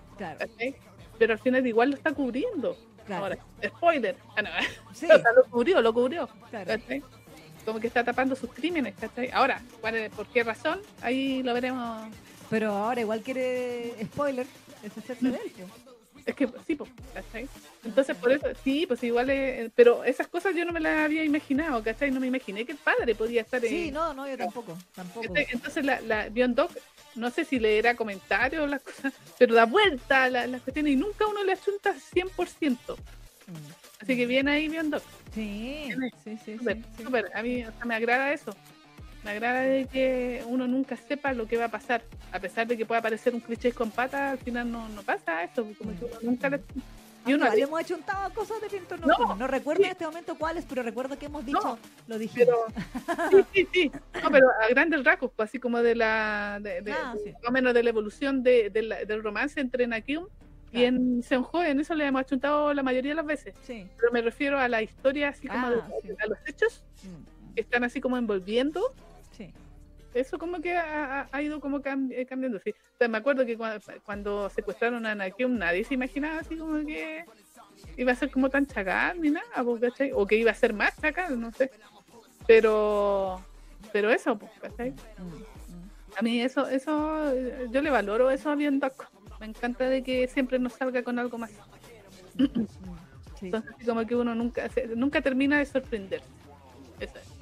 Pero 1.18 1.34
al 1.34 1.40
final 1.40 1.65
igual 1.65 1.91
lo 1.91 1.95
está 1.95 2.14
cubriendo. 2.14 2.76
Claro. 3.06 3.23
Ahora, 3.23 3.38
spoiler. 3.65 4.15
Ah, 4.36 4.41
no. 4.41 4.49
Sí, 4.94 5.06
O 5.11 5.19
sea, 5.19 5.32
lo 5.36 5.44
cubrió, 5.45 5.82
lo 5.82 5.94
cubrió. 5.94 6.27
claro. 6.49 6.72
Como 7.65 7.80
que 7.80 7.88
está 7.88 8.03
tapando 8.03 8.36
sus 8.36 8.52
crímenes, 8.52 8.94
¿cachai? 8.99 9.32
Ahora, 9.32 9.60
¿cuál 9.82 9.95
es- 9.95 10.11
¿por 10.11 10.27
qué 10.27 10.44
razón? 10.44 10.80
Ahí 11.02 11.41
lo 11.41 11.53
veremos. 11.53 12.10
Pero 12.49 12.72
ahora 12.72 13.02
igual 13.02 13.22
quiere 13.22 13.94
spoiler, 14.03 14.45
es 14.84 14.95
hacerse 14.98 15.30
de 15.30 15.38
él. 15.38 15.52
Es 16.27 16.36
que 16.36 16.48
sí, 16.65 16.76
pues, 16.76 16.90
¿cachai? 17.14 17.48
Entonces, 17.84 18.15
por 18.18 18.32
eso, 18.32 18.48
sí, 18.64 18.86
pues 18.88 19.02
igual 19.03 19.30
es, 19.32 19.72
Pero 19.76 20.03
esas 20.03 20.27
cosas 20.27 20.56
yo 20.56 20.64
no 20.65 20.73
me 20.73 20.80
las 20.80 21.06
había 21.06 21.23
imaginado, 21.23 21.84
¿cachai? 21.84 22.10
No 22.11 22.19
me 22.19 22.27
imaginé 22.27 22.65
que 22.65 22.72
el 22.73 22.77
padre 22.80 23.14
podía 23.15 23.41
estar 23.41 23.64
en. 23.64 23.69
Sí, 23.69 23.91
no, 23.91 24.14
no, 24.14 24.27
yo 24.27 24.38
tampoco, 24.38 24.77
tampoco. 24.95 25.27
Entonces, 25.36 25.84
la, 25.86 26.02
la 26.02 26.30
Beyond 26.30 26.56
Dog, 26.56 26.69
no 27.16 27.30
sé 27.32 27.46
si 27.46 27.60
leerá 27.60 27.96
comentarios 27.96 28.64
o 28.64 28.68
las 28.68 28.82
cosas, 28.82 29.14
pero 29.38 29.56
da 29.56 29.66
vuelta 29.66 30.24
a 30.26 30.30
la- 30.30 30.48
las 30.48 30.62
cuestiones 30.62 30.94
y 30.94 30.96
nunca 30.96 31.26
uno 31.28 31.44
le 31.44 31.54
achunta 31.54 31.94
100%. 31.94 32.96
Mm. 33.48 34.02
Así 34.02 34.16
que 34.18 34.26
bien 34.26 34.48
ahí, 34.48 34.68
Beyond 34.68 34.92
Dog. 34.94 35.04
Sí, 35.34 35.90
sí, 36.24 36.38
sí, 36.46 36.58
Súper, 36.58 36.78
sí, 36.78 36.84
sí. 36.98 37.04
súper. 37.04 37.32
A 37.36 37.42
mí 37.42 37.64
o 37.64 37.72
sea, 37.72 37.86
me 37.86 37.96
agrada 37.96 38.34
eso. 38.34 38.56
Me 39.24 39.32
agrada 39.32 39.62
de 39.62 39.86
que 39.88 40.44
uno 40.48 40.68
nunca 40.68 40.96
sepa 40.98 41.34
lo 41.34 41.48
que 41.48 41.58
va 41.58 41.66
a 41.66 41.70
pasar. 41.72 42.04
A 42.32 42.40
pesar 42.40 42.68
de 42.68 42.78
que 42.78 42.86
pueda 42.86 43.00
aparecer 43.00 43.34
un 43.34 43.40
cliché 43.40 43.72
con 43.72 43.90
patas, 43.90 44.34
al 44.34 44.38
final 44.38 44.72
no, 44.72 44.88
no 44.90 45.02
pasa 45.02 45.44
eso. 45.44 45.68
Como 45.78 45.98
que 45.98 46.06
uno 46.06 46.16
nunca 46.22 46.50
le... 46.50 46.60
Y 47.26 47.34
uno 47.34 47.45
Aunque 47.45 47.61
hemos 47.61 47.81
hecho 47.81 47.95
un 47.95 48.03
taba 48.03 48.30
cosas 48.30 48.61
de 48.61 48.68
viento 48.68 48.97
No. 48.97 49.35
No 49.35 49.47
recuerdo 49.47 49.81
sí. 49.81 49.85
en 49.85 49.91
este 49.93 50.06
momento 50.06 50.35
cuáles, 50.38 50.65
pero 50.65 50.84
recuerdo 50.84 51.18
que 51.18 51.26
hemos 51.26 51.45
dicho, 51.45 51.60
No, 51.64 51.77
lo 52.07 52.18
dijimos. 52.19 52.47
pero 52.68 52.85
sí, 53.31 53.45
sí, 53.53 53.68
sí. 53.73 53.91
No, 54.23 54.30
pero 54.31 54.47
a 54.49 54.68
grandes 54.69 55.03
rasgos, 55.03 55.31
pues, 55.35 55.49
así 55.49 55.60
como 55.60 55.80
de 55.81 55.95
la 55.95 56.60
de, 56.61 56.81
de- 56.81 56.91
Ah, 56.91 57.14
de- 57.15 57.23
sí. 57.23 57.31
más 57.31 57.43
o 57.47 57.52
menos 57.52 57.73
de 57.73 57.84
la 57.84 57.89
evolución 57.89 58.43
de, 58.43 58.69
de 58.69 58.81
la- 58.84 59.06
del 59.06 59.23
romance 59.23 59.60
entre 59.60 59.88
Nakyum 59.88 60.27
y 60.72 60.80
Claro. 60.81 60.88
en 60.88 61.23
Seonjo, 61.23 61.64
en 61.64 61.80
eso 61.80 61.95
le 61.95 62.06
hemos 62.06 62.22
achuntado 62.22 62.73
la 62.73 62.84
mayoría 62.84 63.11
de 63.11 63.15
las 63.15 63.26
veces. 63.26 63.56
Sí. 63.64 63.88
Pero 63.97 64.11
me 64.11 64.22
refiero 64.22 64.60
a 64.60 64.68
la 64.68 64.81
historia, 64.81 65.30
así 65.30 65.47
como 65.47 65.65
Ah, 65.68 65.73
a 66.19 66.27
los 66.27 66.38
hechos 66.45 66.84
Mm, 67.03 67.53
que 67.56 67.61
están 67.61 67.84
así 67.84 68.02
como 68.02 68.18
envolviendo 68.18 68.93
Sí. 69.38 69.52
Eso 70.16 70.40
como 70.40 70.62
que 70.62 70.76
ha, 70.76 71.28
ha- 71.32 71.42
ido 71.42 71.60
como 71.60 71.82
eh, 71.84 72.26
cambiando, 72.26 72.60
sí. 72.60 72.72
O 72.72 72.98
sea, 72.98 73.08
me 73.08 73.18
acuerdo 73.18 73.46
que 73.46 73.58
cuando, 73.58 73.86
cuando 74.04 74.50
secuestraron 74.50 75.06
a 75.06 75.14
Nakium 75.14 75.58
nadie 75.58 75.84
se 75.84 75.94
imaginaba 75.94 76.40
así 76.40 76.56
como 76.56 76.84
que 76.86 77.26
iba 77.98 78.12
a 78.12 78.16
ser 78.16 78.32
como 78.32 78.50
tan 78.50 78.66
chacal 78.66 79.22
ni 79.22 79.30
nada, 79.30 79.46
¿cachai? 79.82 80.12
O 80.14 80.26
que 80.26 80.38
iba 80.38 80.52
a 80.52 80.56
ser 80.56 80.74
más 80.74 81.00
chacal, 81.00 81.40
no 81.40 81.52
sé. 81.52 81.70
Pero 82.48 83.42
pero 83.92 84.10
eso, 84.10 84.40
¿cachai? 84.62 84.94
A 86.18 86.22
mí 86.22 86.42
eso, 86.42 86.68
eso, 86.68 87.34
yo 87.70 87.82
le 87.82 87.90
valoro 87.90 88.32
eso 88.32 88.50
a 88.50 88.56
Biondok. 88.56 89.06
Me 89.40 89.48
encanta 89.48 89.90
de 89.90 90.02
que 90.02 90.28
siempre 90.28 90.60
nos 90.60 90.74
salga 90.74 91.04
con 91.04 91.20
algo 91.20 91.38
más. 91.38 91.52
Sí, 93.38 93.48
Entonces, 93.48 93.76
como 93.86 94.06
que 94.08 94.16
uno 94.16 94.34
nunca, 94.34 94.70
nunca 94.96 95.20
termina 95.20 95.60
de 95.60 95.66
sorprender. 95.66 96.22
Eso 97.02 97.18
es. 97.18 97.35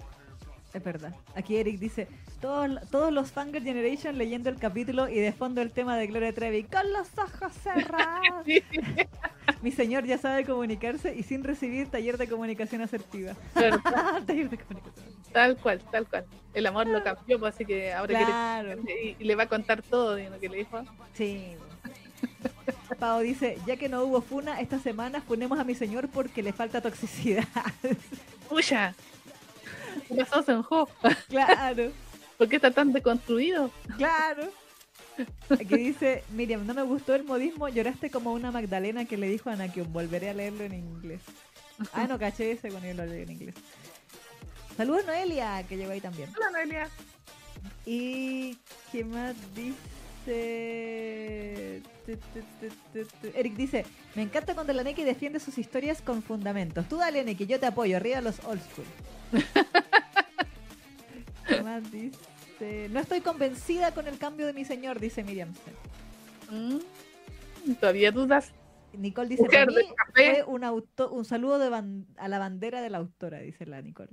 Es 0.74 0.84
verdad. 0.84 1.14
Aquí 1.36 1.58
Eric 1.58 1.78
dice, 1.80 2.08
todos, 2.42 2.70
todos 2.90 3.14
los 3.14 3.32
Fanger 3.32 3.62
Generation 3.64 4.18
leyendo 4.18 4.50
el 4.50 4.58
capítulo 4.58 5.08
y 5.08 5.16
de 5.20 5.32
fondo 5.32 5.62
el 5.62 5.72
tema 5.72 5.98
de 5.98 6.08
Gloria 6.08 6.34
Trevi, 6.34 6.64
con 6.64 6.92
los 6.92 7.08
ojos 7.18 7.54
cerrados. 7.62 8.44
Sí, 8.46 8.64
Mi 9.62 9.72
señor 9.72 10.06
ya 10.06 10.18
sabe 10.18 10.46
comunicarse 10.46 11.16
y 11.16 11.24
sin 11.24 11.44
recibir 11.44 11.88
taller 11.90 12.18
de 12.18 12.28
comunicación 12.28 12.82
asertiva. 12.82 13.34
taller 13.54 14.50
de 14.50 14.58
comunicación. 14.58 15.06
tal 15.32 15.58
cual, 15.58 15.82
tal 15.92 16.08
cual. 16.08 16.26
El 16.54 16.66
amor 16.66 16.88
lo 16.88 17.04
cambió, 17.04 17.40
pues, 17.40 17.56
así 17.56 17.66
que 17.66 17.94
ahora 17.94 18.08
quiere 18.16 18.26
Claro, 18.26 18.82
y, 19.04 19.16
y 19.20 19.24
le 19.24 19.36
va 19.36 19.44
a 19.44 19.48
contar 19.48 19.82
todo 19.82 20.16
de 20.16 20.30
lo 20.30 20.40
que 20.40 20.50
le 20.50 20.58
dijo. 20.58 20.84
sí. 21.14 21.56
Pau 23.00 23.20
dice, 23.22 23.58
ya 23.66 23.76
que 23.76 23.90
no 23.90 24.04
hubo 24.04 24.22
funa 24.22 24.62
esta 24.62 24.80
semana, 24.80 25.22
funemos 25.22 25.60
a 25.60 25.64
mi 25.64 25.76
señor 25.76 26.08
porque 26.10 26.44
le 26.44 26.54
falta 26.54 26.80
toxicidad. 26.80 27.44
¡Puya! 28.50 28.96
¿Qué 30.08 30.16
pasó, 30.16 30.44
Senjo? 30.44 30.88
claro, 31.30 31.92
¿Por 32.38 32.50
qué 32.50 32.56
está 32.58 32.72
tan 32.72 32.92
deconstruido? 32.94 33.72
claro. 33.98 34.50
Aquí 35.50 35.76
dice, 35.78 36.24
Miriam, 36.32 36.66
no 36.66 36.74
me 36.74 36.82
gustó 36.82 37.14
el 37.14 37.24
modismo, 37.24 37.70
lloraste 37.70 38.10
como 38.10 38.34
una 38.34 38.52
Magdalena 38.52 39.06
que 39.06 39.16
le 39.16 39.30
dijo 39.30 39.52
a 39.52 39.54
Anakion, 39.54 39.94
volveré 39.94 40.30
a 40.30 40.34
leerlo 40.34 40.64
en 40.64 40.74
inglés. 40.74 41.22
Ah, 41.94 42.08
no 42.08 42.18
caché 42.18 42.52
ese 42.52 42.70
cuando 42.70 42.88
yo 42.88 42.96
lo 42.96 43.06
leí 43.06 43.22
en 43.22 43.32
inglés. 43.32 43.56
Saludos 44.76 45.06
Noelia, 45.06 45.64
que 45.70 45.78
llegó 45.78 45.92
ahí 45.92 46.02
también. 46.02 46.30
Hola, 46.36 46.50
Noelia. 46.50 46.90
Y 47.86 48.58
¿qué 48.92 49.06
más 49.06 49.36
dice? 49.54 49.78
Tu, 52.06 52.14
tu, 52.14 52.40
tu, 52.60 52.68
tu, 52.92 53.06
tu. 53.06 53.28
Eric 53.38 53.54
dice, 53.56 53.86
me 54.16 54.24
encanta 54.24 54.56
cuando 54.56 54.74
la 54.74 54.84
Neki 54.84 55.04
defiende 55.04 55.40
sus 55.40 55.58
historias 55.60 56.02
con 56.02 56.24
fundamentos. 56.24 56.88
Tú 56.90 56.98
dale, 56.98 57.24
Neki, 57.24 57.46
yo 57.46 57.60
te 57.60 57.68
apoyo. 57.68 57.98
Arriba 57.98 58.20
los 58.22 58.44
old 58.46 58.62
school. 58.72 58.86
No 62.92 63.00
estoy 63.00 63.22
convencida 63.22 63.94
con 63.94 64.08
el 64.08 64.18
cambio 64.18 64.46
de 64.46 64.54
mi 64.54 64.66
señor, 64.66 65.00
dice 65.00 65.24
Miriam. 65.24 65.52
Mm, 66.50 67.74
¿Todavía 67.80 68.12
dudas? 68.12 68.52
Nicole 68.94 69.30
dice, 69.30 69.44
Mujer 69.44 69.66
para 69.68 69.78
de 69.80 69.84
mí 69.86 69.96
café. 69.96 70.12
fue 70.14 70.44
un, 70.54 70.64
auto, 70.64 71.10
un 71.12 71.26
saludo 71.26 71.58
de 71.60 71.70
ban- 71.70 72.06
a 72.18 72.28
la 72.28 72.38
bandera 72.40 72.82
de 72.82 72.90
la 72.90 73.00
autora, 73.00 73.40
dice 73.40 73.66
la 73.66 73.82
Nicole. 73.82 74.12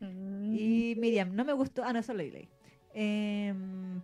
Mm, 0.00 0.54
Y 0.56 0.94
Miriam, 0.96 1.34
no 1.34 1.44
me 1.44 1.52
gustó. 1.52 1.84
Ah, 1.84 1.92
no, 1.92 2.00
eso 2.00 2.12
lo 2.12 2.18
leí. 2.22 2.48
Eh, 2.94 3.54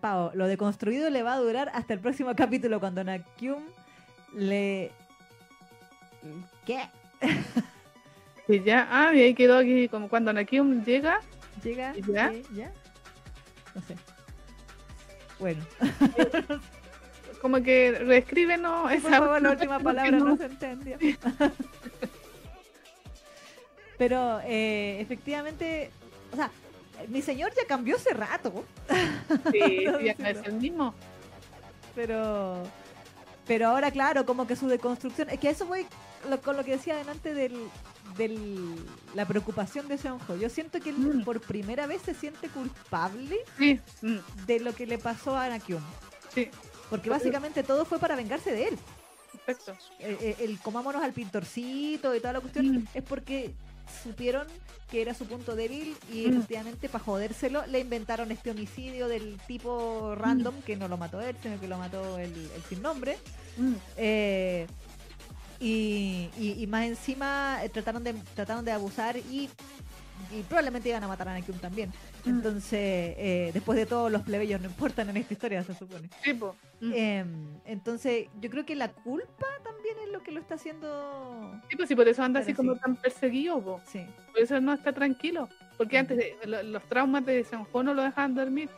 Pau, 0.01 0.31
lo 0.35 0.47
de 0.47 0.57
construido 0.57 1.11
le 1.11 1.23
va 1.23 1.35
a 1.35 1.39
durar 1.39 1.71
hasta 1.75 1.93
el 1.95 2.01
próximo 2.01 2.35
capítulo 2.37 2.79
cuando 2.81 3.03
Nakyum 3.03 3.63
le. 4.37 4.93
¿Qué? 6.67 6.81
y 8.49 8.63
ya, 8.63 8.87
ah, 8.91 9.15
y 9.15 9.21
ahí 9.23 9.35
quedó 9.35 9.59
aquí, 9.59 9.89
como 9.89 10.09
cuando 10.09 10.31
Anakium 10.31 10.85
llega, 10.85 11.21
¿Llega? 11.63 11.93
¿Y 11.97 12.03
ya? 12.13 12.33
¿Ya? 12.55 12.73
No 13.75 13.83
sé. 13.83 13.97
Bueno, 15.39 15.65
como 17.43 17.63
que 17.63 17.93
reescríbenos 17.93 18.83
por 18.83 18.93
esa 18.93 19.09
favor, 19.11 19.41
la 19.43 19.51
última 19.51 19.79
palabra 19.81 20.11
no 20.13 20.25
no- 20.27 20.37
se 20.37 20.45
entendió. 20.47 20.97
Pero 23.99 24.41
eh, 24.45 24.99
efectivamente, 25.01 25.91
o 26.33 26.37
sea, 26.37 26.51
mi 27.09 27.23
señor 27.23 27.53
ya 27.57 27.65
cambió 27.67 27.97
hace 27.97 28.13
rato. 28.13 28.65
Sí, 29.53 29.85
No, 29.87 29.99
sí, 29.99 30.05
ya 30.05 30.15
no 30.19 30.27
es 30.29 30.43
el 30.47 30.55
mismo. 30.55 30.95
pero 31.95 32.63
pero 33.47 33.69
ahora 33.69 33.91
claro 33.91 34.25
como 34.25 34.47
que 34.47 34.57
su 34.57 34.69
deconstrucción 34.69 35.29
es 35.29 35.39
que 35.39 35.51
eso 35.51 35.67
voy 35.67 35.87
lo- 36.31 36.41
con 36.41 36.57
lo 36.57 36.65
que 36.65 36.73
decía 36.73 36.97
delante 36.97 37.35
del, 37.35 37.55
del 38.17 38.75
la 39.15 39.27
preocupación 39.27 39.89
de 39.89 39.99
Seonjo 39.99 40.37
yo 40.37 40.49
siento 40.49 40.81
que 40.81 40.91
él 40.91 40.97
Mm. 40.99 41.25
por 41.25 41.41
primera 41.41 41.87
vez 41.87 42.03
se 42.03 42.15
siente 42.15 42.49
culpable 42.49 43.37
Sí, 43.59 43.81
mm, 44.03 44.17
de 44.47 44.61
lo 44.61 44.75
que 44.75 44.87
le 44.87 44.99
pasó 44.99 45.37
a 45.37 45.45
Anakion 45.47 45.83
sí, 46.35 46.49
porque 46.91 47.11
básicamente 47.11 47.63
todo 47.63 47.85
fue 47.85 47.99
para 47.99 48.15
vengarse 48.17 48.53
de 48.53 48.69
él 48.69 48.79
perfecto. 49.47 49.77
el, 49.99 50.17
el- 50.21 50.37
el 50.51 50.59
comámonos 50.61 51.03
al 51.03 51.13
pintorcito 51.13 52.15
y 52.15 52.21
toda 52.21 52.35
la 52.35 52.41
cuestión 52.41 52.67
Mm. 52.83 52.87
es 52.95 53.03
porque 53.03 53.55
supieron 54.03 54.47
que 54.91 55.03
era 55.03 55.13
su 55.13 55.27
punto 55.27 55.55
débil 55.57 55.97
y 56.13 56.27
Mm. 56.27 56.35
efectivamente 56.37 56.89
para 56.89 57.05
jodérselo 57.05 57.67
le 57.67 57.81
inventaron 57.81 58.31
este 58.33 58.51
homicidio 58.51 59.09
del 59.09 59.39
tipo 59.47 60.15
random 60.15 60.55
que 60.63 60.77
no 60.77 60.89
lo 60.89 60.97
mató 60.97 61.21
él 61.21 61.37
sino 61.43 61.59
que 61.61 61.69
lo 61.69 61.79
mató 61.79 62.19
el, 62.19 62.31
el 62.33 62.63
sin 62.69 62.81
nombre 62.83 63.17
Mm, 63.57 63.75
Eh, 63.97 64.67
y, 65.61 66.29
y- 66.39 66.57
y 66.63 66.67
más 66.67 66.85
encima 66.87 67.59
eh, 67.65 67.69
trataron 67.69 68.03
de 68.05 68.15
trataron 68.35 68.65
de 68.65 68.73
abusar 68.73 69.17
y, 69.17 69.49
y 70.33 70.43
probablemente 70.49 70.89
iban 70.89 71.03
a 71.05 71.09
matar 71.09 71.29
a 71.29 71.33
Anakin 71.33 71.59
también. 71.59 71.91
Mm. 72.25 72.29
Entonces, 72.31 72.71
eh, 73.19 73.51
después 73.55 73.77
de 73.79 73.87
todo, 73.87 74.09
los 74.11 74.23
plebeyos 74.23 74.61
no 74.61 74.67
importan 74.69 75.09
en 75.11 75.17
esta 75.19 75.33
historia, 75.35 75.63
se 75.63 75.75
supone. 75.75 76.09
sí, 76.23 76.33
po. 76.35 76.55
Mm. 76.81 76.93
Em, 76.95 77.47
entonces, 77.67 78.27
yo 78.41 78.51
creo 78.51 78.65
que 78.67 78.75
la 78.75 78.89
culpa 78.89 79.47
también 79.63 79.97
es 80.05 80.13
lo 80.13 80.23
que 80.23 80.33
lo 80.33 80.41
está 80.41 80.55
haciendo. 80.57 81.53
Sí, 81.71 81.77
pues 81.77 81.89
sí, 81.89 81.95
por 81.95 82.09
eso 82.09 82.23
anda 82.23 82.41
Pero 82.41 82.51
así 82.51 82.55
como 82.55 82.77
tan 82.77 82.97
perseguido, 82.97 83.61
po. 83.63 83.81
Sí. 83.87 84.05
por 84.33 84.41
eso 84.43 84.61
no 84.61 84.73
está 84.73 84.93
tranquilo. 84.93 85.49
Porque 85.77 85.99
antes 85.99 86.17
de- 86.19 86.37
lo- 86.47 86.63
los 86.63 86.83
traumas 86.85 87.25
de 87.27 87.43
Senjo 87.45 87.83
no 87.83 87.95
lo 87.95 88.03
dejaban 88.03 88.35
dormir, 88.35 88.69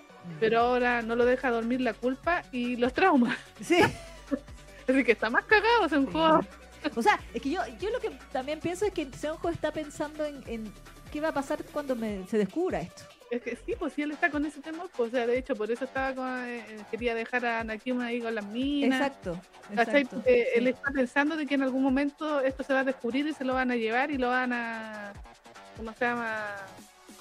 pero 0.41 0.61
ahora 0.61 1.03
no 1.03 1.15
lo 1.17 1.25
deja 1.25 1.51
dormir 1.51 1.81
la 1.81 1.95
culpa 1.95 2.43
y 2.53 2.77
los 2.77 2.93
traumas. 2.93 3.37
Sí. 3.61 3.79
Así 4.89 5.05
que 5.05 5.13
está 5.13 5.29
más 5.31 5.45
cagado 5.45 5.89
Senjo. 5.89 6.41
O 6.95 7.03
sea, 7.03 7.19
es 7.35 7.43
que 7.43 7.51
yo, 7.51 7.61
yo 7.81 7.91
lo 7.91 7.99
que 8.01 8.11
también 8.33 8.61
pienso 8.61 8.85
es 8.87 8.93
que 8.93 9.09
Seonjo 9.13 9.49
está 9.49 9.73
pensando 9.73 10.25
en, 10.25 10.43
en 10.47 10.73
qué 11.13 11.21
va 11.21 11.29
a 11.29 11.33
pasar 11.35 11.63
cuando 11.73 11.97
me, 11.97 12.27
se 12.29 12.39
descubra 12.39 12.81
esto. 12.81 13.03
Es 13.31 13.43
que 13.43 13.57
sí, 13.57 13.75
pues 13.77 13.93
sí, 13.93 14.03
él 14.03 14.13
está 14.13 14.31
con 14.31 14.47
ese 14.47 14.61
temor. 14.61 14.89
Pues, 14.97 15.09
o 15.09 15.17
sea, 15.17 15.27
de 15.27 15.37
hecho, 15.37 15.57
por 15.57 15.69
eso 15.71 15.85
estaba 15.85 16.15
con, 16.15 16.45
eh, 16.47 16.65
quería 16.93 17.13
dejar 17.15 17.45
a 17.45 17.61
Anakim 17.61 18.01
ahí 18.01 18.21
con 18.21 18.35
las 18.35 18.45
minas. 18.47 19.01
Exacto. 19.01 19.41
exacto, 19.73 20.23
sí. 20.25 20.33
él 20.55 20.69
está 20.69 20.91
pensando 20.93 21.37
de 21.37 21.45
que 21.47 21.55
en 21.57 21.63
algún 21.63 21.83
momento 21.83 22.41
esto 22.41 22.63
se 22.63 22.73
va 22.73 22.81
a 22.81 22.85
descubrir 22.85 23.27
y 23.27 23.35
se 23.35 23.45
lo 23.45 23.55
van 23.55 23.71
a 23.73 23.77
llevar 23.77 24.11
y 24.13 24.19
lo 24.19 24.29
van 24.29 24.53
a. 24.53 25.13
¿Cómo 25.77 25.93
se 25.95 26.05
llama? 26.05 26.37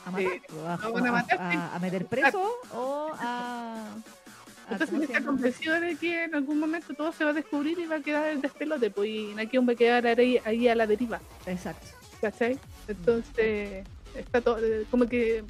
a 0.06 0.12
matar, 0.12 0.22
eh, 0.32 0.42
a, 0.68 0.78
lo 0.84 0.94
van 0.94 1.06
a 1.06 1.10
a- 1.10 1.12
matar, 1.12 1.42
a- 1.42 1.52
sí. 1.52 1.58
a 1.74 1.80
meter 1.80 2.06
preso 2.06 2.52
o 2.72 3.10
a- 3.20 3.96
Entonces 4.70 4.90
¿cómo 4.90 5.00
se 5.06 5.14
está 5.14 5.22
convencido 5.26 5.80
de 5.80 5.96
que 5.96 6.24
en 6.26 6.36
algún 6.36 6.60
momento 6.60 6.94
todo 6.94 7.12
se 7.12 7.24
va 7.24 7.30
a 7.32 7.34
descubrir 7.34 7.78
y 7.80 7.86
va 7.86 7.98
a 7.98 8.02
quedar 8.02 8.28
el 8.28 8.42
despelote, 8.42 8.90
pues 8.90 9.10
y 9.10 9.34
Nakium 9.36 9.68
va 9.68 9.74
a 9.74 9.76
quedar 9.76 10.06
ahí, 10.08 10.40
ahí 10.46 10.68
a 10.68 10.76
la 10.76 10.88
deriva, 10.88 11.20
Exacto. 11.46 11.88
¿cachai? 12.22 12.58
Entonces, 12.88 13.86
está 14.16 14.42
todo, 14.42 14.58
como 14.90 15.06
que 15.08 15.44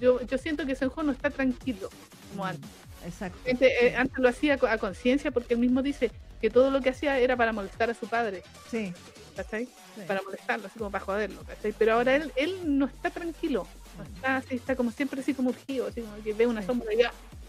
yo, 0.00 0.20
yo 0.26 0.38
siento 0.38 0.64
que 0.66 0.74
Senjo 0.74 1.02
no 1.02 1.12
está 1.12 1.30
tranquilo 1.30 1.90
como 2.30 2.44
antes. 2.46 2.70
Exacto. 3.04 3.38
Antes, 3.50 3.72
eh, 3.82 3.94
antes 3.96 4.18
lo 4.18 4.28
hacía 4.28 4.54
a 4.68 4.78
conciencia 4.78 5.30
porque 5.30 5.54
él 5.54 5.60
mismo 5.60 5.82
dice 5.82 6.10
que 6.40 6.50
todo 6.50 6.70
lo 6.70 6.80
que 6.80 6.90
hacía 6.90 7.18
era 7.18 7.36
para 7.36 7.52
molestar 7.52 7.90
a 7.90 7.94
su 7.94 8.06
padre, 8.08 8.42
Sí. 8.70 8.92
¿cachai? 9.36 9.66
sí. 9.66 10.02
Para 10.06 10.22
molestarlo, 10.22 10.66
así 10.68 10.78
como 10.78 10.90
para 10.90 11.04
joderlo, 11.04 11.42
¿cachai? 11.42 11.72
Pero 11.78 11.94
ahora 11.94 12.16
él, 12.16 12.32
él 12.36 12.78
no 12.78 12.86
está 12.86 13.10
tranquilo, 13.10 13.66
no 13.98 14.04
está 14.04 14.36
así, 14.36 14.54
está 14.56 14.74
como 14.76 14.90
siempre 14.90 15.20
así 15.20 15.34
como 15.34 15.50
urgido, 15.50 15.86
así 15.88 16.00
como 16.00 16.22
que 16.22 16.32
ve 16.32 16.46
una 16.46 16.60
Sí. 16.62 16.66
sombra 16.68 16.90
allá. 16.90 17.10
como 17.10 17.41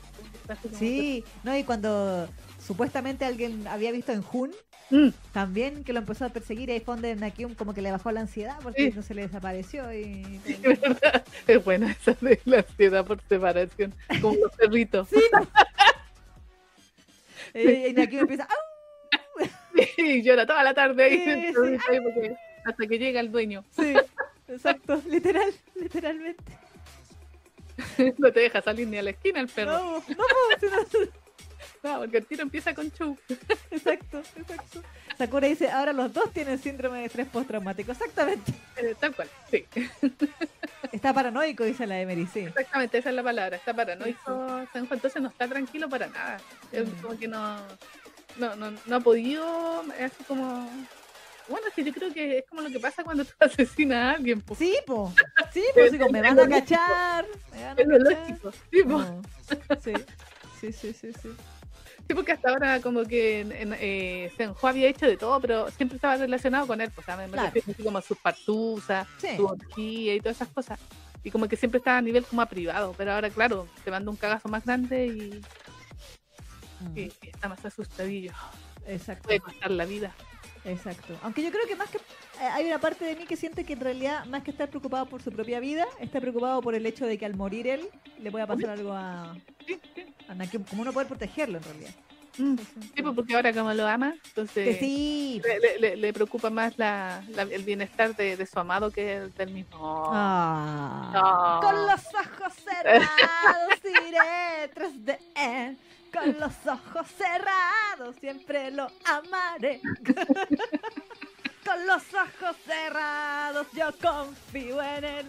Sí, 0.78 1.24
no, 1.44 1.58
y 1.58 1.64
cuando 1.64 2.28
supuestamente 2.66 3.26
alguien 3.26 3.68
había 3.68 3.92
visto 3.92 4.12
en 4.12 4.24
Hun, 4.32 4.52
Mm, 4.90 5.10
también 5.32 5.84
que 5.86 5.94
lo 5.94 6.00
empezó 6.00 6.26
a 6.26 6.30
perseguir, 6.30 6.70
y 6.70 6.74
ahí 6.74 6.80
fue 6.82 6.94
donde 6.96 7.16
Nakium 7.16 7.56
como 7.56 7.74
que 7.74 7.82
le 7.82 7.90
bajó 7.90 8.12
la 8.12 8.20
ansiedad 8.20 8.58
porque 8.62 8.92
Sí. 8.92 8.96
no 8.96 9.02
se 9.02 9.16
le 9.16 9.24
desapareció 9.24 9.92
y... 9.92 10.40
Sí, 10.46 10.60
es 10.64 10.80
verdad. 10.82 11.24
Es 11.48 11.64
buena 11.66 11.92
esa 11.94 12.12
de 12.22 12.40
la 12.46 12.58
ansiedad 12.60 13.04
por 13.04 13.20
separación, 13.28 13.92
como 14.22 14.36
los 14.36 14.52
perritos. 14.56 15.08
Sí. 15.10 15.16
Eh, 17.56 17.88
y 17.90 17.94
Nakium 17.94 18.22
empieza, 18.22 18.48
¡au! 18.48 19.48
Y 19.98 20.22
llora 20.24 20.46
toda 20.46 20.64
la 20.64 20.74
tarde 20.74 21.04
ahí, 21.04 21.20
Sí, 21.54 21.78
sí. 21.78 22.00
porque- 22.04 22.36
hasta 22.66 22.88
que 22.88 22.98
llega 23.00 23.20
el 23.20 23.32
dueño. 23.32 23.64
Sí, 23.72 23.94
exacto, 24.48 25.02
literal, 25.10 25.52
literalmente. 25.76 26.58
No 28.18 28.32
te 28.32 28.40
deja 28.42 28.62
salir 28.62 28.88
ni 28.88 28.98
a 28.98 29.04
la 29.04 29.10
esquina 29.12 29.40
el 29.40 29.48
perro. 29.48 29.72
No, 29.72 29.94
no, 29.94 30.02
si 30.02 30.14
no- 30.16 31.10
No, 31.84 32.00
porque 32.00 32.18
el 32.18 32.26
tiro 32.26 32.44
empieza 32.44 32.74
con 32.74 32.90
chu. 32.92 33.18
exacto, 33.72 34.22
exacto. 34.38 34.82
Sakura 35.18 35.48
dice, 35.48 35.70
ahora 35.70 35.92
los 35.94 36.14
dos 36.14 36.32
tienen 36.32 36.58
síndrome 36.60 37.00
de 37.00 37.06
estrés 37.06 37.28
postraumático. 37.28 37.92
Exactamente. 37.92 38.54
Eh, 38.78 38.96
tal 39.00 39.14
cual, 39.16 39.30
sí. 39.52 39.66
Está 40.94 41.14
paranoico, 41.14 41.64
dice 41.66 41.86
la 41.88 42.00
Emery, 42.00 42.26
sí. 42.28 42.40
Exactamente, 42.42 42.98
esa 43.00 43.10
es 43.10 43.16
la 43.16 43.24
palabra. 43.24 43.58
Está 43.58 43.74
paranoico, 43.74 44.66
Senjo, 44.72 44.94
entonces 44.94 45.22
no 45.22 45.28
está 45.30 45.48
tranquilo 45.48 45.90
para 45.90 46.08
nada. 46.08 46.38
Es 46.72 46.88
Mm. 46.88 47.02
como 47.02 47.18
que 47.20 47.28
no, 47.28 47.58
no, 48.38 48.56
no, 48.56 48.72
no 48.86 48.96
ha 48.96 49.00
podido, 49.00 49.82
así 50.00 50.24
como 50.28 50.70
Bueno, 51.54 51.68
es 51.68 51.74
que 51.76 51.84
yo 51.84 51.94
creo 51.94 52.12
que 52.12 52.40
es 52.40 52.46
como 52.50 52.62
lo 52.62 52.70
que 52.72 52.80
pasa 52.80 53.04
cuando 53.04 53.24
tú 53.26 53.32
asesinas 53.40 53.98
a 53.98 54.12
alguien. 54.18 54.42
po. 54.42 54.56
Sí, 54.56 54.76
po. 54.88 55.14
Sí, 55.54 55.64
pues 55.76 55.92
digo, 55.92 56.10
me 56.10 56.20
van 56.22 56.40
a 56.40 56.50
cachar. 56.50 57.26
Me 57.52 57.64
van 57.64 57.78
a 57.78 57.82
Es 57.82 57.88
lo 57.88 57.98
cachar. 58.00 58.20
lógico. 58.30 58.52
Sí, 58.72 58.84
po. 58.84 58.90
No. 59.00 59.22
Sí. 59.84 59.94
Sí, 60.60 60.72
sí, 60.74 60.94
sí, 60.94 61.14
sí. 61.22 61.30
Sí, 62.08 62.14
porque 62.16 62.32
hasta 62.32 62.50
ahora 62.50 62.82
como 62.82 63.04
que 63.06 63.42
en, 63.42 63.52
en, 63.52 63.76
eh, 63.80 64.32
había 64.64 64.88
hecho 64.90 65.06
de 65.06 65.16
todo, 65.16 65.40
pero 65.40 65.70
siempre 65.72 65.96
estaba 65.98 66.18
relacionado 66.18 66.66
con 66.68 66.82
él. 66.82 66.90
Pues, 66.92 67.06
Claro. 67.06 67.52
como 67.84 68.02
sus 68.02 68.18
partusas, 68.18 69.08
Sí. 69.20 69.38
su 69.38 69.46
orgía 69.46 70.16
y 70.16 70.20
todas 70.20 70.38
esas 70.38 70.48
cosas. 70.50 70.80
Y 71.24 71.32
como 71.32 71.48
que 71.48 71.56
siempre 71.56 71.78
estaba 71.78 71.98
a 72.00 72.02
nivel 72.02 72.26
como 72.26 72.42
a 72.42 72.48
privado, 72.48 72.94
pero 72.98 73.14
ahora, 73.14 73.30
claro, 73.30 73.68
te 73.86 73.92
manda 73.92 74.10
un 74.12 74.18
cagazo 74.18 74.50
más 74.50 74.66
grande 74.66 75.06
y, 75.08 75.42
Mm, 76.82 76.98
y- 76.98 77.02
y 77.22 77.30
está 77.30 77.48
más 77.48 77.64
asustadillo. 77.64 78.34
Exacto. 78.86 79.24
Puede 79.24 79.40
costar 79.40 79.72
la 79.72 79.86
vida. 79.86 80.14
Exacto. 80.66 81.14
Aunque 81.24 81.44
yo 81.44 81.52
creo 81.52 81.68
que 81.68 81.76
más 81.76 81.90
que 81.90 81.98
eh, 81.98 82.02
hay 82.52 82.66
una 82.68 82.80
parte 82.80 83.04
de 83.06 83.16
mí 83.16 83.26
que 83.26 83.36
siente 83.36 83.66
que 83.66 83.74
en 83.74 83.82
realidad 83.82 84.26
más 84.26 84.44
que 84.44 84.52
estar 84.52 84.70
preocupado 84.70 85.06
por 85.08 85.22
su 85.22 85.32
propia 85.32 85.60
vida, 85.60 85.86
está 86.00 86.22
preocupado 86.22 86.62
por 86.62 86.74
el 86.76 86.86
hecho 86.86 87.06
de 87.06 87.18
que 87.18 87.26
al 87.26 87.36
morir 87.36 87.68
él 87.68 87.90
le 88.20 88.32
pueda 88.32 88.48
pasar 88.48 88.70
algo 88.70 88.94
a, 88.94 89.32
a 89.34 90.36
como 90.70 90.86
no 90.86 90.94
poder 90.94 91.08
protegerlo 91.08 91.58
en 91.58 91.64
realidad. 91.64 91.92
Mm. 92.38 92.56
Sí, 92.96 93.02
pues, 93.04 93.14
porque 93.16 93.36
ahora 93.36 93.54
como 93.54 93.72
lo 93.74 93.86
ama, 93.88 94.16
entonces 94.26 94.80
sí. 94.80 95.40
le, 95.44 95.60
le- 95.60 95.80
le- 95.80 95.96
le 95.98 96.14
preocupa 96.14 96.50
más 96.50 96.78
la, 96.80 97.24
la- 97.30 97.44
el 97.44 97.62
bienestar 97.64 98.16
de, 98.16 98.36
de 98.38 98.46
su 98.48 98.58
amado 98.60 98.90
que 98.90 99.18
el 99.18 99.34
del 99.36 99.52
mismo. 99.52 99.78
No. 100.12 101.60
Con 101.62 101.76
los 101.86 102.02
ojos 102.16 102.54
cerrados 102.56 103.80
iré 104.08 104.68
tras 104.74 105.06
de 105.06 105.20
él. 105.36 105.78
Con 106.14 106.40
los 106.40 106.54
ojos 106.68 107.08
cerrados 107.18 108.16
siempre 108.20 108.70
lo 108.72 108.88
amaré. 109.04 109.82
Con 111.66 111.88
los 111.88 112.04
ojos 112.14 112.56
cerrados 112.66 113.68
yo 113.74 113.90
confío 114.00 114.82
en 114.82 115.04
él. 115.04 115.26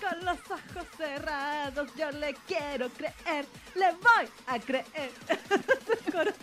Con 0.00 0.24
los 0.24 0.38
ojos 0.50 0.86
cerrados 0.96 1.88
yo 1.96 2.10
le 2.10 2.34
quiero 2.46 2.88
creer. 2.90 3.46
Le 3.74 3.92
voy 3.92 4.28
a 4.46 4.58
creer. 4.58 4.84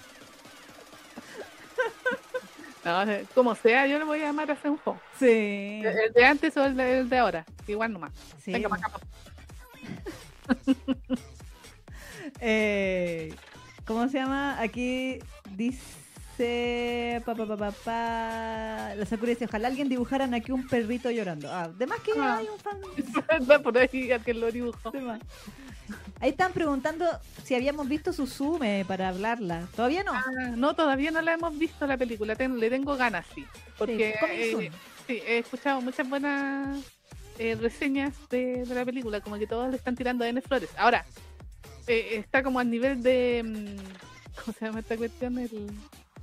No, 2.84 3.02
eh, 3.02 3.26
como 3.34 3.56
sea, 3.56 3.88
yo 3.88 3.98
le 3.98 4.06
voy 4.06 4.22
a 4.22 4.26
llamar 4.26 4.52
a 4.52 4.56
Senjo. 4.62 5.00
Sí. 5.18 5.82
El 5.84 5.88
el 5.88 6.14
de 6.14 6.24
antes 6.24 6.56
o 6.56 6.64
el 6.66 6.78
de, 6.78 7.00
el 7.00 7.10
de 7.10 7.18
ahora. 7.18 7.44
Igual 7.66 7.92
nomás. 7.92 8.14
sí. 8.44 8.52
Venga, 8.52 8.70
para 8.70 8.86
acá. 8.86 9.00
Eh, 12.48 13.34
¿Cómo 13.88 14.08
se 14.08 14.20
llama? 14.20 14.62
Aquí 14.62 15.18
dice. 15.56 17.24
Pa, 17.26 17.34
pa, 17.34 17.46
pa, 17.48 17.58
pa, 17.58 17.72
pa. 17.72 18.94
La 18.96 19.06
Sakura 19.08 19.30
dice: 19.30 19.46
Ojalá 19.46 19.68
alguien 19.68 19.90
dibujaran 19.90 20.34
aquí 20.36 20.52
un 20.52 20.68
perrito 20.68 21.10
llorando. 21.10 21.52
Ah, 21.52 21.64
además 21.76 22.00
que 22.02 22.12
Ah. 22.20 22.38
hay 22.38 22.48
un 22.48 22.60
fan. 22.60 22.78
Por 23.64 23.78
ahí 23.78 23.88
que 24.24 24.34
lo 24.36 24.52
dibujó. 24.52 24.92
Ahí 26.20 26.30
están 26.30 26.52
preguntando 26.54 27.06
si 27.44 27.56
habíamos 27.56 27.88
visto 27.88 28.14
Suzume 28.14 28.86
para 28.88 29.10
hablarla. 29.10 29.68
¿Todavía 29.76 30.04
no? 30.04 30.14
Ah, 30.14 30.24
no, 30.56 30.76
todavía 30.76 31.10
no 31.12 31.22
la 31.22 31.34
hemos 31.34 31.58
visto 31.58 31.88
la 31.88 31.98
película. 31.98 32.36
Ten- 32.36 32.60
le 32.60 32.70
tengo 32.70 32.96
ganas, 32.96 33.26
sí. 33.34 33.46
Porque 33.78 34.16
coming 34.20 34.36
eh, 34.36 34.72
sí, 35.08 35.22
he 35.26 35.40
escuchado 35.40 35.82
muchas 35.82 36.08
buenas 36.10 36.80
eh, 37.40 37.56
reseñas 37.60 38.14
de, 38.30 38.66
de 38.66 38.76
la 38.76 38.86
película. 38.86 39.20
Como 39.22 39.38
que 39.40 39.48
todos 39.48 39.70
le 39.72 39.78
están 39.78 39.96
tirando 39.96 40.24
a 40.26 40.28
N 40.30 40.42
Flores. 40.42 40.70
Ahora, 40.78 41.06
eh, 41.88 42.18
está 42.18 42.44
como 42.44 42.60
al 42.60 42.70
nivel 42.70 43.02
de. 43.04 43.44
mm, 43.44 44.40
¿Cómo 44.42 44.54
se 44.58 44.66
llama 44.66 44.80
esta 44.80 44.98
cuestión? 44.98 45.38
El, 45.38 45.50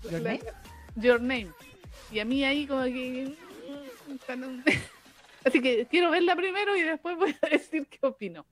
Your 0.05 0.13
la- 0.13 0.19
Name? 0.21 0.41
Your 0.97 1.21
Name. 1.21 1.49
Y 2.11 2.19
a 2.21 2.25
mí 2.25 2.45
ahí 2.45 2.67
como 2.67 2.83
que... 2.85 3.35
mm, 4.09 4.63
Así 5.45 5.61
que 5.61 5.87
quiero 5.87 6.11
verla 6.11 6.37
primero 6.37 6.77
y 6.77 6.83
después 6.83 7.17
voy 7.17 7.35
a 7.43 7.49
decir 7.49 7.87
qué 7.89 7.99
opino. 8.07 8.47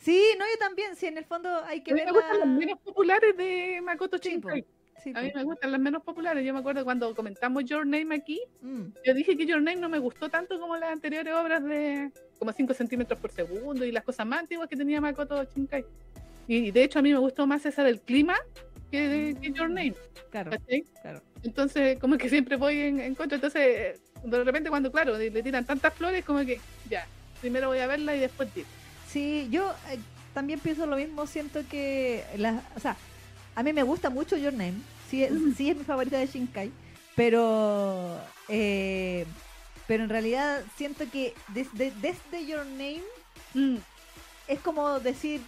Sí, 0.00 0.20
no, 0.38 0.44
yo 0.44 0.58
también. 0.58 0.96
Sí, 0.96 1.06
en 1.06 1.18
el 1.18 1.24
fondo 1.24 1.48
hay 1.64 1.82
que 1.82 1.94
mí 1.94 2.00
me 2.04 2.10
gustan 2.10 2.40
las 2.40 2.48
menos 2.48 2.78
populares 2.80 3.36
de 3.36 3.80
Makoto. 3.82 4.16
Shinkai. 4.18 4.64
Sí, 5.04 5.12
A 5.14 5.22
mí 5.22 5.30
me 5.32 5.44
gustan 5.44 5.70
las 5.70 5.80
menos 5.80 6.02
populares. 6.02 6.44
Yo 6.44 6.52
me 6.52 6.58
acuerdo 6.58 6.82
cuando 6.84 7.14
comentamos 7.14 7.64
Your 7.66 7.86
Name 7.86 8.16
aquí, 8.16 8.40
Mm, 8.62 8.86
yo 9.04 9.14
dije 9.14 9.36
que 9.36 9.46
Your 9.46 9.62
Name 9.62 9.76
no 9.80 9.88
me 9.88 10.00
gustó 10.00 10.28
tanto 10.28 10.58
como 10.58 10.76
las 10.76 10.90
anteriores 10.90 11.32
obras 11.34 11.62
de 11.62 12.10
como 12.40 12.52
5 12.52 12.74
centímetros 12.74 13.20
por 13.20 13.30
segundo 13.30 13.84
y 13.84 13.92
las 13.92 14.02
cosas 14.02 14.26
más 14.26 14.40
antiguas 14.40 14.68
que 14.68 14.76
tenía 14.76 15.00
Makoto 15.00 15.44
Shinkai. 15.44 15.84
Y 16.48 16.70
de 16.72 16.82
hecho 16.82 16.98
a 16.98 17.02
mí 17.02 17.12
me 17.12 17.18
gustó 17.18 17.46
más 17.46 17.64
esa 17.66 17.84
del 17.84 18.00
clima 18.00 18.34
que, 18.90 19.06
de, 19.08 19.34
que 19.40 19.52
Your 19.52 19.68
Name. 19.68 19.94
claro, 20.30 20.50
claro. 21.02 21.22
Entonces, 21.44 21.98
como 22.00 22.16
que 22.18 22.28
siempre 22.28 22.56
voy 22.56 22.80
en, 22.80 22.98
en 23.00 23.14
contra. 23.14 23.36
Entonces, 23.36 23.62
eh, 23.62 23.98
de 24.24 24.42
repente, 24.44 24.70
cuando, 24.70 24.90
claro, 24.90 25.16
le 25.16 25.30
le 25.30 25.42
tiran 25.42 25.64
tantas 25.64 25.94
flores, 25.94 26.24
como 26.24 26.40
que 26.44 26.58
ya, 26.90 27.06
primero 27.40 27.68
voy 27.68 27.78
a 27.78 27.86
verla 27.86 28.16
y 28.16 28.20
después 28.20 28.52
digo. 28.54 28.66
Sí, 29.06 29.46
yo 29.50 29.70
eh, 29.90 29.98
también 30.34 30.58
pienso 30.58 30.86
lo 30.86 30.96
mismo. 30.96 31.26
Siento 31.26 31.60
que. 31.70 32.24
La, 32.36 32.62
o 32.74 32.80
sea, 32.80 32.96
a 33.54 33.62
mí 33.62 33.72
me 33.72 33.82
gusta 33.82 34.08
mucho 34.10 34.36
Your 34.36 34.52
Name. 34.54 34.74
Sí, 35.10 35.22
es- 35.22 35.32
sí 35.56 35.70
es 35.70 35.76
mi 35.76 35.84
favorita 35.84 36.18
de 36.18 36.26
Shinkai. 36.26 36.70
Pero. 37.14 38.18
eh, 38.48 39.26
pero 39.86 40.02
en 40.04 40.10
realidad 40.10 40.62
siento 40.76 41.04
que 41.10 41.34
desde, 41.48 41.92
desde 42.00 42.46
Your 42.46 42.64
Name 42.66 43.02
Mm, 43.54 43.76
es 44.48 44.60
como 44.60 44.98
decir. 45.00 45.40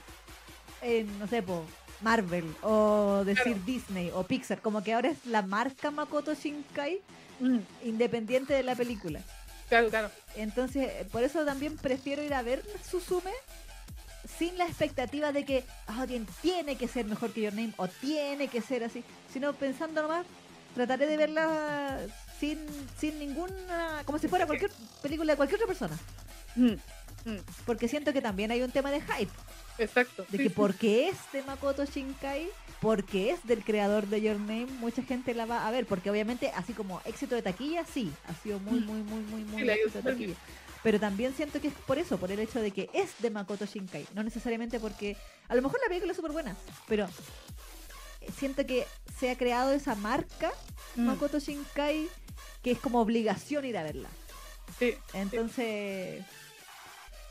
Eh, 0.82 1.04
no 1.18 1.26
sé, 1.26 1.42
po, 1.42 1.64
Marvel. 2.00 2.44
O 2.62 3.22
decir 3.24 3.42
Claro. 3.54 3.60
Disney 3.66 4.10
o 4.14 4.22
Pixar. 4.24 4.60
Como 4.60 4.82
que 4.82 4.92
ahora 4.94 5.10
es 5.10 5.24
la 5.26 5.42
marca 5.42 5.90
Makoto 5.90 6.34
Shinkai 6.34 7.00
mm, 7.40 7.58
independiente 7.84 8.52
de 8.54 8.62
la 8.62 8.74
película. 8.74 9.20
claro, 9.68 9.88
claro. 9.90 10.10
Entonces, 10.36 10.90
por 11.12 11.22
eso 11.22 11.44
también 11.44 11.76
prefiero 11.76 12.22
ir 12.22 12.34
a 12.34 12.42
ver 12.42 12.62
Suzume 12.88 13.32
sin 14.38 14.56
la 14.58 14.64
expectativa 14.66 15.32
de 15.32 15.44
que 15.44 15.64
tien- 16.06 16.26
tiene 16.42 16.76
que 16.76 16.86
ser 16.88 17.04
mejor 17.06 17.32
que 17.32 17.42
Your 17.42 17.54
Name 17.54 17.72
o 17.76 17.88
tiene 17.88 18.48
que 18.48 18.60
ser 18.60 18.84
así, 18.84 19.02
sino 19.32 19.52
pensando 19.54 20.02
nomás, 20.02 20.26
trataré 20.74 21.06
de 21.06 21.16
verla 21.16 21.98
sin, 22.38 22.58
sin 22.98 23.18
ninguna, 23.18 24.02
como 24.04 24.18
si 24.18 24.28
fuera 24.28 24.46
cualquier 24.46 24.70
película 25.02 25.32
de 25.32 25.36
cualquier 25.36 25.56
otra 25.60 25.66
persona, 25.66 25.98
Mm, 26.56 26.72
mm, 27.30 27.38
porque 27.66 27.88
siento 27.88 28.12
que 28.12 28.20
también 28.20 28.50
hay 28.50 28.62
un 28.62 28.70
tema 28.70 28.90
de 28.90 29.00
hype, 29.00 29.32
exacto. 29.80 30.24
de 30.28 30.38
sí, 30.38 30.44
que 30.44 30.48
sí. 30.48 30.54
porque 30.54 31.08
es 31.08 31.16
de 31.32 31.42
Makoto 31.42 31.84
Shinkai, 31.84 32.48
porque 32.80 33.30
es 33.30 33.44
del 33.46 33.64
creador 33.64 34.06
de 34.06 34.20
Your 34.20 34.38
Name, 34.38 34.66
mucha 34.66 35.02
gente 35.02 35.34
la 35.34 35.46
va 35.46 35.66
a 35.66 35.70
ver, 35.70 35.86
porque 35.86 36.10
obviamente 36.10 36.50
así 36.54 36.72
como 36.72 37.00
éxito 37.04 37.34
de 37.34 37.42
taquilla, 37.42 37.84
sí, 37.84 38.12
ha 38.28 38.34
sido 38.34 38.58
muy, 38.60 38.80
muy, 38.80 39.02
muy, 39.02 39.22
muy, 39.22 39.44
muy 39.44 39.58
Sí, 39.60 39.64
ido 39.64 39.74
éxito 39.74 40.02
de 40.02 40.12
taquilla. 40.12 40.34
Pero 40.82 40.98
también 40.98 41.34
siento 41.34 41.60
que 41.60 41.68
es 41.68 41.74
por 41.74 41.98
eso, 41.98 42.16
por 42.18 42.32
el 42.32 42.40
hecho 42.40 42.58
de 42.60 42.70
que 42.70 42.88
es 42.94 43.10
de 43.18 43.28
Makoto 43.30 43.66
Shinkai. 43.66 44.06
No 44.14 44.22
necesariamente 44.22 44.80
porque. 44.80 45.14
A 45.48 45.54
lo 45.54 45.60
mejor 45.60 45.78
la 45.82 45.88
película 45.88 46.12
es 46.12 46.16
súper 46.16 46.32
buena, 46.32 46.56
pero 46.88 47.06
siento 48.38 48.64
que 48.64 48.86
se 49.18 49.30
ha 49.30 49.36
creado 49.36 49.72
esa 49.72 49.94
marca 49.94 50.52
Mm, 50.96 51.06
Makoto 51.06 51.38
Shinkai 51.38 52.08
que 52.62 52.72
es 52.72 52.78
como 52.78 53.00
obligación 53.00 53.64
ir 53.64 53.76
a 53.78 53.82
verla. 53.82 54.08
sí, 54.78 54.94
Entonces. 55.12 56.24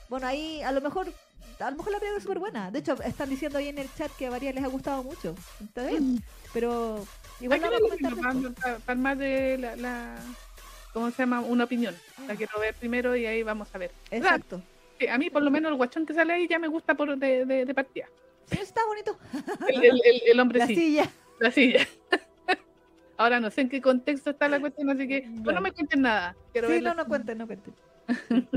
Bueno, 0.07 0.27
ahí 0.27 0.61
a 0.61 0.71
lo 0.71 0.81
mejor. 0.81 1.11
A 1.59 1.71
lo 1.71 1.77
mejor 1.77 1.91
la 1.91 1.99
película 1.99 2.17
es 2.17 2.23
súper 2.23 2.39
buena. 2.39 2.71
De 2.71 2.79
hecho, 2.79 2.93
están 3.03 3.29
diciendo 3.29 3.57
ahí 3.57 3.67
en 3.67 3.77
el 3.77 3.93
chat 3.93 4.11
que 4.17 4.27
a 4.27 4.29
varias 4.29 4.55
les 4.55 4.63
ha 4.63 4.67
gustado 4.67 5.03
mucho. 5.03 5.35
Está 5.63 5.85
bien. 5.87 6.13
Mm. 6.15 6.19
Pero. 6.53 7.05
Igual 7.41 7.61
lo 7.61 7.69
vamos 7.71 7.91
a 7.91 8.61
para, 8.61 8.77
armar 8.87 9.17
de 9.17 9.57
la, 9.57 9.75
la- 9.75 10.19
¿Cómo 10.93 11.11
se 11.11 11.17
llama? 11.23 11.41
Una 11.41 11.65
opinión. 11.65 11.95
La 12.27 12.33
Mm. 12.33 12.37
quiero 12.37 12.59
ver 12.59 12.73
primero 12.75 13.15
y 13.15 13.25
ahí 13.25 13.43
vamos 13.43 13.67
a 13.73 13.77
ver. 13.77 13.91
Exacto. 14.11 14.61
Sí, 14.99 15.07
a 15.07 15.17
mí, 15.17 15.29
por 15.29 15.41
lo 15.43 15.51
menos, 15.51 15.69
el 15.71 15.77
guachón 15.77 16.05
que 16.05 16.13
sale 16.13 16.33
ahí 16.33 16.47
ya 16.47 16.59
me 16.59 16.67
gusta 16.67 16.95
por 16.95 17.15
de, 17.17 17.45
de, 17.45 17.65
de 17.65 17.73
partida. 17.73 18.07
Sí, 18.51 18.57
está 18.61 18.81
bonito. 18.85 19.17
El, 19.67 19.83
el, 19.83 20.01
el, 20.03 20.21
el 20.25 20.39
hombre 20.39 20.59
La 20.59 20.67
sí. 20.67 20.75
silla. 20.75 21.09
La 21.39 21.51
silla. 21.51 21.87
Ahora 23.17 23.39
no 23.39 23.51
sé 23.51 23.61
en 23.61 23.69
qué 23.69 23.81
contexto 23.81 24.29
está 24.29 24.47
la 24.47 24.59
cuestión, 24.61 24.89
así 24.89 25.07
que 25.07 25.21
pues, 25.43 25.45
Ya. 25.47 25.51
no 25.53 25.61
me 25.61 25.71
cuenten 25.73 26.01
nada. 26.01 26.35
Quiero 26.53 26.69
Sí, 26.69 26.79
no, 26.81 26.93
no 26.93 27.05
cuenten, 27.05 27.37
no 27.37 27.47
cuenten. 27.47 27.73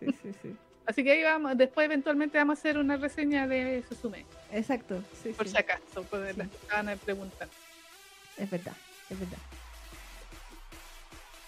Sí, 0.00 0.06
sí, 0.22 0.30
sí. 0.42 0.56
Así 0.86 1.02
que 1.02 1.12
ahí 1.12 1.22
vamos, 1.22 1.56
después 1.56 1.86
eventualmente 1.86 2.36
vamos 2.36 2.58
a 2.58 2.60
hacer 2.60 2.78
una 2.78 2.96
reseña 2.96 3.46
de 3.46 3.82
Suzume, 3.88 4.26
Exacto. 4.52 5.02
Sí, 5.22 5.30
por 5.30 5.46
sí. 5.46 5.52
si 5.52 5.58
acaso, 5.58 6.02
por 6.10 6.20
las 6.20 6.48
que 6.48 6.56
estaban 6.56 6.98
preguntando. 6.98 7.54
Es 8.36 8.50
verdad, 8.50 8.74
es 9.08 9.18
verdad. 9.18 9.38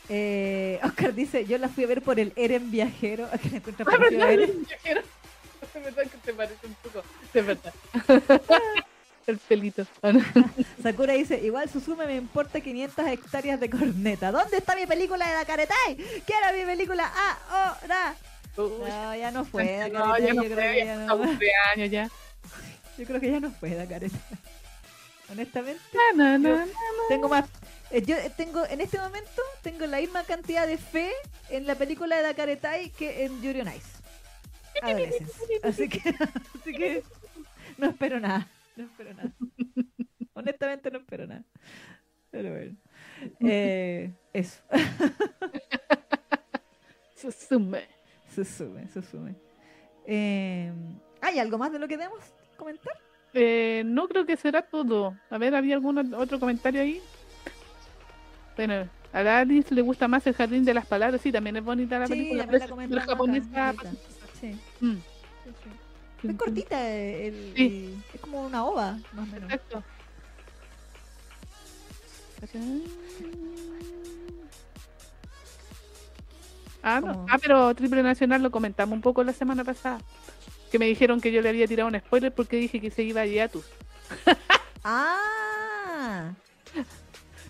Eh, 0.09 0.79
Oscar 0.85 1.15
dice, 1.15 1.45
yo 1.47 1.59
la 1.59 1.69
fui 1.69 1.85
a 1.85 1.89
ver 1.89 2.01
por 2.03 2.21
el 2.21 2.33
Eren 2.37 2.71
viajero. 2.71 3.27
A 3.27 3.39
que 3.39 3.49
le 3.51 3.57
a 3.59 3.99
¿verdad? 3.99 4.33
Eren. 4.33 4.67
Quiero- 4.83 5.03
Es 5.75 5.83
verdad 5.85 6.03
que 6.05 6.19
te 6.19 6.33
parece 6.33 6.67
un 6.67 6.75
poco. 6.75 7.03
De 7.33 7.43
verdad. 7.43 7.75
El 9.27 9.39
pelito. 9.39 9.85
Ah. 10.03 10.13
Sakura 10.83 11.15
dice, 11.15 11.41
igual 11.43 11.69
Suzume 11.69 12.07
me 12.07 12.15
importa 12.15 12.61
500 12.61 13.07
hectáreas 13.09 13.59
de 13.59 13.69
corneta. 13.69 14.31
¿Dónde 14.31 14.59
está 14.59 14.77
mi 14.77 14.87
película 14.87 15.27
de 15.27 15.35
la 15.35 15.45
Karetai? 15.45 15.97
Quiero 16.25 16.57
mi 16.57 16.65
película 16.65 17.11
ahora. 17.51 18.15
Uy, 18.57 18.89
No, 18.89 19.15
ya 19.16 19.31
no 19.31 19.45
fue 19.51 19.89
no, 19.93 20.19
ya 20.19 20.35
no 20.35 20.43
yo, 20.43 20.49
creo 20.51 20.57
fue, 20.57 20.73
que 20.74 20.85
ya 20.87 20.97
no, 20.97 21.23
años 21.74 21.91
ya. 21.91 22.11
yo 22.99 23.05
creo 23.05 23.20
que 23.20 23.31
ya 23.31 23.41
no 23.41 23.51
fue 23.51 23.74
da 23.74 23.87
Karetai. 23.87 24.20
Honestamente, 25.31 25.83
na, 26.15 26.33
Yo- 26.39 26.39
na. 26.57 26.66
tengo 27.09 27.28
más 27.28 27.45
Eh, 27.91 28.03
Yo 28.03 28.16
tengo, 28.37 28.65
en 28.66 28.81
este 28.81 28.99
momento, 28.99 29.43
tengo 29.62 29.87
la 29.87 29.99
misma 29.99 30.23
cantidad 30.24 30.66
de 30.66 30.77
fe 30.78 31.12
en 31.51 31.66
la 31.66 31.74
película 31.74 32.16
de 32.16 32.23
Dakaretai 32.23 32.91
que 32.91 33.24
en 33.24 33.41
Yuri 33.43 33.61
on 33.61 33.69
Ice. 33.69 33.97
Adolescence. 34.83 35.33
Así 35.62 35.89
que, 35.89 36.01
así 36.61 36.73
que 36.73 37.03
no 37.78 37.89
espero 37.91 38.20
nada. 38.20 38.49
No 38.77 38.85
espero 38.85 39.15
nada. 39.15 39.31
Honestamente 40.35 40.91
no 40.91 40.99
espero 40.99 41.27
nada. 41.27 41.43
Pero 42.31 42.51
bueno. 42.51 42.77
Eh, 43.41 44.12
eso. 44.33 44.61
Susume. 47.16 47.87
Susume, 48.37 48.87
susume. 48.93 49.35
Eh, 50.07 50.71
¿Hay 51.23 51.39
algo 51.39 51.57
más 51.59 51.73
de 51.73 51.79
lo 51.79 51.89
que 51.89 51.97
debemos 51.97 52.21
comentar? 52.59 52.93
Eh, 53.33 53.83
no 53.87 54.07
creo 54.09 54.27
que 54.27 54.37
será 54.37 54.61
todo. 54.63 55.17
A 55.31 55.39
ver, 55.39 55.55
¿había 55.55 55.75
algún 55.75 55.97
ot- 55.97 56.15
otro 56.17 56.39
comentario 56.39 56.83
ahí? 56.83 57.01
Bueno, 58.57 58.89
a 59.13 59.23
la 59.23 59.39
Alice 59.41 59.75
le 59.75 59.81
gusta 59.83 60.07
más 60.07 60.27
el 60.27 60.35
jardín 60.35 60.65
de 60.67 60.75
las 60.75 60.85
palabras. 60.87 61.21
Sí, 61.23 61.33
también 61.33 61.57
es 61.57 61.65
bonita 61.65 61.99
la 61.99 62.07
Sí, 62.07 62.13
película. 62.13 62.45
la 62.45 62.53
pero 62.89 63.01
japonesa. 63.01 63.75
Sí, 64.39 64.49
Mm, 64.81 64.93
sí, 64.97 65.51
sí. 66.23 66.29
Es 66.29 66.37
cortita, 66.37 66.91
el- 66.91 67.53
Sí. 67.57 67.99
es 68.13 68.21
como 68.21 68.45
una 68.47 68.65
ova, 68.67 68.99
más 69.15 69.29
o 69.29 69.33
menos. 69.33 69.53
Ah, 76.82 77.01
no. 77.01 77.27
Ah, 77.28 77.39
pero 77.40 77.74
Triple 77.74 78.03
Nacional 78.03 78.43
lo 78.43 78.51
comentamos 78.51 78.94
un 78.94 79.03
poco 79.03 79.24
la 79.24 79.32
semana 79.32 79.65
pasada. 79.65 80.01
Que 80.70 80.78
me 80.78 80.86
dijeron 80.86 81.20
que 81.20 81.32
yo 81.32 81.40
le 81.43 81.48
había 81.48 81.66
tirado 81.66 81.89
un 81.89 81.98
spoiler 81.98 82.32
porque 82.32 82.57
dije 82.57 82.81
que 82.81 82.90
se 82.90 83.03
iba 83.03 83.23
a 83.23 83.27
Yatus. 83.27 83.65
Ah. 84.89 86.31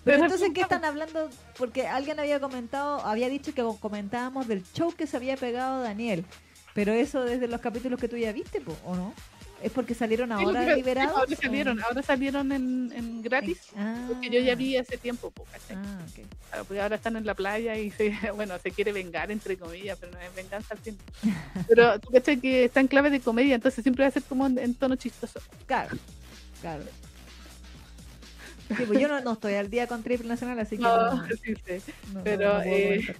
Pero 0.03 0.23
entonces, 0.23 0.49
¿qué 0.55 0.61
están 0.61 0.83
hablando? 0.85 1.29
Porque 1.55 1.85
alguien 1.85 2.19
había 2.19 2.39
comentado, 2.39 3.05
había 3.05 3.29
dicho 3.29 3.53
que 3.53 3.63
comentábamos 3.79 4.47
del 4.47 4.63
show 4.73 4.91
que 4.91 5.05
se 5.05 5.17
había 5.17 5.37
pegado 5.37 5.83
Daniel. 5.83 6.25
Pero 6.73 6.93
eso 6.93 7.23
desde 7.25 7.47
los 7.47 7.61
capítulos 7.61 7.99
que 7.99 8.07
tú 8.07 8.17
ya 8.17 8.31
viste, 8.31 8.59
po, 8.59 8.75
¿o 8.85 8.95
no? 8.95 9.13
¿Es 9.61 9.71
porque 9.71 9.95
salieron 9.95 10.29
Sí, 10.29 10.35
ahora 10.37 10.65
sí, 10.65 10.75
liberados? 10.75 11.17
ahora 11.17 11.35
salieron, 11.35 11.81
ahora 11.83 12.03
salieron 12.03 12.51
en, 12.51 12.91
en 12.95 13.21
gratis. 13.23 13.59
Ah, 13.75 14.05
Porque 14.07 14.29
yo 14.29 14.39
ya 14.39 14.53
vi 14.55 14.77
hace 14.77 14.97
tiempo, 14.97 15.31
po, 15.31 15.45
¿cachai? 15.51 15.75
Ah, 15.77 15.99
ok. 16.07 16.25
Claro, 16.49 16.65
porque 16.65 16.81
ahora 16.81 16.95
están 16.97 17.15
en 17.17 17.25
la 17.25 17.33
playa 17.33 17.75
y 17.75 17.89
se, 17.89 18.09
bueno, 18.35 18.57
se 18.59 18.71
quiere 18.71 18.91
vengar, 18.91 19.31
entre 19.31 19.57
comillas, 19.57 19.97
pero 19.99 20.11
no 20.11 20.19
es 20.19 20.33
venganza 20.35 20.73
al 20.75 20.79
fin. 20.79 20.97
Pero 21.67 21.99
tú 21.99 22.11
cachai 22.11 22.39
que 22.39 22.65
está 22.65 22.79
en 22.81 22.87
clave 22.87 23.09
de 23.09 23.19
comedia, 23.19 23.55
entonces 23.55 23.81
siempre 23.83 24.03
va 24.03 24.09
a 24.09 24.11
ser 24.11 24.23
como 24.23 24.45
en, 24.45 24.57
en 24.59 24.75
tono 24.75 24.95
chistoso. 24.95 25.39
Claro, 25.65 25.97
claro. 26.61 26.83
Sí, 28.77 28.83
pues 28.85 28.99
yo 28.99 29.07
no, 29.07 29.19
no 29.21 29.33
estoy 29.33 29.55
al 29.55 29.69
día 29.69 29.87
con 29.87 30.03
Triple 30.03 30.27
Nacional, 30.27 30.59
así 30.59 30.77
que 30.77 30.83
No, 30.83 31.15
no, 31.15 31.27
sí, 31.43 31.55
sí. 31.65 31.91
no- 32.13 32.23
pero, 32.23 32.61
eh. 32.61 33.15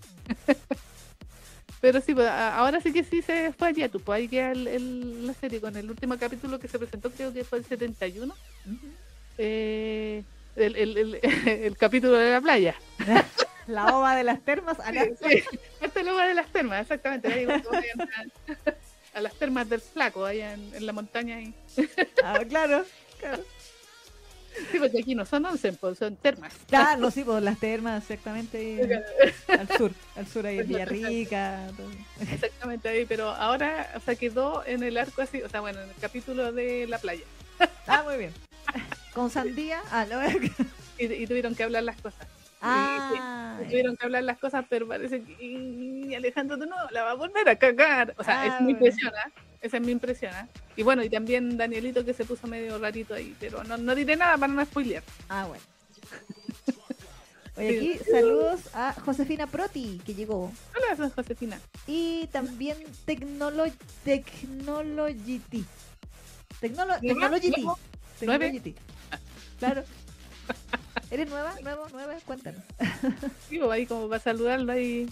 Pero 1.80 2.02
sí, 2.02 2.14
pues, 2.16 2.28
ahora 2.28 2.82
sí 2.82 2.92
que 2.92 3.04
sí 3.04 3.22
se 3.22 3.54
fue 3.54 3.70
allá, 3.70 3.90
tú, 3.90 4.00
pues 4.00 4.18
ahí 4.18 4.28
queda 4.28 4.52
el- 4.52 4.68
el- 4.68 5.28
la 5.28 5.34
serie 5.34 5.62
con 5.62 5.76
el 5.78 5.90
último 5.90 6.18
capítulo 6.18 6.60
que 6.60 6.68
se 6.68 6.80
presentó, 6.80 7.12
creo 7.12 7.32
que 7.34 7.44
fue 7.44 7.60
el 7.60 7.66
71, 7.66 8.34
Ujú. 8.66 8.88
eh, 9.38 10.24
el, 10.56 10.76
el, 11.46 11.78
capítulo 11.78 12.14
de 12.14 12.32
la 12.32 12.42
playa. 12.42 12.76
La 13.68 13.98
ova 13.98 14.16
de 14.16 14.24
las 14.24 14.40
termas. 14.46 14.78
Sí, 15.28 15.44
este 15.82 16.02
lugar 16.06 16.30
de 16.30 16.34
las 16.36 16.48
termas, 16.48 16.82
exactamente. 16.84 17.28
ahí 17.28 17.46
a 19.14 19.20
las 19.20 19.34
termas 19.34 19.68
del 19.68 19.82
flaco, 19.82 20.24
allá 20.24 20.54
en, 20.54 20.74
en 20.74 20.86
la 20.86 20.94
montaña. 20.94 21.36
ahí. 21.36 21.54
Ah, 22.24 22.40
claro, 22.48 22.86
claro. 23.20 23.44
Sí, 24.72 24.80
porque 24.80 25.00
aquí 25.00 25.16
no 25.16 25.26
son 25.26 25.46
once, 25.46 25.72
pues, 25.74 25.98
son 25.98 26.16
termas. 26.18 26.54
Claro, 26.68 27.10
sí, 27.12 27.24
pues 27.24 27.44
las 27.44 27.60
termas, 27.60 28.04
exactamente, 28.04 29.04
al 29.48 29.68
sur, 29.78 29.92
al 30.16 30.28
sur 30.28 30.46
ahí 30.46 30.60
en 30.60 30.68
Villarrica. 30.68 31.68
todo. 31.78 31.90
Exactamente 32.32 32.90
ahí, 32.90 33.06
pero 33.06 33.30
ahora, 33.30 33.92
o 33.96 34.00
sea, 34.00 34.16
quedó 34.16 34.66
en 34.66 34.84
el 34.84 34.98
arco 34.98 35.22
así, 35.22 35.42
o 35.42 35.50
sea, 35.50 35.62
bueno, 35.62 35.82
en 35.82 35.90
el 35.90 35.96
capítulo 35.96 36.52
de 36.52 36.88
la 36.88 36.98
playa. 36.98 37.24
Ah, 37.88 38.04
muy 38.04 38.18
bien. 38.18 38.34
Con 39.14 39.30
sandía, 39.30 39.82
ah, 39.92 40.06
no, 40.10 40.20
Y, 41.00 41.06
y 41.06 41.28
tuvieron 41.28 41.54
que 41.56 41.64
hablar 41.64 41.84
las 41.84 42.02
cosas. 42.02 42.28
Ah, 42.62 43.60
Y 43.62 43.68
tuvieron 43.68 43.96
que 43.98 44.06
hablar 44.06 44.24
las 44.24 44.38
cosas, 44.38 44.66
pero 44.70 44.88
parece 44.88 45.22
que 45.24 45.36
y 45.44 46.16
Alejandro 46.16 46.58
no 46.58 46.76
la 46.92 47.04
va 47.04 47.12
a 47.12 47.16
volver 47.16 47.48
a 47.50 47.56
cagar. 47.58 48.14
O 48.18 48.24
sea, 48.24 48.42
Ah, 48.42 48.46
es 48.48 48.52
mi 48.62 48.74
bueno. 48.74 48.88
impresión, 48.88 49.14
¿ah? 49.16 49.32
Esa 49.62 49.78
es 49.78 49.84
mi 49.84 49.92
impresión. 49.92 50.32
¿ah? 50.36 50.48
Y 50.76 50.84
bueno, 50.84 51.04
y 51.04 51.10
también 51.10 51.58
Danielito 51.58 52.06
que 52.06 52.14
se 52.14 52.26
puso 52.26 52.48
medio 52.48 52.78
rarito 52.80 53.14
ahí, 53.14 53.36
pero 53.40 53.64
no, 53.64 53.78
no 53.78 53.96
diré 53.96 54.16
nada 54.16 54.38
para 54.38 54.54
no 54.54 54.64
spoilear. 54.66 55.04
ah, 55.30 55.46
bueno. 55.48 55.64
Oye, 57.58 57.70
aquí 57.70 58.00
saludos 58.12 58.70
a 58.76 58.94
Josefina 58.94 59.48
Proti, 59.48 60.00
que 60.06 60.14
llegó. 60.14 60.52
Hola, 60.76 60.96
soy 60.96 61.10
Josefina. 61.10 61.60
Y 61.88 62.28
también 62.28 62.78
Tecnolo 63.06 63.64
Technologity. 64.04 65.66
Tecnolo. 66.62 66.94
Technologity. 67.00 67.66
Technologity. 68.20 68.76
Claro. 69.58 69.84
¿Eres 71.10 71.30
nueva? 71.30 71.54
¿Nuevo? 71.64 71.88
¿Nueva? 71.94 72.16
Cuéntanos. 72.26 72.62
Digo, 73.50 73.72
ahí 73.72 73.86
como 73.86 74.10
para 74.10 74.22
saludarlo 74.22 74.74
ahí. 74.74 75.08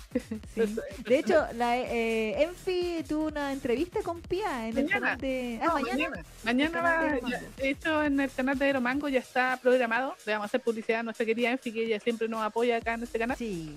Sí. 0.53 0.75
De 1.05 1.19
hecho, 1.19 1.45
la 1.55 1.77
eh, 1.77 2.43
Enfi 2.43 3.03
tuvo 3.07 3.27
una 3.27 3.53
entrevista 3.53 4.01
con 4.03 4.21
Pia 4.21 4.67
en 4.67 4.77
el 4.77 4.89
canal 4.89 5.17
de. 5.17 5.57
Ah, 5.61 5.67
No, 5.67 5.73
mañana. 5.79 6.23
mañana. 6.43 6.81
Va, 6.81 6.91
de 6.91 6.97
ya- 6.97 7.13
Aeromango. 7.13 7.47
de 7.57 7.69
hecho 7.69 8.03
en 8.03 8.19
el 8.19 8.29
canal 8.31 8.59
de 8.59 8.65
Aeromango 8.65 9.07
ya 9.07 9.19
está 9.19 9.57
programado. 9.61 10.15
Le 10.25 10.33
vamos 10.33 10.45
a 10.45 10.47
hacer 10.47 10.61
publicidad 10.61 10.99
a 10.99 11.03
nuestra 11.03 11.25
querida 11.25 11.51
Enfi, 11.51 11.71
que 11.71 11.85
ella 11.85 11.99
siempre 12.01 12.27
nos 12.27 12.41
apoya 12.41 12.75
acá 12.75 12.95
en 12.95 13.03
este 13.03 13.17
canal. 13.17 13.37
Sí. 13.37 13.73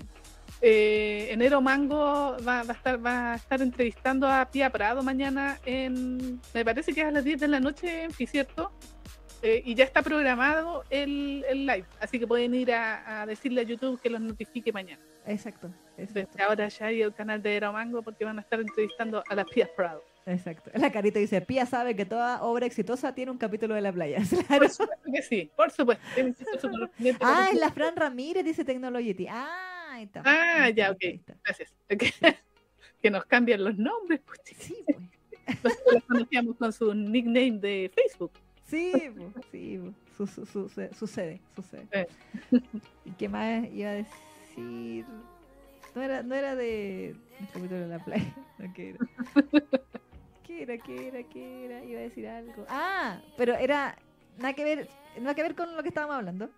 Eh, 0.61 1.29
en 1.31 1.41
Aeromango 1.41 2.35
va, 2.45 2.63
va 2.63 2.73
a 2.73 2.75
estar 2.75 3.05
va 3.05 3.31
a 3.31 3.35
estar 3.35 3.61
entrevistando 3.61 4.27
a 4.27 4.43
Pia 4.51 4.69
Prado 4.69 5.01
mañana 5.03 5.57
en 5.65 6.41
me 6.53 6.65
parece 6.65 6.91
que 6.93 6.99
es 6.99 7.07
a 7.07 7.11
las 7.11 7.23
10 7.23 7.39
de 7.39 7.47
la 7.47 7.61
noche 7.61 8.03
Enfi, 8.03 8.27
¿cierto? 8.27 8.69
Eh, 9.41 9.61
y 9.65 9.73
ya 9.75 9.85
está 9.85 10.01
programado 10.01 10.83
el, 10.89 11.45
el 11.47 11.65
live, 11.65 11.85
así 12.01 12.19
que 12.19 12.27
pueden 12.27 12.53
ir 12.53 12.73
a, 12.73 13.21
a 13.21 13.25
decirle 13.25 13.61
a 13.61 13.63
YouTube 13.63 13.99
que 14.01 14.09
los 14.09 14.19
notifique 14.19 14.71
mañana. 14.73 15.01
Exacto. 15.25 15.69
Exacto. 15.97 16.29
Desde 16.31 16.43
ahora 16.43 16.67
ya 16.67 16.85
hay 16.87 17.01
el 17.01 17.13
canal 17.13 17.41
de 17.41 17.51
Aeromango 17.51 18.01
porque 18.01 18.25
van 18.25 18.37
a 18.37 18.41
estar 18.41 18.59
entrevistando 18.59 19.23
a 19.29 19.35
la 19.35 19.45
Pia 19.45 19.69
Prado. 19.75 20.03
Exacto. 20.25 20.71
La 20.75 20.91
carita 20.91 21.19
dice: 21.19 21.39
Pia 21.41 21.65
sabe 21.65 21.95
que 21.95 22.05
toda 22.05 22.43
obra 22.43 22.65
exitosa 22.65 23.15
tiene 23.15 23.31
un 23.31 23.37
capítulo 23.37 23.75
de 23.75 23.81
la 23.81 23.91
playa. 23.93 24.17
Claro. 24.47 24.63
Por 24.65 24.69
supuesto 24.69 25.11
que 25.13 25.21
sí, 25.21 25.49
por 25.55 25.71
supuesto. 25.71 26.03
Ah, 27.21 27.47
es 27.51 27.59
la 27.59 27.71
Fran 27.71 27.95
Ramírez, 27.95 28.43
dice 28.43 28.65
Technologity. 28.65 29.27
Ah, 29.29 29.91
ahí 29.93 30.03
está. 30.03 30.21
Ah, 30.25 30.63
Ahí 30.63 30.69
está, 30.71 30.81
ya, 30.81 30.91
ok. 30.91 31.21
Gracias. 31.45 31.73
Que, 31.87 32.35
que 33.01 33.09
nos 33.09 33.25
cambian 33.25 33.63
los 33.63 33.77
nombres, 33.77 34.19
pues 34.25 34.39
Sí, 34.57 34.75
pues. 34.85 34.97
nosotros 35.63 35.93
los 35.93 36.03
conocíamos 36.03 36.55
con 36.57 36.73
su 36.73 36.93
nickname 36.93 37.59
de 37.59 37.91
Facebook. 37.95 38.31
Sí, 38.69 39.09
pues, 39.15 39.45
sí, 39.51 39.79
pues. 39.81 39.95
Su- 40.17 40.45
su- 40.45 40.45
su- 40.45 40.89
sucede, 40.93 41.41
sucede. 41.55 41.87
¿Y 43.05 43.11
qué 43.11 43.29
más 43.29 43.67
iba 43.71 43.89
a 43.89 43.93
decir? 43.93 45.05
No 45.95 46.01
era, 46.01 46.21
no 46.23 46.35
era 46.35 46.55
de 46.55 47.15
de 47.55 47.87
la 47.87 47.99
playa. 47.99 48.33
No, 48.59 48.73
¿qué 48.73 48.89
era? 48.89 48.99
¿Qué 50.45 50.61
era? 50.63 50.77
¿Qué 50.77 51.07
era? 51.07 51.23
¿Qué 51.23 51.65
era? 51.65 51.83
Iba 51.85 51.99
a 51.99 52.03
decir 52.03 52.27
algo. 52.27 52.65
Ah, 52.67 53.21
pero 53.37 53.55
era 53.55 53.95
nada 54.37 54.53
que 54.53 54.63
ver, 54.65 54.89
nada 55.19 55.33
que 55.33 55.43
ver 55.43 55.55
con 55.55 55.75
lo 55.77 55.81
que 55.81 55.87
estábamos 55.89 56.17
hablando. 56.17 56.49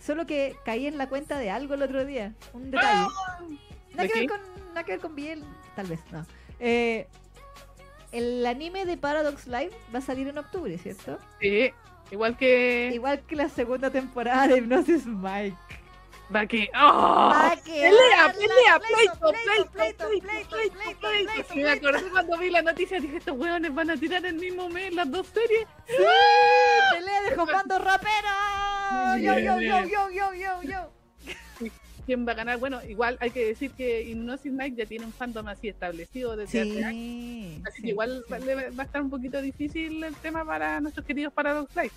Solo 0.00 0.26
que 0.26 0.56
caí 0.64 0.86
en 0.86 0.98
la 0.98 1.08
cuenta 1.08 1.38
de 1.38 1.50
algo 1.50 1.74
el 1.74 1.82
otro 1.82 2.04
día. 2.04 2.34
Un 2.52 2.70
detalle. 2.70 3.06
Nada 3.92 4.02
¿De 4.02 4.08
que, 4.08 4.20
ver 4.20 4.28
con, 4.28 4.40
nada 4.68 4.84
que 4.84 4.92
ver 4.92 5.00
con 5.00 5.14
Biel, 5.14 5.42
tal 5.76 5.86
vez, 5.86 6.00
no. 6.12 6.26
Eh, 6.58 7.06
el 8.16 8.46
anime 8.46 8.84
de 8.86 8.96
Paradox 8.96 9.46
Live 9.46 9.72
va 9.94 9.98
a 9.98 10.02
salir 10.02 10.28
en 10.28 10.38
octubre, 10.38 10.76
¿cierto? 10.78 11.18
Sí, 11.40 11.72
igual 12.10 12.36
que. 12.36 12.90
Igual 12.92 13.20
que 13.20 13.36
la 13.36 13.48
segunda 13.48 13.90
temporada 13.90 14.48
de 14.48 14.58
Hypnosis 14.58 15.06
Mike. 15.06 15.56
Va 16.34 16.46
que. 16.46 16.68
¡Oh! 16.74 17.30
Va 17.32 17.54
que. 17.64 17.72
¡Pelea, 17.72 18.32
pelea! 18.32 18.80
¡Pleito, 18.80 19.32
pleito, 19.70 19.70
pleito, 19.70 20.08
pleito! 20.08 21.54
Me 21.54 21.70
acordé 21.70 22.10
cuando 22.10 22.38
vi 22.38 22.50
la 22.50 22.62
noticia, 22.62 22.98
dije: 22.98 23.18
estos 23.18 23.36
hueones 23.36 23.74
van 23.74 23.90
a 23.90 23.96
tirar 23.96 24.24
el 24.26 24.34
mismo 24.34 24.68
mes 24.68 24.92
las 24.94 25.10
dos 25.10 25.26
series. 25.28 25.66
¡Sí! 25.86 25.94
¡Pelea 26.92 27.22
de 27.22 27.36
Jopando 27.36 27.78
Rapero! 27.78 28.28
¡Yo, 29.20 29.38
yo, 29.38 29.60
yo, 29.60 29.84
yo, 29.84 30.10
yo, 30.10 30.34
yo, 30.34 30.62
yo! 30.62 30.95
¿Quién 32.06 32.26
va 32.26 32.32
a 32.32 32.36
ganar? 32.36 32.58
Bueno, 32.58 32.80
igual 32.88 33.18
hay 33.20 33.30
que 33.30 33.44
decir 33.44 33.72
que 33.72 34.02
Hypnosis 34.04 34.52
Mike 34.52 34.76
ya 34.76 34.86
tiene 34.86 35.04
un 35.04 35.12
fandom 35.12 35.46
así 35.48 35.68
establecido 35.68 36.36
desde 36.36 36.60
hace 36.60 36.84
años. 36.84 36.92
Sí. 36.92 37.62
Así 37.66 37.76
sí, 37.76 37.82
que 37.82 37.88
igual 37.88 38.24
sí. 38.26 38.32
va, 38.32 38.82
a 38.82 38.86
estar 38.86 39.02
un 39.02 39.10
poquito 39.10 39.42
difícil 39.42 40.02
el 40.02 40.14
tema 40.16 40.44
para 40.44 40.80
nuestros 40.80 41.04
queridos 41.04 41.32
Paradox 41.32 41.74
Live. 41.74 41.90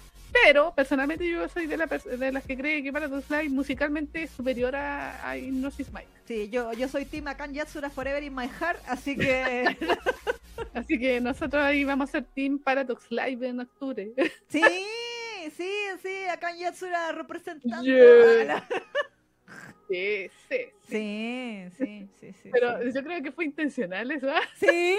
Pero 0.44 0.74
personalmente 0.76 1.30
yo 1.30 1.48
soy 1.48 1.68
de, 1.68 1.78
la 1.78 1.86
de 1.88 2.32
las 2.32 2.44
que 2.44 2.58
cree 2.58 2.84
que 2.84 2.92
Paradox 2.92 3.30
Live 3.30 3.50
musicalmente 3.50 4.24
es 4.24 4.32
superior 4.32 4.76
a, 4.76 5.30
a 5.30 5.38
Hypnosis 5.38 5.92
Mike. 5.94 6.08
Sí, 6.26 6.50
yo, 6.50 6.74
yo 6.74 6.88
soy 6.88 7.06
Team 7.06 7.28
Akan 7.28 7.54
Yatsura 7.54 7.90
Forever 7.90 8.24
in 8.24 8.36
My 8.36 8.48
Heart, 8.48 8.80
así 8.88 9.16
que 9.16 9.78
Así 10.74 11.00
que 11.00 11.20
nosotros 11.22 11.64
ahí 11.64 11.84
vamos 11.84 12.10
a 12.10 12.12
ser 12.14 12.24
Team 12.36 12.60
Paradox 12.60 13.06
Live 13.10 13.48
en 13.48 13.62
octubre. 13.62 14.12
sí, 14.48 14.62
sí, 15.56 15.72
sí, 16.02 16.16
en 16.42 16.58
Yatsura 16.58 17.12
representando. 17.12 17.84
Yeah. 17.90 18.42
a 18.42 18.44
la- 18.46 18.68
Sí, 19.90 20.30
sí, 20.48 20.58
sí. 20.88 21.70
Sí, 21.78 22.10
sí, 22.20 22.34
sí. 22.44 22.50
Pero 22.52 22.82
sí. 22.84 22.92
yo 22.94 23.04
creo 23.04 23.22
que 23.24 23.32
fue 23.32 23.46
intencional 23.46 24.10
eso. 24.12 24.30
¿ah? 24.30 24.42
Sí, 24.60 24.96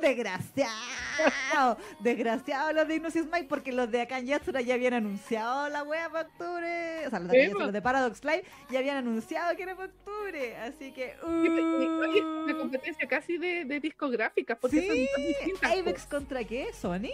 desgraciado. 0.00 1.78
Desgraciado 2.00 2.72
los 2.72 2.88
de 2.88 2.96
Hypnosis 2.96 3.26
Mike 3.26 3.46
porque 3.48 3.72
los 3.72 3.90
de 3.90 4.02
en 4.02 4.26
Yatsura 4.26 4.60
ya 4.60 4.74
habían 4.74 4.94
anunciado 4.94 5.68
la 5.68 5.82
wea 5.84 6.08
para 6.10 6.28
octubre. 6.28 7.06
O 7.06 7.10
sea, 7.10 7.20
los 7.20 7.28
de, 7.30 7.38
Yatsura, 7.42 7.58
po. 7.58 7.64
los 7.64 7.72
de 7.72 7.82
Paradox 7.82 8.24
Live 8.24 8.44
ya 8.70 8.78
habían 8.80 8.96
anunciado 8.96 9.56
que 9.56 9.62
era 9.62 9.76
para 9.76 9.88
octubre. 9.92 10.56
Así 10.56 10.92
que. 10.92 11.14
Y- 11.24 11.46
y- 11.46 11.88
Oye, 12.02 12.18
es 12.18 12.24
una 12.24 12.54
uh, 12.54 12.58
competencia 12.58 13.06
casi 13.06 13.38
de, 13.38 13.64
de 13.64 13.80
discográficas, 13.80 14.58
porque 14.60 14.80
Sí, 14.80 14.86
son 14.88 14.96
distintas. 15.24 15.70
¿Avex 15.72 16.06
contra 16.06 16.44
qué? 16.44 16.72
¿Sony? 16.72 17.10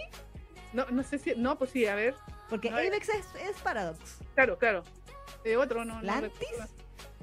No, 0.73 0.85
no 0.89 1.03
sé 1.03 1.19
si. 1.19 1.33
No, 1.35 1.57
pues 1.57 1.71
sí, 1.71 1.85
a 1.85 1.95
ver. 1.95 2.15
Porque 2.49 2.71
No, 2.71 2.77
Avex 2.77 3.09
es, 3.09 3.25
es 3.47 3.57
Paradox. 3.61 4.19
Claro, 4.35 4.57
claro. 4.57 4.83
Eh, 5.43 5.55
otro, 5.57 5.85
no. 5.85 6.01
¿Lantis? 6.01 6.33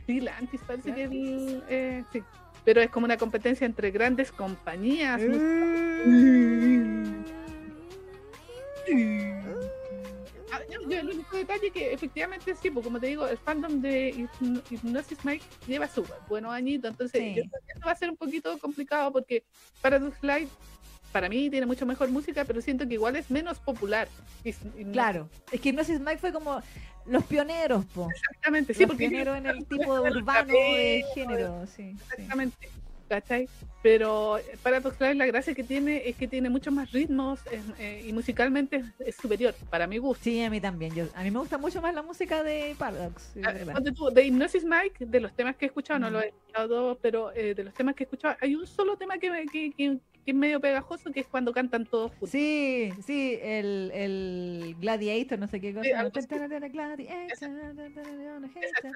Sí, 0.06 0.20
Lantis 0.20 0.60
parece 0.66 0.94
que 0.94 1.04
el, 1.04 1.62
eh, 1.68 2.04
sí. 2.12 2.22
Pero 2.64 2.80
es 2.80 2.90
como 2.90 3.04
una 3.06 3.16
competencia 3.16 3.64
entre 3.64 3.90
grandes 3.90 4.32
compañías. 4.32 5.20
Ah, 10.52 10.60
yo, 10.70 10.88
yo 10.88 11.00
el 11.00 11.08
único 11.10 11.36
detalle 11.36 11.70
que 11.72 11.92
efectivamente 11.92 12.54
sí, 12.54 12.70
pues 12.70 12.84
como 12.84 13.00
te 13.00 13.08
digo, 13.08 13.26
el 13.26 13.36
fandom 13.36 13.80
de 13.80 14.10
Hypno- 14.14 14.62
Hypnosis 14.70 15.24
Mike 15.24 15.44
lleva 15.66 15.88
su 15.88 16.04
buenos 16.28 16.52
añitos, 16.52 16.92
entonces 16.92 17.20
Sí. 17.20 17.34
yo 17.34 17.42
creo 17.42 17.62
que 17.66 17.72
esto 17.72 17.86
va 17.86 17.92
a 17.92 17.96
ser 17.96 18.10
un 18.10 18.16
poquito 18.16 18.56
complicado 18.58 19.12
porque 19.12 19.42
Paradox 19.82 20.16
Live 20.22 20.48
para 21.12 21.28
mí 21.28 21.50
tiene 21.50 21.66
mucho 21.66 21.84
mejor 21.86 22.10
música, 22.10 22.44
pero 22.44 22.60
siento 22.60 22.86
que 22.86 22.94
igual 22.94 23.16
es 23.16 23.30
menos 23.30 23.58
popular. 23.58 24.08
Claro, 24.92 25.28
es 25.50 25.60
que 25.60 25.70
Hypnosis 25.70 25.98
Mike 26.00 26.18
fue 26.18 26.32
como 26.32 26.60
los 27.08 27.24
pioneros, 27.24 27.84
po. 27.86 28.08
Exactamente, 28.10 28.74
sí, 28.74 28.80
los 28.80 28.88
porque 28.90 29.08
pioneros 29.08 29.36
en 29.38 29.46
el 29.46 29.64
tipo 29.66 29.92
urbano 29.94 30.52
de 30.52 31.04
género, 31.14 31.66
sí. 31.66 31.92
sí. 31.92 31.96
Exactamente. 32.12 32.68
¿Cachai? 33.08 33.48
Pero 33.82 34.40
Paradox 34.64 35.00
Live 35.00 35.14
la 35.14 35.26
gracia 35.26 35.54
que 35.54 35.62
tiene 35.62 36.08
es 36.08 36.16
que 36.16 36.26
tiene 36.26 36.50
muchos 36.50 36.74
más 36.74 36.90
ritmos 36.90 37.38
eh, 37.52 37.62
eh, 37.78 38.04
y 38.04 38.12
musicalmente 38.12 38.78
es, 38.78 38.84
es 38.98 39.14
superior, 39.14 39.54
para 39.70 39.86
mi 39.86 39.98
gusto. 39.98 40.24
Sí, 40.24 40.42
a 40.42 40.50
mí 40.50 40.60
también. 40.60 40.92
Yo, 40.92 41.04
a 41.14 41.22
mí 41.22 41.30
me 41.30 41.38
gusta 41.38 41.56
mucho 41.56 41.80
más 41.80 41.94
la 41.94 42.02
música 42.02 42.42
de 42.42 42.74
Paradox. 42.76 43.30
sí, 43.32 43.40
Ah, 43.44 43.52
de 43.52 43.92
tú, 43.92 44.10
de 44.10 44.24
Hypnosis 44.26 44.64
Mike, 44.64 45.06
de 45.06 45.20
los 45.20 45.32
temas 45.36 45.54
que 45.54 45.66
he 45.66 45.68
escuchado, 45.68 46.00
no 46.00 46.08
Mm. 46.10 46.12
lo 46.14 46.20
he 46.20 46.26
escuchado 46.28 46.98
pero 47.00 47.30
eh, 47.32 47.54
de 47.54 47.62
los 47.62 47.74
temas 47.74 47.94
que 47.94 48.02
he 48.02 48.06
escuchado, 48.06 48.36
hay 48.40 48.56
un 48.56 48.66
solo 48.66 48.96
tema 48.96 49.18
que, 49.18 49.30
me- 49.30 49.46
que, 49.46 49.70
que- 49.70 49.98
que 50.26 50.32
es 50.32 50.36
medio 50.36 50.60
pegajoso, 50.60 51.10
que 51.12 51.20
es 51.20 51.26
cuando 51.28 51.52
cantan 51.52 51.86
todos 51.86 52.10
juntos. 52.10 52.28
Sí, 52.30 52.90
sí, 53.06 53.38
el, 53.40 53.90
el 53.94 54.76
Gladiator, 54.78 55.38
no 55.38 55.46
sé 55.48 55.60
qué 55.60 55.72
cosa. 55.72 55.88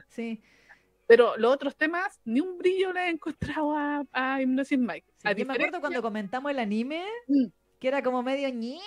Sí, 0.08 0.40
Pero 1.06 1.36
los 1.36 1.52
otros 1.54 1.76
temas, 1.76 2.20
ni 2.24 2.40
un 2.40 2.58
brillo 2.58 2.92
le 2.92 3.06
he 3.06 3.08
encontrado 3.10 3.76
a, 3.76 4.04
a 4.12 4.40
Hypnosis 4.42 4.78
Mike. 4.78 5.06
sí, 5.16 5.28
A 5.28 5.32
Yo 5.32 5.46
me 5.46 5.54
acuerdo 5.54 5.80
cuando 5.80 6.02
comentamos 6.02 6.50
el 6.50 6.58
anime, 6.58 7.04
Mm. 7.26 7.46
que 7.78 7.88
era 7.88 8.02
como 8.02 8.22
medio 8.22 8.48
ñe. 8.50 8.78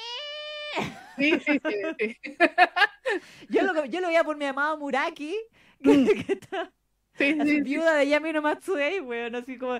Sí, 1.18 1.32
sí, 1.40 1.60
sí, 1.66 1.76
sí. 2.00 2.18
Yo 3.50 3.62
lo, 3.62 3.86
yo 3.86 4.02
lo 4.02 4.08
veía 4.08 4.24
por 4.24 4.38
mi 4.38 4.46
amado 4.46 4.78
Muraki, 4.78 5.36
que, 5.84 5.90
Mm. 5.90 6.06
que 6.28 6.34
está 6.34 6.72
Sí, 7.16 7.38
sí, 7.46 7.62
viuda 7.62 7.96
de 7.96 8.08
Yamino 8.08 8.42
Matsuei, 8.42 9.00
weón, 9.00 9.36
así 9.36 9.58
como 9.58 9.80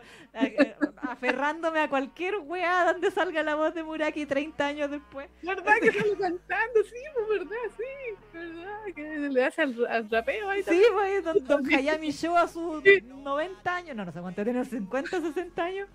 aferrándome 1.02 1.80
a 1.80 1.90
cualquier 1.90 2.36
weá 2.38 2.86
donde 2.94 3.10
salga 3.10 3.42
la 3.42 3.56
voz 3.56 3.74
de 3.74 3.82
Muraki 3.84 4.28
30 4.28 4.68
años 4.68 4.92
después. 4.92 5.30
¿Verdad 5.42 5.74
que 5.82 5.92
sale 5.92 6.12
cantando? 6.12 6.84
Sí, 6.84 6.96
pues, 7.16 7.28
¿verdad? 7.40 7.58
Sí, 7.76 8.16
¿verdad? 8.34 8.80
Que 8.96 9.02
le 9.30 9.46
hace 9.46 9.64
al, 9.64 9.86
al 9.88 10.10
rapeo 10.12 10.48
ahí 10.50 10.62
Sí, 10.64 10.84
pues, 10.94 11.24
don, 11.24 11.44
don 11.48 11.74
Hayami 11.74 12.12
Show 12.12 12.38
a 12.38 12.48
sus 12.48 12.84
Sí. 12.84 13.02
90 13.02 13.76
años, 13.76 13.96
no, 13.96 14.06
no 14.06 14.12
sé 14.12 14.22
cuánto 14.22 14.44
tiene, 14.44 14.64
50, 14.64 15.10
60 15.22 15.64
años, 15.64 15.90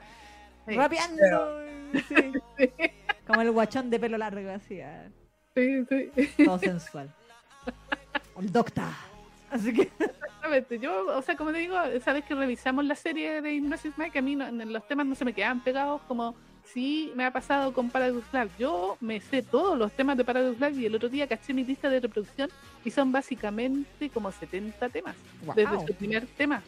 Sí, 0.67 0.75
rapeando, 0.75 1.63
sí, 1.93 2.33
sí, 2.59 2.71
como 3.27 3.43
el 3.43 3.53
guachón 3.53 3.91
de 3.91 4.01
pelo 4.01 4.19
largo, 4.19 4.51
así, 4.51 4.81
ah, 4.81 5.09
sí, 5.55 5.85
sí. 5.89 6.45
todo 6.45 6.59
sensual. 6.59 7.15
El 8.39 8.53
docta. 8.53 8.93
Así 9.51 9.73
que, 9.73 9.91
Exactamente. 9.99 10.79
Yo, 10.79 11.07
o 11.17 11.23
sea, 11.23 11.37
como 11.37 11.53
te 11.53 11.59
digo, 11.59 11.77
sabes 12.05 12.25
que 12.25 12.35
revisamos 12.35 12.85
la 12.85 12.95
serie 12.95 13.41
de 13.43 13.55
Hypnosis 13.55 13.93
Mike, 13.97 14.19
a 14.19 14.23
mí 14.23 14.37
no- 14.37 14.51
los 14.51 14.87
temas 14.87 15.07
no 15.07 15.15
se 15.15 15.25
me 15.25 15.33
quedaban 15.33 15.61
pegados 15.61 16.01
como 16.09 16.35
sí 16.73 17.13
me 17.15 17.25
ha 17.25 17.31
pasado 17.33 17.73
con 17.73 17.91
Paradox 17.91 18.27
Live. 18.33 18.51
Yo 18.59 18.97
me 19.01 19.21
sé 19.21 19.43
todos 19.43 19.79
los 19.79 19.91
temas 19.93 20.17
de 20.17 20.25
Paradox 20.25 20.61
Live 20.61 20.81
y 20.83 20.87
el 20.87 20.95
otro 20.95 21.09
día 21.09 21.27
caché 21.27 21.55
mi 21.55 21.65
lista 21.65 21.89
de 21.89 22.01
reproducción 22.01 22.51
y 22.85 22.91
son 22.91 23.11
básicamente 23.11 24.11
como 24.11 24.31
70 24.31 24.89
temas 24.91 25.17
desde 25.57 25.87
su 25.87 25.95
primer 25.95 26.27
tema, 26.27 26.63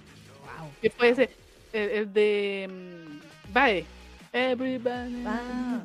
wow. 0.59 0.71
que 0.81 0.91
fue 0.91 1.11
ese, 1.11 1.31
el, 1.73 1.91
el 1.91 2.13
de 2.13 2.69
mm, 2.71 3.53
Bae. 3.53 3.85
Everybody. 4.33 5.25
Ah, 5.27 5.83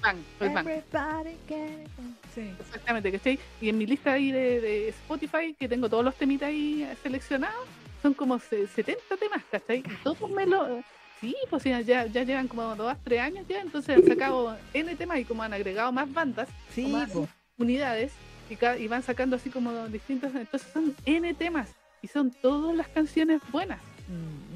bang, 0.00 0.18
bang. 0.54 0.68
Everybody 0.68 1.36
it. 1.50 1.88
Sí. 2.34 2.50
Exactamente, 2.58 3.12
¿cachai? 3.12 3.38
Y 3.60 3.68
en 3.68 3.78
mi 3.78 3.86
lista 3.86 4.12
ahí 4.14 4.32
de, 4.32 4.60
de 4.60 4.88
Spotify, 4.88 5.54
que 5.58 5.68
tengo 5.68 5.88
todos 5.88 6.04
los 6.04 6.14
temitas 6.14 6.48
ahí 6.48 6.88
seleccionados, 7.02 7.66
son 8.02 8.14
como 8.14 8.38
se- 8.38 8.66
70 8.66 9.16
temas, 9.18 9.42
¿cachai? 9.50 9.78
Y 9.80 9.94
todos 10.02 10.30
me 10.30 10.46
lo... 10.46 10.82
Sí, 11.20 11.34
pues 11.48 11.62
ya, 11.64 11.80
ya 12.06 12.22
llevan 12.22 12.48
como 12.48 12.74
dos, 12.74 12.96
tres 13.04 13.20
años 13.20 13.46
ya, 13.48 13.60
entonces 13.60 13.96
han 13.96 14.04
sacado 14.06 14.56
N 14.74 14.94
temas 14.96 15.18
y 15.18 15.24
como 15.24 15.42
han 15.42 15.52
agregado 15.54 15.90
más 15.92 16.12
bandas, 16.12 16.48
Sí, 16.74 16.86
más 16.88 17.10
po. 17.10 17.26
unidades, 17.56 18.12
y 18.50 18.88
van 18.88 19.02
sacando 19.02 19.36
así 19.36 19.48
como 19.48 19.86
distintos, 19.88 20.34
entonces 20.34 20.68
son 20.72 20.94
N 21.06 21.32
temas, 21.34 21.70
y 22.02 22.08
son 22.08 22.30
todas 22.30 22.74
las 22.76 22.88
canciones 22.88 23.40
buenas, 23.52 23.78
Mm, 24.06 24.53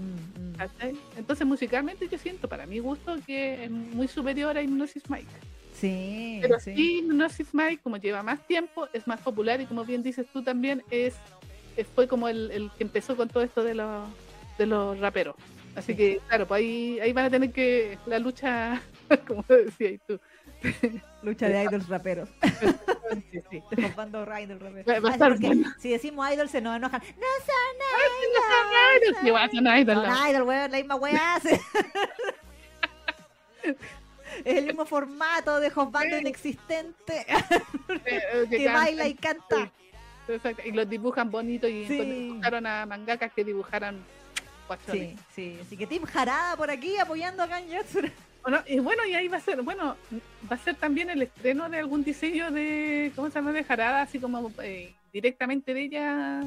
Entonces 1.17 1.47
musicalmente 1.47 2.09
yo 2.09 2.19
siento, 2.19 2.49
para 2.49 2.67
mi 2.67 2.79
gusto, 2.79 3.17
que 3.27 3.65
es 3.65 3.71
muy 3.71 4.09
superior 4.09 4.57
a 4.57 4.63
Hypnosis 4.63 5.09
Mike. 5.09 5.27
Sí, 5.73 6.39
Pero 6.43 6.59
sí. 6.59 6.75
sí, 6.75 6.99
Hypnosis 7.01 7.55
Mike, 7.55 7.81
como 7.83 7.97
lleva 7.99 8.23
más 8.23 8.45
tiempo, 8.47 8.89
es 8.93 9.07
más 9.07 9.21
popular 9.21 9.61
y 9.61 9.67
como 9.67 9.85
bien 9.85 10.03
dices 10.03 10.27
tú 10.33 10.43
también, 10.43 10.83
es, 10.91 11.15
es- 11.77 11.87
fue 11.87 12.09
como 12.09 12.29
el, 12.29 12.51
el 12.51 12.71
que 12.77 12.85
empezó 12.85 13.17
con 13.17 13.29
todo 13.29 13.43
esto 13.43 13.63
de 13.63 13.75
los, 13.75 14.09
de 14.59 14.67
los 14.67 14.99
raperos. 14.99 15.37
Así 15.77 15.93
Sí. 15.93 15.97
que, 15.97 16.21
claro, 16.27 16.47
pues 16.49 16.59
ahí, 16.61 16.99
ahí 17.01 17.13
van 17.13 17.27
a 17.27 17.31
tener 17.31 17.53
que 17.53 17.97
la 18.07 18.19
lucha, 18.19 18.83
como 19.29 19.45
decías 19.49 20.01
tú. 20.09 20.19
Lucha 21.23 21.49
de 21.49 21.63
idols 21.65 21.89
raperos. 21.89 22.29
Sí, 23.33 23.41
sí. 23.51 23.63
De 23.71 23.83
los 23.83 23.97
bandos 23.97 24.29
idols 24.29 24.61
raperos. 24.61 24.87
Va- 24.87 25.01
va 25.01 25.09
a 25.09 25.13
sí, 25.13 25.15
estar 25.15 25.31
porque 25.33 25.47
bueno. 25.47 25.73
Si 25.79 25.89
decimos 25.91 26.31
idol 26.31 26.47
se 26.51 26.61
nos 26.61 26.77
enojan. 26.77 27.01
No 27.01 27.27
son 27.47 29.01
idols. 29.01 29.17
no. 29.23 29.29
Son 30.15 30.29
idol, 30.31 30.43
weón, 30.43 30.71
la 30.71 30.77
misma 30.77 30.95
weá. 30.97 31.41
sí. 31.43 31.49
Es 34.45 34.57
el 34.59 34.67
mismo 34.67 34.85
formato 34.85 35.59
de 35.59 35.69
Hosbando 35.75 36.17
Sí. 36.17 36.21
inexistente 36.21 37.27
Eh, 38.05 38.47
que 38.51 38.69
baila 38.69 39.09
y 39.09 39.15
canta. 39.15 39.73
Exacto, 40.29 40.63
Y 40.67 40.73
los 40.73 40.87
dibujan 40.89 41.31
bonito 41.31 41.67
y 41.67 42.31
buscaron 42.35 42.67
a 42.67 42.85
mangakas 42.87 43.33
que 43.33 43.43
dibujaran. 43.45 43.99
Sí, 44.93 45.17
sí. 45.35 45.59
Así 45.63 45.77
que 45.79 45.87
Team 45.87 46.05
Jarada 46.05 46.55
por 46.57 46.71
aquí 46.71 46.99
apoyando 46.99 47.43
a 47.43 47.49
Kan 47.49 47.67
Yatsura. 47.69 48.11
Bueno, 48.49 48.65
y 48.67 48.79
bueno, 48.79 49.05
y 49.05 49.13
ahí 49.13 49.29
va 49.29 49.37
a 49.37 49.41
ser, 49.41 49.61
bueno, 49.61 49.95
va 50.51 50.57
a 50.57 50.59
ser 50.59 50.75
también 50.75 51.11
el 51.11 51.21
estreno 51.21 51.69
de 51.69 51.81
algún 51.81 52.03
diseño 52.03 52.51
de, 52.51 53.13
¿cómo 53.15 53.29
se 53.29 53.35
llama? 53.35 53.53
De 53.53 53.63
Jarada, 53.63 54.01
así 54.01 54.19
como 54.19 54.51
eh, 54.63 54.95
directamente 55.13 55.75
de 55.75 55.83
ella 55.83 56.41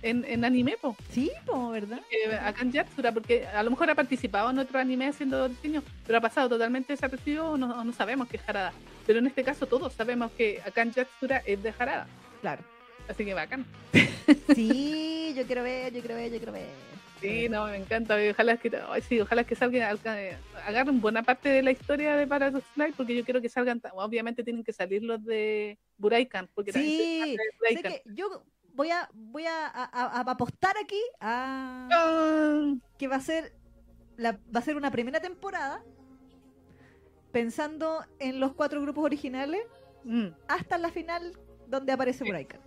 en, 0.00 0.24
en 0.24 0.44
anime, 0.46 0.78
po. 0.80 0.96
Sí, 1.10 1.30
po, 1.44 1.68
¿verdad? 1.68 2.00
Eh, 2.10 2.34
acá 2.36 2.62
en 2.62 2.72
Yatsura, 2.72 3.12
porque 3.12 3.46
a 3.46 3.62
lo 3.62 3.70
mejor 3.70 3.90
ha 3.90 3.94
participado 3.94 4.48
en 4.48 4.60
otro 4.60 4.78
anime 4.78 5.08
haciendo 5.08 5.46
diseño, 5.50 5.82
pero 6.06 6.16
ha 6.16 6.22
pasado 6.22 6.48
totalmente 6.48 6.94
desapercibido, 6.94 7.50
o 7.50 7.56
no, 7.58 7.84
no 7.84 7.92
sabemos 7.92 8.28
que 8.28 8.38
es 8.38 8.42
Jarada. 8.42 8.72
Pero 9.06 9.18
en 9.18 9.26
este 9.26 9.44
caso 9.44 9.66
todos 9.66 9.92
sabemos 9.92 10.32
que 10.38 10.62
acá 10.64 10.80
en 10.80 10.92
Yatsura 10.92 11.42
es 11.44 11.62
de 11.62 11.70
Jarada, 11.70 12.06
Claro. 12.40 12.62
así 13.10 13.26
que 13.26 13.34
bacán. 13.34 13.66
Sí, 14.54 15.34
yo 15.36 15.44
quiero 15.44 15.62
ver, 15.62 15.92
yo 15.92 16.00
quiero 16.00 16.14
ver, 16.14 16.32
yo 16.32 16.38
quiero 16.38 16.52
ver. 16.52 16.85
Sí, 17.20 17.48
no, 17.48 17.66
me 17.66 17.76
encanta. 17.76 18.16
Ojalá 18.30 18.56
que, 18.58 18.70
sí, 19.08 19.20
ojalá 19.20 19.44
que 19.44 19.54
salgan, 19.54 19.96
eh, 20.18 20.36
agarren 20.66 21.00
buena 21.00 21.22
parte 21.22 21.48
de 21.48 21.62
la 21.62 21.70
historia 21.70 22.14
de 22.16 22.26
Paradox 22.26 22.64
Live, 22.76 22.92
porque 22.96 23.16
yo 23.16 23.24
quiero 23.24 23.40
que 23.40 23.48
salgan, 23.48 23.80
obviamente 23.94 24.44
tienen 24.44 24.62
que 24.62 24.72
salir 24.72 25.02
los 25.02 25.24
de 25.24 25.78
Buraikan, 25.96 26.48
porque 26.54 26.72
Sí, 26.72 27.36
sé 27.72 27.82
que 27.82 28.02
yo 28.06 28.44
voy 28.74 28.90
a 28.90 29.08
voy 29.14 29.46
a, 29.46 29.66
a- 29.66 29.84
a- 29.84 30.18
a 30.18 30.20
apostar 30.30 30.74
aquí 30.82 31.00
a 31.20 31.88
Ah, 31.90 32.74
que 32.98 33.08
va 33.08 33.16
a 33.16 33.20
ser 33.20 33.54
la, 34.18 34.32
va 34.54 34.60
a 34.60 34.62
ser 34.62 34.76
una 34.76 34.90
primera 34.90 35.18
temporada 35.20 35.82
pensando 37.32 38.04
en 38.18 38.40
los 38.40 38.54
cuatro 38.54 38.80
grupos 38.82 39.04
originales 39.04 39.60
mm, 40.04 40.26
hasta 40.48 40.78
la 40.78 40.90
final 40.90 41.32
donde 41.66 41.92
aparece 41.92 42.24
Sí. 42.24 42.30
Buraikan. 42.30 42.60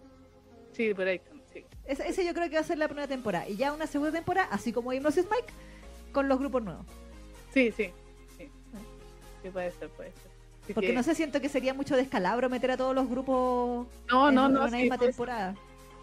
sí, 0.73 0.93
Buraikan. 0.93 1.38
Ese, 1.89 2.07
ese 2.07 2.23
yo 2.25 2.33
creo 2.33 2.47
que 2.49 2.55
va 2.55 2.61
a 2.61 2.63
ser 2.63 2.77
la 2.77 2.87
primera 2.87 3.07
temporada 3.07 3.47
y 3.49 3.55
ya 3.57 3.73
una 3.73 3.87
segunda 3.87 4.11
temporada, 4.13 4.47
así 4.51 4.71
como 4.71 4.93
Hypnosis 4.93 5.25
Mike, 5.25 5.51
con 6.13 6.29
los 6.29 6.37
grupos 6.39 6.63
nuevos. 6.63 6.85
Sí, 7.53 7.71
sí, 7.75 7.91
sí. 8.37 8.49
Sí, 9.43 9.49
puede 9.49 9.71
ser, 9.71 9.89
puede 9.89 10.11
ser. 10.11 10.31
Así 10.63 10.73
Porque 10.73 10.89
que- 10.89 10.93
no 10.93 11.01
sé, 11.03 11.15
siento 11.15 11.41
que 11.41 11.49
sería 11.49 11.73
mucho 11.73 11.95
descalabro 11.97 12.47
meter 12.49 12.71
a 12.71 12.77
todos 12.77 12.93
los 12.93 13.09
grupos 13.09 13.87
no, 14.09 14.29
en 14.29 14.35
no, 14.35 14.47
no, 14.49 14.61
una 14.65 14.77
misma 14.77 14.97
temporada. 14.99 15.55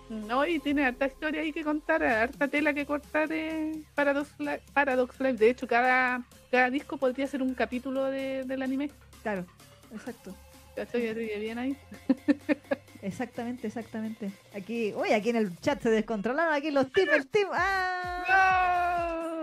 No, 0.09 0.45
y 0.47 0.59
tiene 0.61 0.85
harta 0.87 1.07
historia 1.07 1.41
ahí 1.41 1.53
que 1.53 1.65
contar, 1.65 2.03
harta 2.03 2.47
tela 2.49 2.73
que 2.73 2.85
cortar 2.87 3.29
de 3.29 3.83
Paradox 3.95 4.31
Live. 4.39 4.63
Paradox 4.73 5.19
Live. 5.21 5.33
De 5.35 5.51
hecho, 5.51 5.67
cada, 5.67 6.25
cada 6.51 6.71
disco 6.71 6.97
podría 6.97 7.27
ser 7.27 7.43
un 7.43 7.55
capítulo 7.55 8.05
de- 8.05 8.45
del 8.45 8.63
anime. 8.63 8.91
Claro, 9.23 9.45
exacto. 9.93 10.35
¿Cachai? 10.77 11.13
Bien 11.15 11.59
ahí. 11.59 11.77
Exactamente, 13.03 13.67
exactamente. 13.67 14.31
Aquí, 14.55 14.93
uy, 14.95 15.13
aquí 15.13 15.31
en 15.31 15.37
el 15.37 15.59
chat 15.61 15.83
se 15.83 15.91
descontrolaron, 15.91 16.55
aquí 16.55 16.71
los 16.71 16.91
team, 16.93 17.09
el. 17.11 17.29
¡Ah! 17.53 18.25
¡Ah! 18.29 19.36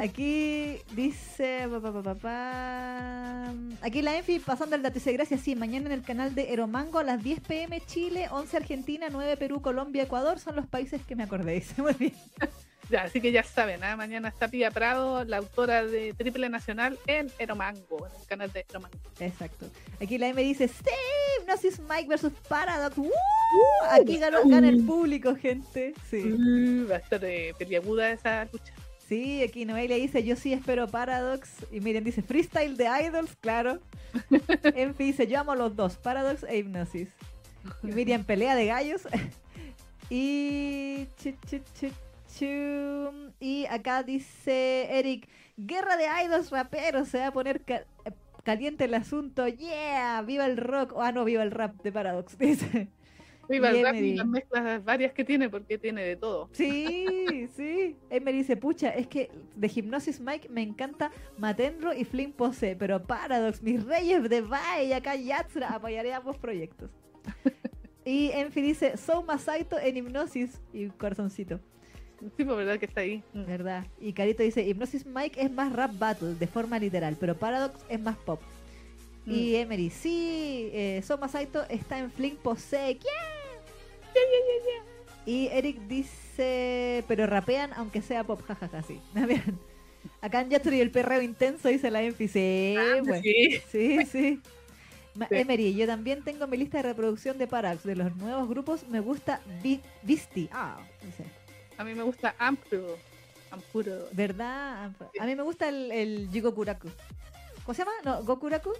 Aquí 0.00 0.78
dice. 0.94 1.66
pa, 1.70 1.80
pa, 1.80 1.92
pa, 1.92 2.02
pa, 2.02 2.14
pa. 2.14 3.52
Aquí 3.82 4.02
la 4.02 4.16
Enfi 4.16 4.38
pasando 4.38 4.76
el 4.76 4.82
dato. 4.82 4.94
Dice: 4.94 5.12
Gracias. 5.12 5.40
Sí, 5.40 5.56
mañana 5.56 5.86
en 5.86 5.92
el 5.92 6.02
canal 6.02 6.34
de 6.34 6.52
Eromango 6.52 6.98
a 6.98 7.04
las 7.04 7.22
10 7.22 7.40
pm 7.40 7.80
Chile, 7.80 8.28
11 8.30 8.56
Argentina, 8.56 9.08
9 9.10 9.36
Perú, 9.36 9.60
Colombia, 9.60 10.04
Ecuador. 10.04 10.38
Son 10.38 10.54
los 10.54 10.66
países 10.66 11.02
que 11.02 11.16
me 11.16 11.24
acordé. 11.24 11.54
Dice: 11.54 11.82
Muy 11.82 11.94
bien. 11.94 12.12
Ya, 12.88 13.02
así 13.02 13.20
que 13.20 13.32
ya 13.32 13.42
saben, 13.42 13.82
¿ah? 13.82 13.96
mañana 13.96 14.28
está 14.28 14.46
Pia 14.46 14.70
Prado, 14.70 15.24
la 15.24 15.38
autora 15.38 15.84
de 15.84 16.12
Triple 16.12 16.48
Nacional 16.48 16.96
en 17.08 17.32
Eromango, 17.36 18.06
en 18.06 18.20
el 18.20 18.26
canal 18.28 18.52
de 18.52 18.64
Eromango. 18.68 18.96
Exacto. 19.18 19.66
Aquí 20.00 20.18
la 20.18 20.28
M 20.28 20.40
dice: 20.40 20.68
Sí, 20.68 20.84
Gnosis 21.46 21.80
Mike 21.80 22.08
versus 22.08 22.32
Paradox. 22.48 22.96
¡Woo! 22.96 23.10
Aquí 23.90 24.18
ganó, 24.18 24.38
gana 24.44 24.68
el 24.68 24.84
público, 24.84 25.34
gente. 25.34 25.94
Sí. 26.08 26.32
Uh, 26.32 26.88
va 26.88 26.94
a 26.94 26.98
estar 26.98 27.24
eh, 27.24 27.54
peliaguda 27.58 28.10
esa 28.10 28.44
lucha. 28.52 28.72
Sí, 29.08 29.42
aquí 29.42 29.64
Noelia 29.64 29.96
dice, 29.96 30.24
yo 30.24 30.34
sí 30.34 30.52
espero 30.52 30.88
Paradox. 30.88 31.50
Y 31.70 31.80
Miriam 31.80 32.02
dice, 32.02 32.22
freestyle 32.22 32.76
de 32.76 32.88
Idols, 33.04 33.36
claro. 33.40 33.80
Enfi 34.74 35.04
dice, 35.04 35.26
yo 35.26 35.38
amo 35.40 35.54
los 35.54 35.76
dos, 35.76 35.96
Paradox 35.96 36.42
e 36.48 36.58
Hipnosis. 36.58 37.08
Y 37.82 37.88
Miriam, 37.88 38.24
pelea 38.24 38.56
de 38.56 38.66
gallos. 38.66 39.02
y... 40.10 41.06
chu, 41.18 41.34
chu, 41.48 41.60
chu, 41.78 41.88
chu. 42.36 43.32
Y 43.38 43.66
acá 43.66 44.02
dice 44.02 44.98
Eric, 44.98 45.28
guerra 45.56 45.96
de 45.96 46.06
idols 46.24 46.50
raperos, 46.50 47.08
se 47.08 47.18
va 47.18 47.28
a 47.28 47.32
poner 47.32 47.62
ca- 47.62 47.84
caliente 48.42 48.84
el 48.84 48.94
asunto. 48.94 49.46
Yeah, 49.46 50.22
viva 50.22 50.46
el 50.46 50.56
rock. 50.56 50.94
Ah, 50.98 51.12
no, 51.12 51.24
viva 51.24 51.42
el 51.44 51.50
rap 51.52 51.80
de 51.82 51.92
Paradox, 51.92 52.36
dice. 52.38 52.88
Y 53.48 53.56
Emily. 53.56 54.16
las 54.16 54.26
mezclas 54.26 54.84
varias 54.84 55.12
que 55.12 55.24
tiene, 55.24 55.48
porque 55.48 55.78
tiene 55.78 56.02
de 56.02 56.16
todo. 56.16 56.48
Sí, 56.52 57.48
sí. 57.54 57.96
Él 58.10 58.22
me 58.22 58.32
dice, 58.32 58.56
pucha, 58.56 58.90
es 58.90 59.06
que 59.06 59.30
de 59.54 59.70
Hipnosis 59.74 60.20
Mike 60.20 60.48
me 60.48 60.62
encanta 60.62 61.10
Matenro 61.38 61.94
y 61.94 62.04
Flynn 62.04 62.32
Pose, 62.32 62.76
pero 62.78 63.02
Paradox, 63.02 63.62
mis 63.62 63.84
reyes 63.84 64.28
de 64.28 64.40
Bye 64.40 64.86
y 64.88 64.92
acá 64.92 65.14
Yatsura, 65.16 65.68
apoyaré 65.68 66.12
ambos 66.12 66.36
proyectos. 66.38 66.90
Y 68.08 68.30
Enfi 68.30 68.62
dice, 68.62 68.96
Souma 68.96 69.36
Saito 69.36 69.76
en 69.80 69.96
Hipnosis 69.96 70.62
y 70.72 70.86
corazoncito, 70.90 71.58
Sí, 72.36 72.44
pues 72.44 72.56
verdad 72.56 72.78
que 72.78 72.86
está 72.86 73.00
ahí. 73.02 73.22
Mm. 73.34 73.46
¿verdad? 73.46 73.86
Y 74.00 74.12
Carito 74.12 74.42
dice, 74.42 74.62
Hipnosis 74.62 75.04
Mike 75.04 75.42
es 75.42 75.50
más 75.50 75.72
rap 75.72 75.98
battle, 75.98 76.34
de 76.34 76.46
forma 76.46 76.78
literal, 76.78 77.16
pero 77.18 77.36
Paradox 77.36 77.84
es 77.88 78.00
más 78.00 78.16
pop. 78.16 78.40
Mm. 79.26 79.32
Y 79.32 79.56
Emery, 79.56 79.90
sí, 79.90 80.70
eh, 80.72 81.02
Soma 81.04 81.28
Saito 81.28 81.64
está 81.68 81.98
en 81.98 82.10
Flink 82.10 82.38
Pose. 82.38 82.98
Y 85.24 85.48
Eric 85.48 85.78
dice, 85.88 87.04
pero 87.08 87.26
rapean 87.26 87.72
aunque 87.74 88.00
sea 88.02 88.24
pop, 88.24 88.40
jajaja, 88.46 88.82
sí. 88.82 89.00
Acá 90.20 90.40
en 90.40 90.50
Yatsuri 90.50 90.80
el 90.80 90.90
perreo 90.92 91.20
intenso 91.20 91.68
dice 91.68 91.90
la 91.90 92.02
Enfi, 92.02 92.28
sí, 92.28 92.76
Ah, 92.78 93.00
pues. 93.04 93.22
sí. 93.22 93.60
Sí, 93.70 94.06
sí. 94.06 94.40
Ma- 95.16 95.26
Sí. 95.28 95.34
Emery, 95.36 95.74
yo 95.74 95.86
también 95.86 96.22
tengo 96.22 96.46
mi 96.46 96.56
lista 96.58 96.76
de 96.76 96.82
reproducción 96.84 97.38
de 97.38 97.46
Parax. 97.46 97.82
De 97.84 97.96
los 97.96 98.14
nuevos 98.16 98.48
grupos 98.48 98.86
me 98.88 99.00
gusta 99.00 99.40
Vi- 99.62 99.80
Visti. 100.02 100.48
Ah, 100.52 100.78
dice. 101.02 101.24
A 101.78 101.84
mí 101.84 101.94
me 101.94 102.02
gusta 102.02 102.34
Ampuro. 102.38 102.96
Ampuro. 103.50 103.92
¿Verdad? 104.12 104.90
A 105.18 105.26
mí 105.26 105.34
me 105.34 105.42
gusta 105.42 105.68
el, 105.70 105.90
el 105.90 106.28
Jigokuraku. 106.30 106.88
¿Cómo 107.64 107.74
se 107.74 107.80
llama? 107.82 107.92
No, 108.04 108.22
Gokuraku. 108.24 108.72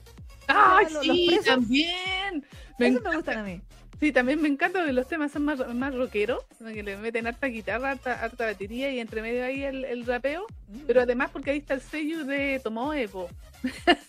¡Ay, 0.47 0.85
¿Los- 0.93 1.07
los 1.07 1.17
sí! 1.17 1.39
También. 1.45 2.45
Me 2.79 2.89
Esos 2.89 3.01
encanta. 3.01 3.11
me 3.11 3.17
gustan 3.17 3.39
a 3.39 3.43
mí. 3.43 3.61
Sí, 3.99 4.13
también 4.13 4.43
me 4.43 4.49
encanta 4.49 4.85
que 4.85 4.93
los 4.93 5.09
temas 5.09 5.33
son 5.33 5.45
más, 5.45 5.75
más 5.75 5.95
rockeros, 5.95 6.45
que 6.59 6.83
le 6.83 6.97
meten 6.99 7.27
harta 7.27 7.47
guitarra, 7.47 7.93
harta, 7.93 8.23
harta 8.23 8.45
batería 8.45 8.91
y 8.91 9.01
entre 9.01 9.23
medio 9.23 9.43
ahí 9.45 9.63
el, 9.65 9.85
el 9.87 10.05
rapeo. 10.05 10.47
Pero 10.87 11.01
además 11.01 11.31
porque 11.33 11.53
ahí 11.53 11.59
está 11.59 11.75
el 11.75 11.81
sello 11.81 12.25
de 12.25 12.61
Tomoe, 12.63 13.09
po. 13.09 13.31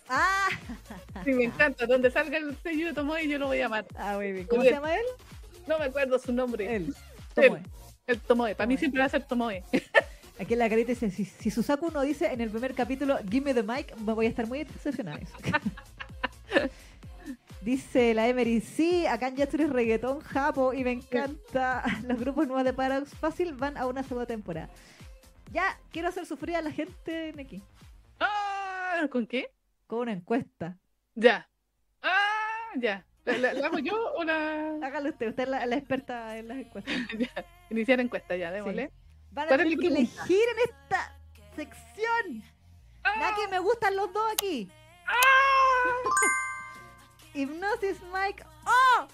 Ah, 0.10 0.50
Sí, 1.24 1.32
me 1.32 1.46
encanta. 1.46 1.86
Donde 1.86 2.12
salga 2.12 2.38
el 2.38 2.56
sello 2.58 2.88
de 2.88 2.94
Tomoe 2.94 3.28
yo 3.28 3.40
lo 3.40 3.48
voy 3.48 3.62
a 3.62 3.68
amar. 3.68 3.86
ah, 3.96 4.16
muy 4.18 4.34
bien. 4.34 4.48
¿Cómo 4.48 4.62
se 4.64 4.72
llama 4.72 4.94
él? 4.94 5.06
No 5.68 5.80
me 5.80 5.86
acuerdo 5.86 6.20
su 6.20 6.34
nombre. 6.34 6.76
Él. 6.76 6.94
Tomoe. 7.34 7.62
El 8.08 8.20
Tomoe. 8.20 8.56
Para 8.56 8.68
mí 8.68 8.76
Tomoe. 8.76 8.80
siempre 8.80 9.00
va 9.00 9.06
a 9.06 9.10
ser 9.10 9.24
Tomoe. 9.24 9.64
Aquí 10.40 10.54
en 10.54 10.60
la 10.60 10.70
carita 10.70 10.90
dice, 10.90 11.10
si, 11.10 11.26
si 11.26 11.50
Susaku 11.50 11.90
no 11.92 12.02
dice 12.02 12.28
en 12.32 12.42
el 12.42 12.50
primer 12.52 12.74
capítulo, 12.76 13.18
give 13.30 13.42
me 13.44 13.54
the 13.54 13.64
mic, 13.64 13.96
me 13.98 14.14
voy 14.14 14.28
a 14.28 14.30
estar 14.30 14.46
muy 14.48 14.64
decepcionada. 14.66 15.20
dice 17.68 18.14
la 18.14 18.30
Emery, 18.30 18.62
sí, 18.62 19.06
acá 19.06 19.28
en 19.28 19.36
Yatsuri 19.36 19.64
es 19.66 19.70
reggaetón 19.70 20.22
japo 20.22 20.72
y 20.74 20.86
me 20.86 20.92
encanta. 20.94 21.84
Los 22.08 22.18
grupos 22.18 22.48
nuevos 22.48 22.64
de 22.64 22.72
Paradox 22.72 23.14
fácil 23.14 23.54
van 23.56 23.76
a 23.78 23.86
una 23.88 24.04
segunda 24.04 24.26
temporada. 24.26 24.70
Ya, 25.52 25.78
quiero 25.92 26.08
hacer 26.08 26.26
sufrir 26.26 26.56
a 26.56 26.62
la 26.62 26.72
gente 26.72 27.30
en 27.30 27.40
aquí 27.42 27.62
Ah, 28.22 29.06
¿Con 29.12 29.28
qué? 29.28 29.52
con 29.86 30.00
una 30.00 30.14
encuesta. 30.14 30.78
Ya. 31.16 31.50
Ah, 32.02 32.72
ya. 32.78 33.06
¿La, 33.26 33.38
la- 33.38 33.66
hago 33.68 33.80
yo 33.80 33.96
o 34.16 34.24
la...? 34.24 34.78
Hágalo 34.84 35.10
usted, 35.10 35.28
usted 35.30 35.44
es 35.44 35.50
la, 35.50 35.66
la 35.66 35.76
experta 35.76 36.38
en 36.38 36.48
las 36.48 36.58
encuestas. 36.60 36.94
Ya. 37.20 37.46
Iniciar 37.70 38.00
encuesta 38.00 38.36
ya, 38.38 38.50
démosle. 38.52 38.92
Van 39.32 39.46
a 39.46 39.48
¿Cuál 39.50 39.60
es 39.60 39.66
tener 39.68 39.80
que 39.80 39.88
elegir 39.88 40.46
en 40.56 40.70
esta 40.72 41.20
sección. 41.58 42.44
Nada 43.04 43.36
que 43.36 43.48
me 43.50 43.60
gustan 43.60 43.94
los 43.98 44.12
dos 44.14 44.32
aquí. 44.32 44.70
¡Ah! 45.06 45.14
Hipnosis 47.34 47.98
Mike 48.14 48.44
o 48.66 49.08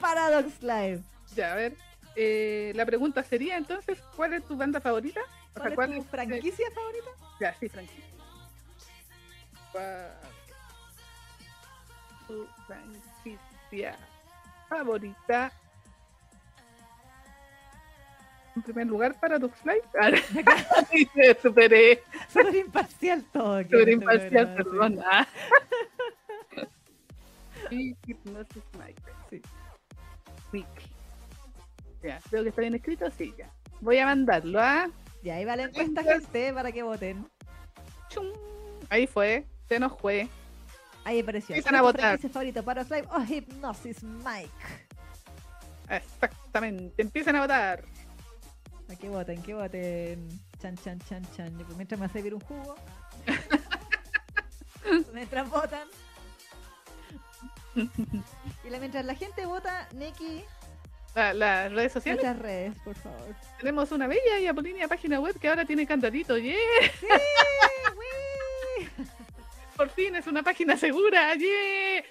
Paradox 0.00 0.62
Live. 0.62 1.00
Ya, 1.34 1.52
a 1.52 1.56
ver. 1.56 1.74
eh, 2.16 2.72
la 2.74 2.84
pregunta 2.84 3.22
sería 3.22 3.56
entonces, 3.56 3.98
¿cuál 4.16 4.34
es 4.34 4.44
tu 4.44 4.56
banda 4.56 4.80
favorita? 4.80 5.20
O 5.54 5.60
sea, 5.62 5.74
¿Cuál 5.74 5.92
es 5.92 5.98
tu 5.98 6.04
franquicia 6.10 6.66
favorita? 6.74 7.10
Ya, 7.40 7.54
sí, 7.54 7.68
franquicia. 7.68 8.04
¿Cuál 9.72 10.10
tu 12.26 12.46
franquicia 12.66 13.98
favorita? 14.68 15.52
En 18.54 18.60
primer 18.62 18.86
lugar, 18.86 19.14
Paradox 19.18 19.56
Live. 19.64 19.82
Ah, 19.98 20.10
superé. 21.42 22.02
Súper 22.30 22.54
imparcial 22.56 23.24
todo. 23.32 23.62
Súper 23.62 23.88
imparcial, 23.88 24.54
perdón. 24.54 25.00
Ah. 25.06 25.26
Y 27.72 27.96
Hypnosis 28.06 28.62
Mike. 28.78 29.02
Sí. 29.30 29.42
Wiki. 30.52 30.90
Ya, 32.02 32.20
creo 32.28 32.42
que 32.42 32.48
está 32.48 32.60
bien 32.62 32.74
escrito, 32.74 33.10
sí, 33.10 33.32
ya. 33.38 33.50
Voy 33.80 33.98
a 33.98 34.06
mandarlo, 34.06 34.60
¿ah? 34.60 34.88
Ya, 35.22 35.36
ahí 35.36 35.44
va 35.44 35.56
la 35.56 35.64
encuesta, 35.64 36.02
gente, 36.02 36.52
para 36.52 36.72
que 36.72 36.82
voten. 36.82 37.26
Chum. 38.08 38.26
Ahí 38.90 39.06
fue, 39.06 39.46
se 39.68 39.78
nos 39.78 39.98
fue. 39.98 40.28
Ahí 41.04 41.20
apareció. 41.20 41.54
Empiezan 41.54 41.76
a 41.76 41.80
¿Cuál 41.80 41.94
es 41.94 42.00
tu 42.00 42.06
votar. 42.06 42.30
favorita, 42.30 42.62
Paradox 42.62 42.90
Live 42.90 43.08
o 43.10 43.22
Hipnosis 43.22 44.02
Mike? 44.02 44.50
Exactamente, 45.88 47.02
empiezan 47.02 47.36
a 47.36 47.40
votar. 47.42 47.84
A 48.90 48.96
que 48.96 49.08
voten, 49.08 49.42
que 49.42 49.54
voten. 49.54 50.28
Chan, 50.60 50.76
chan, 50.76 50.98
chan, 51.08 51.22
chan. 51.36 51.56
Mientras 51.76 51.98
me 51.98 52.06
hace 52.06 52.14
servir 52.14 52.34
un 52.34 52.40
jugo. 52.40 52.76
mientras 55.14 55.48
votan. 55.48 55.88
Y 57.74 58.70
la, 58.70 58.78
mientras 58.78 59.04
la 59.04 59.14
gente 59.14 59.46
vota, 59.46 59.88
Neki, 59.94 60.44
La- 61.14 61.32
las 61.34 61.72
redes 61.72 61.92
sociales. 61.92 62.22
nuestras 62.22 62.42
redes, 62.42 62.74
por 62.84 62.94
favor. 62.96 63.34
Tenemos 63.58 63.90
una 63.92 64.06
bella 64.06 64.38
y 64.40 64.46
apolínea 64.46 64.88
página 64.88 65.20
web 65.20 65.38
que 65.38 65.48
ahora 65.48 65.64
tiene 65.64 65.86
candadito. 65.86 66.36
¡Yeah! 66.38 66.54
¡Sí! 67.00 67.06
¡Wii! 68.78 68.88
Por 69.76 69.88
fin 69.90 70.16
es 70.16 70.26
una 70.26 70.42
página 70.42 70.76
segura. 70.76 71.34
¡Yeah! 71.34 72.02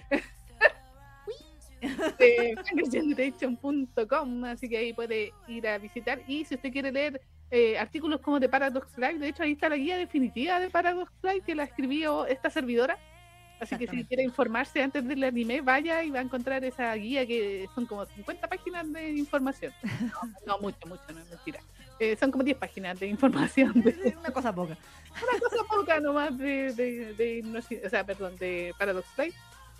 de 2.19 2.55
fungergeneration.com, 2.57 4.45
así 4.45 4.69
que 4.69 4.77
ahí 4.77 4.93
puede 4.93 5.33
ir 5.47 5.67
a 5.67 5.77
visitar. 5.79 6.21
Y 6.27 6.45
si 6.45 6.55
usted 6.55 6.71
quiere 6.71 6.91
leer 6.91 7.19
eh, 7.49 7.77
artículos 7.77 8.21
como 8.21 8.39
de 8.39 8.47
Paradox 8.49 8.95
Live, 8.97 9.17
de 9.19 9.29
hecho 9.29 9.43
ahí 9.43 9.53
está 9.53 9.67
la 9.67 9.77
guía 9.77 9.97
definitiva 9.97 10.59
de 10.59 10.69
Paradox 10.69 11.11
Live 11.23 11.41
que 11.41 11.55
la 11.55 11.63
escribió 11.63 12.25
esta 12.27 12.49
servidora. 12.51 12.97
Así 13.61 13.77
que 13.77 13.87
si 13.87 14.03
quiere 14.05 14.23
informarse 14.23 14.81
antes 14.81 15.07
del 15.07 15.23
anime, 15.23 15.61
vaya 15.61 16.03
y 16.03 16.09
va 16.09 16.17
a 16.19 16.23
encontrar 16.23 16.65
esa 16.65 16.93
guía 16.95 17.27
que 17.27 17.69
son 17.75 17.85
como 17.85 18.03
50 18.05 18.47
páginas 18.47 18.91
de 18.91 19.11
información. 19.11 19.71
No, 19.83 20.21
no 20.47 20.59
mucho, 20.59 20.87
mucho, 20.87 21.03
no 21.13 21.19
es 21.19 21.29
mentira. 21.29 21.59
Eh, 21.99 22.17
son 22.19 22.31
como 22.31 22.43
10 22.43 22.57
páginas 22.57 22.99
de 22.99 23.05
información 23.05 23.71
de 23.83 24.15
Una 24.19 24.31
cosa 24.31 24.51
poca. 24.51 24.75
una 25.11 25.39
cosa 25.39 25.63
poca 25.69 25.99
nomás 25.99 26.35
de, 26.35 26.73
de, 26.73 27.13
de 27.13 27.83
o 27.85 27.89
sea, 27.89 28.03
perdón, 28.03 28.35
de 28.37 28.73
Paradox 28.79 29.07
Live. 29.19 29.35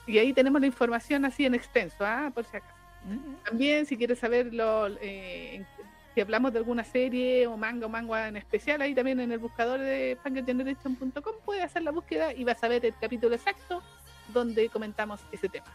y 0.05 0.19
ahí 0.19 0.31
tenemos 0.31 0.61
la 0.61 0.67
información 0.67 1.25
así 1.25 1.45
en 1.45 1.55
extenso, 1.55 2.05
¿ah? 2.05 2.31
por 2.33 2.45
si 2.45 2.57
acaso. 2.57 2.75
También, 3.43 3.87
si 3.87 3.97
quieres 3.97 4.19
saber 4.19 4.53
lo, 4.53 4.87
eh, 5.01 5.65
si 6.13 6.21
hablamos 6.21 6.51
de 6.51 6.59
alguna 6.59 6.83
serie 6.83 7.47
o 7.47 7.55
manga 7.57 7.85
o 7.85 7.89
manga 7.89 8.27
en 8.27 8.37
especial, 8.37 8.81
ahí 8.81 8.93
también 8.93 9.19
en 9.19 9.31
el 9.31 9.39
buscador 9.39 9.79
de 9.79 10.17
fangirlgeneration.com 10.23 11.35
puedes 11.45 11.63
hacer 11.63 11.83
la 11.83 11.91
búsqueda 11.91 12.33
y 12.33 12.43
vas 12.43 12.63
a 12.63 12.67
ver 12.67 12.85
el 12.85 12.93
capítulo 12.99 13.35
exacto 13.35 13.81
donde 14.33 14.69
comentamos 14.69 15.21
ese 15.31 15.49
tema. 15.49 15.65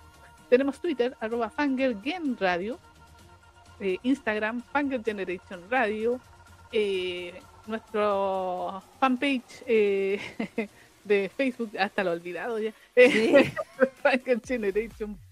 Tenemos 0.49 0.81
Twitter, 0.81 1.17
arroba 1.21 1.51
fangirlgenradio, 1.51 2.79
eh, 3.81 3.99
Instagram, 4.03 4.63
fangirlgeneration 4.73 5.71
radio, 5.71 6.21
eh, 6.73 7.35
nuestro 7.67 8.83
fanpage 9.01 9.65
eh, 9.67 10.21
de 11.05 11.31
Facebook, 11.35 11.71
hasta 11.79 12.05
lo 12.05 12.11
he 12.11 12.15
olvidado 12.15 12.59
ya, 12.59 12.73
Sí. 12.95 13.35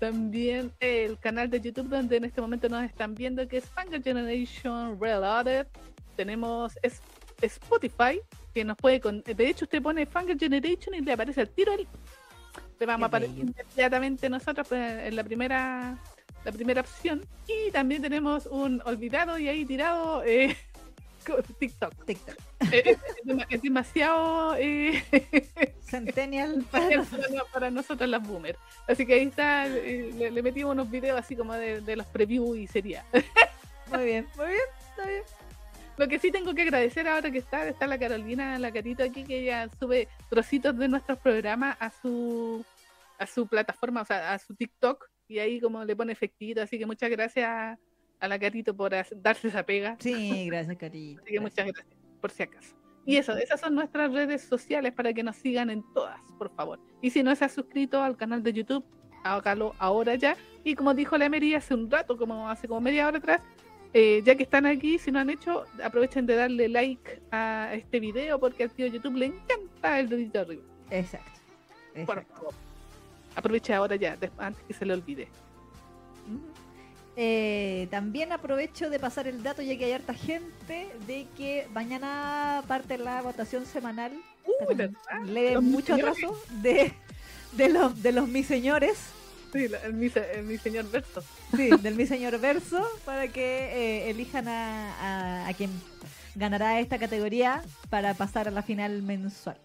También 0.00 0.72
el 0.80 1.18
canal 1.18 1.50
de 1.50 1.60
YouTube 1.60 1.88
donde 1.88 2.16
en 2.16 2.24
este 2.24 2.40
momento 2.40 2.68
nos 2.70 2.82
están 2.84 3.14
viendo 3.14 3.46
que 3.46 3.58
es 3.58 3.66
Fangirl 3.66 4.02
Generation 4.02 4.98
Reloaded. 4.98 5.66
Tenemos 6.16 6.72
Spotify 7.40 8.20
que 8.54 8.64
nos 8.64 8.76
puede 8.78 8.98
con- 9.00 9.22
de 9.22 9.46
hecho 9.46 9.66
usted 9.66 9.80
pone 9.82 10.06
Fangirl 10.06 10.38
Generation 10.38 10.94
y 10.94 11.00
le 11.02 11.12
aparece 11.12 11.42
el 11.42 11.50
tiro 11.50 11.72
el 11.74 11.86
le 12.78 12.86
vamos 12.86 13.04
a 13.04 13.06
aparecer 13.08 13.38
inmediatamente 13.38 14.30
nosotros 14.30 14.66
pues, 14.66 15.06
en 15.06 15.14
la 15.14 15.22
primera 15.22 15.98
la 16.44 16.52
primera 16.52 16.80
opción. 16.80 17.20
Y 17.46 17.70
también 17.70 18.00
tenemos 18.00 18.46
un 18.46 18.80
olvidado 18.86 19.38
y 19.38 19.48
ahí 19.48 19.66
tirado 19.66 20.24
eh, 20.24 20.56
TikTok 21.58 22.04
TikTok. 22.06 22.36
Eh, 22.72 22.82
es, 22.84 22.98
es 22.98 23.24
dema- 23.24 23.46
es 23.48 23.62
demasiado 23.62 24.54
eh, 24.56 25.02
Centennial 25.82 26.64
para 26.70 27.02
para, 27.02 27.28
no- 27.28 27.44
para 27.52 27.70
nosotros 27.70 28.08
las 28.08 28.22
boomers. 28.26 28.58
Así 28.86 29.06
que 29.06 29.14
ahí 29.14 29.22
está, 29.28 29.66
eh, 29.66 30.10
le, 30.14 30.30
le 30.30 30.42
metimos 30.42 30.72
unos 30.72 30.90
videos 30.90 31.18
así 31.18 31.34
como 31.34 31.54
de, 31.54 31.80
de 31.80 31.96
los 31.96 32.06
previews 32.06 32.58
y 32.58 32.66
sería. 32.66 33.04
Muy 33.90 34.04
bien, 34.04 34.28
muy 34.36 34.46
bien, 34.46 34.60
está 34.90 35.04
bien. 35.08 35.22
Lo 35.96 36.06
que 36.06 36.18
sí 36.20 36.30
tengo 36.30 36.54
que 36.54 36.62
agradecer 36.62 37.08
ahora 37.08 37.28
que 37.30 37.38
está, 37.38 37.66
está 37.66 37.86
la 37.88 37.98
Carolina, 37.98 38.56
la 38.58 38.70
Carito 38.70 39.02
aquí, 39.02 39.24
que 39.24 39.40
ella 39.40 39.68
sube 39.80 40.06
trocitos 40.28 40.78
de 40.78 40.86
nuestros 40.86 41.18
programas 41.18 41.76
a 41.80 41.90
su 41.90 42.64
a 43.18 43.26
su 43.26 43.46
plataforma, 43.48 44.02
o 44.02 44.04
sea, 44.04 44.32
a 44.32 44.38
su 44.38 44.54
TikTok, 44.54 45.06
y 45.28 45.40
ahí 45.40 45.60
como 45.60 45.84
le 45.84 45.96
pone 45.96 46.12
efectito, 46.12 46.62
así 46.62 46.78
que 46.78 46.86
muchas 46.86 47.10
gracias 47.10 47.78
a 48.20 48.28
la 48.28 48.38
Carito 48.38 48.76
por 48.76 48.92
darse 48.92 49.48
esa 49.48 49.64
pega. 49.64 49.96
Sí, 49.98 50.46
gracias, 50.46 50.76
Carito. 50.76 51.22
Así 51.22 51.32
que 51.32 51.40
muchas 51.40 51.66
gracias, 51.66 51.96
por 52.20 52.30
si 52.30 52.42
acaso. 52.42 52.76
Y 53.06 53.16
eso, 53.16 53.36
esas 53.36 53.60
son 53.60 53.74
nuestras 53.74 54.12
redes 54.12 54.42
sociales 54.42 54.92
para 54.92 55.12
que 55.12 55.22
nos 55.22 55.36
sigan 55.36 55.70
en 55.70 55.82
todas, 55.94 56.20
por 56.38 56.54
favor. 56.54 56.78
Y 57.00 57.10
si 57.10 57.22
no 57.22 57.34
se 57.34 57.44
ha 57.44 57.48
suscrito 57.48 58.02
al 58.02 58.16
canal 58.16 58.42
de 58.42 58.52
YouTube, 58.52 58.84
hágalo 59.24 59.74
ahora 59.78 60.14
ya. 60.14 60.36
Y 60.64 60.74
como 60.74 60.94
dijo 60.94 61.16
la 61.16 61.24
Emery 61.24 61.54
hace 61.54 61.74
un 61.74 61.90
rato, 61.90 62.16
como 62.16 62.48
hace 62.48 62.68
como 62.68 62.80
media 62.80 63.06
hora 63.06 63.18
atrás, 63.18 63.40
eh, 63.92 64.22
ya 64.24 64.36
que 64.36 64.44
están 64.44 64.66
aquí, 64.66 64.98
si 64.98 65.10
no 65.10 65.18
han 65.18 65.30
hecho, 65.30 65.64
aprovechen 65.82 66.26
de 66.26 66.36
darle 66.36 66.68
like 66.68 67.22
a 67.32 67.70
este 67.74 67.98
video 67.98 68.38
porque 68.38 68.64
al 68.64 68.70
tío 68.70 68.86
YouTube 68.86 69.16
le 69.16 69.26
encanta 69.26 69.98
el 69.98 70.08
dedito 70.08 70.40
arriba. 70.40 70.62
Exacto. 70.90 71.40
Por 71.92 72.18
exacto. 72.18 72.34
favor. 72.34 72.54
Aproveche 73.34 73.74
ahora 73.74 73.96
ya, 73.96 74.16
antes 74.38 74.62
que 74.64 74.74
se 74.74 74.84
le 74.84 74.92
olvide. 74.92 75.28
Eh, 77.16 77.88
también 77.90 78.32
aprovecho 78.32 78.88
de 78.88 78.98
pasar 78.98 79.26
el 79.26 79.42
dato, 79.42 79.62
ya 79.62 79.76
que 79.76 79.84
hay 79.86 79.92
harta 79.92 80.14
gente, 80.14 80.88
de 81.06 81.26
que 81.36 81.66
mañana 81.72 82.62
parte 82.66 82.96
la 82.98 83.20
votación 83.22 83.66
semanal. 83.66 84.12
¿verdad? 84.68 84.90
Leve 85.26 85.54
Los 85.54 85.62
mucho 85.62 85.94
atraso 85.94 86.40
de, 86.62 86.92
de, 87.52 87.68
los, 87.68 88.02
de 88.02 88.12
los 88.12 88.28
mis 88.28 88.46
señores. 88.46 88.96
Sí, 89.52 89.66
la- 89.68 89.78
el, 89.78 89.94
mi, 89.94 90.10
el 90.34 90.44
mi 90.44 90.56
señor 90.58 90.90
Berto. 90.90 91.22
Sí, 91.56 91.70
del 91.82 91.94
mi 91.96 92.06
señor 92.06 92.38
verso, 92.38 92.86
para 93.04 93.26
que 93.28 93.42
eh, 94.06 94.10
elijan 94.10 94.46
a, 94.48 95.44
a, 95.44 95.48
a 95.48 95.54
quien 95.54 95.70
ganará 96.36 96.78
esta 96.78 96.98
categoría 96.98 97.62
para 97.90 98.14
pasar 98.14 98.46
a 98.46 98.50
la 98.52 98.62
final 98.62 99.02
mensual. 99.02 99.58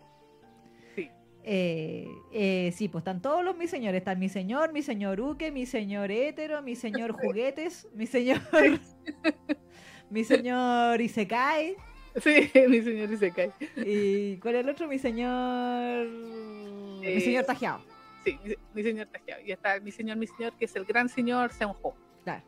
Sí. 1.46 1.52
Eh, 1.52 2.08
eh, 2.32 2.72
sí, 2.76 2.88
pues 2.90 3.02
están 3.02 3.22
todos 3.22 3.44
los 3.44 3.56
mi 3.56 3.68
señores. 3.68 4.00
Está 4.00 4.16
mi 4.16 4.30
señor, 4.30 4.74
mi 4.74 4.82
señor 4.82 5.20
Uke, 5.22 5.52
mi 5.52 5.66
señor 5.66 6.12
hétero, 6.12 6.62
mi 6.62 6.76
señor 6.76 7.12
juguetes, 7.22 7.88
mi 7.94 8.08
señor. 8.08 8.42
mi 10.10 10.24
señor 10.24 11.00
Isekai. 11.02 11.76
Sí, 12.16 12.50
mi 12.70 12.82
señor 12.82 13.12
y 13.12 13.18
se 13.18 13.32
cae. 13.32 13.52
¿Y 13.76 14.38
cuál 14.38 14.56
es 14.56 14.62
el 14.64 14.70
otro? 14.70 14.88
Mi 14.88 14.98
señor. 15.00 16.08
mi 16.08 17.08
Eh, 17.08 17.22
señor 17.22 17.46
Tajeado. 17.46 17.82
Sí, 18.24 18.40
mi, 18.44 18.56
mi 18.74 18.84
señor 18.84 19.08
Tajeado. 19.08 19.42
Y 19.46 19.52
está 19.52 19.80
mi 19.82 19.92
señor, 19.92 20.18
mi 20.18 20.28
señor, 20.28 20.54
que 20.58 20.66
es 20.66 20.76
el 20.76 20.86
gran 20.86 21.10
señor 21.10 21.52
Seonjo. 21.52 21.96
Claro. 22.24 22.44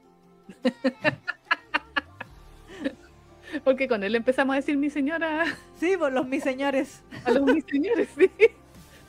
Porque 3.63 3.87
con 3.87 4.03
él 4.03 4.15
empezamos 4.15 4.53
a 4.53 4.57
decir 4.57 4.77
mi 4.77 4.89
señora 4.89 5.45
Sí, 5.79 5.95
pues 5.97 6.13
los 6.13 6.27
mi 6.27 6.39
señores. 6.39 7.03
a 7.25 7.31
los 7.31 7.43
mis 7.43 7.63
señores, 7.65 8.09
sí. 8.17 8.29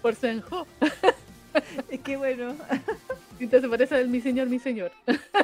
Por 0.02 0.14
Seonjo. 0.14 0.66
Es 1.90 2.00
que 2.00 2.16
bueno. 2.16 2.54
Entonces 3.40 3.80
eso 3.80 3.96
es 3.96 4.06
mi 4.06 4.20
señor, 4.20 4.48
mi 4.48 4.58
señor. 4.60 4.92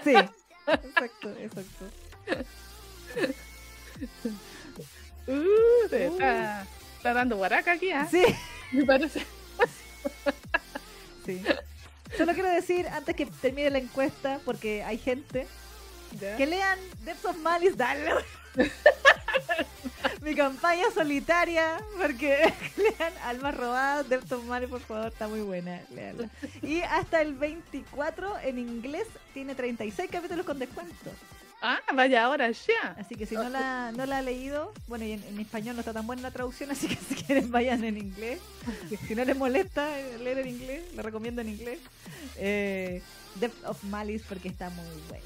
Sí. 0.05 0.15
Exacto, 0.67 1.31
exacto. 1.41 1.85
Uh, 5.27 5.89
se 5.89 6.07
está, 6.09 6.67
está 6.99 7.15
dando 7.15 7.39
guaraca 7.39 7.73
aquí, 7.73 7.91
¿ah? 7.91 8.07
Sí, 8.11 8.23
Me 8.73 8.85
parece. 8.85 9.25
sí. 11.25 11.41
Solo 12.17 12.35
quiero 12.35 12.51
decir, 12.51 12.87
antes 12.89 13.17
que 13.17 13.25
termine 13.27 13.71
la 13.71 13.79
encuesta, 13.79 14.39
porque 14.45 14.83
hay 14.85 14.99
gente, 14.99 15.47
¿Ya? 16.21 16.37
que 16.37 16.47
lean 16.47 16.79
Depths 17.05 17.25
of 17.25 17.37
Malice, 17.39 17.77
dale. 17.77 18.11
Mi 20.23 20.35
campaña 20.35 20.85
solitaria, 20.95 21.77
porque 22.01 22.53
lean 22.77 23.13
Almas 23.25 23.55
Robadas, 23.57 24.09
Depths 24.09 24.33
of 24.33 24.45
Malice, 24.45 24.71
por 24.71 24.81
favor, 24.81 25.09
está 25.09 25.29
muy 25.29 25.41
buena. 25.41 25.83
léanla. 25.95 26.31
Y 26.63 26.81
hasta 26.81 27.21
el 27.21 27.35
24 27.35 28.39
en 28.41 28.59
inglés 28.59 29.07
tiene 29.35 29.55
36 29.55 30.11
capítulos 30.11 30.47
con 30.47 30.59
descuento. 30.59 31.11
Ah, 31.61 31.81
vaya 31.95 32.25
ahora 32.25 32.51
ya. 32.51 32.95
Así 32.99 33.15
que 33.15 33.25
si 33.27 33.35
no 33.35 33.49
la, 33.49 33.91
no 33.93 34.05
la 34.07 34.19
ha 34.19 34.23
leído, 34.23 34.73
bueno, 34.87 35.05
y 35.07 35.13
en, 35.13 35.25
en 35.25 35.41
español 35.41 35.77
no 35.77 35.81
está 35.81 35.93
tan 35.95 36.07
buena 36.07 36.21
la 36.23 36.31
traducción, 36.31 36.71
así 36.71 36.89
que 36.89 36.97
si 37.09 37.15
quieren 37.23 37.51
vayan 37.51 37.85
en 37.85 37.97
inglés. 37.99 38.41
Si 39.07 39.15
no 39.15 39.25
les 39.25 39.37
molesta 39.37 39.89
leer 40.23 40.39
en 40.39 40.49
inglés, 40.49 40.85
le 40.95 41.03
recomiendo 41.03 41.41
en 41.43 41.49
inglés. 41.51 41.81
Eh, 42.37 43.03
Depth 43.37 43.65
of 43.67 43.83
Malice 43.85 44.25
porque 44.29 44.49
está 44.49 44.71
muy 44.71 44.87
bueno. 45.09 45.25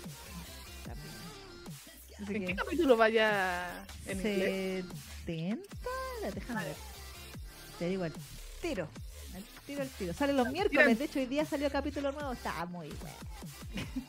Así 2.23 2.35
¿En 2.35 2.47
qué 2.47 2.57
capítulo 2.57 2.97
vaya 2.97 3.85
en 4.07 4.19
inglés? 4.19 4.85
70, 5.25 5.69
La, 6.23 6.31
déjame 6.31 6.65
ver. 6.65 6.77
Te 7.79 7.89
digo 7.89 8.05
el 8.05 8.13
tiro. 8.61 8.89
El 9.37 9.45
tiro, 9.67 9.83
el 9.83 9.89
tiro. 9.91 10.13
Sale 10.13 10.33
los 10.33 10.51
miércoles, 10.51 10.99
de 10.99 11.05
hecho 11.05 11.21
hoy 11.21 11.27
día 11.27 11.45
salió 11.45 11.71
capítulo 11.71 12.11
nuevo, 12.13 12.33
está 12.33 12.65
muy 12.67 12.89
bueno. 12.89 13.17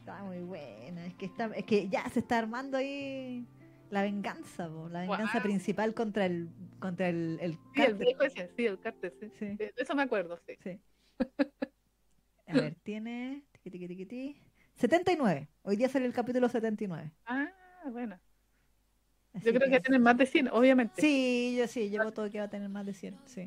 Está 0.00 0.24
muy 0.24 0.38
buena, 0.38 1.04
es 1.06 1.14
que 1.14 1.26
está, 1.26 1.50
es 1.54 1.66
que 1.66 1.86
ya 1.90 2.08
se 2.08 2.20
está 2.20 2.38
armando 2.38 2.78
ahí 2.78 3.46
la 3.90 4.00
venganza, 4.02 4.66
po, 4.68 4.88
la 4.88 5.02
venganza 5.02 5.42
principal 5.42 5.92
contra 5.92 6.24
el 6.24 6.48
contra 6.80 7.10
el, 7.10 7.38
el 7.42 7.58
Sí, 7.74 7.82
el 7.82 7.94
viejo 7.94 8.22
ese, 8.22 8.50
sí, 8.56 8.64
el 8.64 8.80
Carter, 8.80 9.14
sí. 9.20 9.30
Sí. 9.38 9.46
De 9.56 9.74
eso 9.76 9.94
me 9.94 10.02
acuerdo, 10.02 10.40
sí. 10.46 10.54
Sí. 10.62 10.80
A 12.46 12.54
ver, 12.54 12.74
tiene 12.82 13.44
tiqui, 13.52 13.70
tiqui, 13.70 13.88
tiqui, 13.88 14.06
ti. 14.06 14.42
79. 14.78 15.48
Hoy 15.62 15.76
día 15.76 15.88
sale 15.88 16.06
el 16.06 16.12
capítulo 16.12 16.48
79. 16.48 17.10
Ah, 17.26 17.48
bueno. 17.90 18.18
Así 19.34 19.46
Yo 19.46 19.54
creo 19.54 19.68
que 19.70 19.80
tienen 19.80 20.02
más 20.02 20.16
de 20.16 20.26
100, 20.26 20.48
obviamente. 20.48 21.00
Sí, 21.00 21.56
yo 21.58 21.66
sí, 21.66 21.90
yo 21.90 22.04
voto 22.04 22.30
que 22.30 22.38
va 22.38 22.44
a 22.44 22.50
tener 22.50 22.68
más 22.68 22.86
de 22.86 22.94
100, 22.94 23.16
sí. 23.26 23.46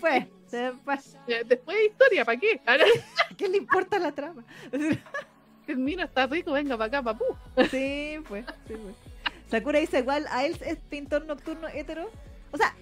pues. 0.00 0.24
se 0.46 0.72
pues. 0.84 1.16
eh, 1.26 1.42
Después 1.44 1.76
de 1.76 1.86
historia, 1.86 2.24
¿para 2.24 2.38
qué? 2.38 2.60
¿Qué 3.36 3.48
le 3.48 3.56
importa 3.56 3.98
la 3.98 4.12
trama? 4.12 4.44
mino 5.76 6.02
está 6.04 6.26
rico, 6.26 6.52
venga 6.52 6.76
para 6.76 6.86
acá, 6.86 7.02
papú. 7.02 7.24
Sí, 7.70 8.16
pues, 8.28 8.44
sí, 8.66 8.74
pues. 8.74 8.94
Sakura 9.50 9.78
dice 9.78 9.98
igual, 10.00 10.26
a 10.30 10.44
él 10.44 10.56
es 10.64 10.76
pintor 10.88 11.24
nocturno 11.24 11.68
hetero. 11.68 12.10
O 12.52 12.56
sea, 12.56 12.74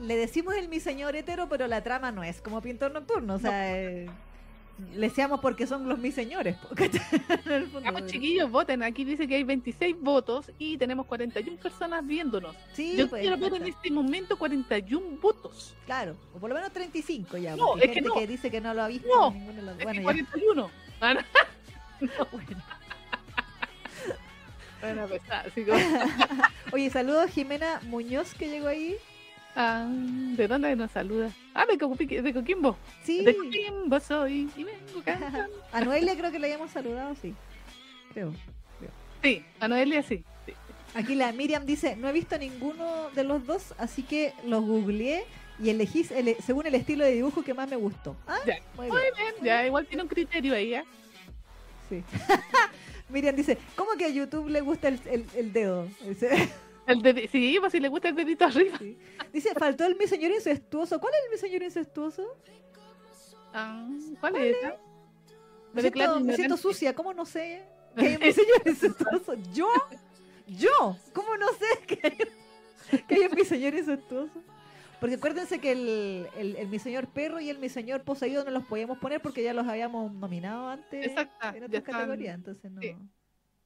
le 0.00 0.16
decimos 0.16 0.54
el 0.54 0.68
mi 0.68 0.80
señor 0.80 1.14
hetero, 1.16 1.48
pero 1.48 1.66
la 1.66 1.82
trama 1.82 2.10
no 2.12 2.22
es 2.24 2.40
como 2.40 2.60
pintor 2.60 2.90
nocturno. 2.92 3.34
O 3.34 3.38
sea, 3.38 3.76
eh, 3.78 4.08
le 4.94 5.08
decíamos 5.08 5.40
porque 5.40 5.66
son 5.66 5.88
los 5.88 5.98
mi 5.98 6.10
señores. 6.10 6.56
Vamos, 7.84 8.06
chiquillos, 8.06 8.50
voten. 8.50 8.82
Aquí 8.82 9.04
dice 9.04 9.28
que 9.28 9.36
hay 9.36 9.44
26 9.44 9.96
votos 10.00 10.50
y 10.58 10.76
tenemos 10.78 11.06
41 11.06 11.58
personas 11.58 12.04
viéndonos. 12.06 12.56
Sí, 12.72 12.96
Yo 12.96 13.08
pues, 13.08 13.20
quiero 13.20 13.36
ver 13.36 13.54
en 13.54 13.66
este 13.68 13.90
momento 13.90 14.38
41 14.38 15.18
votos. 15.20 15.76
Claro, 15.86 16.16
o 16.34 16.38
por 16.38 16.48
lo 16.48 16.56
menos 16.56 16.72
35 16.72 17.36
ya. 17.38 17.54
No, 17.56 17.76
es 17.76 17.82
hay 17.82 17.88
que 17.88 17.94
gente 17.94 18.08
no. 18.08 18.14
que 18.14 18.26
dice 18.26 18.50
que 18.50 18.60
no 18.60 18.74
lo 18.74 18.82
ha 18.82 18.88
visto. 18.88 19.08
No, 19.08 19.30
ninguno 19.30 19.52
de 19.54 19.62
los- 19.62 19.78
Es 19.78 19.84
Bueno, 19.84 19.92
que 19.92 19.98
ya. 19.98 20.02
41. 20.02 20.70
Ah, 21.00 21.14
no, 22.00 22.26
Bueno. 22.32 22.62
bueno, 24.80 25.06
pues, 25.08 25.22
ah, 25.30 25.44
como- 25.54 26.42
Oye, 26.72 26.90
saludos 26.90 27.24
a 27.24 27.28
Jimena 27.28 27.80
Muñoz 27.84 28.34
que 28.34 28.48
llegó 28.48 28.68
ahí. 28.68 28.96
Ah, 29.56 29.86
¿De 29.90 30.46
dónde 30.46 30.74
nos 30.76 30.92
saluda? 30.92 31.30
Ah, 31.54 31.66
de, 31.66 31.76
Coquimbo. 32.32 32.76
Sí. 33.02 33.24
De 33.24 33.36
Coquimbo 33.36 33.98
soy 34.00 34.48
y 34.56 34.64
vengo 34.64 35.02
cantando. 35.04 35.52
A 35.72 35.80
Noelia 35.80 36.16
creo 36.16 36.30
que 36.30 36.38
le 36.38 36.46
hayamos 36.46 36.70
saludado, 36.70 37.14
sí. 37.20 37.34
Creo. 38.12 38.32
Sí, 39.22 39.44
a 39.58 39.68
Noelia 39.68 40.02
sí. 40.02 40.24
sí. 40.46 40.52
Aquí 40.94 41.14
la 41.14 41.30
Miriam 41.32 41.66
dice, 41.66 41.94
no 41.96 42.08
he 42.08 42.12
visto 42.12 42.38
ninguno 42.38 43.10
de 43.10 43.24
los 43.24 43.44
dos, 43.44 43.74
así 43.76 44.02
que 44.02 44.32
los 44.46 44.64
googleé 44.64 45.24
y 45.62 45.68
elegí 45.68 46.06
el- 46.14 46.36
según 46.42 46.66
el 46.66 46.74
estilo 46.74 47.04
de 47.04 47.12
dibujo 47.12 47.42
que 47.42 47.52
más 47.52 47.68
me 47.68 47.76
gustó. 47.76 48.16
Ah, 48.26 48.38
Ya. 48.46 48.60
muy 48.76 48.86
bien, 48.86 49.34
ya 49.42 49.66
igual 49.66 49.84
tiene 49.86 50.04
un 50.04 50.08
criterio 50.08 50.54
ahí, 50.54 50.74
¿eh? 50.74 50.84
Sí. 51.90 52.02
Miriam 53.10 53.34
dice, 53.36 53.58
¿cómo 53.76 53.90
que 53.98 54.04
a 54.04 54.08
YouTube 54.08 54.48
le 54.48 54.60
gusta 54.62 54.88
el, 54.88 55.00
el- 55.06 55.26
el 55.34 55.52
dedo? 55.52 55.86
Dice, 56.06 56.48
El 56.86 57.28
sí, 57.30 57.56
pues 57.60 57.72
si 57.72 57.80
le 57.80 57.88
gusta 57.88 58.08
el 58.08 58.14
dedito 58.14 58.44
arriba. 58.46 58.78
sí. 58.78 58.96
Dice, 59.32 59.52
faltó 59.54 59.84
el 59.84 59.96
mi 59.96 60.06
señor 60.06 60.30
incestuoso. 60.32 60.98
¿Cuál 61.00 61.12
es 61.14 61.24
el 61.26 61.30
mi 61.32 61.38
señor 61.38 61.62
incestuoso? 61.62 62.36
Ah, 63.52 63.86
¿Cuál 64.20 64.36
es 64.36 64.56
esa? 64.56 64.76
Me 65.72 65.82
Me 65.82 65.90
siento, 65.90 66.20
me 66.20 66.34
siento 66.36 66.56
sucia, 66.56 66.94
¿cómo 66.94 67.12
no 67.14 67.24
sé 67.24 67.62
que 67.96 68.06
hay 68.06 68.14
un 68.16 68.20
mi 68.22 68.32
señor 68.32 68.62
incestuoso? 68.64 69.34
¿Yo? 69.52 69.68
¿Yo? 70.46 70.96
¿Cómo 71.12 71.36
no 71.36 71.46
sé 71.52 71.86
que 71.86 72.00
hay, 72.06 73.02
que 73.06 73.14
hay 73.14 73.20
un 73.26 73.34
mi 73.34 73.44
señor 73.44 73.74
incestuoso? 73.74 74.32
Porque 75.00 75.14
acuérdense 75.16 75.58
que 75.60 75.72
el, 75.72 76.28
el, 76.36 76.56
el 76.56 76.68
mi 76.68 76.78
señor 76.78 77.08
perro 77.08 77.40
y 77.40 77.48
el 77.48 77.58
mi 77.58 77.68
señor 77.68 78.04
poseído 78.04 78.44
no 78.44 78.50
los 78.50 78.64
podíamos 78.66 78.98
poner 78.98 79.20
porque 79.22 79.42
ya 79.42 79.54
los 79.54 79.66
habíamos 79.66 80.12
nominado 80.12 80.68
antes 80.68 81.06
Exacto, 81.06 81.56
en 81.56 81.64
otras 81.64 81.82
categorías, 81.82 82.34
entonces 82.34 82.70
no, 82.70 82.80
sí. 82.82 82.94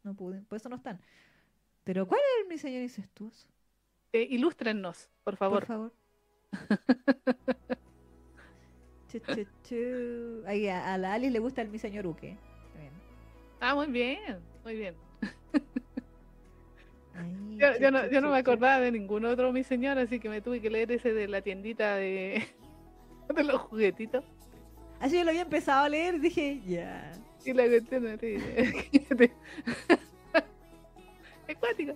no 0.04 0.14
pude, 0.14 0.42
por 0.42 0.56
eso 0.56 0.68
no 0.68 0.76
están. 0.76 1.00
Pero 1.82 2.06
¿cuál 2.06 2.20
es 2.20 2.42
el 2.42 2.48
mi 2.48 2.56
señor 2.58 2.82
incestuoso? 2.82 3.48
Eh, 4.12 4.28
ilústrennos, 4.30 5.10
por 5.24 5.36
favor. 5.36 5.60
Por 5.60 5.66
favor. 5.66 5.92
Chu, 9.08 9.20
chu, 9.20 9.46
chu. 9.62 10.42
Ahí 10.46 10.66
a, 10.68 10.94
a 10.94 10.98
la 10.98 11.14
Alice 11.14 11.30
le 11.32 11.38
gusta 11.38 11.62
el 11.62 11.68
mi 11.68 11.78
señor 11.78 12.06
Uke. 12.06 12.36
Bien. 12.76 12.92
Ah, 13.60 13.74
muy 13.74 13.86
bien, 13.86 14.40
muy 14.64 14.74
bien. 14.74 14.94
Yo, 17.56 17.68
yo 17.80 17.90
no, 17.90 18.10
yo 18.10 18.20
no 18.20 18.30
me 18.30 18.38
acordaba 18.38 18.80
de 18.80 18.90
ningún 18.90 19.24
otro 19.24 19.52
mi 19.52 19.62
señor, 19.62 19.98
así 19.98 20.18
que 20.18 20.28
me 20.28 20.40
tuve 20.40 20.60
que 20.60 20.70
leer 20.70 20.90
ese 20.92 21.12
de 21.12 21.28
la 21.28 21.40
tiendita 21.40 21.96
de, 21.96 22.46
de 23.34 23.44
los 23.44 23.60
juguetitos. 23.62 24.24
Así 25.00 25.16
yo 25.16 25.24
lo 25.24 25.30
había 25.30 25.42
empezado 25.42 25.84
a 25.84 25.88
leer, 25.88 26.20
dije, 26.20 26.60
ya. 26.66 27.12
Y 27.44 27.52
la 27.52 27.66
cuestión 27.66 28.04
cuático. 31.60 31.94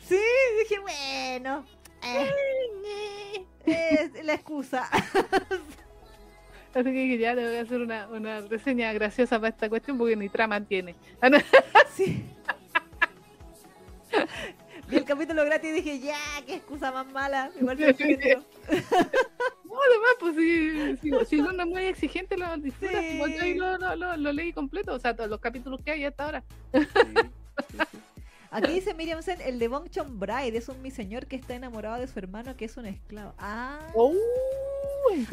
Sí, 0.00 0.18
dije, 0.62 0.80
bueno. 0.80 1.64
eh, 3.66 3.66
es 3.66 4.24
la 4.24 4.34
excusa. 4.34 4.88
Así 6.74 6.84
que 6.84 7.18
ya 7.18 7.34
le 7.34 7.46
voy 7.46 7.56
a 7.56 7.62
hacer 7.62 7.80
una, 7.80 8.08
una 8.08 8.40
reseña 8.42 8.92
graciosa 8.92 9.38
para 9.38 9.50
esta 9.50 9.68
cuestión 9.68 9.98
porque 9.98 10.16
ni 10.16 10.28
trama 10.28 10.64
tiene. 10.64 10.94
Ah. 11.20 11.30
Sí. 11.90 12.24
Vi 14.88 14.96
el 14.96 15.04
capítulo 15.04 15.44
gratis 15.44 15.70
y 15.70 15.72
dije, 15.74 16.00
ya, 16.00 16.18
qué 16.46 16.54
excusa 16.54 16.90
más 16.90 17.06
mala. 17.12 17.50
Igual 17.60 17.78
se. 17.78 17.84
No, 19.68 19.74
además, 19.86 20.10
pues 20.18 20.34
si, 20.34 20.96
si, 20.96 21.26
si 21.26 21.40
uno 21.40 21.62
es 21.62 21.68
muy 21.68 21.84
exigente, 21.84 22.38
lo 22.38 22.56
disfruta. 22.56 23.00
Sí. 23.00 23.06
Igual 23.14 23.34
yo 23.34 23.42
ahí 23.42 23.54
lo, 23.54 23.76
lo, 23.76 23.96
lo, 23.96 24.16
lo 24.16 24.32
leí 24.32 24.52
completo, 24.52 24.94
o 24.94 24.98
sea, 24.98 25.14
todos 25.14 25.28
los 25.28 25.40
capítulos 25.40 25.82
que 25.84 25.90
hay 25.90 26.04
hasta 26.04 26.24
ahora. 26.24 26.44
Aquí 28.50 28.72
dice 28.72 28.94
Miriam 28.94 29.22
Sen, 29.22 29.40
el 29.42 29.58
de 29.58 29.68
Bong 29.68 29.90
Chon 29.90 30.18
Bride 30.18 30.56
es 30.56 30.68
un 30.68 30.80
mi 30.80 30.90
señor 30.90 31.26
que 31.26 31.36
está 31.36 31.54
enamorado 31.54 32.00
de 32.00 32.06
su 32.06 32.18
hermano 32.18 32.56
que 32.56 32.64
es 32.64 32.76
un 32.78 32.86
esclavo. 32.86 33.34
Ah. 33.38 33.78
Oh, 33.94 34.14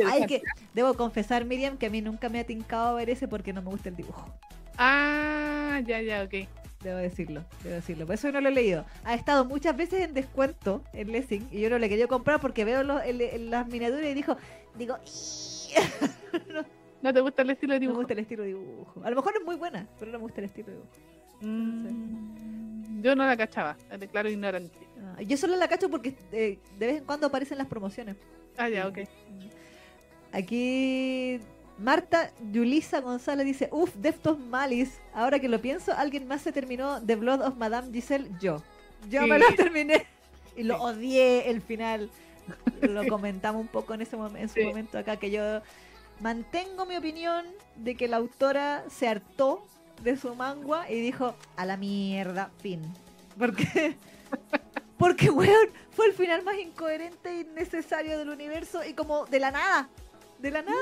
Ay, 0.05 0.25
que 0.25 0.41
debo 0.73 0.93
confesar, 0.95 1.45
Miriam, 1.45 1.77
que 1.77 1.85
a 1.85 1.89
mí 1.89 2.01
nunca 2.01 2.27
me 2.27 2.39
ha 2.39 2.45
tincado 2.45 2.95
ver 2.95 3.09
ese 3.09 3.27
porque 3.27 3.53
no 3.53 3.61
me 3.61 3.69
gusta 3.69 3.89
el 3.89 3.95
dibujo. 3.95 4.29
Ah, 4.77 5.81
ya, 5.85 6.01
ya, 6.01 6.23
ok. 6.23 6.47
Debo 6.85 6.99
decirlo, 6.99 7.43
debo 7.63 7.75
decirlo. 7.77 8.05
Por 8.05 8.13
eso 8.13 8.31
no 8.31 8.39
lo 8.41 8.49
he 8.49 8.51
leído. 8.51 8.85
Ha 9.05 9.15
estado 9.15 9.43
muchas 9.43 9.75
veces 9.75 10.01
en 10.01 10.13
descuento 10.13 10.83
en 10.93 11.11
Lessing 11.11 11.47
y 11.51 11.59
yo 11.59 11.69
no 11.71 11.79
le 11.79 11.89
quería 11.89 12.05
comprar 12.07 12.39
porque 12.39 12.63
veo 12.63 12.83
los- 12.83 13.03
el- 13.03 13.21
el- 13.21 13.49
las 13.49 13.67
miniaturas 13.67 14.05
y 14.05 14.13
dijo, 14.13 14.37
digo, 14.77 14.97
¿No 17.01 17.11
te 17.13 17.21
gusta 17.21 17.41
el 17.41 17.49
estilo 17.49 17.73
de 17.73 17.79
no 17.79 17.81
me 17.81 17.85
dibujo? 17.87 17.99
gusta 18.01 18.13
el 18.13 18.19
estilo 18.19 18.43
de 18.43 18.49
dibujo. 18.49 19.01
A 19.03 19.09
lo 19.09 19.15
mejor 19.15 19.33
es 19.39 19.43
muy 19.43 19.55
buena, 19.55 19.87
pero 19.99 20.11
no 20.11 20.19
me 20.19 20.23
gusta 20.25 20.41
el 20.41 20.45
estilo 20.45 20.67
de 20.67 20.73
dibujo. 20.73 20.91
Mm, 21.41 23.01
Yo 23.01 23.15
no 23.15 23.25
la 23.25 23.35
cachaba, 23.35 23.75
me 23.89 23.97
declaro 23.97 24.29
ignorante. 24.29 24.77
Ah, 25.17 25.21
yo 25.23 25.35
solo 25.37 25.55
la 25.55 25.67
cacho 25.67 25.89
porque 25.89 26.15
eh, 26.31 26.59
de 26.77 26.85
vez 26.87 26.97
en 26.99 27.03
cuando 27.05 27.27
aparecen 27.27 27.57
las 27.57 27.67
promociones. 27.67 28.15
Ah, 28.57 28.69
ya, 28.69 28.87
ok. 28.87 28.99
Aquí 30.31 31.39
Marta 31.77 32.31
Yulisa 32.51 33.01
González 33.01 33.45
dice, 33.45 33.69
uff, 33.71 33.93
Deftos 33.95 34.39
Malis. 34.39 34.99
Ahora 35.13 35.39
que 35.39 35.49
lo 35.49 35.59
pienso, 35.61 35.91
alguien 35.93 36.27
más 36.27 36.41
se 36.41 36.51
terminó 36.51 37.01
The 37.05 37.15
Blood 37.15 37.41
of 37.41 37.55
Madame 37.57 37.91
Giselle. 37.91 38.29
Yo. 38.39 38.63
Yo 39.09 39.23
Sí. 39.23 39.29
me 39.29 39.39
lo 39.39 39.45
terminé. 39.55 40.05
Y 40.55 40.63
lo 40.63 40.75
Sí. 40.77 40.81
odié 40.83 41.49
el 41.49 41.61
final. 41.61 42.09
Lo 42.81 43.05
comentamos 43.07 43.61
un 43.61 43.67
poco 43.67 43.93
en 43.93 44.01
ese 44.01 44.15
momen- 44.17 44.37
en 44.37 44.47
su 44.49 44.55
Sí. 44.55 44.63
momento 44.65 44.97
acá, 44.97 45.17
que 45.17 45.29
yo 45.31 45.61
mantengo 46.21 46.85
mi 46.85 46.95
opinión 46.95 47.45
de 47.75 47.95
que 47.95 48.07
la 48.07 48.17
autora 48.17 48.85
se 48.89 49.07
hartó 49.09 49.65
de 50.01 50.15
su 50.15 50.33
mangua 50.35 50.89
y 50.89 50.99
dijo, 51.01 51.35
a 51.57 51.65
la 51.65 51.75
mierda, 51.75 52.51
fin. 52.61 52.81
Porque, 53.37 53.97
porque, 54.97 55.29
weón, 55.29 55.67
fue 55.91 56.05
el 56.07 56.13
final 56.13 56.43
más 56.43 56.57
incoherente 56.57 57.29
e 57.29 57.39
innecesario 57.41 58.17
del 58.17 58.29
universo 58.29 58.81
y 58.85 58.93
como 58.93 59.25
de 59.25 59.39
la 59.41 59.51
nada. 59.51 59.89
De 60.39 60.51
la 60.51 60.61
nada, 60.61 60.77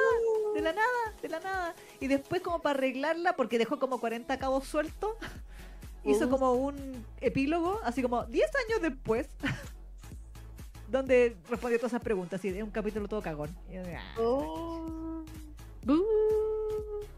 de 0.55 0.61
la 0.61 0.73
nada, 0.73 1.13
de 1.21 1.29
la 1.29 1.39
nada. 1.39 1.75
Y 1.99 2.07
después 2.07 2.41
como 2.41 2.61
para 2.61 2.77
arreglarla, 2.77 3.35
porque 3.35 3.57
dejó 3.57 3.79
como 3.79 3.99
40 3.99 4.37
cabos 4.39 4.65
sueltos, 4.67 5.11
hizo 6.03 6.25
Uh. 6.25 6.29
como 6.29 6.53
un 6.53 7.05
epílogo, 7.21 7.79
así 7.83 8.01
como 8.01 8.25
10 8.25 8.51
años 8.67 8.81
después, 8.81 9.27
donde 10.89 11.37
respondió 11.49 11.77
todas 11.79 11.93
esas 11.93 12.03
preguntas. 12.03 12.43
Y 12.43 12.49
es 12.49 12.63
un 12.63 12.71
capítulo 12.71 13.07
todo 13.07 13.21
cagón. 13.21 13.55
Ah. 13.95 14.15
Oh. 14.19 15.23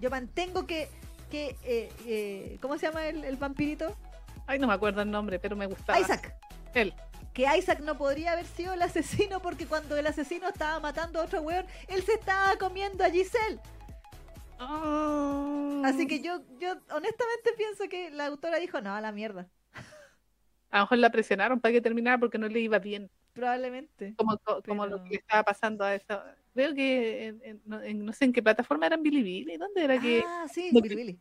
Yo 0.01 0.09
mantengo 0.09 0.65
que, 0.67 0.89
que 1.31 1.55
eh, 1.63 1.89
eh, 2.05 2.57
¿cómo 2.61 2.77
se 2.77 2.87
llama 2.87 3.07
el, 3.07 3.23
el 3.23 3.37
vampirito? 3.37 3.95
Ay, 4.47 4.59
no 4.59 4.67
me 4.67 4.73
acuerdo 4.73 5.01
el 5.01 5.09
nombre, 5.09 5.39
pero 5.39 5.55
me 5.55 5.65
gustaba. 5.67 5.99
Isaac. 5.99 6.35
Él. 6.73 6.93
Que 7.35 7.45
Isaac 7.57 7.81
no 7.81 7.97
podría 7.97 8.31
haber 8.31 8.45
sido 8.45 8.73
el 8.73 8.81
asesino 8.81 9.41
porque 9.41 9.67
cuando 9.67 9.95
el 9.97 10.07
asesino 10.07 10.47
estaba 10.47 10.79
matando 10.79 11.19
a 11.19 11.25
otro 11.25 11.41
weón, 11.41 11.65
él 11.89 12.01
se 12.01 12.13
estaba 12.13 12.55
comiendo 12.57 13.03
a 13.03 13.09
Giselle. 13.11 13.59
Oh. 14.59 15.81
Así 15.85 16.07
que 16.07 16.21
yo, 16.21 16.39
yo 16.59 16.69
honestamente 16.91 17.51
pienso 17.57 17.87
que 17.89 18.09
la 18.09 18.27
autora 18.27 18.57
dijo, 18.57 18.79
no, 18.81 18.95
a 18.95 19.01
la 19.01 19.11
mierda. 19.11 19.47
A 20.71 20.77
lo 20.79 20.83
mejor 20.85 20.97
la 20.97 21.11
presionaron 21.11 21.59
para 21.59 21.73
que 21.73 21.81
terminara 21.81 22.17
porque 22.17 22.37
no 22.37 22.47
le 22.47 22.59
iba 22.61 22.79
bien. 22.79 23.11
Probablemente. 23.33 24.13
Como, 24.17 24.37
co- 24.37 24.61
como 24.65 24.83
Pero- 24.83 24.97
lo 24.97 25.03
que 25.03 25.15
estaba 25.15 25.43
pasando 25.43 25.83
a 25.83 25.93
esa. 25.93 26.35
Creo 26.53 26.73
que 26.73 27.27
en- 27.27 27.41
en- 27.43 27.61
no, 27.65 27.81
en- 27.83 28.05
no 28.05 28.13
sé 28.13 28.25
en 28.25 28.33
qué 28.33 28.41
plataforma 28.41 28.85
era 28.85 28.95
en 28.95 29.03
Bilibili. 29.03 29.57
¿Dónde 29.57 29.83
era 29.83 29.99
que.? 29.99 30.23
Ah, 30.25 30.45
sí, 30.51 30.71
que- 30.71 30.95
Billy. 30.95 31.19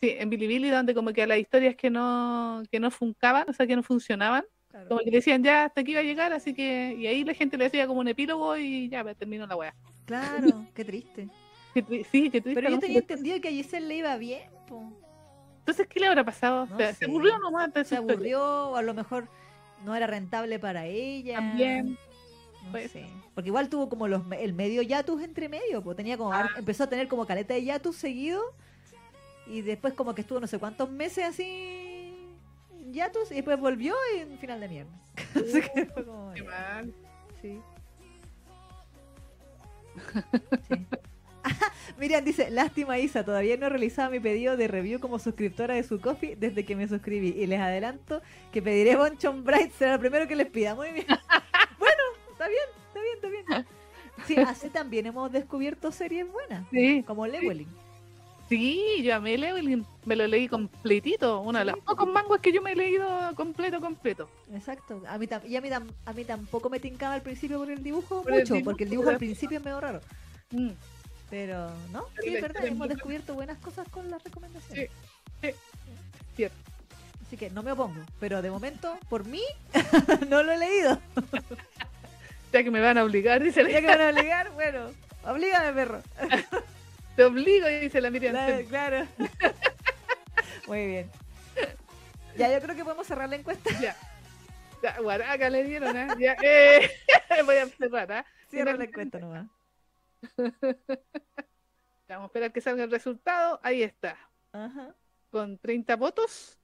Sí, 0.00 0.10
en 0.18 0.30
Bilibili, 0.30 0.70
donde 0.70 0.94
como 0.94 1.12
que 1.12 1.22
a 1.22 1.26
las 1.26 1.38
historias 1.38 1.74
que 1.74 1.90
no, 1.90 2.62
que 2.70 2.78
no 2.78 2.90
funcaban, 2.92 3.46
o 3.48 3.52
sea, 3.52 3.66
que 3.66 3.74
no 3.74 3.82
funcionaban, 3.82 4.44
Claro. 4.76 4.88
como 4.88 5.00
que 5.00 5.10
decían 5.10 5.42
ya 5.42 5.64
hasta 5.64 5.80
aquí 5.80 5.92
iba 5.92 6.00
a 6.00 6.04
llegar, 6.04 6.32
así 6.32 6.52
que. 6.54 6.94
Y 6.98 7.06
ahí 7.06 7.24
la 7.24 7.32
gente 7.34 7.56
le 7.56 7.64
decía 7.64 7.86
como 7.86 8.00
un 8.00 8.08
epílogo 8.08 8.56
y 8.56 8.88
ya, 8.88 9.02
pues, 9.02 9.16
terminó 9.16 9.46
la 9.46 9.56
weá. 9.56 9.74
Claro, 10.04 10.66
qué 10.74 10.84
triste. 10.84 11.28
Qué 11.74 11.84
tri- 11.84 12.06
Sí, 12.10 12.30
que 12.30 12.42
Pero 12.42 12.68
yo 12.70 12.78
tenía 12.78 12.98
entendido 12.98 13.40
que 13.40 13.48
a 13.48 13.50
Giselle 13.50 13.86
le 13.86 13.96
iba 13.96 14.16
bien. 14.16 14.50
po. 14.68 14.82
Entonces, 15.60 15.86
¿qué 15.88 15.98
le 16.00 16.06
habrá 16.06 16.24
pasado? 16.24 16.66
No 16.66 16.74
O 16.74 16.78
sea, 16.78 16.92
sé. 16.92 16.98
¿Se 17.00 17.04
aburrió 17.06 17.38
nomás? 17.38 17.70
Se 17.72 17.80
historia? 17.80 17.98
aburrió, 18.14 18.68
o 18.70 18.76
a 18.76 18.82
lo 18.82 18.94
mejor 18.94 19.28
no 19.84 19.94
era 19.96 20.06
rentable 20.06 20.58
para 20.58 20.86
ella. 20.86 21.36
También. 21.36 21.98
No 22.72 22.78
sé. 22.88 23.06
Porque 23.34 23.48
igual 23.48 23.68
tuvo 23.68 23.88
como 23.88 24.08
los, 24.08 24.22
el 24.38 24.52
medio 24.52 24.82
yatus 24.82 25.22
entre 25.22 25.48
medio, 25.48 25.82
pues 25.82 25.96
tenía 25.96 26.16
como 26.16 26.32
Ah. 26.32 26.48
empezó 26.56 26.84
a 26.84 26.86
tener 26.88 27.08
como 27.08 27.26
caleta 27.26 27.54
de 27.54 27.64
yatus 27.64 27.96
seguido 27.96 28.42
y 29.46 29.60
después 29.62 29.94
como 29.94 30.14
que 30.14 30.22
estuvo 30.22 30.40
no 30.40 30.46
sé 30.48 30.58
cuántos 30.58 30.90
meses 30.90 31.24
así 31.24 31.85
y 33.30 33.34
después 33.34 33.58
volvió 33.60 33.94
y 34.16 34.20
en 34.20 34.38
final 34.38 34.60
de 34.60 34.68
mierda. 34.68 34.90
Así 35.34 35.60
que 35.74 35.86
fue 35.86 36.04
como, 36.04 36.32
Qué 36.34 36.42
mal. 36.42 36.94
sí. 37.42 37.60
Sí. 40.68 40.86
Miriam 41.98 42.24
dice, 42.24 42.50
lástima 42.50 42.98
Isa, 42.98 43.24
todavía 43.24 43.56
no 43.56 43.66
he 43.66 43.68
realizado 43.68 44.10
mi 44.10 44.18
pedido 44.20 44.56
de 44.56 44.66
review 44.66 44.98
como 44.98 45.18
suscriptora 45.18 45.74
de 45.74 45.84
su 45.84 46.00
coffee 46.00 46.34
desde 46.36 46.64
que 46.64 46.74
me 46.74 46.88
suscribí. 46.88 47.28
Y 47.28 47.46
les 47.46 47.60
adelanto 47.60 48.20
que 48.52 48.60
pediré 48.60 48.96
Bonchon 48.96 49.44
Bright, 49.44 49.70
será 49.72 49.92
lo 49.94 50.00
primero 50.00 50.26
que 50.26 50.34
les 50.36 50.48
pida. 50.48 50.74
Muy 50.74 50.90
bien. 50.90 51.06
bueno, 51.78 52.02
está 52.32 52.48
bien, 52.48 52.60
está 52.88 53.00
bien, 53.00 53.14
está 53.14 53.28
bien. 53.28 53.66
Sí, 54.26 54.36
así 54.38 54.70
también 54.70 55.06
hemos 55.06 55.30
descubierto 55.30 55.92
series 55.92 56.30
buenas, 56.30 56.66
Sí, 56.70 57.02
como 57.06 57.26
Lewelling. 57.26 57.68
sí, 57.68 57.74
yo 58.48 59.14
amé 59.16 59.36
Lewin, 59.38 59.84
me 60.04 60.14
lo 60.16 60.26
leí 60.26 60.48
completito, 60.48 61.40
uno 61.40 61.58
de 61.58 61.64
Sí, 61.64 61.70
los 61.72 61.80
pocos 61.84 62.08
mangos 62.08 62.38
que 62.40 62.52
yo 62.52 62.62
me 62.62 62.72
he 62.72 62.76
leído 62.76 63.08
completo, 63.34 63.80
completo. 63.80 64.28
Exacto. 64.54 65.02
A 65.08 65.18
mí, 65.18 65.28
y 65.48 65.56
a 65.56 65.60
mí, 65.60 65.68
tam- 65.68 65.90
a 66.04 66.12
mí 66.12 66.24
tampoco 66.24 66.70
me 66.70 66.78
tincaba 66.78 67.14
al 67.14 67.22
principio 67.22 67.58
por 67.58 67.70
el 67.70 67.82
dibujo 67.82 68.22
Por 68.22 68.32
el 68.32 68.40
mucho, 68.40 68.54
dibujo, 68.54 68.70
porque 68.70 68.84
el 68.84 68.90
dibujo 68.90 69.10
al 69.10 69.18
principio 69.18 69.58
es 69.58 69.64
medio 69.64 69.80
raro. 69.80 70.00
Mm. 70.50 70.70
Pero, 71.28 71.70
¿no? 71.92 72.04
Sí, 72.22 72.36
es 72.36 72.40
verdad, 72.42 72.64
hemos 72.66 72.88
descubierto 72.88 73.34
buenas 73.34 73.58
cosas 73.58 73.88
con 73.88 74.08
las 74.10 74.22
recomendaciones. 74.22 74.90
Sí, 75.42 75.48
sí, 75.48 75.54
cierto. 76.36 76.56
Así 77.26 77.36
que 77.36 77.50
no 77.50 77.64
me 77.64 77.72
opongo, 77.72 78.00
pero 78.20 78.40
de 78.42 78.50
momento, 78.52 78.96
por 79.08 79.24
mí, 79.26 79.42
no 80.28 80.44
lo 80.44 80.52
he 80.52 80.58
leído. 80.58 81.00
Ya 82.52 82.62
que 82.62 82.70
me 82.70 82.80
van 82.80 82.96
a 82.96 83.04
obligar, 83.04 83.42
dice 83.42 83.62
la 83.64 83.68
Ya 83.68 83.80
que 83.80 83.86
me 83.88 83.96
van 83.96 84.00
a 84.06 84.10
obligar, 84.18 84.50
bueno, 84.52 84.86
oblígame, 85.24 85.72
perro. 85.74 86.00
Te 87.16 87.24
obligo, 87.24 87.66
dice 87.66 88.00
la 88.02 88.10
Miriam. 88.10 88.34
Claro, 88.34 88.64
claro. 88.68 89.08
Muy 90.66 90.86
bien. 90.86 91.10
Ya, 92.36 92.52
yo 92.52 92.60
creo 92.60 92.76
que 92.76 92.84
podemos 92.84 93.06
cerrar 93.06 93.28
la 93.28 93.36
encuesta. 93.36 93.70
Ya. 93.80 93.96
Ya, 94.82 95.00
guaraca 95.00 95.48
le 95.48 95.64
dieron, 95.64 95.96
¿eh? 95.96 96.08
Ya, 96.18 96.36
eh, 96.42 96.90
voy 97.46 97.56
a 97.56 97.66
cerrar, 97.68 98.12
¿ah? 98.12 98.26
Cierra 98.50 98.74
la 98.74 98.84
encuesta 98.84 99.18
nomás. 99.18 99.46
Vamos 102.08 102.24
a 102.24 102.26
esperar 102.26 102.52
que 102.52 102.60
salga 102.60 102.84
el 102.84 102.90
resultado. 102.90 103.58
Ahí 103.62 103.82
está. 103.82 104.18
Ajá. 104.52 104.94
Con 105.30 105.56
30 105.58 105.96
votos. 105.96 106.60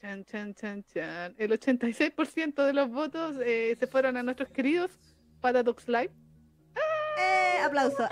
Chan, 0.00 0.24
chan, 0.26 0.54
chan, 0.54 0.84
chan. 0.84 1.34
El 1.38 1.50
86% 1.50 2.64
de 2.64 2.72
los 2.72 2.88
votos 2.88 3.36
eh, 3.44 3.76
se 3.78 3.86
fueron 3.88 4.16
a 4.16 4.22
nuestros 4.22 4.50
queridos 4.50 4.92
Paradox 5.40 5.88
Live. 5.88 6.12
Aplauso. 7.64 8.08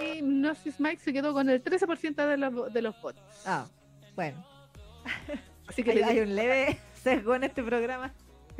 Y 0.00 0.20
Gnosis 0.20 0.80
Mike 0.80 1.00
se 1.02 1.12
quedó 1.12 1.32
con 1.32 1.48
el 1.48 1.62
13% 1.62 2.14
de 2.26 2.36
los, 2.36 2.72
de 2.72 2.82
los 2.82 3.00
votos. 3.00 3.22
Ah, 3.46 3.66
bueno. 4.14 4.44
Así 5.68 5.82
que 5.82 5.92
Hay, 5.92 5.96
le 5.98 6.04
hay 6.04 6.20
un 6.20 6.34
leve 6.34 6.78
sesgo 7.02 7.34
en 7.34 7.44
este 7.44 7.62
programa. 7.62 8.12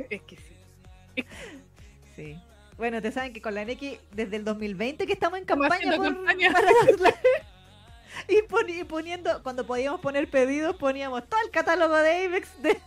es 0.09 0.21
que 0.23 0.37
sí. 0.37 1.25
Sí. 2.15 2.39
Bueno, 2.77 3.01
te 3.01 3.11
saben 3.11 3.33
que 3.33 3.41
con 3.41 3.53
la 3.53 3.65
Neki 3.65 3.99
desde 4.11 4.37
el 4.37 4.45
2020 4.45 5.05
que 5.05 5.13
estamos 5.13 5.37
en 5.39 5.45
campaña, 5.45 5.95
por, 5.95 6.05
campaña. 6.05 6.51
para 6.53 6.65
las- 6.71 7.15
y, 8.27 8.41
poni- 8.47 8.79
y 8.79 8.83
poniendo, 8.83 9.41
cuando 9.43 9.65
podíamos 9.65 9.99
poner 10.01 10.29
pedidos, 10.29 10.75
poníamos 10.77 11.27
todo 11.27 11.39
el 11.43 11.51
catálogo 11.51 11.95
de 11.97 12.25
Apex 12.27 12.61
de 12.61 12.79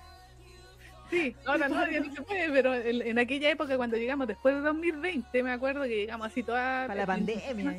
Sí, 1.10 1.36
ahora 1.44 1.68
no, 1.68 1.88
ya 1.90 2.00
no 2.00 2.12
se 2.12 2.22
puede, 2.22 2.50
pero 2.50 2.74
en, 2.74 3.02
en 3.02 3.18
aquella 3.18 3.50
época 3.50 3.76
cuando 3.76 3.96
llegamos 3.96 4.26
después 4.26 4.54
de 4.56 4.60
2020, 4.62 5.42
me 5.42 5.52
acuerdo 5.52 5.82
que 5.82 5.88
llegamos 5.96 6.26
así 6.26 6.42
todas... 6.42 6.88
para 6.88 7.00
la 7.00 7.06
pandemia. 7.06 7.72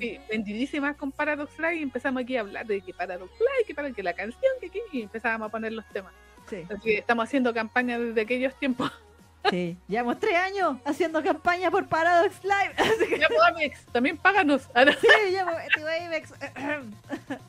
Sí, 0.00 0.18
vendidísimas 0.28 0.96
con 0.96 1.12
Paradox 1.12 1.56
Live 1.58 1.76
y 1.76 1.82
empezamos 1.82 2.22
aquí 2.22 2.36
a 2.36 2.40
hablar 2.40 2.66
de 2.66 2.80
que 2.80 2.92
Paradox 2.92 3.30
Live, 3.38 3.66
que 3.66 3.74
para 3.74 3.92
que 3.92 4.02
la 4.02 4.12
canción, 4.12 4.52
que 4.60 4.66
aquí, 4.66 4.80
y 4.92 5.02
empezábamos 5.02 5.48
a 5.48 5.50
poner 5.52 5.72
los 5.72 5.86
temas. 5.90 6.12
Sí, 6.50 6.64
Así 6.68 6.80
que 6.82 6.98
estamos 6.98 7.24
haciendo 7.24 7.54
campaña 7.54 7.98
desde 7.98 8.20
aquellos 8.20 8.58
tiempos. 8.58 8.90
sí. 9.50 9.76
Llevamos 9.86 10.18
tres 10.18 10.34
años 10.36 10.78
haciendo 10.84 11.22
campaña 11.22 11.70
por 11.70 11.86
Paradox 11.88 12.42
Live. 12.42 12.74
Así 12.76 13.06
que 13.08 13.18
Ya, 13.20 13.28
pues, 13.28 13.40
Amex, 13.48 13.86
también 13.92 14.16
páganos. 14.18 14.68
No, 14.74 14.92
sí, 14.92 15.08
llevo 15.30 15.50
tío 15.76 15.86
Apex. 15.86 16.32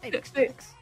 Apex, 0.03 0.29
Sí. 0.29 0.41
Apex. 0.43 0.75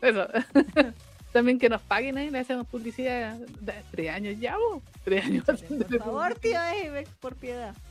Eso, 0.00 0.32
eso. 0.32 0.94
También 1.32 1.58
que 1.58 1.68
nos 1.68 1.80
paguen 1.82 2.18
ahí, 2.18 2.30
le 2.30 2.40
hacemos 2.40 2.66
publicidad. 2.66 3.36
de 3.36 3.74
Tres 3.90 4.10
años 4.10 4.36
ya, 4.40 4.56
vos. 4.56 4.82
Tres 5.04 5.24
años. 5.24 5.44
Por 5.44 5.56
favor, 5.58 6.34
tío 6.34 6.58
publicidad. 6.58 6.88
Apex, 6.90 7.10
por 7.20 7.36
piedad. 7.36 7.74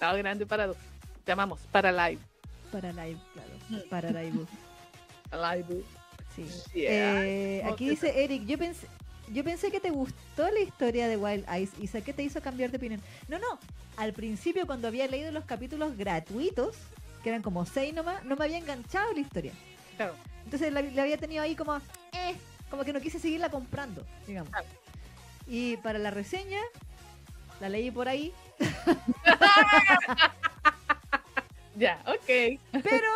No, 0.00 0.16
grande 0.16 0.44
Paradox. 0.46 0.80
Llamamos 1.24 1.60
para 1.70 1.92
live. 1.92 2.20
Para 2.72 2.90
live, 2.92 3.20
claro. 3.34 3.50
Mm. 3.68 3.88
Para 3.88 4.10
live. 4.10 4.46
Live. 5.30 5.84
Sí. 6.34 6.44
Yeah. 6.74 7.24
Eh, 7.24 7.62
aquí 7.64 7.84
Ok. 7.84 7.90
dice 7.90 8.24
Eric, 8.24 8.44
yo 8.44 8.58
pensé, 8.58 8.88
yo 9.32 9.44
pensé 9.44 9.70
que 9.70 9.78
te 9.78 9.90
gustó 9.90 10.50
la 10.50 10.58
historia 10.58 11.06
de 11.06 11.16
Wild 11.16 11.44
Eyes, 11.48 11.70
Isa, 11.80 12.00
¿qué 12.00 12.12
te 12.12 12.24
hizo 12.24 12.40
cambiar 12.42 12.72
de 12.72 12.78
opinión? 12.78 13.00
No, 13.28 13.38
no, 13.38 13.60
al 13.96 14.12
principio 14.12 14.66
cuando 14.66 14.88
había 14.88 15.06
leído 15.06 15.30
los 15.30 15.44
capítulos 15.44 15.96
gratuitos, 15.96 16.74
que 17.22 17.28
eran 17.28 17.42
como 17.42 17.64
seis 17.64 17.94
nomás, 17.94 18.24
no 18.24 18.34
me 18.34 18.44
había 18.44 18.58
enganchado 18.58 19.12
la 19.12 19.20
historia. 19.20 19.52
Claro. 19.96 20.14
Entonces 20.52 20.70
la, 20.70 20.82
la 20.82 21.02
había 21.04 21.16
tenido 21.16 21.42
ahí 21.42 21.56
como, 21.56 21.74
eh, 22.12 22.36
como 22.68 22.84
que 22.84 22.92
no 22.92 23.00
quise 23.00 23.18
seguirla 23.18 23.50
comprando, 23.50 24.04
digamos. 24.26 24.52
Y 25.46 25.78
para 25.78 25.98
la 25.98 26.10
reseña, 26.10 26.60
la 27.58 27.70
leí 27.70 27.90
por 27.90 28.06
ahí, 28.06 28.34
Ya, 31.74 32.04
ok. 32.06 32.60
pero 32.82 33.08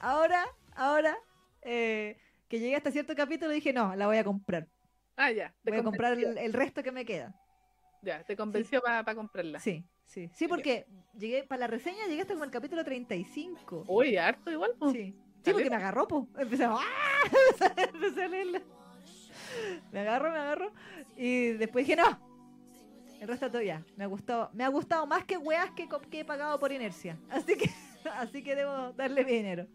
ahora, 0.00 0.46
ahora, 0.74 1.14
eh, 1.60 2.16
que 2.48 2.58
llegué 2.58 2.74
hasta 2.76 2.90
cierto 2.90 3.14
capítulo, 3.14 3.52
dije, 3.52 3.74
no, 3.74 3.94
la 3.94 4.06
voy 4.06 4.16
a 4.16 4.24
comprar. 4.24 4.66
Ah, 5.16 5.30
ya. 5.30 5.54
Voy 5.64 5.76
a 5.76 5.82
comprar 5.82 6.14
el, 6.14 6.38
el 6.38 6.52
resto 6.54 6.82
que 6.82 6.90
me 6.90 7.04
queda. 7.04 7.34
Ya, 8.00 8.24
te 8.24 8.34
convenció 8.34 8.80
para 8.80 9.14
comprarla. 9.14 9.60
Sí, 9.60 9.84
sí. 10.06 10.30
Sí, 10.34 10.48
porque 10.48 10.86
llegué, 11.18 11.44
para 11.44 11.60
la 11.60 11.66
reseña 11.66 12.06
llegué 12.06 12.22
hasta 12.22 12.32
como 12.32 12.44
el 12.44 12.50
capítulo 12.50 12.82
35. 12.82 13.84
Uy, 13.88 14.16
harto 14.16 14.50
igual. 14.50 14.72
po. 14.78 14.90
Sí. 14.90 15.14
Sí, 15.44 15.52
porque 15.52 15.70
me 15.70 15.76
agarró, 15.76 16.06
po. 16.06 16.28
Empecé 16.38 16.64
a, 16.66 16.74
¡ah! 16.74 16.80
Empecé 17.76 18.24
a 18.24 18.28
leerla. 18.28 18.62
Me 19.90 20.00
agarró, 20.00 20.30
me 20.30 20.38
agarró. 20.38 20.72
Y 21.16 21.52
después 21.52 21.86
dije, 21.86 22.00
no. 22.00 22.18
El 23.20 23.28
resto 23.28 23.50
todo 23.50 23.62
ya. 23.62 23.84
Me 23.96 24.04
ha 24.04 24.06
gustado, 24.06 24.50
me 24.52 24.64
ha 24.64 24.68
gustado 24.68 25.06
más 25.06 25.24
que 25.24 25.36
weas 25.36 25.70
que, 25.72 25.88
que 26.10 26.20
he 26.20 26.24
pagado 26.24 26.58
por 26.58 26.72
inercia. 26.72 27.18
Así 27.30 27.56
que, 27.56 27.70
así 28.18 28.42
que 28.42 28.56
debo 28.56 28.92
darle 28.92 29.24
mi 29.24 29.32
dinero. 29.32 29.66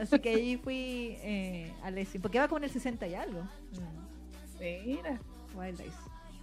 Así 0.00 0.18
que 0.18 0.30
ahí 0.30 0.56
fui 0.56 1.16
eh, 1.22 1.72
a 1.82 1.90
Lessing. 1.90 2.20
Porque 2.20 2.38
va 2.38 2.48
con 2.48 2.62
el 2.62 2.70
60 2.70 3.06
y 3.06 3.14
algo. 3.14 3.42
Mira. 4.60 5.18
Wild 5.54 5.80
Eyes. 5.80 5.94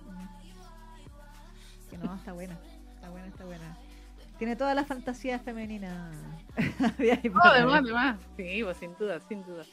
Mm. 0.06 1.90
Que 1.90 1.98
no, 1.98 2.16
está 2.16 2.34
buena. 2.34 2.58
Está 2.96 3.10
buena, 3.10 3.28
está 3.28 3.46
buena. 3.46 3.78
Tiene 4.38 4.56
toda 4.56 4.76
la 4.76 4.86
fantasía 4.86 5.40
femenina. 5.40 6.12
No, 6.90 7.42
además, 7.44 7.84
además. 7.84 8.20
Sí, 8.36 8.62
pues 8.64 8.78
sin 8.78 8.96
duda, 8.98 9.20
sin 9.28 9.46
duda. 9.46 9.64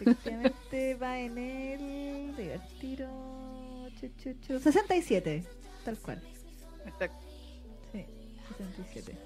Efectivamente 0.00 0.94
va 0.94 1.18
en 1.18 1.38
el. 1.38 2.34
chu, 4.40 4.58
67. 4.58 5.44
Tal 5.84 5.98
cual. 5.98 6.22
Exacto. 6.86 7.18
Sí, 7.92 8.06
67. 8.58 9.18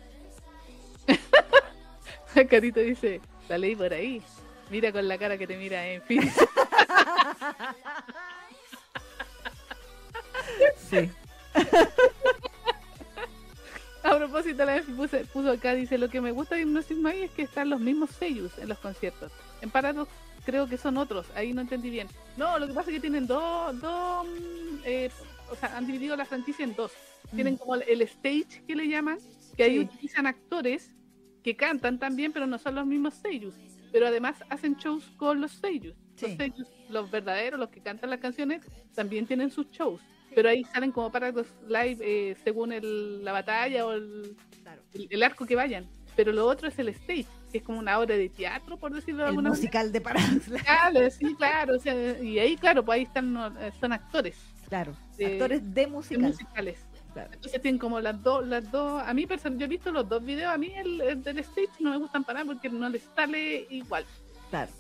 Carito 2.51 2.81
dice, 2.81 3.21
La 3.49 3.59
leí 3.59 3.77
por 3.77 3.93
ahí. 3.93 4.23
Mira 4.71 4.93
con 4.93 5.07
la 5.09 5.19
cara 5.19 5.39
que 5.39 5.47
te 5.47 5.57
mira, 5.57 5.87
en 5.87 6.03
fin. 6.03 6.21
Sí. 10.91 11.11
A 14.11 14.17
propósito, 14.17 14.65
la 14.65 14.77
Enfi 14.77 14.93
puse- 14.93 15.25
puso 15.27 15.51
acá, 15.51 15.75
dice, 15.75 15.99
lo 15.99 16.09
que 16.09 16.21
me 16.21 16.31
gusta 16.33 16.55
de 16.55 16.63
Hypnosis 16.63 16.97
Magic 16.97 17.25
es 17.25 17.31
que 17.33 17.43
están 17.43 17.69
los 17.71 17.81
mismos 17.81 18.11
sellos 18.11 18.57
en 18.59 18.69
los 18.69 18.79
conciertos. 18.79 19.31
En 19.61 19.71
Paradox 19.71 20.11
creo 20.45 20.67
que 20.67 20.79
son 20.79 20.97
otros, 20.97 21.27
ahí 21.35 21.53
no 21.53 21.61
entendí 21.61 21.91
bien. 21.91 22.09
No, 22.37 22.59
lo 22.59 22.67
que 22.67 22.73
pasa 22.73 22.91
es 22.91 22.95
que 22.97 23.01
tienen 23.01 23.27
dos, 23.27 23.79
dos, 23.81 24.27
mm, 24.27 24.79
eh, 24.85 25.11
o 25.51 25.57
sea, 25.57 25.77
han 25.77 25.87
dividido 25.87 26.17
la 26.17 26.25
franquicia 26.25 26.65
en 26.65 26.75
dos. 26.75 26.93
Tienen 27.35 27.57
como 27.59 27.75
el- 27.75 28.03
stage 28.03 28.63
que 28.67 28.75
le 28.75 28.89
llaman, 28.89 29.19
que 29.57 29.63
ahí 29.65 29.75
Sí. 29.75 29.81
utilizan 29.81 30.27
actores 30.27 30.91
que 31.45 31.55
cantan 31.57 31.99
también, 31.99 32.33
pero 32.33 32.47
no 32.47 32.59
son 32.59 32.77
los 32.77 32.87
mismos 32.87 33.15
sellos. 33.15 33.55
Pero 33.93 34.07
además 34.07 34.37
hacen 34.49 34.77
shows 34.77 35.05
con 35.17 35.41
los 35.41 35.53
sellos. 35.53 35.95
Los 36.21 36.33
sellos, 36.33 36.69
los 36.89 37.11
verdaderos, 37.11 37.61
los 37.61 37.69
que 37.69 37.81
cantan 37.83 38.11
las 38.11 38.21
canciones, 38.21 38.63
también 38.95 39.27
tienen 39.27 39.51
sus 39.51 39.69
shows. 39.71 40.01
Pero 40.35 40.49
ahí 40.51 40.65
salen 40.65 40.93
como 40.93 41.11
Paradox 41.11 41.49
Live 41.67 41.99
eh, 42.01 42.37
según 42.45 42.73
el- 42.73 43.25
la 43.25 43.33
batalla 43.33 43.87
o 43.87 43.93
el, 43.93 44.37
Claro. 44.63 44.83
el, 44.95 45.07
el 45.11 45.23
arco 45.23 45.47
que 45.47 45.57
vayan. 45.57 45.87
Pero 46.17 46.33
lo 46.33 46.47
otro 46.47 46.69
es 46.69 46.79
el 46.79 46.89
stage, 46.89 47.27
que 47.53 47.59
es 47.59 47.65
como 47.65 47.79
una 47.79 47.99
obra 47.99 48.17
de 48.17 48.29
teatro, 48.29 48.77
por 48.77 48.93
decirlo 48.93 49.23
de 49.23 49.29
alguna 49.29 49.51
manera. 49.51 49.61
musical 49.61 49.93
de. 49.93 50.01
Live. 50.01 50.61
Claro, 50.65 51.11
sí, 51.11 51.35
claro. 51.37 51.77
o 51.77 51.79
sea, 51.79 52.21
y 52.23 52.39
ahí, 52.41 52.57
claro, 52.57 52.85
pues 52.85 52.97
ahí 52.97 53.03
están, 53.05 53.35
son 53.81 53.93
actores 53.93 54.37
Claro. 54.69 54.93
de- 55.17 55.27
Actores 55.35 55.63
de 55.75 55.81
de 55.83 55.87
musical. 55.87 56.23
musicales. 56.23 56.85
Claro. 57.15 57.31
Entonces 57.33 57.63
tienen 57.63 57.79
como 57.79 58.01
las 58.01 58.23
dos, 58.23 58.47
las 58.47 58.71
dos. 58.71 59.01
A 59.05 59.15
mí, 59.15 59.27
person- 59.27 59.57
yo 59.59 59.65
he 59.65 59.69
visto 59.69 59.91
los 59.93 60.09
dos 60.09 60.23
videos. 60.25 60.53
A 60.53 60.59
mí 60.59 60.73
el, 60.77 61.01
el 61.01 61.23
del 61.23 61.39
stage 61.39 61.69
no 61.81 61.91
me 61.91 61.97
gustan 61.99 62.23
para 62.25 62.41
nada 62.41 62.53
porque 62.53 62.69
no 62.69 62.89
les 62.89 63.03
sale 63.17 63.67
igual. 63.71 64.05
Claro. 64.51 64.71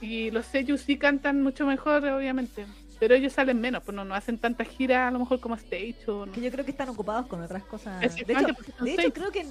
Y 0.00 0.30
los 0.30 0.46
sellos 0.46 0.80
sí 0.82 0.96
cantan 0.96 1.42
mucho 1.42 1.66
mejor, 1.66 2.04
obviamente. 2.06 2.66
Pero 2.98 3.14
ellos 3.14 3.32
salen 3.32 3.60
menos, 3.60 3.82
pues 3.84 3.94
no, 3.94 4.04
no 4.04 4.14
hacen 4.14 4.38
tantas 4.38 4.68
giras 4.68 5.08
a 5.08 5.10
lo 5.12 5.20
mejor 5.20 5.38
como 5.40 5.54
stage 5.54 5.98
o 6.08 6.26
no. 6.26 6.32
Que 6.32 6.40
yo 6.40 6.50
creo 6.50 6.64
que 6.64 6.72
están 6.72 6.88
ocupados 6.88 7.26
con 7.26 7.40
otras 7.42 7.62
cosas. 7.64 8.02
Es 8.02 8.14
De 8.16 8.32
hecho, 8.32 8.46
de 8.80 8.92
hecho 8.94 9.12
creo 9.12 9.30
que. 9.30 9.46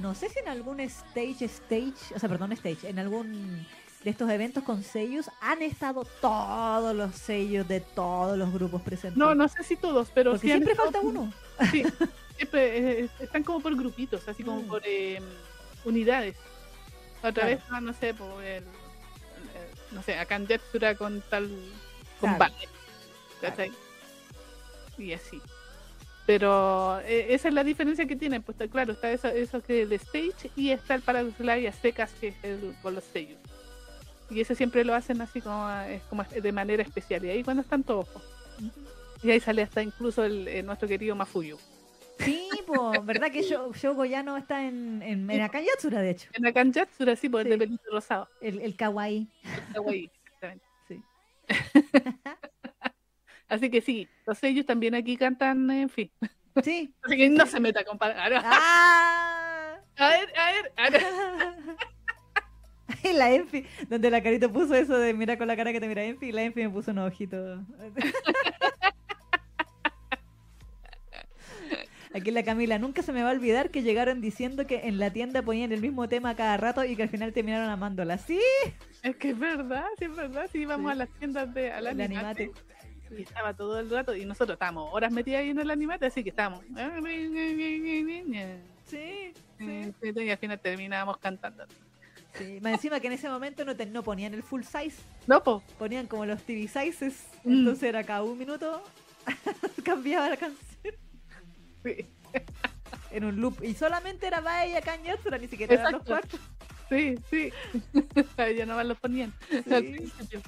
No 0.00 0.14
sé 0.14 0.28
si 0.28 0.38
en 0.38 0.48
algún 0.48 0.80
stage, 0.80 1.44
stage. 1.44 2.14
O 2.14 2.18
sea, 2.18 2.28
perdón, 2.28 2.52
stage. 2.52 2.88
En 2.88 2.98
algún 2.98 3.66
de 4.04 4.10
estos 4.10 4.30
eventos 4.30 4.64
con 4.64 4.82
sellos 4.82 5.30
han 5.40 5.60
estado 5.62 6.04
todos 6.20 6.94
los 6.96 7.14
sellos 7.14 7.68
de 7.68 7.80
todos 7.80 8.36
los 8.38 8.52
grupos 8.52 8.80
presentes. 8.82 9.16
No, 9.18 9.34
no 9.34 9.46
sé 9.48 9.62
si 9.62 9.76
todos, 9.76 10.10
pero 10.14 10.36
sí 10.38 10.46
siempre 10.48 10.72
estado- 10.72 10.90
falta 10.92 11.06
uno. 11.06 11.32
Sí, 11.70 11.84
siempre 12.36 13.02
eh, 13.02 13.08
están 13.20 13.42
como 13.44 13.60
por 13.60 13.76
grupitos, 13.76 14.26
así 14.26 14.42
como 14.42 14.62
Mm. 14.62 14.66
por 14.68 14.82
eh, 14.86 15.20
unidades. 15.84 16.34
Otra 17.18 17.32
Claro. 17.32 17.48
vez, 17.50 17.60
ah, 17.70 17.80
no 17.82 17.92
sé, 17.92 18.14
por 18.14 18.42
el, 18.42 18.62
eh, 18.64 19.70
no 19.92 20.02
sé, 20.02 20.18
acá 20.18 20.36
en 20.36 20.46
Jetsura 20.46 20.94
con 20.94 21.22
tal 21.28 21.48
Claro. 21.48 22.38
combate. 22.38 22.68
¿Cachai? 23.40 23.72
Y 24.98 25.12
así. 25.12 25.40
Pero 26.26 27.00
eh, 27.00 27.28
esa 27.34 27.48
es 27.48 27.54
la 27.54 27.64
diferencia 27.64 28.06
que 28.06 28.14
tienen, 28.16 28.42
pues 28.42 28.54
está 28.60 28.70
claro, 28.70 28.92
está 28.92 29.10
eso, 29.10 29.28
eso 29.28 29.62
que 29.62 29.82
el 29.82 29.92
stage 29.94 30.50
y 30.54 30.70
está 30.70 30.94
el 30.94 31.02
Paradox 31.02 31.40
Live 31.40 31.66
a 31.68 31.72
secas 31.72 32.12
que 32.20 32.28
es 32.28 32.34
el, 32.44 32.74
con 32.82 32.94
los 32.94 33.04
sellos. 33.04 33.38
Y 34.30 34.40
ese 34.40 34.54
siempre 34.54 34.84
lo 34.84 34.94
hacen 34.94 35.20
así 35.22 35.40
como, 35.40 35.68
es 35.88 36.02
como 36.04 36.22
de 36.24 36.52
manera 36.52 36.82
especial. 36.84 37.24
Y 37.24 37.30
ahí 37.30 37.42
cuando 37.42 37.62
están 37.62 37.82
todos. 37.82 38.06
pues. 38.10 38.24
Y 39.24 39.30
ahí 39.32 39.40
sale 39.40 39.62
hasta 39.62 39.82
incluso 39.82 40.24
el, 40.24 40.46
eh, 40.46 40.62
nuestro 40.62 40.86
querido 40.86 41.16
Mafuyo. 41.16 41.58
Sí, 42.20 42.48
pues, 42.66 43.04
¿verdad 43.04 43.32
que 43.32 43.42
Sho- 43.42 43.72
Shogo 43.74 44.04
ya 44.04 44.22
no 44.22 44.36
está 44.36 44.64
en, 44.68 45.02
en, 45.02 45.28
en 45.30 45.40
Akayatsura, 45.40 46.00
de 46.00 46.10
hecho? 46.10 46.28
En 46.34 46.44
la 46.44 46.52
Kanjatsura, 46.52 47.16
sí, 47.16 47.28
por 47.28 47.40
el 47.40 47.46
Sí. 47.46 47.50
de 47.50 47.58
pelito 47.58 47.82
rosado. 47.90 48.28
El, 48.40 48.60
el 48.60 48.76
kawaii. 48.76 49.26
Está 49.68 49.80
guay, 49.80 50.10
exactamente. 50.26 50.64
Sí. 50.86 51.02
Así 53.50 53.68
que 53.68 53.80
sí, 53.82 54.08
los 54.26 54.38
sellos 54.38 54.64
también 54.64 54.94
aquí 54.94 55.16
cantan, 55.16 55.68
en 55.70 55.88
fin. 55.90 56.10
Sí. 56.62 56.94
Así 57.02 57.16
que 57.16 57.28
no 57.28 57.44
se 57.46 57.58
meta 57.60 57.84
palabras. 57.98 58.44
¡Ah! 58.46 59.76
A 59.96 60.08
ver, 60.08 60.28
a 60.38 60.52
ver, 60.52 60.72
a 60.76 60.90
ver. 60.90 61.02
Y 63.04 63.12
la 63.14 63.30
Enfi, 63.32 63.64
donde 63.88 64.10
la 64.10 64.22
carita 64.22 64.48
puso 64.48 64.74
eso 64.74 64.98
de 64.98 65.14
mira 65.14 65.38
con 65.38 65.46
la 65.46 65.56
cara 65.56 65.72
que 65.72 65.80
te 65.80 65.86
mira 65.88 66.02
Enfi, 66.04 66.26
y 66.26 66.32
la 66.32 66.42
Enfi 66.42 66.62
me 66.64 66.70
puso 66.70 66.90
unos 66.90 67.08
ojitos. 67.10 67.60
Aquí 72.12 72.32
la 72.32 72.42
Camila, 72.42 72.78
nunca 72.78 73.02
se 73.02 73.12
me 73.12 73.22
va 73.22 73.30
a 73.30 73.32
olvidar 73.32 73.70
que 73.70 73.82
llegaron 73.82 74.20
diciendo 74.20 74.66
que 74.66 74.88
en 74.88 74.98
la 74.98 75.12
tienda 75.12 75.42
ponían 75.42 75.70
el 75.72 75.80
mismo 75.80 76.08
tema 76.08 76.34
cada 76.34 76.56
rato 76.56 76.84
y 76.84 76.96
que 76.96 77.04
al 77.04 77.08
final 77.08 77.32
terminaron 77.32 77.70
amándola. 77.70 78.18
Sí, 78.18 78.40
Es 79.02 79.14
que 79.16 79.30
es 79.30 79.38
verdad, 79.38 79.84
sí 79.98 80.06
es 80.06 80.16
verdad. 80.16 80.46
Sí, 80.50 80.58
íbamos 80.62 80.90
Sí. 80.90 80.92
a 80.92 80.94
las 80.96 81.08
tiendas 81.18 81.54
de 81.54 81.70
animate. 81.72 82.50
Y 83.16 83.22
estaba 83.22 83.54
todo 83.54 83.78
el 83.80 83.90
rato. 83.90 84.14
Y 84.14 84.24
nosotros 84.24 84.54
estábamos 84.54 84.88
horas 84.92 85.12
metidas 85.12 85.40
ahí 85.40 85.50
en 85.50 85.58
el 85.58 85.70
animate, 85.70 86.06
así 86.06 86.22
que 86.22 86.30
estábamos. 86.30 86.60
Sí, 88.86 89.32
Y 89.60 90.30
al 90.30 90.38
final 90.38 90.58
terminábamos 90.60 91.18
cantando. 91.18 91.64
sí. 92.34 92.58
Más 92.62 92.72
encima 92.74 93.00
que 93.00 93.06
en 93.08 93.12
ese 93.14 93.28
momento 93.28 93.64
no, 93.64 93.76
te- 93.76 93.86
no 93.86 94.02
ponían 94.02 94.34
el 94.34 94.42
full 94.42 94.62
size, 94.62 94.96
No, 95.26 95.42
po. 95.42 95.62
ponían 95.78 96.06
como 96.06 96.24
los 96.26 96.42
TV 96.42 96.68
sizes. 96.68 97.26
Mm. 97.44 97.52
Entonces 97.58 97.84
era 97.84 98.04
cada 98.04 98.22
un 98.22 98.38
minuto 98.38 98.82
cambiaba 99.84 100.28
la 100.28 100.36
canción. 100.36 100.94
Sí, 101.84 102.06
en 103.10 103.24
un 103.24 103.40
loop. 103.40 103.62
Y 103.64 103.74
solamente 103.74 104.26
era 104.26 104.40
Baya 104.40 104.80
Yatsura, 104.80 105.38
ni 105.38 105.48
siquiera 105.48 105.74
eran 105.74 105.92
los 105.92 106.02
cuatro. 106.04 106.38
sí. 106.88 107.16
sí. 107.30 107.52
A 108.36 108.46
ella 108.46 108.66
nomás 108.66 108.86
los 108.86 108.98
ponían. 108.98 109.32
al 109.50 109.82
Sí. 109.82 109.92
principio. 109.92 110.40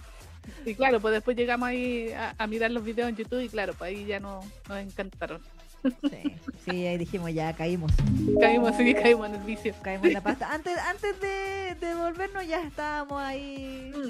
Y 0.66 0.74
claro, 0.74 1.00
pues 1.00 1.14
después 1.14 1.36
llegamos 1.36 1.68
ahí 1.68 2.10
a, 2.12 2.34
a 2.38 2.46
mirar 2.46 2.70
los 2.70 2.84
videos 2.84 3.08
en 3.08 3.16
YouTube 3.16 3.42
y 3.42 3.48
claro, 3.48 3.74
pues 3.74 3.88
ahí 3.90 4.04
ya 4.04 4.20
no, 4.20 4.40
nos 4.68 4.78
encantaron. 4.78 5.40
Sí, 5.82 6.36
sí, 6.64 6.86
ahí 6.86 6.96
dijimos 6.96 7.32
ya 7.34 7.52
caímos. 7.54 7.92
Caímos, 8.40 8.76
sí, 8.76 8.94
caímos 8.94 9.28
en 9.28 9.34
el 9.34 9.42
vicio. 9.42 9.74
Caímos 9.82 10.06
en 10.06 10.12
la 10.12 10.20
pasta. 10.20 10.52
Antes, 10.52 10.78
antes 10.78 11.20
de, 11.20 11.74
de 11.80 11.94
volvernos 11.94 12.46
ya 12.46 12.62
estábamos 12.62 13.20
ahí. 13.20 13.92
Mm, 13.94 14.08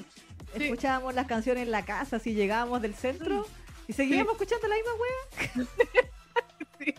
sí. 0.57 0.65
Escuchábamos 0.65 1.15
las 1.15 1.27
canciones 1.27 1.63
en 1.63 1.71
la 1.71 1.85
casa, 1.85 2.19
si 2.19 2.35
llegábamos 2.35 2.83
del 2.83 2.95
centro. 2.95 3.47
Y 3.89 3.95
seguíamos 3.95 4.33
escuchando 4.33 4.69
la 4.69 4.75
misma 4.77 4.93
wea. 4.95 5.67
Sí, 6.79 6.95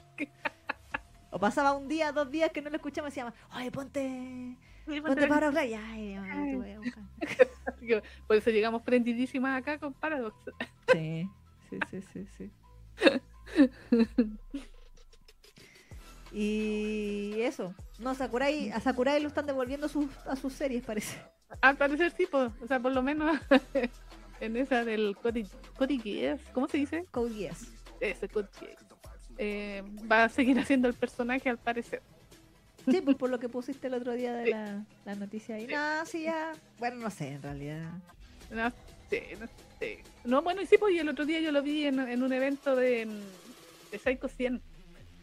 O 1.30 1.40
pasaba 1.40 1.74
un 1.74 1.90
día, 1.90 2.12
dos 2.14 2.32
días 2.32 2.52
que 2.52 2.62
no 2.62 2.70
lo 2.70 2.78
escuchamos 2.78 3.10
y 3.10 3.12
decíamos, 3.12 3.34
oye, 3.54 3.70
ponte, 3.70 4.56
sí, 4.88 5.02
ponte 5.02 5.28
para 5.28 5.48
hablar. 5.48 5.68
Ya, 5.68 5.86
ay, 5.90 6.16
ay, 6.16 6.52
te 6.52 6.58
voy 6.58 6.72
a 6.72 6.80
buscar. 6.80 8.04
Por 8.28 8.36
eso 8.38 8.50
llegamos 8.50 8.82
prendidísimas 8.82 9.60
acá 9.60 9.78
con 9.78 9.94
Paradox. 9.94 10.36
Sí, 10.92 11.30
sí, 11.70 11.80
sí, 11.90 12.02
sí, 12.14 12.28
sí. 12.38 12.52
Y 16.34 17.40
eso. 17.42 17.76
No, 18.00 18.16
Sakurai, 18.16 18.72
a 18.72 18.80
Sakurai 18.80 19.22
lo 19.22 19.28
están 19.28 19.46
devolviendo 19.46 19.88
sus, 19.88 20.08
a 20.26 20.36
sus 20.36 20.54
series, 20.54 20.84
parece. 20.84 21.16
Al 21.62 21.78
parecer 21.78 22.12
sí, 22.18 22.28
pues, 22.30 22.52
o 22.60 22.68
sea, 22.68 22.80
por 22.80 22.92
lo 22.92 23.04
menos 23.04 23.40
en 24.40 24.58
esa 24.58 24.84
del 24.84 25.16
Cody, 25.22 25.46
Cody 25.78 26.00
Geass, 26.00 26.42
¿cómo 26.52 26.68
se 26.68 26.78
dice? 26.78 27.06
Code 27.12 27.36
Geass. 27.36 27.72
Ese 28.00 28.28
Cody 28.28 28.48
Geass. 28.60 28.84
Eh, 29.38 29.84
va 30.12 30.26
a 30.26 30.30
seguir 30.30 30.60
haciendo 30.60 30.88
el 30.88 30.96
personaje 30.96 31.50
al 31.50 31.60
parecer. 31.60 32.02
Sí, 32.90 33.02
pues 33.02 33.16
por 33.18 33.30
lo 33.30 33.40
que 33.40 33.50
pusiste 33.50 33.88
el 33.88 33.94
otro 33.94 34.14
día 34.14 34.34
de 34.34 34.46
Sí. 34.46 34.52
la, 34.52 34.84
la 35.06 35.16
noticia 35.16 35.56
ahí. 35.56 35.68
Sí. 35.68 35.74
No, 35.74 36.06
sí, 36.06 36.24
ya. 36.24 36.52
Bueno, 36.80 36.98
no 36.98 37.10
sé, 37.10 37.30
en 37.34 37.42
realidad. 37.42 37.92
No 38.52 38.72
sé, 39.10 39.38
no 39.40 39.48
sé. 39.80 40.04
No, 40.26 40.42
bueno, 40.42 40.62
y 40.62 40.66
sí, 40.66 40.78
pues 40.78 40.94
y 40.94 41.00
el 41.00 41.10
otro 41.10 41.26
día 41.26 41.40
yo 41.40 41.52
lo 41.52 41.62
vi 41.62 41.86
en, 41.86 42.00
en 42.00 42.22
un 42.24 42.34
evento 42.34 42.76
de, 42.76 43.08
de 43.92 44.00
Psycho 44.00 44.28
100. 44.28 44.62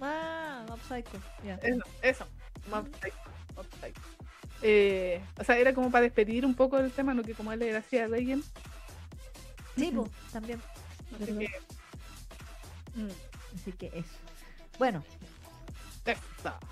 Ah, 0.00 0.64
Mob 0.68 0.80
Psycho. 0.88 1.20
Ya. 1.44 1.56
Eso, 1.62 1.82
eso. 2.02 2.26
Mob 2.70 2.86
Psycho, 2.96 3.16
Mob 3.56 3.66
Psycho. 3.80 4.00
Eh, 4.62 5.20
o 5.38 5.44
sea, 5.44 5.58
era 5.58 5.72
como 5.74 5.90
para 5.90 6.02
despedir 6.02 6.44
un 6.46 6.54
poco 6.54 6.78
el 6.78 6.90
tema, 6.92 7.12
¿no? 7.14 7.22
Que 7.22 7.34
como 7.34 7.52
él 7.52 7.62
era 7.62 7.78
así 7.78 7.98
a 7.98 8.08
Legend. 8.08 8.44
Sí, 9.76 9.90
pues, 9.94 10.10
también. 10.32 10.60
Así 11.14 11.32
Verdad. 11.32 11.38
que. 12.94 13.00
Mm, 13.00 13.08
Así 13.54 13.72
que 13.72 13.86
eso. 13.86 14.08
Bueno, 14.78 15.02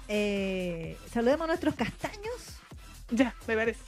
eh, 0.09 0.97
saludemos 1.13 1.45
a 1.45 1.47
nuestros 1.49 1.75
castaños. 1.75 2.59
Ya, 3.11 3.35
me 3.47 3.55
parece. 3.57 3.81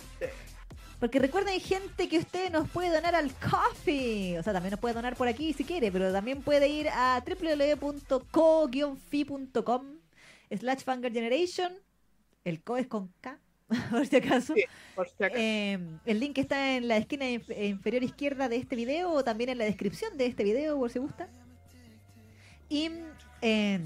Porque 0.99 1.19
recuerden, 1.19 1.59
gente, 1.61 2.09
que 2.09 2.19
usted 2.19 2.51
nos 2.51 2.69
puede 2.69 2.95
donar 2.95 3.15
al 3.15 3.33
coffee. 3.37 4.39
O 4.39 4.43
sea, 4.43 4.53
también 4.53 4.71
nos 4.73 4.81
puede 4.81 4.95
donar 4.95 5.17
por 5.17 5.29
aquí 5.29 5.53
si 5.55 5.65
quiere, 5.65 5.91
pero 5.91 6.13
también 6.13 6.43
puede 6.43 6.69
ir 6.69 6.89
a 6.91 7.23
www.co-fi.com 8.51 9.87
slash 10.59 10.81
Fanger 10.83 11.13
Generation. 11.13 11.73
El 12.45 12.63
co 12.63 12.77
es 12.77 12.87
con 12.87 13.09
K, 13.21 13.39
por 13.91 14.07
si 14.07 14.17
acaso. 14.17 14.55
Sí. 14.55 14.65
Por 14.95 15.09
si 15.09 15.25
acaso. 15.25 15.35
Eh, 15.41 15.79
el 16.07 16.21
link 16.21 16.37
está 16.39 16.77
en 16.77 16.89
la 16.89 16.97
esquina 16.99 17.27
inf- 17.27 17.67
inferior 17.69 18.03
izquierda 18.03 18.49
de 18.49 18.57
este 18.57 18.77
video 18.77 19.11
o 19.13 19.25
también 19.25 19.51
en 19.51 19.59
la 19.59 19.65
descripción 19.65 20.17
de 20.17 20.27
este 20.27 20.45
video, 20.45 20.79
por 20.79 20.91
si 20.91 20.99
gusta. 20.99 21.29
Y 22.69 22.91
eh, 23.43 23.81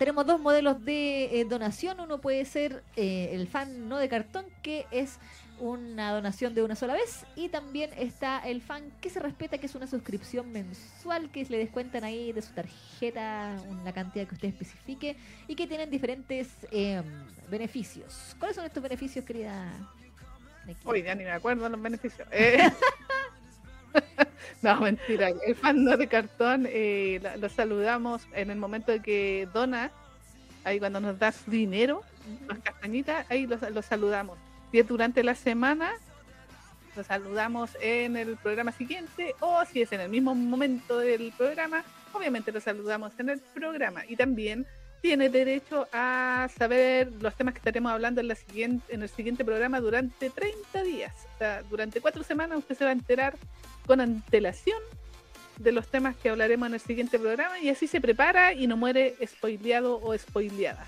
tenemos 0.00 0.24
dos 0.24 0.40
modelos 0.40 0.82
de 0.82 1.40
eh, 1.40 1.44
donación. 1.44 2.00
Uno 2.00 2.22
puede 2.22 2.46
ser 2.46 2.82
eh, 2.96 3.32
el 3.34 3.46
fan 3.46 3.86
no 3.86 3.98
de 3.98 4.08
cartón, 4.08 4.46
que 4.62 4.86
es 4.90 5.18
una 5.58 6.12
donación 6.12 6.54
de 6.54 6.62
una 6.62 6.74
sola 6.74 6.94
vez. 6.94 7.26
Y 7.36 7.50
también 7.50 7.90
está 7.98 8.38
el 8.38 8.62
fan 8.62 8.82
que 9.02 9.10
se 9.10 9.20
respeta, 9.20 9.58
que 9.58 9.66
es 9.66 9.74
una 9.74 9.86
suscripción 9.86 10.50
mensual, 10.52 11.30
que 11.30 11.44
le 11.44 11.58
descuentan 11.58 12.04
ahí 12.04 12.32
de 12.32 12.40
su 12.40 12.50
tarjeta 12.54 13.58
una 13.68 13.92
cantidad 13.92 14.26
que 14.26 14.36
usted 14.36 14.48
especifique 14.48 15.16
y 15.46 15.54
que 15.54 15.66
tienen 15.66 15.90
diferentes 15.90 16.48
em, 16.70 17.04
beneficios. 17.50 18.34
¿Cuáles 18.38 18.56
son 18.56 18.64
estos 18.64 18.82
beneficios, 18.82 19.22
querida? 19.22 19.70
Uy, 20.82 21.02
ya 21.02 21.14
ni 21.14 21.24
me 21.24 21.32
acuerdo 21.32 21.68
los 21.68 21.82
beneficios. 21.82 22.26
Eh, 22.32 22.72
no, 24.62 24.80
mentira. 24.80 25.30
El 25.46 25.54
fan 25.54 25.84
no 25.84 25.96
de 25.96 26.06
cartón 26.06 26.66
eh, 26.68 27.20
lo, 27.38 27.48
saludamos 27.48 28.22
en 28.32 28.50
el 28.50 28.58
momento 28.58 28.92
de 28.92 29.00
que 29.00 29.48
dona, 29.52 29.90
ahí 30.64 30.78
cuando 30.78 31.00
nos 31.00 31.18
das 31.18 31.42
dinero, 31.46 32.02
las 32.48 32.58
castañitas, 32.60 33.26
ahí 33.30 33.46
los, 33.46 33.84
saludamos. 33.84 34.38
Si 34.70 34.78
es 34.78 34.86
durante 34.86 35.24
la 35.24 35.34
semana, 35.34 35.92
los 36.96 37.06
saludamos 37.06 37.76
en 37.80 38.16
el 38.16 38.36
programa 38.36 38.72
siguiente, 38.72 39.34
o 39.40 39.64
si 39.64 39.82
es 39.82 39.92
en 39.92 40.00
el 40.00 40.08
mismo 40.08 40.34
momento 40.34 40.98
del 40.98 41.32
programa, 41.36 41.84
obviamente 42.12 42.52
los 42.52 42.64
saludamos 42.64 43.12
en 43.18 43.30
el 43.30 43.40
programa. 43.40 44.04
Y 44.06 44.16
también 44.16 44.66
tiene 45.00 45.28
derecho 45.28 45.88
a 45.92 46.48
saber 46.56 47.10
los 47.20 47.34
temas 47.34 47.54
que 47.54 47.58
estaremos 47.58 47.92
hablando 47.92 48.20
en, 48.20 48.28
la 48.28 48.34
siguiente, 48.34 48.94
en 48.94 49.02
el 49.02 49.08
siguiente 49.08 49.44
programa 49.44 49.80
durante 49.80 50.30
30 50.30 50.82
días. 50.82 51.14
O 51.34 51.38
sea, 51.38 51.62
durante 51.62 52.00
cuatro 52.00 52.22
semanas 52.22 52.58
usted 52.58 52.76
se 52.76 52.84
va 52.84 52.90
a 52.90 52.94
enterar 52.94 53.36
con 53.86 54.00
antelación 54.00 54.78
de 55.58 55.72
los 55.72 55.88
temas 55.88 56.16
que 56.16 56.30
hablaremos 56.30 56.68
en 56.68 56.74
el 56.74 56.80
siguiente 56.80 57.18
programa 57.18 57.58
y 57.60 57.68
así 57.68 57.86
se 57.86 58.00
prepara 58.00 58.52
y 58.52 58.66
no 58.66 58.76
muere 58.76 59.14
spoileado 59.26 60.00
o 60.02 60.16
spoileada. 60.16 60.86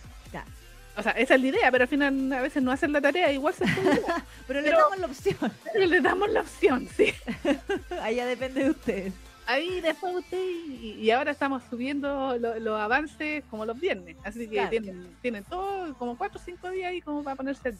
O 0.94 1.02
sea, 1.02 1.12
esa 1.12 1.36
es 1.36 1.40
la 1.40 1.46
idea, 1.46 1.70
pero 1.70 1.84
al 1.84 1.88
final 1.88 2.32
a 2.32 2.42
veces 2.42 2.62
no 2.62 2.70
hacen 2.70 2.92
la 2.92 3.00
tarea, 3.00 3.32
igual 3.32 3.54
se 3.54 3.64
pero, 4.46 4.60
le 4.60 4.70
damos 4.70 4.98
la 4.98 5.06
opción. 5.06 5.52
Pero 5.72 5.86
le 5.86 6.00
damos 6.02 6.30
la 6.30 6.40
opción, 6.42 6.86
sí. 6.94 7.14
Ya 8.14 8.26
depende 8.26 8.64
de 8.64 8.70
ustedes. 8.70 9.12
Ahí 9.52 9.82
después 9.82 10.14
usted, 10.14 10.38
y, 10.40 11.10
ahora 11.10 11.30
estamos 11.30 11.62
subiendo 11.68 12.38
los 12.38 12.80
avances 12.80 13.44
como 13.50 13.66
los 13.66 13.78
viernes, 13.78 14.16
así 14.24 14.48
que 14.48 14.66
tienen, 14.68 15.14
tienen 15.20 15.44
todo, 15.44 15.94
como 15.98 16.16
cuatro 16.16 16.40
o 16.40 16.42
cinco 16.42 16.70
días 16.70 16.90
ahí 16.90 17.02
como 17.02 17.22
para 17.22 17.36
ponerse 17.36 17.68
al 17.68 17.78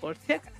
por 0.00 0.16
si 0.16 0.32
acaso. 0.32 0.56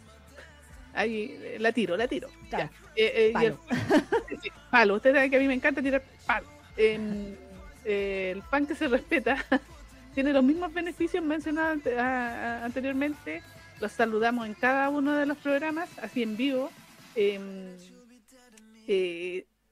Ahí 0.95 1.37
eh, 1.43 1.57
la 1.59 1.73
tiro, 1.73 1.97
la 1.97 2.07
tiro. 2.07 2.29
Ya. 2.49 2.71
Eh, 2.95 3.33
eh, 3.35 3.55
palo. 4.71 4.95
Usted 4.95 5.15
sabe 5.15 5.31
que 5.31 5.37
a 5.37 5.41
mí 5.41 5.49
me 5.49 5.55
encanta 5.55 5.83
tirar 5.83 6.05
palo. 6.25 6.47
el 6.77 8.43
pan 8.49 8.69
que 8.69 8.77
se 8.77 8.87
respeta 8.87 9.45
tiene 10.15 10.33
los 10.33 10.45
mismos 10.45 10.73
beneficios 10.73 11.25
mencionados 11.25 11.85
anteriormente. 12.63 13.43
Los 13.81 13.91
saludamos 13.91 14.47
en 14.47 14.55
cada 14.55 14.91
uno 14.91 15.13
de 15.13 15.27
los 15.27 15.37
programas, 15.39 15.89
así 15.99 16.23
en 16.23 16.37
vivo. 16.37 16.71
Em, 17.17 17.77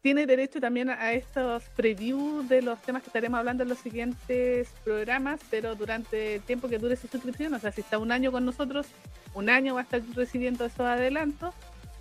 tiene 0.05 0.27
derecho 0.27 0.61
también 0.61 0.91
a 0.91 1.15
estos 1.15 1.63
previews 1.77 2.47
de 2.47 2.61
los 2.61 2.79
temas 2.83 3.03
que 3.03 3.09
estaremos 3.09 3.39
hablando 3.39 3.63
en 3.63 3.71
los 3.71 3.79
siguientes 3.79 4.69
programas, 4.85 5.41
pero 5.49 5.75
durante 5.77 6.35
el 6.35 6.43
tiempo 6.43 6.69
que 6.69 6.77
dure 6.77 6.95
su 6.95 7.09
suscripción, 7.09 7.55
o 7.55 7.59
sea, 7.59 7.73
si 7.73 7.81
está 7.81 7.97
un 7.97 8.13
año 8.13 8.31
con 8.31 8.45
nosotros, 8.45 8.87
un 9.33 9.49
año 9.49 9.73
va 9.73 9.81
a 9.81 9.85
estar 9.85 10.03
recibiendo 10.15 10.67
esos 10.67 10.81
adelantos. 10.81 11.55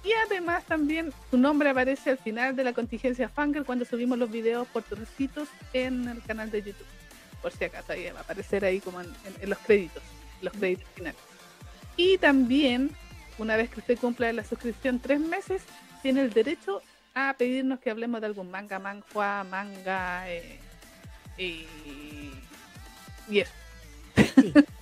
Y 0.04 0.12
además 0.26 0.66
también 0.66 1.14
su 1.32 1.38
nombre 1.38 1.70
aparece 1.70 2.10
al 2.10 2.18
final 2.18 2.58
de 2.58 2.66
la 2.66 2.74
contingencia 2.74 3.30
Fanger 3.30 3.64
cuando 3.64 3.86
subimos 3.86 4.18
los 4.18 4.30
videos 4.30 4.68
por 4.68 4.84
trocitos 4.84 5.48
en 5.72 6.06
el 6.10 6.22
canal 6.24 6.52
de 6.52 6.62
YouTube. 6.62 6.86
Por 7.42 7.54
si 7.54 7.64
acaso 7.64 7.94
ahí 7.94 8.04
va 8.12 8.20
a 8.20 8.24
aparecer 8.24 8.66
ahí 8.66 8.82
como 8.82 9.00
en, 9.00 9.14
los 9.50 9.60
créditos, 9.60 10.04
los 10.42 10.52
créditos 10.52 10.90
finales. 10.94 11.22
Y 11.96 12.18
también, 12.18 12.92
una 13.38 13.56
vez 13.56 13.70
que 13.70 13.80
usted 13.80 13.98
cumpla 13.98 14.34
la 14.34 14.44
suscripción 14.44 15.00
tres 15.00 15.22
meses, 15.22 15.62
tiene 16.02 16.20
el 16.20 16.34
derecho 16.34 16.82
a 17.14 17.36
pedirnos 17.38 17.80
que 17.80 17.90
hablemos 17.90 18.22
de 18.22 18.28
algún 18.28 18.50
manga, 18.50 18.80
manhua, 18.80 19.44
manga 19.44 20.30
eh, 20.30 20.60
y 21.38 21.66
eso. 23.40 23.52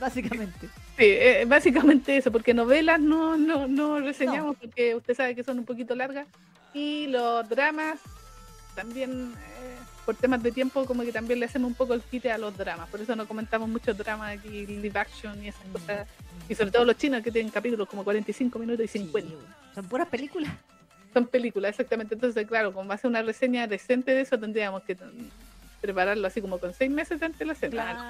básicamente. 0.00 0.66
Sí, 0.96 1.06
eh, 1.06 1.44
básicamente 1.46 2.16
eso, 2.16 2.32
porque 2.32 2.52
novelas 2.52 3.00
no, 3.00 3.36
no, 3.36 3.68
no 3.68 4.00
reseñamos 4.00 4.56
porque 4.56 4.94
usted 4.94 5.14
sabe 5.14 5.34
que 5.34 5.44
son 5.44 5.58
un 5.58 5.64
poquito 5.64 5.94
largas 5.94 6.26
y 6.74 7.06
los 7.06 7.48
dramas 7.48 8.00
también 8.74 9.32
eh, 9.60 9.76
por 10.04 10.16
temas 10.16 10.42
de 10.42 10.52
tiempo 10.52 10.84
como 10.84 11.02
que 11.02 11.12
también 11.12 11.40
le 11.40 11.46
hacemos 11.46 11.68
un 11.68 11.74
poco 11.74 11.94
el 11.94 12.02
quite 12.02 12.32
a 12.32 12.38
los 12.38 12.56
dramas, 12.56 12.88
por 12.88 13.00
eso 13.00 13.14
no 13.14 13.26
comentamos 13.26 13.68
muchos 13.68 13.96
dramas 13.96 14.38
aquí, 14.38 14.66
live 14.66 14.98
action 14.98 15.42
y 15.42 15.48
esas 15.48 15.66
mm, 15.66 15.72
cosas, 15.72 16.08
y 16.48 16.54
sobre 16.54 16.70
todo 16.70 16.84
los 16.84 16.96
chinos 16.96 17.22
que 17.22 17.30
tienen 17.30 17.50
capítulos 17.50 17.88
como 17.88 18.04
45 18.04 18.58
minutos 18.58 18.84
y 18.84 18.88
50. 18.88 19.34
son 19.74 19.84
puras 19.86 20.08
películas. 20.08 20.52
Son 21.12 21.26
películas, 21.26 21.70
exactamente. 21.70 22.14
Entonces, 22.14 22.46
claro, 22.46 22.72
como 22.72 22.88
va 22.88 22.98
a 23.02 23.08
una 23.08 23.22
reseña 23.22 23.66
decente 23.66 24.12
de 24.12 24.22
eso, 24.22 24.38
tendríamos 24.38 24.82
que 24.82 24.96
prepararlo 25.80 26.26
así 26.26 26.40
como 26.40 26.58
con 26.58 26.74
seis 26.74 26.90
meses 26.90 27.20
de 27.20 27.26
antelación. 27.26 27.72
Claro. 27.72 28.00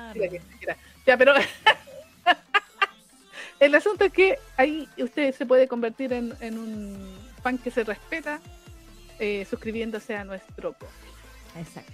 Ya, 1.07 1.17
pero 1.17 1.35
el 3.61 3.75
asunto 3.75 4.05
es 4.05 4.13
que 4.13 4.39
ahí 4.57 4.89
usted 4.99 5.35
se 5.35 5.47
puede 5.47 5.69
convertir 5.69 6.13
en, 6.13 6.59
un 6.59 7.19
fan 7.43 7.59
que 7.59 7.71
se 7.71 7.85
respeta 7.85 8.41
eh, 9.19 9.47
suscribiéndose 9.49 10.17
a 10.17 10.25
nuestro 10.25 10.75
Exacto. 11.57 11.93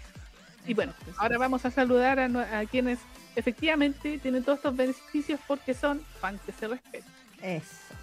Y 0.66 0.74
bueno, 0.74 0.92
ahora 1.18 1.38
vamos 1.38 1.64
a 1.64 1.70
saludar 1.70 2.18
a, 2.18 2.58
a, 2.58 2.66
quienes 2.66 2.98
efectivamente 3.36 4.18
tienen 4.18 4.42
todos 4.42 4.58
estos 4.58 4.76
beneficios 4.76 5.38
porque 5.46 5.74
son 5.74 6.04
fans 6.20 6.40
que 6.44 6.52
se 6.52 6.66
respetan. 6.66 7.08
Eso. 7.40 7.94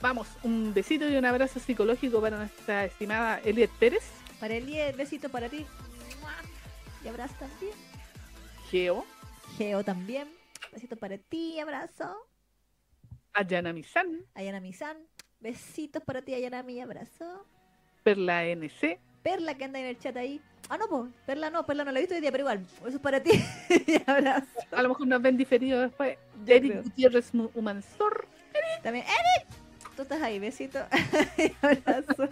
Vamos, 0.00 0.28
un 0.42 0.74
besito 0.74 1.08
y 1.08 1.16
un 1.16 1.24
abrazo 1.24 1.58
psicológico 1.58 2.20
para 2.20 2.36
nuestra 2.36 2.84
estimada 2.84 3.40
Eliet 3.40 3.70
Pérez. 3.78 4.04
Para 4.38 4.54
Eliet, 4.54 4.94
besito 4.94 5.30
para 5.30 5.48
ti. 5.48 5.64
Y 7.02 7.08
abrazo 7.08 7.34
también. 7.38 7.72
Geo. 8.70 9.06
Geo 9.56 9.82
también. 9.84 10.28
Besito 10.72 10.96
para 10.96 11.16
ti, 11.16 11.58
abrazo. 11.60 12.14
Ayanami-san. 13.32 14.26
Ayanami-san. 14.34 14.98
Besitos 15.40 16.02
para 16.02 16.20
ti, 16.20 16.34
Ayanami, 16.34 16.80
abrazo. 16.80 17.46
Perla 18.02 18.44
NC. 18.44 18.98
Perla 19.22 19.54
que 19.54 19.64
anda 19.64 19.80
en 19.80 19.86
el 19.86 19.98
chat 19.98 20.16
ahí. 20.16 20.40
Ah, 20.68 20.76
no, 20.76 20.88
pues, 20.88 21.12
Perla 21.24 21.48
no, 21.48 21.64
Perla 21.64 21.84
no 21.84 21.92
la 21.92 22.00
he 22.00 22.02
visto 22.02 22.14
hoy 22.14 22.20
día, 22.20 22.32
pero 22.32 22.42
igual, 22.42 22.66
eso 22.80 22.88
es 22.88 22.98
para 22.98 23.22
ti. 23.22 23.30
abrazo. 24.06 24.46
A 24.72 24.82
lo 24.82 24.90
mejor 24.90 25.06
nos 25.06 25.22
ven 25.22 25.36
diferido 25.36 25.80
después. 25.80 26.18
Eric 26.46 26.82
Gutiérrez 26.84 27.30
Humansor. 27.54 28.28
También, 28.82 29.06
Eric. 29.06 29.65
Tú 29.96 30.02
estás 30.02 30.20
ahí, 30.20 30.38
besito. 30.38 30.78
abrazo. 31.62 32.28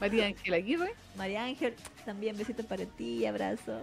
María 0.00 0.26
Ángel 0.26 0.54
Aguirre. 0.54 0.94
María 1.16 1.44
Ángel, 1.44 1.76
también 2.04 2.36
besitos 2.36 2.66
para 2.66 2.84
ti, 2.84 3.24
abrazo. 3.24 3.82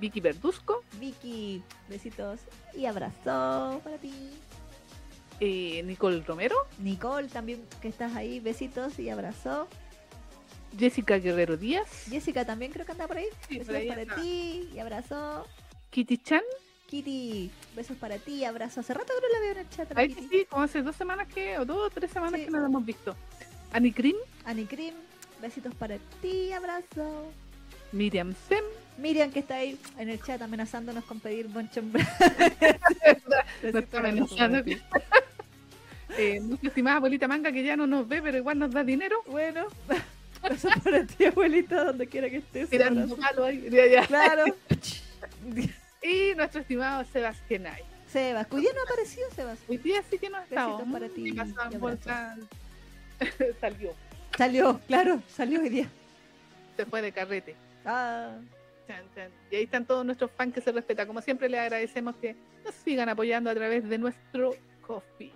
Vicky 0.00 0.20
Verduzco. 0.20 0.82
Vicky, 0.98 1.62
besitos 1.88 2.40
y 2.74 2.86
abrazo 2.86 3.80
para 3.84 3.98
ti. 3.98 4.30
Eh, 5.40 5.82
Nicole 5.84 6.22
Romero. 6.22 6.56
Nicole, 6.78 7.28
también 7.28 7.62
que 7.82 7.88
estás 7.88 8.16
ahí, 8.16 8.40
besitos 8.40 8.98
y 8.98 9.10
abrazo. 9.10 9.68
Jessica 10.78 11.18
Guerrero 11.18 11.58
Díaz. 11.58 12.06
Jessica 12.08 12.44
también 12.46 12.72
creo 12.72 12.86
que 12.86 12.92
anda 12.92 13.06
por 13.06 13.18
ahí. 13.18 13.26
besitos 13.50 13.84
para 13.86 14.16
ti 14.16 14.70
y 14.74 14.78
abrazo. 14.78 15.46
Kitty 15.90 16.18
Chan. 16.18 16.42
Kitty, 16.86 17.50
besos 17.74 17.96
para 17.96 18.18
ti, 18.18 18.44
abrazo. 18.44 18.80
Hace 18.80 18.94
rato 18.94 19.12
que 19.12 19.26
no 19.26 19.32
la 19.34 19.40
veo 19.40 19.52
en 19.52 19.58
el 19.58 19.70
chat. 19.70 19.92
Ay, 19.96 20.14
sí, 20.30 20.46
como 20.48 20.62
hace 20.62 20.82
dos 20.82 20.94
semanas 20.94 21.26
que, 21.26 21.58
o 21.58 21.64
dos 21.64 21.88
o 21.88 21.90
tres 21.90 22.10
semanas 22.10 22.40
que 22.40 22.50
no 22.50 22.60
la 22.60 22.66
hemos 22.66 22.84
visto. 22.84 23.16
Annie 23.72 23.92
Cream, 23.92 24.16
besitos 25.40 25.74
para 25.74 25.98
ti, 26.22 26.52
abrazo. 26.52 27.32
Miriam 27.92 28.34
Sem. 28.48 28.64
Miriam 28.98 29.30
que 29.30 29.40
está 29.40 29.56
ahí 29.56 29.78
en 29.98 30.08
el 30.08 30.22
chat 30.22 30.40
amenazándonos 30.40 31.04
con 31.04 31.20
pedir 31.20 31.48
bonchón. 31.48 31.92
no 33.62 33.78
está 33.78 33.98
amenazando. 33.98 34.58
eh, 36.18 36.40
nuestra 36.40 36.68
estimada 36.68 36.96
abuelita 36.96 37.28
manga 37.28 37.52
que 37.52 37.64
ya 37.64 37.76
no 37.76 37.86
nos 37.86 38.06
ve, 38.08 38.22
pero 38.22 38.38
igual 38.38 38.58
nos 38.58 38.70
da 38.70 38.84
dinero. 38.84 39.22
Bueno. 39.26 39.66
Besos 40.48 40.72
para 40.84 41.04
ti, 41.04 41.24
abuelita, 41.24 41.84
donde 41.84 42.06
quiera 42.06 42.30
que 42.30 42.36
estés. 42.36 42.70
Tirando 42.70 43.16
palo 43.16 43.44
ahí. 43.44 43.68
Ya, 43.70 43.86
ya. 43.86 44.06
Claro. 44.06 44.44
Y 46.06 46.34
nuestro 46.34 46.60
estimado 46.60 47.04
Sebastián 47.04 47.66
Sebas, 48.06 48.46
hoy 48.50 48.60
día 48.60 48.70
no 48.74 48.82
apareció 48.82 49.24
Sebas. 49.34 49.58
Hoy 49.68 49.78
día 49.78 50.02
sí 50.08 50.18
que 50.18 50.30
no 50.30 50.38
ha 50.38 50.44
estado. 50.44 50.84
para 50.92 51.08
ti. 51.08 51.34
salió. 53.60 53.94
Salió, 54.36 54.80
claro, 54.86 55.20
salió 55.28 55.60
hoy 55.60 55.68
día. 55.68 55.88
Se 56.76 56.86
fue 56.86 57.02
de 57.02 57.10
carrete. 57.10 57.56
Ah. 57.84 58.36
Y 59.50 59.56
ahí 59.56 59.64
están 59.64 59.84
todos 59.84 60.06
nuestros 60.06 60.30
fans 60.30 60.54
que 60.54 60.60
se 60.60 60.70
respetan. 60.70 61.08
Como 61.08 61.20
siempre, 61.20 61.48
les 61.48 61.60
agradecemos 61.60 62.14
que 62.16 62.36
nos 62.64 62.74
sigan 62.74 63.08
apoyando 63.08 63.50
a 63.50 63.54
través 63.54 63.88
de 63.88 63.98
nuestro 63.98 64.54
coffee. 64.86 65.32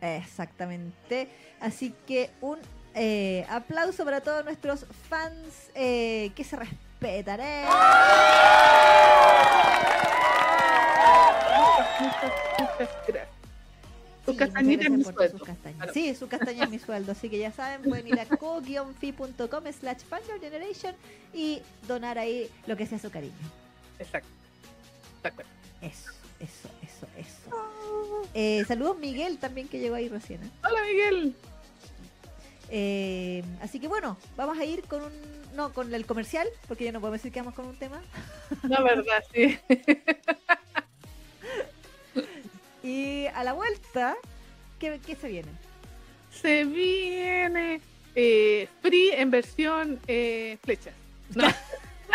Exactamente. 0.00 1.28
Así 1.60 1.94
que 2.06 2.30
un 2.40 2.58
eh, 2.94 3.46
aplauso 3.48 4.04
para 4.04 4.20
todos 4.20 4.44
nuestros 4.44 4.86
fans 5.08 5.70
eh, 5.74 6.32
que 6.34 6.42
se 6.42 6.56
respetan. 6.56 6.87
Gracias. 7.00 7.68
Sus 14.24 14.34
Sí, 14.34 14.38
castañitas 14.38 14.90
muchas 14.90 14.98
mi 14.98 15.04
sueldo. 15.14 15.38
sus 15.38 15.46
castañas. 15.46 15.76
Claro. 15.78 15.92
Sí, 15.94 16.14
su 16.14 16.28
castaña 16.28 16.64
es 16.64 16.70
mi 16.70 16.78
sueldo. 16.78 17.12
Así 17.12 17.30
que 17.30 17.38
ya 17.38 17.50
saben, 17.50 17.82
pueden 17.82 18.06
ir 18.08 18.20
a 18.20 18.26
co-fi.com 18.26 19.64
slash 19.72 20.02
Generation 20.40 20.94
y 21.32 21.62
donar 21.86 22.18
ahí 22.18 22.50
lo 22.66 22.76
que 22.76 22.86
sea 22.86 22.98
su 22.98 23.10
cariño. 23.10 23.32
Exacto. 23.98 24.28
Acuerdo. 25.22 25.50
Eso, 25.80 26.10
eso, 26.40 26.68
eso, 26.82 27.06
eso. 27.16 28.26
Eh, 28.34 28.64
saludos 28.66 28.98
Miguel 28.98 29.38
también 29.38 29.66
que 29.68 29.78
llegó 29.78 29.94
ahí 29.94 30.08
recién. 30.08 30.42
¿eh? 30.42 30.50
Hola 30.64 30.82
Miguel. 30.82 31.34
Eh, 32.70 33.42
así 33.62 33.80
que 33.80 33.88
bueno, 33.88 34.18
vamos 34.36 34.58
a 34.58 34.64
ir 34.64 34.82
con 34.84 35.02
un... 35.02 35.37
No, 35.58 35.72
con 35.72 35.92
el 35.92 36.06
comercial, 36.06 36.46
porque 36.68 36.84
ya 36.84 36.92
no 36.92 37.00
podemos 37.00 37.18
decir 37.18 37.32
que 37.32 37.40
vamos 37.40 37.54
con 37.54 37.66
un 37.66 37.76
tema. 37.76 38.00
La 38.62 38.80
verdad, 38.80 39.24
sí. 39.34 39.58
Y 42.84 43.26
a 43.26 43.42
la 43.42 43.54
vuelta, 43.54 44.16
¿qué, 44.78 45.00
qué 45.04 45.16
se 45.16 45.26
viene? 45.26 45.48
Se 46.30 46.64
viene 46.64 47.80
eh, 48.14 48.68
free 48.80 49.10
en 49.10 49.32
versión 49.32 49.98
eh, 50.06 50.58
flechas. 50.62 50.94
No, 51.34 51.48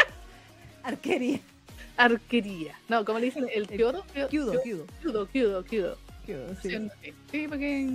Arquería. 0.83 1.41
arquería. 1.97 2.79
No, 2.87 3.03
como 3.03 3.19
le 3.19 3.25
dicen, 3.25 3.45
el 3.53 3.67
kyodo. 3.67 4.05
Kyudo, 4.29 4.61
kyudo. 4.63 4.87
Kyudo, 5.27 5.65
kyudo. 5.65 5.97
Sí, 6.61 6.89
sí, 7.29 7.47
porque... 7.49 7.87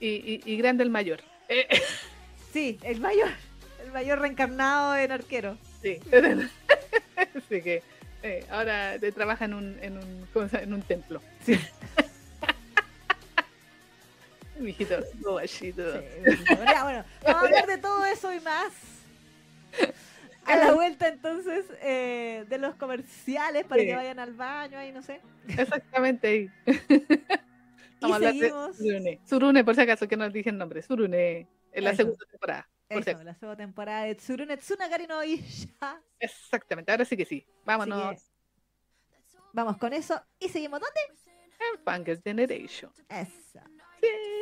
Y, 0.00 0.06
y, 0.08 0.40
y 0.46 0.56
grande 0.56 0.84
el 0.84 0.90
mayor. 0.90 1.20
Eh, 1.50 1.68
Sí, 2.54 2.78
el 2.82 3.00
mayor. 3.00 3.28
El 3.86 3.92
mayor 3.92 4.18
reencarnado 4.18 4.96
en 4.96 5.12
arquero. 5.12 5.56
sí. 5.80 6.00
Así 7.16 7.62
que 7.62 7.84
eh, 8.24 8.44
ahora 8.50 8.98
te 8.98 9.12
trabaja 9.12 9.44
en 9.44 9.54
un, 9.54 9.78
en 9.80 10.72
un, 10.72 10.82
templo. 10.82 11.22
Sí. 11.44 11.54
Mijito. 14.58 14.96
Sí, 15.46 15.72
ya, 15.72 16.82
bueno, 16.82 17.04
vamos 17.22 17.42
a 17.42 17.44
hablar 17.44 17.66
de 17.66 17.78
todo 17.78 18.04
eso 18.06 18.34
y 18.34 18.40
más. 18.40 18.72
A 20.46 20.56
la 20.56 20.72
vuelta 20.72 21.06
entonces 21.06 21.64
eh, 21.80 22.44
de 22.48 22.58
los 22.58 22.74
comerciales 22.74 23.66
para 23.66 23.82
Sí. 23.82 23.86
que 23.86 23.94
vayan 23.94 24.18
al 24.18 24.34
baño 24.34 24.78
ahí, 24.78 24.90
no 24.90 25.02
sé. 25.02 25.20
Exactamente 25.48 26.26
ahí. 26.26 26.50
Y 27.98 28.02
Vamos 28.02 28.22
a 28.22 28.28
hablar 28.28 28.34
de. 28.34 28.50
Surune. 28.76 29.20
Surune, 29.24 29.64
por 29.64 29.74
si 29.74 29.80
acaso, 29.80 30.06
que 30.06 30.18
no 30.18 30.28
dije 30.28 30.50
el 30.50 30.58
nombre. 30.58 30.82
Surune, 30.82 31.48
en 31.72 31.84
la 31.84 31.94
segunda 31.94 32.26
temporada. 32.26 32.68
Eso, 32.88 33.24
la 33.24 33.34
segunda 33.34 33.56
temporada 33.56 34.04
de 34.04 34.14
Tsurune 34.14 34.56
Tsunagari 34.56 35.06
no 35.06 35.22
Isha. 35.24 36.00
Exactamente, 36.20 36.90
ahora 36.92 37.04
sí 37.04 37.16
que 37.16 37.24
sí. 37.24 37.46
Vámonos 37.64 38.22
que 38.22 38.36
Vamos 39.52 39.76
con 39.78 39.92
eso 39.92 40.20
y 40.38 40.48
seguimos 40.48 40.80
¿dónde? 40.80 41.00
en 41.58 41.82
Funkers 41.82 42.22
Generation. 42.22 42.92
Eso. 43.08 43.60
Sí. 44.00 44.36